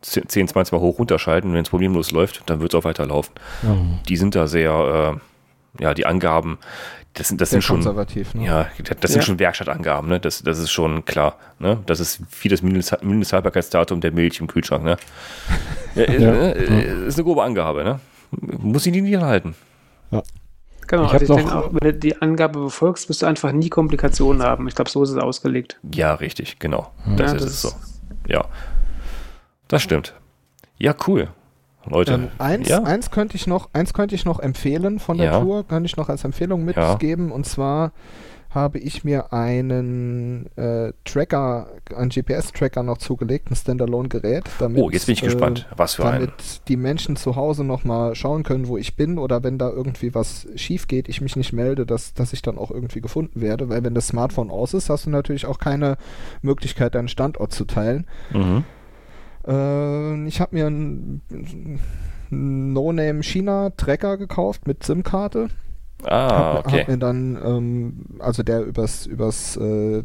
10, 0.00 0.48
20 0.48 0.72
Mal 0.72 0.80
hoch 0.80 0.98
runterschalten. 0.98 1.52
Wenn 1.52 1.62
es 1.62 1.68
problemlos 1.68 2.12
läuft, 2.12 2.42
dann 2.46 2.60
wird 2.60 2.72
es 2.72 2.78
auch 2.78 2.84
weiterlaufen. 2.84 3.34
Mhm. 3.62 3.98
Die 4.08 4.16
sind 4.16 4.34
da 4.34 4.46
sehr, 4.46 5.18
äh, 5.18 5.29
ja, 5.78 5.94
die 5.94 6.06
Angaben, 6.06 6.58
das 7.14 7.28
sind, 7.28 7.40
das 7.40 7.50
sind 7.50 7.62
schon, 7.62 7.76
konservativ, 7.76 8.34
ne? 8.34 8.44
ja, 8.44 8.68
das 9.00 9.12
sind 9.12 9.20
ja. 9.20 9.26
schon 9.26 9.38
Werkstattangaben, 9.38 10.08
ne? 10.08 10.20
Das, 10.20 10.42
das 10.42 10.58
ist 10.58 10.70
schon 10.70 11.04
klar, 11.04 11.36
ne? 11.58 11.78
Das 11.86 11.98
ist 11.98 12.20
wie 12.42 12.48
das 12.48 12.62
Mindesthaltbarkeitsdatum 12.62 14.00
der 14.00 14.12
Milch 14.12 14.40
im 14.40 14.46
Kühlschrank, 14.46 14.84
ne? 14.84 14.96
ja, 15.96 16.04
ist, 16.04 16.20
ja. 16.20 16.30
Ne? 16.30 16.52
ist 16.52 17.16
eine 17.16 17.24
grobe 17.24 17.42
Angabe, 17.42 17.84
ne? 17.84 18.00
Muss 18.30 18.86
ich 18.86 18.92
die 18.92 19.00
nicht 19.00 19.20
halten. 19.20 19.54
Ja. 20.10 20.22
Genau, 20.86 21.04
ich, 21.04 21.12
also 21.12 21.34
ich 21.34 21.40
denke 21.40 21.54
auch, 21.56 21.70
wenn 21.72 21.92
du 21.92 21.94
die 21.94 22.20
Angabe 22.20 22.60
befolgst, 22.60 23.08
wirst 23.08 23.22
du 23.22 23.26
einfach 23.26 23.52
nie 23.52 23.68
Komplikationen 23.68 24.42
haben. 24.42 24.66
Ich 24.66 24.74
glaube, 24.74 24.90
so 24.90 25.02
ist 25.02 25.10
es 25.10 25.16
ausgelegt. 25.16 25.78
Ja, 25.94 26.14
richtig, 26.14 26.58
genau. 26.58 26.90
Das 27.16 27.32
ist 27.32 27.44
das 27.44 27.50
es 27.50 27.62
so. 27.62 27.72
Ja. 28.26 28.44
Das 29.68 29.82
stimmt. 29.82 30.14
Ja, 30.78 30.94
cool. 31.06 31.28
Leute. 31.86 32.14
Ähm, 32.14 32.28
eins, 32.38 32.68
ja. 32.68 32.82
eins, 32.82 33.10
könnte 33.10 33.36
ich 33.36 33.46
noch, 33.46 33.70
eins 33.72 33.94
könnte 33.94 34.14
ich 34.14 34.24
noch 34.24 34.40
empfehlen 34.40 34.98
von 34.98 35.18
der 35.18 35.32
ja. 35.32 35.40
Tour, 35.40 35.66
kann 35.66 35.84
ich 35.84 35.96
noch 35.96 36.08
als 36.08 36.24
Empfehlung 36.24 36.64
mitgeben. 36.64 37.28
Ja. 37.28 37.34
Und 37.34 37.46
zwar 37.46 37.92
habe 38.50 38.78
ich 38.78 39.04
mir 39.04 39.32
einen 39.32 40.46
äh, 40.56 40.92
Tracker, 41.04 41.68
einen 41.94 42.10
GPS-Tracker 42.10 42.82
noch 42.82 42.98
zugelegt, 42.98 43.50
ein 43.50 43.54
Standalone-Gerät. 43.54 44.44
Oh, 44.74 44.90
jetzt 44.90 45.06
bin 45.06 45.12
ich 45.12 45.22
äh, 45.22 45.26
gespannt, 45.26 45.68
was 45.76 45.94
für 45.94 46.02
damit 46.02 46.30
einen. 46.30 46.38
die 46.66 46.76
Menschen 46.76 47.14
zu 47.14 47.36
Hause 47.36 47.62
nochmal 47.62 48.16
schauen 48.16 48.42
können, 48.42 48.66
wo 48.66 48.76
ich 48.76 48.96
bin 48.96 49.18
oder 49.18 49.44
wenn 49.44 49.56
da 49.56 49.70
irgendwie 49.70 50.14
was 50.14 50.48
schief 50.56 50.88
geht, 50.88 51.08
ich 51.08 51.20
mich 51.20 51.36
nicht 51.36 51.52
melde, 51.52 51.86
dass, 51.86 52.12
dass 52.12 52.32
ich 52.32 52.42
dann 52.42 52.58
auch 52.58 52.72
irgendwie 52.72 53.00
gefunden 53.00 53.40
werde, 53.40 53.68
weil 53.68 53.84
wenn 53.84 53.94
das 53.94 54.08
Smartphone 54.08 54.50
aus 54.50 54.74
ist, 54.74 54.90
hast 54.90 55.06
du 55.06 55.10
natürlich 55.10 55.46
auch 55.46 55.58
keine 55.58 55.96
Möglichkeit, 56.42 56.96
deinen 56.96 57.08
Standort 57.08 57.52
zu 57.52 57.64
teilen. 57.64 58.06
Mhm. 58.32 58.64
Äh, 59.46 60.26
ich 60.26 60.40
habe 60.40 60.56
mir 60.56 60.66
einen 60.66 61.80
No-Name 62.30 63.22
China-Tracker 63.22 64.16
gekauft 64.16 64.66
mit 64.66 64.84
SIM-Karte 64.84 65.48
Ah, 66.04 66.58
okay. 66.58 66.72
Hab, 66.72 66.72
hab 66.72 66.88
mir 66.88 66.98
dann, 66.98 67.38
ähm, 67.44 68.04
also 68.18 68.42
der 68.42 68.62
übers, 68.64 69.06
übers 69.06 69.56
äh, 69.56 70.02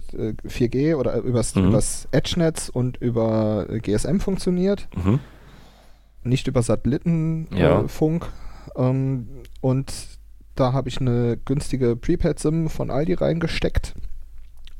4G 0.47 0.95
oder 0.95 1.17
übers, 1.19 1.55
mhm. 1.55 1.69
übers 1.69 2.07
Edge-Netz 2.11 2.69
und 2.69 2.97
über 2.97 3.65
GSM 3.81 4.19
funktioniert. 4.19 4.87
Mhm. 4.95 5.19
Nicht 6.23 6.47
über 6.47 6.61
Satellitenfunk. 6.61 8.25
Ja. 8.75 8.89
Ähm, 8.89 9.27
und 9.61 9.93
da 10.55 10.73
habe 10.73 10.89
ich 10.89 10.99
eine 10.99 11.37
günstige 11.37 11.95
Prepaid-SIM 11.95 12.69
von 12.69 12.89
Aldi 12.89 13.13
reingesteckt. 13.13 13.93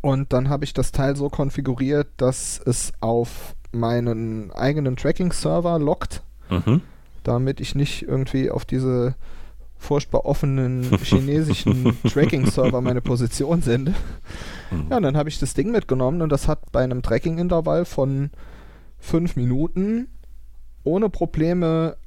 Und 0.01 0.33
dann 0.33 0.49
habe 0.49 0.65
ich 0.65 0.73
das 0.73 0.91
Teil 0.91 1.15
so 1.15 1.29
konfiguriert, 1.29 2.07
dass 2.17 2.61
es 2.63 2.93
auf 2.99 3.55
meinen 3.75 4.51
eigenen 4.51 4.95
Tracking-Server 4.95 5.79
lockt, 5.79 6.23
mhm. 6.49 6.81
damit 7.23 7.59
ich 7.59 7.75
nicht 7.75 8.03
irgendwie 8.03 8.49
auf 8.49 8.65
diese 8.65 9.15
furchtbar 9.77 10.25
offenen 10.25 10.83
chinesischen 11.03 11.97
Tracking-Server 12.07 12.81
meine 12.81 13.01
Position 13.01 13.61
sende. 13.61 13.93
Mhm. 14.71 14.87
Ja, 14.89 14.97
und 14.97 15.03
dann 15.03 15.17
habe 15.17 15.29
ich 15.29 15.39
das 15.39 15.53
Ding 15.53 15.71
mitgenommen 15.71 16.21
und 16.21 16.29
das 16.29 16.47
hat 16.47 16.71
bei 16.71 16.83
einem 16.83 17.01
Tracking-Intervall 17.01 17.85
von 17.85 18.31
fünf 18.97 19.35
Minuten 19.35 20.07
ohne 20.83 21.09
Probleme 21.09 21.97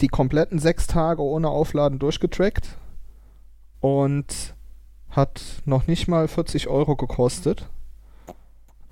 die 0.00 0.08
kompletten 0.08 0.58
sechs 0.58 0.86
Tage 0.86 1.22
ohne 1.22 1.48
Aufladen 1.48 1.98
durchgetrackt 1.98 2.76
und 3.80 4.54
hat 5.10 5.42
noch 5.64 5.86
nicht 5.86 6.08
mal 6.08 6.28
40 6.28 6.68
Euro 6.68 6.96
gekostet. 6.96 7.68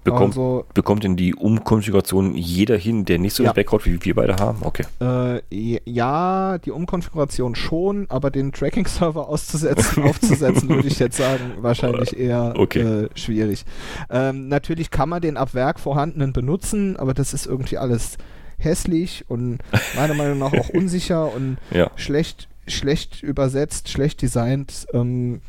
Bekommt, 0.07 0.35
also, 0.35 0.65
bekommt 0.75 1.05
denn 1.05 1.17
die 1.17 1.35
Umkonfiguration 1.35 2.35
jeder 2.37 2.77
hin, 2.77 3.05
der 3.05 3.19
nicht 3.19 3.35
so 3.35 3.43
ja. 3.43 3.53
Background 3.53 3.87
wie 3.87 4.03
wir 4.05 4.15
beide 4.15 4.37
haben? 4.37 4.59
Okay. 4.63 4.85
Äh, 5.01 5.41
ja, 5.85 6.59
die 6.59 6.71
Umkonfiguration 6.71 7.55
schon, 7.55 8.07
aber 8.09 8.31
den 8.31 8.53
Tracking-Server 8.53 9.29
auszusetzen, 9.29 10.05
aufzusetzen, 10.05 10.69
würde 10.69 10.89
ich 10.89 10.99
jetzt 10.99 11.17
sagen, 11.17 11.55
wahrscheinlich 11.61 12.17
eher 12.19 12.55
okay. 12.57 12.81
äh, 12.81 13.09
schwierig. 13.15 13.65
Ähm, 14.11 14.49
natürlich 14.49 14.91
kann 14.91 15.09
man 15.09 15.21
den 15.21 15.37
ab 15.37 15.55
Werk 15.55 15.81
vorhandenen 15.81 16.33
benutzen, 16.33 16.97
aber 16.97 17.15
das 17.15 17.35
ist 17.35 17.47
irgendwie 17.47 17.79
alles 17.79 18.17
hässlich 18.59 19.25
und 19.29 19.59
meiner 19.97 20.15
Meinung 20.15 20.39
nach 20.39 20.53
auch 20.53 20.69
unsicher 20.73 21.35
und 21.35 21.59
ja. 21.71 21.91
schlecht, 21.97 22.49
schlecht 22.67 23.23
übersetzt, 23.23 23.89
schlecht 23.89 24.23
designt. 24.23 24.87
Ähm, 24.93 25.41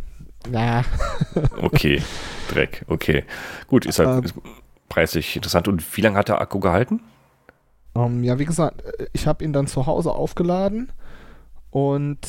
na. 0.52 0.84
okay, 1.62 2.02
Dreck, 2.50 2.86
okay. 2.88 3.24
Gut, 3.68 3.86
ist 3.86 4.00
halt 4.00 4.24
äh, 4.24 4.26
ist 4.26 4.36
preislich 4.90 5.36
interessant. 5.36 5.68
Und 5.68 5.98
wie 5.98 6.02
lange 6.02 6.18
hat 6.18 6.30
der 6.30 6.42
Akku 6.42 6.60
gehalten? 6.60 7.02
Um, 7.94 8.18
ähm, 8.18 8.24
ja, 8.24 8.40
wie 8.40 8.46
gesagt, 8.46 8.84
ich 9.14 9.28
habe 9.28 9.44
ihn 9.44 9.54
dann 9.54 9.68
zu 9.68 9.86
Hause 9.86 10.12
aufgeladen 10.12 10.92
und 11.72 12.20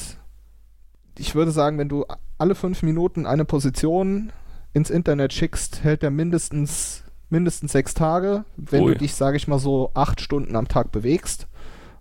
ich 1.18 1.34
würde 1.34 1.50
sagen, 1.50 1.78
wenn 1.78 1.88
du 1.88 2.06
alle 2.38 2.54
fünf 2.54 2.82
Minuten 2.82 3.26
eine 3.26 3.44
Position 3.44 4.32
ins 4.72 4.90
Internet 4.90 5.32
schickst, 5.32 5.82
hält 5.82 6.02
er 6.02 6.10
mindestens, 6.10 7.04
mindestens 7.28 7.72
sechs 7.72 7.94
Tage, 7.94 8.44
wenn 8.56 8.82
Ui. 8.82 8.92
du 8.92 8.98
dich, 8.98 9.14
sage 9.14 9.36
ich 9.36 9.48
mal 9.48 9.58
so, 9.58 9.90
acht 9.94 10.20
Stunden 10.20 10.56
am 10.56 10.68
Tag 10.68 10.92
bewegst. 10.92 11.48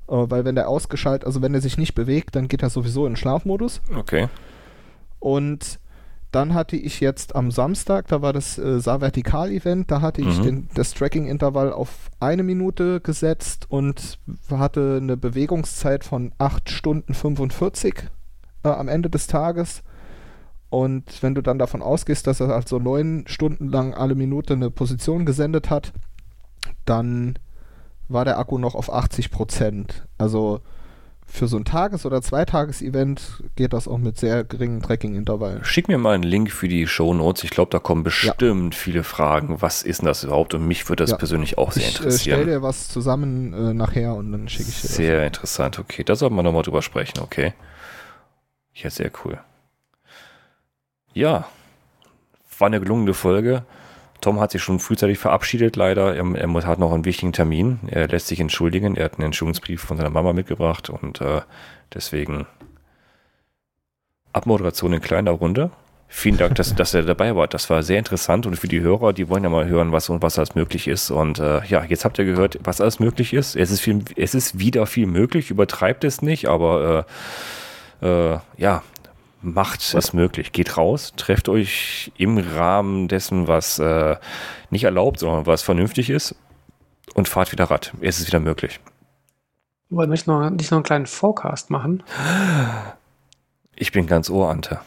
Äh, 0.08 0.14
weil 0.30 0.46
wenn 0.46 0.56
der 0.56 0.70
ausgeschaltet, 0.70 1.26
also 1.26 1.42
wenn 1.42 1.54
er 1.54 1.62
sich 1.62 1.78
nicht 1.78 1.96
bewegt, 1.96 2.36
dann 2.36 2.48
geht 2.48 2.62
er 2.62 2.70
sowieso 2.70 3.06
in 3.06 3.16
Schlafmodus. 3.16 3.82
Okay. 3.96 4.28
Und 5.20 5.80
dann 6.32 6.54
hatte 6.54 6.76
ich 6.76 7.00
jetzt 7.00 7.36
am 7.36 7.52
Samstag, 7.52 8.08
da 8.08 8.22
war 8.22 8.34
das 8.34 8.58
äh, 8.58 8.80
Saar-Vertikal-Event, 8.80 9.90
da 9.90 10.02
hatte 10.02 10.22
mhm. 10.22 10.28
ich 10.30 10.40
den, 10.40 10.70
das 10.74 10.94
Tracking-Intervall 10.94 11.72
auf 11.72 12.10
eine 12.20 12.44
Minute 12.44 13.00
gesetzt 13.00 13.66
und 13.70 14.20
hatte 14.50 15.00
eine 15.02 15.16
Bewegungszeit 15.16 16.04
von 16.04 16.34
8 16.38 16.70
Stunden 16.70 17.14
45 17.14 18.10
äh, 18.64 18.70
am 18.70 18.88
Ende 18.88 19.10
des 19.10 19.28
Tages. 19.28 19.84
Und 20.70 21.24
wenn 21.24 21.34
du 21.34 21.42
dann 21.42 21.60
davon 21.60 21.82
ausgehst, 21.82 22.28
dass 22.28 22.42
er 22.42 22.50
also 22.50 22.78
neun 22.78 23.24
Stunden 23.28 23.70
lang 23.70 23.94
alle 23.94 24.16
Minute 24.16 24.54
eine 24.54 24.70
Position 24.70 25.26
gesendet 25.26 25.70
hat, 25.70 25.94
dann 26.84 27.40
war 28.10 28.26
der 28.26 28.38
Akku 28.38 28.58
noch 28.58 28.76
auf 28.76 28.92
80 28.92 29.32
Prozent. 29.32 30.06
Also 30.18 30.60
für 31.30 31.48
so 31.48 31.58
ein 31.58 31.66
Tages- 31.66 32.06
oder 32.06 32.22
Zweitages-Event 32.22 33.44
geht 33.56 33.74
das 33.74 33.88
auch 33.88 33.98
mit 33.98 34.18
sehr 34.18 34.44
geringen 34.46 34.82
Tracking-Intervallen. 34.82 35.64
Schick 35.66 35.90
mir 35.90 35.98
mal 35.98 36.16
einen 36.16 36.24
Link 36.24 36.52
für 36.52 36.68
die 36.68 36.88
Show 36.88 37.14
Notes. 37.14 37.44
Ich 37.44 37.50
glaube, 37.50 37.70
da 37.70 37.80
kommen 37.80 38.04
bestimmt 38.04 38.74
ja. 38.74 38.80
viele 38.80 39.04
Fragen. 39.04 39.62
Was 39.62 39.84
ist 39.84 40.02
denn 40.02 40.08
das 40.08 40.24
überhaupt? 40.24 40.54
Und 40.54 40.66
mich 40.66 40.88
würde 40.90 41.04
das 41.04 41.12
ja. 41.12 41.18
persönlich 41.18 41.58
auch 41.58 41.74
sehr 41.74 41.84
ich, 41.84 41.98
interessieren. 41.98 42.40
Ich 42.40 42.44
stelle 42.44 42.58
dir 42.60 42.64
was 42.64 42.88
zusammen 42.88 43.54
äh, 43.54 43.74
nachher 43.74 44.16
und 44.16 44.32
dann 44.32 44.48
schicke 44.48 44.70
ich 44.70 44.82
dir 44.82 44.88
Sehr 44.88 45.18
das. 45.18 45.28
interessant. 45.28 45.80
Okay, 45.80 46.04
da 46.04 46.16
sollten 46.16 46.36
wir 46.36 46.44
nochmal 46.44 46.64
drüber 46.64 46.82
sprechen. 46.82 47.20
Okay. 47.20 47.54
Ja, 48.74 48.90
sehr 48.90 49.12
cool. 49.26 49.40
Ja, 51.14 51.48
war 52.58 52.68
eine 52.68 52.80
gelungene 52.80 53.14
Folge. 53.14 53.64
Tom 54.22 54.40
hat 54.40 54.52
sich 54.52 54.64
schon 54.64 54.80
frühzeitig 54.80 55.20
verabschiedet, 55.20 55.76
leider. 55.76 56.16
Er, 56.16 56.36
er 56.36 56.68
hat 56.68 56.80
noch 56.80 56.94
einen 56.94 57.06
wichtigen 57.06 57.34
Termin. 57.34 57.80
Er 57.88 58.08
lässt 58.08 58.28
sich 58.28 58.40
entschuldigen. 58.40 58.96
Er 58.96 59.06
hat 59.06 59.16
einen 59.16 59.26
Entschuldigungsbrief 59.26 59.82
von 59.82 59.98
seiner 59.98 60.10
Mama 60.10 60.34
mitgebracht 60.34 60.90
und 60.90 61.22
äh, 61.22 61.42
deswegen 61.94 62.48
Abmoderation 64.34 64.94
in 64.94 65.02
kleiner 65.02 65.32
Runde. 65.32 65.72
Vielen 66.10 66.38
Dank, 66.38 66.56
dass, 66.56 66.74
dass 66.74 66.94
er 66.94 67.04
dabei 67.04 67.36
war. 67.36 67.48
Das 67.48 67.70
war 67.70 67.84
sehr 67.84 68.00
interessant 68.00 68.46
und 68.46 68.56
für 68.56 68.70
die 68.70 68.80
Hörer, 68.80 69.12
die 69.12 69.28
wollen 69.28 69.44
ja 69.44 69.50
mal 69.50 69.68
hören, 69.68 69.92
was 69.92 70.10
und 70.10 70.22
was 70.22 70.38
alles 70.38 70.56
möglich 70.56 70.88
ist. 70.88 71.12
Und 71.12 71.40
äh, 71.40 71.66
ja, 71.66 71.84
jetzt 71.84 72.06
habt 72.06 72.18
ihr 72.18 72.24
gehört, 72.24 72.58
was 72.64 72.80
alles 72.80 73.00
möglich 73.00 73.34
ist. 73.34 73.58
Es 73.58 73.72
ist, 73.72 73.82
viel, 73.82 74.04
es 74.16 74.34
ist 74.34 74.58
wieder 74.58 74.86
viel 74.86 75.06
möglich, 75.06 75.52
übertreibt 75.52 76.06
es 76.06 76.22
nicht, 76.22 76.48
aber 76.48 77.06
äh, 78.02 78.34
äh, 78.34 78.40
ja, 78.56 78.84
macht 79.54 79.94
es 79.94 80.14
möglich. 80.14 80.52
Geht 80.52 80.78
raus, 80.78 81.14
trefft 81.16 81.50
euch 81.50 82.12
im 82.18 82.38
Rahmen 82.38 83.08
dessen, 83.08 83.48
was 83.48 83.80
äh, 83.80 84.16
nicht 84.70 84.84
erlaubt, 84.84 85.20
sondern 85.20 85.46
was 85.46 85.62
vernünftig 85.62 86.10
ist 86.10 86.36
und 87.14 87.28
fahrt 87.28 87.52
wieder 87.52 87.66
Rad. 87.66 87.94
Es 88.02 88.20
ist 88.20 88.28
wieder 88.28 88.40
möglich. 88.40 88.80
Wollen 89.90 90.12
wir 90.12 90.20
noch, 90.26 90.50
nicht 90.50 90.72
noch 90.72 90.78
einen 90.78 90.84
kleinen 90.84 91.06
Forecast 91.06 91.70
machen? 91.70 92.04
Ich 93.76 93.92
bin 93.92 94.06
ganz 94.06 94.30
ohr, 94.30 94.50
Ante. 94.50 94.80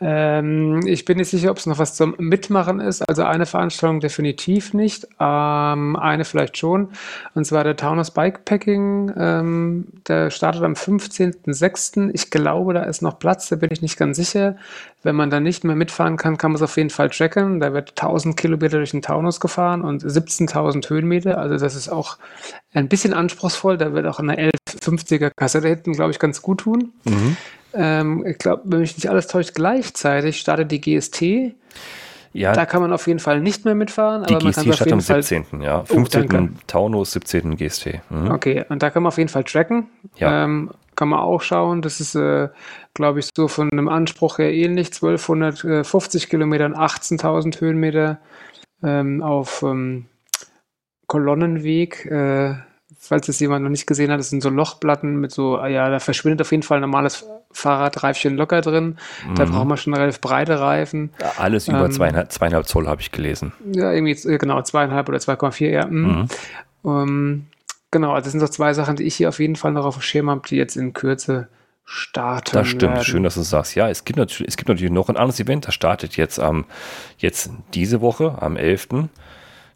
Ähm, 0.00 0.80
ich 0.86 1.04
bin 1.04 1.18
nicht 1.18 1.30
sicher, 1.30 1.50
ob 1.50 1.58
es 1.58 1.66
noch 1.66 1.78
was 1.78 1.94
zum 1.94 2.14
Mitmachen 2.18 2.80
ist. 2.80 3.02
Also 3.08 3.24
eine 3.24 3.46
Veranstaltung 3.46 4.00
definitiv 4.00 4.74
nicht, 4.74 5.08
ähm, 5.18 5.96
eine 5.96 6.24
vielleicht 6.24 6.56
schon. 6.56 6.90
Und 7.34 7.44
zwar 7.44 7.64
der 7.64 7.76
Taunus 7.76 8.12
Bikepacking. 8.12 9.12
Ähm, 9.16 9.86
der 10.06 10.30
startet 10.30 10.62
am 10.62 10.74
15.06. 10.74 12.10
Ich 12.12 12.30
glaube, 12.30 12.74
da 12.74 12.84
ist 12.84 13.02
noch 13.02 13.18
Platz, 13.18 13.48
da 13.48 13.56
bin 13.56 13.70
ich 13.72 13.82
nicht 13.82 13.96
ganz 13.96 14.16
sicher. 14.16 14.56
Wenn 15.02 15.16
man 15.16 15.30
da 15.30 15.40
nicht 15.40 15.64
mehr 15.64 15.76
mitfahren 15.76 16.16
kann, 16.16 16.38
kann 16.38 16.52
man 16.52 16.56
es 16.56 16.62
auf 16.62 16.76
jeden 16.76 16.90
Fall 16.90 17.10
tracken. 17.10 17.60
Da 17.60 17.72
wird 17.72 17.90
1000 17.90 18.36
Kilometer 18.36 18.78
durch 18.78 18.90
den 18.90 19.02
Taunus 19.02 19.40
gefahren 19.40 19.82
und 19.82 20.04
17.000 20.04 20.88
Höhenmeter. 20.90 21.38
Also 21.38 21.56
das 21.56 21.74
ist 21.74 21.88
auch 21.88 22.18
ein 22.72 22.88
bisschen 22.88 23.14
anspruchsvoll. 23.14 23.78
Da 23.78 23.92
wird 23.92 24.06
auch 24.06 24.18
eine 24.18 24.36
1150er 24.36 25.30
Kassette 25.36 25.68
hinten, 25.68 25.92
glaube 25.92 26.10
ich, 26.10 26.18
ganz 26.18 26.42
gut 26.42 26.60
tun. 26.60 26.92
Mhm. 27.04 27.36
Ähm, 27.78 28.26
ich 28.26 28.38
glaube, 28.38 28.62
wenn 28.64 28.80
mich 28.80 28.96
nicht 28.96 29.08
alles 29.08 29.28
täuscht, 29.28 29.54
gleichzeitig 29.54 30.40
startet 30.40 30.72
die 30.72 30.80
GST. 30.80 31.54
Ja, 32.32 32.52
da 32.52 32.66
kann 32.66 32.82
man 32.82 32.92
auf 32.92 33.06
jeden 33.06 33.20
Fall 33.20 33.40
nicht 33.40 33.64
mehr 33.64 33.74
mitfahren. 33.74 34.24
Die 34.24 34.34
aber 34.34 34.50
GST 34.50 34.66
man 34.66 34.74
startet 34.74 34.92
am 34.92 35.00
17. 35.00 35.44
Fall 35.44 35.62
ja. 35.62 35.84
15. 35.84 36.32
Oh, 36.32 36.48
Taunus, 36.66 37.12
17. 37.12 37.56
GST. 37.56 38.00
Mhm. 38.10 38.30
Okay, 38.30 38.64
und 38.68 38.82
da 38.82 38.90
kann 38.90 39.02
man 39.02 39.08
auf 39.08 39.18
jeden 39.18 39.30
Fall 39.30 39.44
tracken. 39.44 39.88
Ja. 40.16 40.44
Ähm, 40.44 40.70
kann 40.94 41.08
man 41.08 41.20
auch 41.20 41.40
schauen. 41.40 41.80
Das 41.80 42.00
ist, 42.00 42.16
äh, 42.16 42.48
glaube 42.92 43.20
ich, 43.20 43.30
so 43.34 43.46
von 43.46 43.70
einem 43.70 43.88
Anspruch 43.88 44.38
her 44.38 44.52
ähnlich. 44.52 44.88
1250 44.88 46.28
Kilometer, 46.28 46.66
18.000 46.66 47.60
Höhenmeter 47.60 48.18
ähm, 48.82 49.22
auf 49.22 49.62
ähm, 49.62 50.06
Kolonnenweg. 51.06 52.04
Äh, 52.06 52.56
falls 52.98 53.28
es 53.28 53.38
jemand 53.38 53.62
noch 53.62 53.70
nicht 53.70 53.86
gesehen 53.86 54.10
hat, 54.10 54.18
das 54.18 54.28
sind 54.28 54.42
so 54.42 54.50
Lochplatten 54.50 55.16
mit 55.20 55.30
so, 55.30 55.56
ah 55.56 55.68
ja, 55.68 55.88
da 55.88 56.00
verschwindet 56.00 56.42
auf 56.42 56.50
jeden 56.50 56.64
Fall 56.64 56.78
ein 56.78 56.82
normales 56.82 57.26
Fahrradreifchen 57.52 58.36
locker 58.36 58.60
drin. 58.60 58.98
Mhm. 59.26 59.34
Da 59.36 59.44
braucht 59.44 59.66
man 59.66 59.78
schon 59.78 59.94
relativ 59.94 60.20
breite 60.20 60.60
Reifen. 60.60 61.10
Alles 61.38 61.68
über 61.68 61.84
ähm, 61.84 61.92
zweieinhalb, 61.92 62.32
zweieinhalb 62.32 62.66
Zoll 62.66 62.88
habe 62.88 63.00
ich 63.00 63.12
gelesen. 63.12 63.52
Ja, 63.72 63.92
irgendwie, 63.92 64.12
äh, 64.28 64.38
genau, 64.38 64.60
zweieinhalb 64.62 65.08
oder 65.08 65.18
2,4, 65.18 65.70
ja. 65.70 65.86
Mhm. 65.86 66.06
Mhm. 66.06 66.28
Um, 66.82 67.46
genau, 67.90 68.12
also 68.12 68.24
das 68.24 68.32
sind 68.32 68.40
so 68.40 68.48
zwei 68.48 68.74
Sachen, 68.74 68.96
die 68.96 69.04
ich 69.04 69.16
hier 69.16 69.28
auf 69.28 69.38
jeden 69.38 69.56
Fall 69.56 69.72
noch 69.72 69.84
auf 69.84 69.96
dem 69.96 70.02
Schirm 70.02 70.28
habe, 70.28 70.42
die 70.48 70.56
jetzt 70.56 70.76
in 70.76 70.92
Kürze 70.92 71.48
starten. 71.84 72.50
Das 72.52 72.68
stimmt, 72.68 72.94
werden. 72.94 73.04
schön, 73.04 73.22
dass 73.22 73.34
du 73.34 73.42
sagst. 73.42 73.74
Ja, 73.74 73.88
es 73.88 74.04
gibt, 74.04 74.18
natürlich, 74.18 74.48
es 74.48 74.56
gibt 74.56 74.68
natürlich 74.68 74.92
noch 74.92 75.08
ein 75.08 75.16
anderes 75.16 75.40
Event, 75.40 75.66
das 75.66 75.74
startet 75.74 76.16
jetzt 76.16 76.38
am, 76.38 76.66
jetzt 77.16 77.50
diese 77.74 78.00
Woche, 78.00 78.36
am 78.40 78.56
11. 78.56 78.88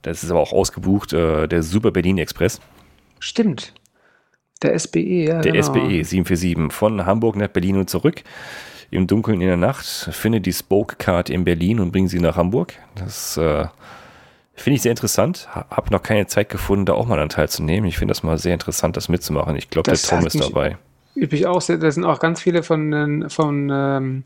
Das 0.03 0.23
ist 0.23 0.31
aber 0.31 0.41
auch 0.41 0.53
ausgebucht, 0.53 1.13
äh, 1.13 1.47
der 1.47 1.63
Super 1.63 1.91
Berlin 1.91 2.19
Express. 2.19 2.61
Stimmt. 3.23 3.73
Der 4.63 4.77
SBE, 4.79 4.99
ja. 5.27 5.41
Der 5.41 5.53
genau. 5.53 5.65
SBE 5.65 6.05
747 6.05 6.73
von 6.73 7.07
Hamburg 7.07 7.37
nach 7.37 7.49
Berlin 7.49 7.77
und 7.77 7.89
zurück. 7.89 8.23
Im 8.91 9.07
Dunkeln 9.07 9.41
in 9.41 9.47
der 9.47 9.57
Nacht. 9.57 9.85
Finde 9.87 10.41
die 10.41 10.53
Spoke 10.53 10.97
Card 10.97 11.31
in 11.31 11.45
Berlin 11.45 11.79
und 11.81 11.93
bring 11.93 12.09
sie 12.09 12.19
nach 12.19 12.37
Hamburg. 12.37 12.75
Das 12.97 13.37
äh, 13.37 13.67
finde 14.55 14.75
ich 14.77 14.83
sehr 14.83 14.91
interessant. 14.91 15.49
Habe 15.53 15.91
noch 15.93 16.03
keine 16.03 16.27
Zeit 16.27 16.49
gefunden, 16.49 16.85
da 16.85 16.95
auch 16.95 17.07
mal 17.07 17.19
an 17.21 17.29
teilzunehmen. 17.29 17.89
Ich 17.89 17.97
finde 17.97 18.11
das 18.13 18.23
mal 18.25 18.39
sehr 18.39 18.55
interessant, 18.55 18.97
das 18.97 19.09
mitzumachen. 19.09 19.55
Ich 19.57 19.71
glaube, 19.71 19.89
der 19.91 19.99
Tom 19.99 20.27
ist 20.27 20.41
dabei. 20.41 20.77
Üblich 21.15 21.47
auch, 21.47 21.61
sehr- 21.61 21.79
da 21.79 21.91
sind 21.91 22.05
auch 22.05 22.19
ganz 22.19 22.41
viele 22.41 22.63
von, 22.63 23.27
von 23.31 23.71
ähm, 23.73 24.25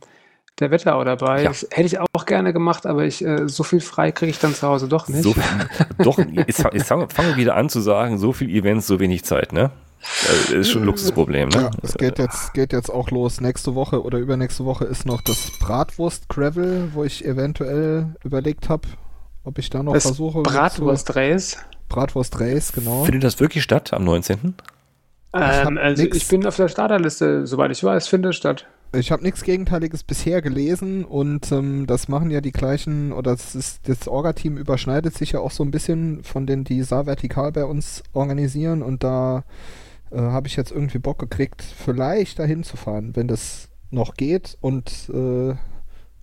der 0.59 0.71
Wetterau 0.71 1.05
dabei. 1.05 1.43
Ja. 1.43 1.49
Das 1.49 1.67
hätte 1.71 1.87
ich 1.87 1.99
auch 1.99 2.27
gerne 2.27 2.53
gemacht, 2.53 2.87
aber 2.87 3.05
ich, 3.05 3.25
äh, 3.25 3.49
so 3.49 3.63
viel 3.63 3.81
frei 3.81 4.13
kriege 4.13 4.31
ich 4.31 4.39
dann 4.39 4.55
zu 4.55 4.67
Hause 4.67 4.89
doch 4.89 5.09
nicht. 5.09 5.23
So, 5.23 5.35
doch, 5.99 6.19
jetzt, 6.19 6.65
jetzt 6.73 6.89
fangen 6.89 7.09
wir 7.15 7.37
wieder 7.37 7.57
an 7.57 7.69
zu 7.69 7.81
sagen, 7.81 8.19
so 8.19 8.33
viel 8.33 8.49
Events, 8.51 8.87
so 8.87 8.99
wenig 9.01 9.25
Zeit, 9.25 9.53
ne? 9.53 9.71
Das 10.01 10.51
ist 10.51 10.71
schon 10.71 10.83
ein 10.83 10.87
Luxusproblem, 10.87 11.49
ne? 11.49 11.63
Ja, 11.63 11.71
es 11.83 11.95
geht 11.95 12.19
jetzt, 12.19 12.55
geht 12.55 12.73
jetzt 12.73 12.91
auch 12.91 13.11
los. 13.11 13.41
Nächste 13.41 13.75
Woche 13.75 14.03
oder 14.03 14.19
übernächste 14.19 14.65
Woche 14.65 14.85
ist 14.85 15.05
noch 15.05 15.21
das 15.21 15.51
Bratwurst 15.59 16.29
Gravel, 16.29 16.91
wo 16.93 17.03
ich 17.03 17.25
eventuell 17.25 18.15
überlegt 18.23 18.69
habe, 18.69 18.89
ob 19.45 19.59
ich 19.59 19.69
da 19.69 19.83
noch 19.83 19.95
das 19.95 20.05
versuche. 20.05 20.43
Bratwurst-Race. 20.43 21.53
So 21.53 21.59
Bratwurst 21.89 22.41
Race, 22.41 22.73
genau. 22.73 23.05
Findet 23.05 23.25
das 23.25 23.41
wirklich 23.41 23.63
statt 23.63 23.93
am 23.93 24.05
19.? 24.05 24.55
hab 25.33 25.69
Ähm, 25.69 25.79
also 25.79 26.03
nix. 26.03 26.17
ich 26.17 26.29
bin 26.29 26.47
auf 26.47 26.57
der 26.57 26.69
Starterliste, 26.69 27.47
soweit 27.47 27.71
ich 27.71 27.83
weiß, 27.83 28.09
findet 28.09 28.35
statt. 28.35 28.67
Ich 28.95 29.13
habe 29.13 29.23
nichts 29.23 29.43
Gegenteiliges 29.43 30.05
bisher 30.05 30.41
gelesen 30.41 31.05
und 31.05 31.51
ähm, 31.53 31.87
das 31.87 32.09
machen 32.09 32.31
ja 32.31 32.41
die 32.41 32.53
gleichen, 32.53 33.13
oder 33.13 33.33
das, 33.33 33.55
ist, 33.55 33.89
das 33.89 34.09
Orga-Team 34.09 34.57
überschneidet 34.57 35.15
sich 35.15 35.33
ja 35.33 35.41
auch 35.41 35.51
so 35.51 35.65
ein 35.65 35.71
bisschen 35.71 36.23
von 36.23 36.47
denen, 36.47 36.65
die 36.65 36.83
Saar 36.83 37.07
Vertikal 37.07 37.53
bei 37.53 37.65
uns 37.65 38.03
organisieren 38.13 38.83
und 38.83 39.05
da 39.05 39.45
äh, 40.11 40.19
habe 40.19 40.47
ich 40.47 40.57
jetzt 40.57 40.71
irgendwie 40.71 40.99
Bock 40.99 41.19
gekriegt, 41.19 41.63
vielleicht 41.63 42.39
dahin 42.39 42.63
zu 42.63 42.77
fahren, 42.77 43.15
wenn 43.15 43.29
das 43.29 43.69
noch 43.91 44.15
geht 44.15 44.57
und 44.61 45.11
äh, 45.13 45.55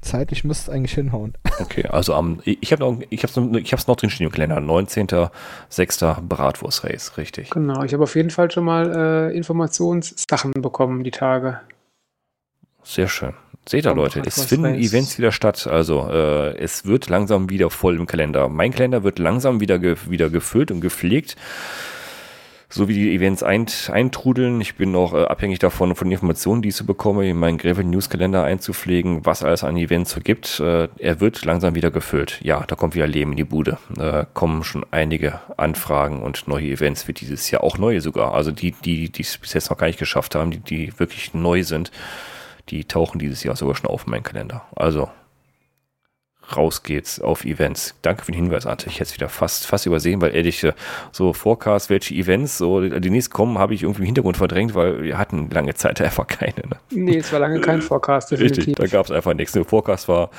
zeitlich 0.02 0.44
müsste 0.44 0.70
es 0.72 0.76
eigentlich 0.76 0.94
hinhauen. 0.94 1.34
Okay, 1.60 1.86
also 1.86 2.16
am, 2.16 2.42
ich 2.46 2.72
habe 2.72 2.82
noch, 2.82 3.00
ich 3.12 3.22
hab's 3.22 3.36
noch, 3.36 3.54
ich 3.54 3.72
hab's 3.72 3.86
noch 3.86 3.96
drin 3.96 4.10
stehen 4.10 4.26
im 4.26 4.34
Kalender. 4.34 4.58
19.06. 4.58 6.22
Bratwurst-Race, 6.22 7.16
richtig. 7.18 7.52
Genau, 7.52 7.84
ich 7.84 7.94
habe 7.94 8.02
auf 8.02 8.16
jeden 8.16 8.32
Fall 8.32 8.50
schon 8.50 8.66
mal 8.66 9.30
äh, 9.32 9.38
Informationssachen 9.38 10.54
bekommen, 10.54 11.04
die 11.04 11.12
Tage. 11.12 11.60
Sehr 12.84 13.08
schön. 13.08 13.34
Seht 13.66 13.86
ihr, 13.86 13.96
Leute, 13.96 14.22
es 14.26 14.44
finden. 14.44 14.76
Events 14.76 15.18
wieder 15.18 15.32
statt. 15.32 15.68
Also 15.68 16.10
äh, 16.10 16.58
es 16.58 16.86
wird 16.86 17.08
langsam 17.10 17.50
wieder 17.50 17.70
voll 17.70 17.96
im 17.96 18.08
Kalender. 18.08 18.50
Mein 18.50 18.72
Kalender 18.72 19.04
wird 19.04 19.20
langsam 19.20 19.62
wieder, 19.62 19.80
ge 19.80 19.96
wieder 20.10 20.30
gefüllt 20.30 20.70
und 20.70 20.82
gepflegt. 20.82 21.38
So 22.68 22.88
wie 22.88 22.94
die 22.96 23.16
Events 23.16 23.42
ein 23.44 23.68
eintrudeln. 23.90 24.60
Ich 24.60 24.76
bin 24.76 24.92
noch 24.92 25.14
äh, 25.14 25.24
abhängig 25.26 25.60
davon, 25.60 25.96
von 25.96 26.08
den 26.08 26.14
Informationen, 26.14 26.62
die 26.62 26.70
ich 26.70 26.76
so 26.76 26.84
bekomme, 26.84 27.30
in 27.30 27.38
meinen 27.38 27.58
Gravel 27.58 27.86
News 27.86 28.10
Kalender 28.10 28.44
einzupflegen, 28.44 29.26
was 29.26 29.44
alles 29.44 29.64
an 29.64 29.78
Events 29.78 30.12
so 30.12 30.20
gibt. 30.20 30.60
Äh, 30.60 30.90
er 30.98 31.22
wird 31.22 31.46
langsam 31.46 31.76
wieder 31.76 31.92
gefüllt. 31.92 32.40
Ja, 32.42 32.66
da 32.68 32.76
kommt 32.76 32.96
wieder 32.96 33.08
Leben 33.08 33.32
in 33.32 33.38
die 33.38 33.44
Bude. 33.46 33.78
Äh, 33.98 34.26
kommen 34.34 34.64
schon 34.64 34.86
einige 34.92 35.40
Anfragen 35.56 36.22
und 36.22 36.48
neue 36.50 36.66
Events 36.66 37.04
für 37.04 37.14
dieses 37.14 37.50
Jahr. 37.50 37.64
Auch 37.64 37.78
neue 37.78 38.02
sogar. 38.02 38.34
Also 38.34 38.52
die, 38.52 38.72
die, 38.72 39.10
die 39.10 39.22
es 39.22 39.38
bis 39.38 39.54
jetzt 39.54 39.70
noch 39.70 39.78
gar 39.78 39.88
nicht 39.88 40.00
geschafft 40.00 40.36
haben, 40.36 40.52
die, 40.52 40.60
die 40.60 41.00
wirklich 41.00 41.34
neu 41.34 41.64
sind 41.64 41.92
die 42.70 42.86
tauchen 42.86 43.20
dieses 43.20 43.44
Jahr 43.44 43.56
sogar 43.56 43.76
schon 43.76 43.90
auf 43.90 44.06
in 44.06 44.12
meinen 44.12 44.24
Kalender. 44.24 44.66
Also 44.76 45.10
raus 46.56 46.84
geht's 46.84 47.20
auf 47.20 47.46
Events. 47.46 47.96
Danke 48.02 48.26
für 48.26 48.32
den 48.32 48.44
Hinweis, 48.44 48.66
Ante. 48.66 48.88
Ich 48.88 48.96
hätte 48.96 49.10
es 49.10 49.16
wieder 49.16 49.30
fast, 49.30 49.66
fast 49.66 49.86
übersehen, 49.86 50.22
weil 50.22 50.36
ehrlich, 50.36 50.64
äh, 50.64 50.74
so 51.12 51.34
Forecast, 51.34 51.90
welche 51.90 52.14
Events 52.14 52.58
so 52.58 52.82
die 52.82 53.10
nächsten 53.10 53.34
kommen, 53.34 53.58
habe 53.58 53.74
ich 53.74 53.84
irgendwie 53.84 54.02
im 54.02 54.06
Hintergrund 54.08 54.38
verdrängt, 54.38 54.76
weil 54.76 55.04
wir 55.04 55.18
hatten 55.18 55.50
lange 55.50 55.74
Zeit 55.74 56.02
einfach 56.02 56.28
keine. 56.28 56.68
Ne? 56.68 56.78
Nee, 56.92 57.18
es 57.18 57.32
war 57.32 57.40
lange 57.40 57.62
kein 57.62 57.82
Forecast, 57.82 58.32
definitiv. 58.32 58.58
Richtig, 58.60 58.76
da 58.76 58.88
gab 58.88 59.06
es 59.06 59.12
einfach 59.12 59.34
nichts. 59.34 59.54
Der 59.54 59.66
Forecast 59.66 60.08
war 60.08 60.30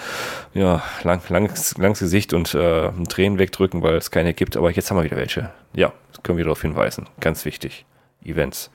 ja 0.52 0.82
lang, 1.02 1.22
langes, 1.28 1.76
langes 1.78 2.00
Gesicht 2.00 2.32
und 2.32 2.54
äh, 2.54 2.90
Tränen 3.08 3.38
wegdrücken, 3.38 3.82
weil 3.82 3.96
es 3.96 4.10
keine 4.10 4.34
gibt. 4.34 4.56
Aber 4.56 4.70
jetzt 4.70 4.90
haben 4.90 4.98
wir 4.98 5.04
wieder 5.04 5.16
welche. 5.16 5.50
Ja, 5.74 5.92
können 6.22 6.38
wir 6.38 6.44
darauf 6.44 6.62
hinweisen. 6.62 7.08
Ganz 7.20 7.44
wichtig. 7.44 7.84
Events. 8.24 8.70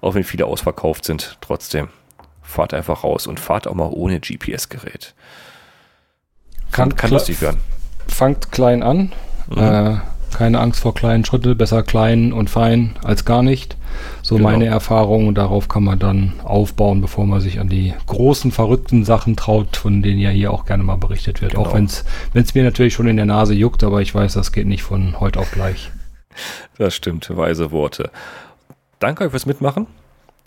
Auch 0.00 0.14
wenn 0.14 0.24
viele 0.24 0.46
ausverkauft 0.46 1.04
sind, 1.04 1.38
trotzdem 1.40 1.88
fahrt 2.48 2.74
einfach 2.74 3.04
raus 3.04 3.26
und 3.26 3.38
fahrt 3.38 3.68
auch 3.68 3.74
mal 3.74 3.90
ohne 3.90 4.20
GPS-Gerät. 4.20 5.14
Kann, 6.72 6.96
kann 6.96 7.10
lustig 7.10 7.40
werden. 7.40 7.60
Fangt 8.06 8.50
klein 8.52 8.82
an. 8.82 9.12
Mhm. 9.48 9.58
Äh, 9.58 9.96
keine 10.36 10.60
Angst 10.60 10.80
vor 10.80 10.94
kleinen 10.94 11.24
Schritten, 11.24 11.56
besser 11.56 11.82
klein 11.82 12.32
und 12.32 12.50
fein 12.50 12.96
als 13.02 13.24
gar 13.24 13.42
nicht. 13.42 13.76
So 14.22 14.36
Genau. 14.36 14.50
meine 14.50 14.66
Erfahrung 14.66 15.26
und 15.26 15.36
darauf 15.36 15.68
kann 15.68 15.84
man 15.84 15.98
dann 15.98 16.34
aufbauen, 16.44 17.00
bevor 17.00 17.26
man 17.26 17.40
sich 17.40 17.60
an 17.60 17.68
die 17.68 17.94
großen, 18.06 18.52
verrückten 18.52 19.04
Sachen 19.04 19.36
traut, 19.36 19.76
von 19.76 20.02
denen 20.02 20.18
ja 20.18 20.30
hier 20.30 20.52
auch 20.52 20.66
gerne 20.66 20.82
mal 20.84 20.96
berichtet 20.96 21.40
wird. 21.40 21.52
Genau. 21.52 21.64
Auch 21.64 21.74
wenn 21.74 21.84
es 21.86 22.54
mir 22.54 22.62
natürlich 22.64 22.94
schon 22.94 23.08
in 23.08 23.16
der 23.16 23.26
Nase 23.26 23.54
juckt, 23.54 23.82
aber 23.82 24.02
ich 24.02 24.14
weiß, 24.14 24.34
das 24.34 24.52
geht 24.52 24.66
nicht 24.66 24.82
von 24.82 25.18
heute 25.18 25.40
auf 25.40 25.50
gleich. 25.50 25.90
Das 26.76 26.94
stimmt, 26.94 27.34
weise 27.34 27.72
Worte. 27.72 28.10
Danke 29.00 29.24
euch 29.24 29.30
fürs 29.30 29.46
Mitmachen. 29.46 29.86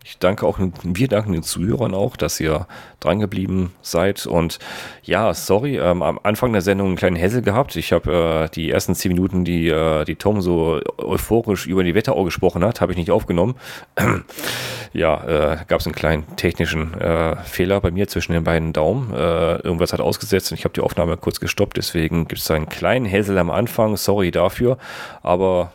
Ich 0.04 0.18
danke 0.18 0.48
auch, 0.48 0.58
wir 0.60 1.08
danken 1.08 1.34
den 1.34 1.44
Zuhörern 1.44 1.94
auch, 1.94 2.18
dass 2.18 2.40
ihr 2.40 2.66
drangeblieben 3.00 3.72
seid. 3.84 4.26
Und 4.26 4.58
ja, 5.04 5.32
sorry, 5.36 5.78
ähm, 5.78 6.02
am 6.02 6.20
Anfang 6.24 6.54
der 6.54 6.64
Sendung 6.64 6.88
einen 6.88 6.96
kleinen 6.96 7.16
Hessel 7.16 7.44
gehabt. 7.44 7.76
Ich 7.76 7.94
habe 7.94 8.48
äh, 8.48 8.50
die 8.50 8.72
ersten 8.72 8.96
zehn 8.96 9.14
Minuten, 9.14 9.46
die, 9.46 9.68
äh, 9.68 10.04
die 10.06 10.16
Tom 10.16 10.42
so 10.42 10.82
euphorisch 10.98 11.68
über 11.68 11.84
die 11.84 11.94
Wetterau 11.94 12.24
gesprochen 12.24 12.64
hat, 12.64 12.82
habe 12.82 12.94
ich 12.94 12.98
nicht 12.98 13.12
aufgenommen. 13.12 13.56
ja, 14.94 15.54
äh, 15.54 15.58
gab 15.68 15.82
es 15.82 15.86
einen 15.86 15.94
kleinen 15.94 16.36
technischen 16.36 17.00
äh, 17.00 17.36
Fehler 17.44 17.80
bei 17.80 17.92
mir 17.92 18.08
zwischen 18.08 18.34
den 18.34 18.44
beiden 18.44 18.74
Daumen. 18.74 19.14
Äh, 19.14 19.58
irgendwas 19.58 19.94
hat 19.94 20.02
ausgesetzt 20.02 20.52
und 20.52 20.58
ich 20.58 20.64
habe 20.64 20.74
die 20.74 20.82
Aufnahme 20.82 21.16
kurz 21.18 21.40
gestoppt. 21.40 21.78
Deswegen 21.78 22.28
gibt 22.28 22.42
es 22.42 22.50
einen 22.50 22.70
kleinen 22.70 23.06
Hessel 23.06 23.38
am 23.38 23.52
Anfang. 23.52 23.98
Sorry 23.98 24.32
dafür. 24.32 24.80
Aber 25.22 25.74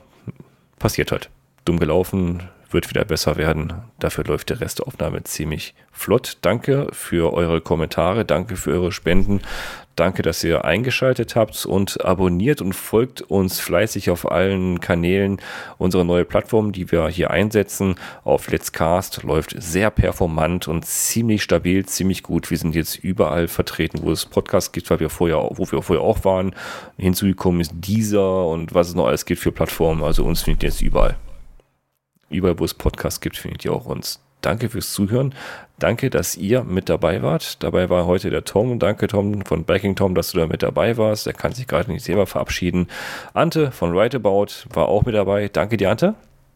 passiert 0.81 1.13
halt. 1.13 1.31
Dumm 1.65 1.79
gelaufen, 1.81 2.43
wird 2.77 2.91
wieder 2.91 3.07
besser 3.07 3.37
werden. 3.37 3.73
Dafür 3.99 4.25
läuft 4.25 4.51
der 4.51 4.61
Rest 4.61 4.81
der 4.81 4.87
Aufnahme 4.87 5.25
ziemlich 5.25 5.75
flott. 5.93 6.37
Danke 6.43 6.89
für 6.93 7.33
eure 7.33 7.63
Kommentare, 7.63 8.27
danke 8.27 8.57
für 8.57 8.73
eure 8.73 8.93
Spenden. 8.93 9.41
Danke, 9.97 10.21
dass 10.21 10.45
ihr 10.45 10.67
eingeschaltet 10.67 11.37
habt 11.37 11.65
und 11.65 12.05
abonniert 12.05 12.61
und 12.61 12.75
folgt 12.75 13.23
uns 13.23 13.61
fleißig 13.61 14.11
auf 14.11 14.31
allen 14.31 14.79
Kanälen. 14.81 15.41
Unsere 15.79 16.05
neue 16.05 16.27
Plattform, 16.27 16.73
die 16.73 16.93
wir 16.93 17.09
hier 17.09 17.31
einsetzen, 17.31 17.95
auf 18.23 18.51
Let's 18.51 18.73
Cast, 18.73 19.23
läuft 19.23 19.55
sehr 19.59 19.91
performant 19.91 20.69
und 20.69 20.85
ziemlich 20.85 21.43
stabil, 21.43 21.87
ziemlich 21.87 22.23
gut. 22.23 22.51
Wir 22.51 22.59
sind 22.59 22.75
jetzt 22.75 22.97
überall 22.97 23.49
vertreten, 23.49 24.01
wo 24.03 24.13
es 24.13 24.27
Podcasts 24.27 24.71
gibt, 24.71 24.91
weil 24.91 25.01
wir 25.01 25.09
vorher, 25.09 25.39
wo 25.39 25.65
wir 25.73 25.81
vorher 25.81 26.05
auch 26.05 26.27
waren. 26.27 26.55
Hinzugekommen 26.99 27.63
ist 27.63 27.73
dieser 27.75 28.45
und 28.49 28.75
was 28.75 28.89
es 28.89 28.95
noch 28.95 29.07
alles 29.07 29.25
gibt 29.25 29.41
für 29.41 29.51
Plattformen. 29.51 30.05
Also 30.05 30.27
uns 30.27 30.43
findet 30.43 30.65
ihr 30.65 30.69
jetzt 30.69 30.83
überall. 30.83 31.17
Überall, 32.31 32.59
wo 32.59 32.65
es 32.65 32.75
Podcasts 32.75 33.21
gibt, 33.21 33.37
findet 33.37 33.65
ihr 33.65 33.73
auch 33.73 33.87
uns. 33.87 34.21
Danke 34.41 34.69
fürs 34.69 34.93
Zuhören. 34.93 35.35
Danke, 35.79 36.09
dass 36.11 36.37
ihr 36.37 36.63
mit 36.65 36.89
dabei 36.89 37.23
wart. 37.23 37.63
Dabei 37.63 37.91
war 37.91 38.07
heute 38.07 38.31
der 38.31 38.45
Tom. 38.45 38.79
Danke, 38.79 39.07
Tom 39.09 39.45
von 39.45 39.65
Backing 39.65 39.97
Tom, 39.97 40.15
dass 40.15 40.31
du 40.33 40.39
da 40.39 40.47
mit 40.47 40.63
dabei 40.63 40.97
warst. 40.97 41.27
Er 41.27 41.33
kann 41.33 41.53
sich 41.53 41.67
gerade 41.67 41.91
nicht 41.91 42.05
selber 42.05 42.27
verabschieden. 42.27 42.89
Ante 43.35 43.73
von 43.73 43.97
Rightabout 43.97 44.69
war 44.73 44.89
auch 44.89 45.05
mit 45.05 45.15
dabei. 45.15 45.49
Danke 45.49 45.77
dir, 45.77 45.91
Ante. 45.91 46.15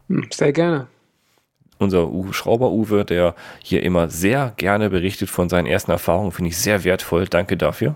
Hm, 0.09 0.27
Sehr 0.31 0.53
gerne. 0.53 0.87
Unser 1.79 2.09
Uwe 2.09 2.31
Schrauber 2.33 2.71
Uwe, 2.71 3.03
der 3.05 3.35
hier 3.63 3.81
immer 3.83 4.07
sehr 4.09 4.53
gerne 4.57 4.89
berichtet 4.89 5.29
von 5.29 5.49
seinen 5.49 5.65
ersten 5.65 5.91
Erfahrungen, 5.91 6.31
finde 6.31 6.49
ich 6.49 6.57
sehr 6.57 6.83
wertvoll. 6.83 7.25
Danke 7.27 7.57
dafür. 7.57 7.95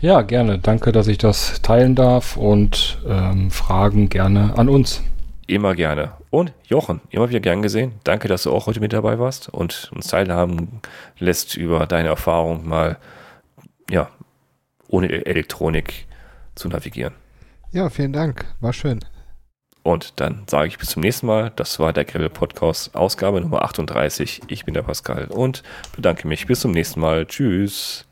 Ja, 0.00 0.22
gerne. 0.22 0.58
Danke, 0.58 0.92
dass 0.92 1.06
ich 1.06 1.18
das 1.18 1.62
teilen 1.62 1.94
darf 1.94 2.36
und 2.36 2.98
ähm, 3.08 3.50
Fragen 3.50 4.08
gerne 4.08 4.58
an 4.58 4.68
uns. 4.68 5.02
Immer 5.46 5.74
gerne. 5.74 6.12
Und 6.32 6.54
Jochen, 6.64 7.02
immer 7.10 7.28
wieder 7.28 7.40
gern 7.40 7.60
gesehen. 7.60 7.92
Danke, 8.04 8.26
dass 8.26 8.44
du 8.44 8.52
auch 8.52 8.64
heute 8.66 8.80
mit 8.80 8.94
dabei 8.94 9.18
warst 9.18 9.50
und 9.50 9.90
uns 9.94 10.06
teilhaben 10.06 10.80
lässt 11.18 11.58
über 11.58 11.86
deine 11.86 12.08
Erfahrung 12.08 12.66
mal, 12.66 12.96
ja, 13.90 14.08
ohne 14.88 15.08
E- 15.12 15.24
Elektronik 15.30 16.06
zu 16.54 16.68
navigieren. 16.70 17.12
Ja, 17.70 17.90
vielen 17.90 18.14
Dank. 18.14 18.46
War 18.60 18.72
schön. 18.72 19.00
Und 19.82 20.20
dann 20.20 20.44
sage 20.48 20.68
ich 20.68 20.78
bis 20.78 20.88
zum 20.88 21.02
nächsten 21.02 21.26
Mal. 21.26 21.52
Das 21.54 21.78
war 21.78 21.92
der 21.92 22.06
Grill 22.06 22.30
Podcast, 22.30 22.94
Ausgabe 22.94 23.42
Nummer 23.42 23.60
38. 23.62 24.40
Ich 24.46 24.64
bin 24.64 24.72
der 24.72 24.82
Pascal 24.82 25.26
und 25.26 25.62
bedanke 25.94 26.26
mich. 26.26 26.46
Bis 26.46 26.60
zum 26.60 26.70
nächsten 26.70 27.00
Mal. 27.00 27.26
Tschüss. 27.26 28.06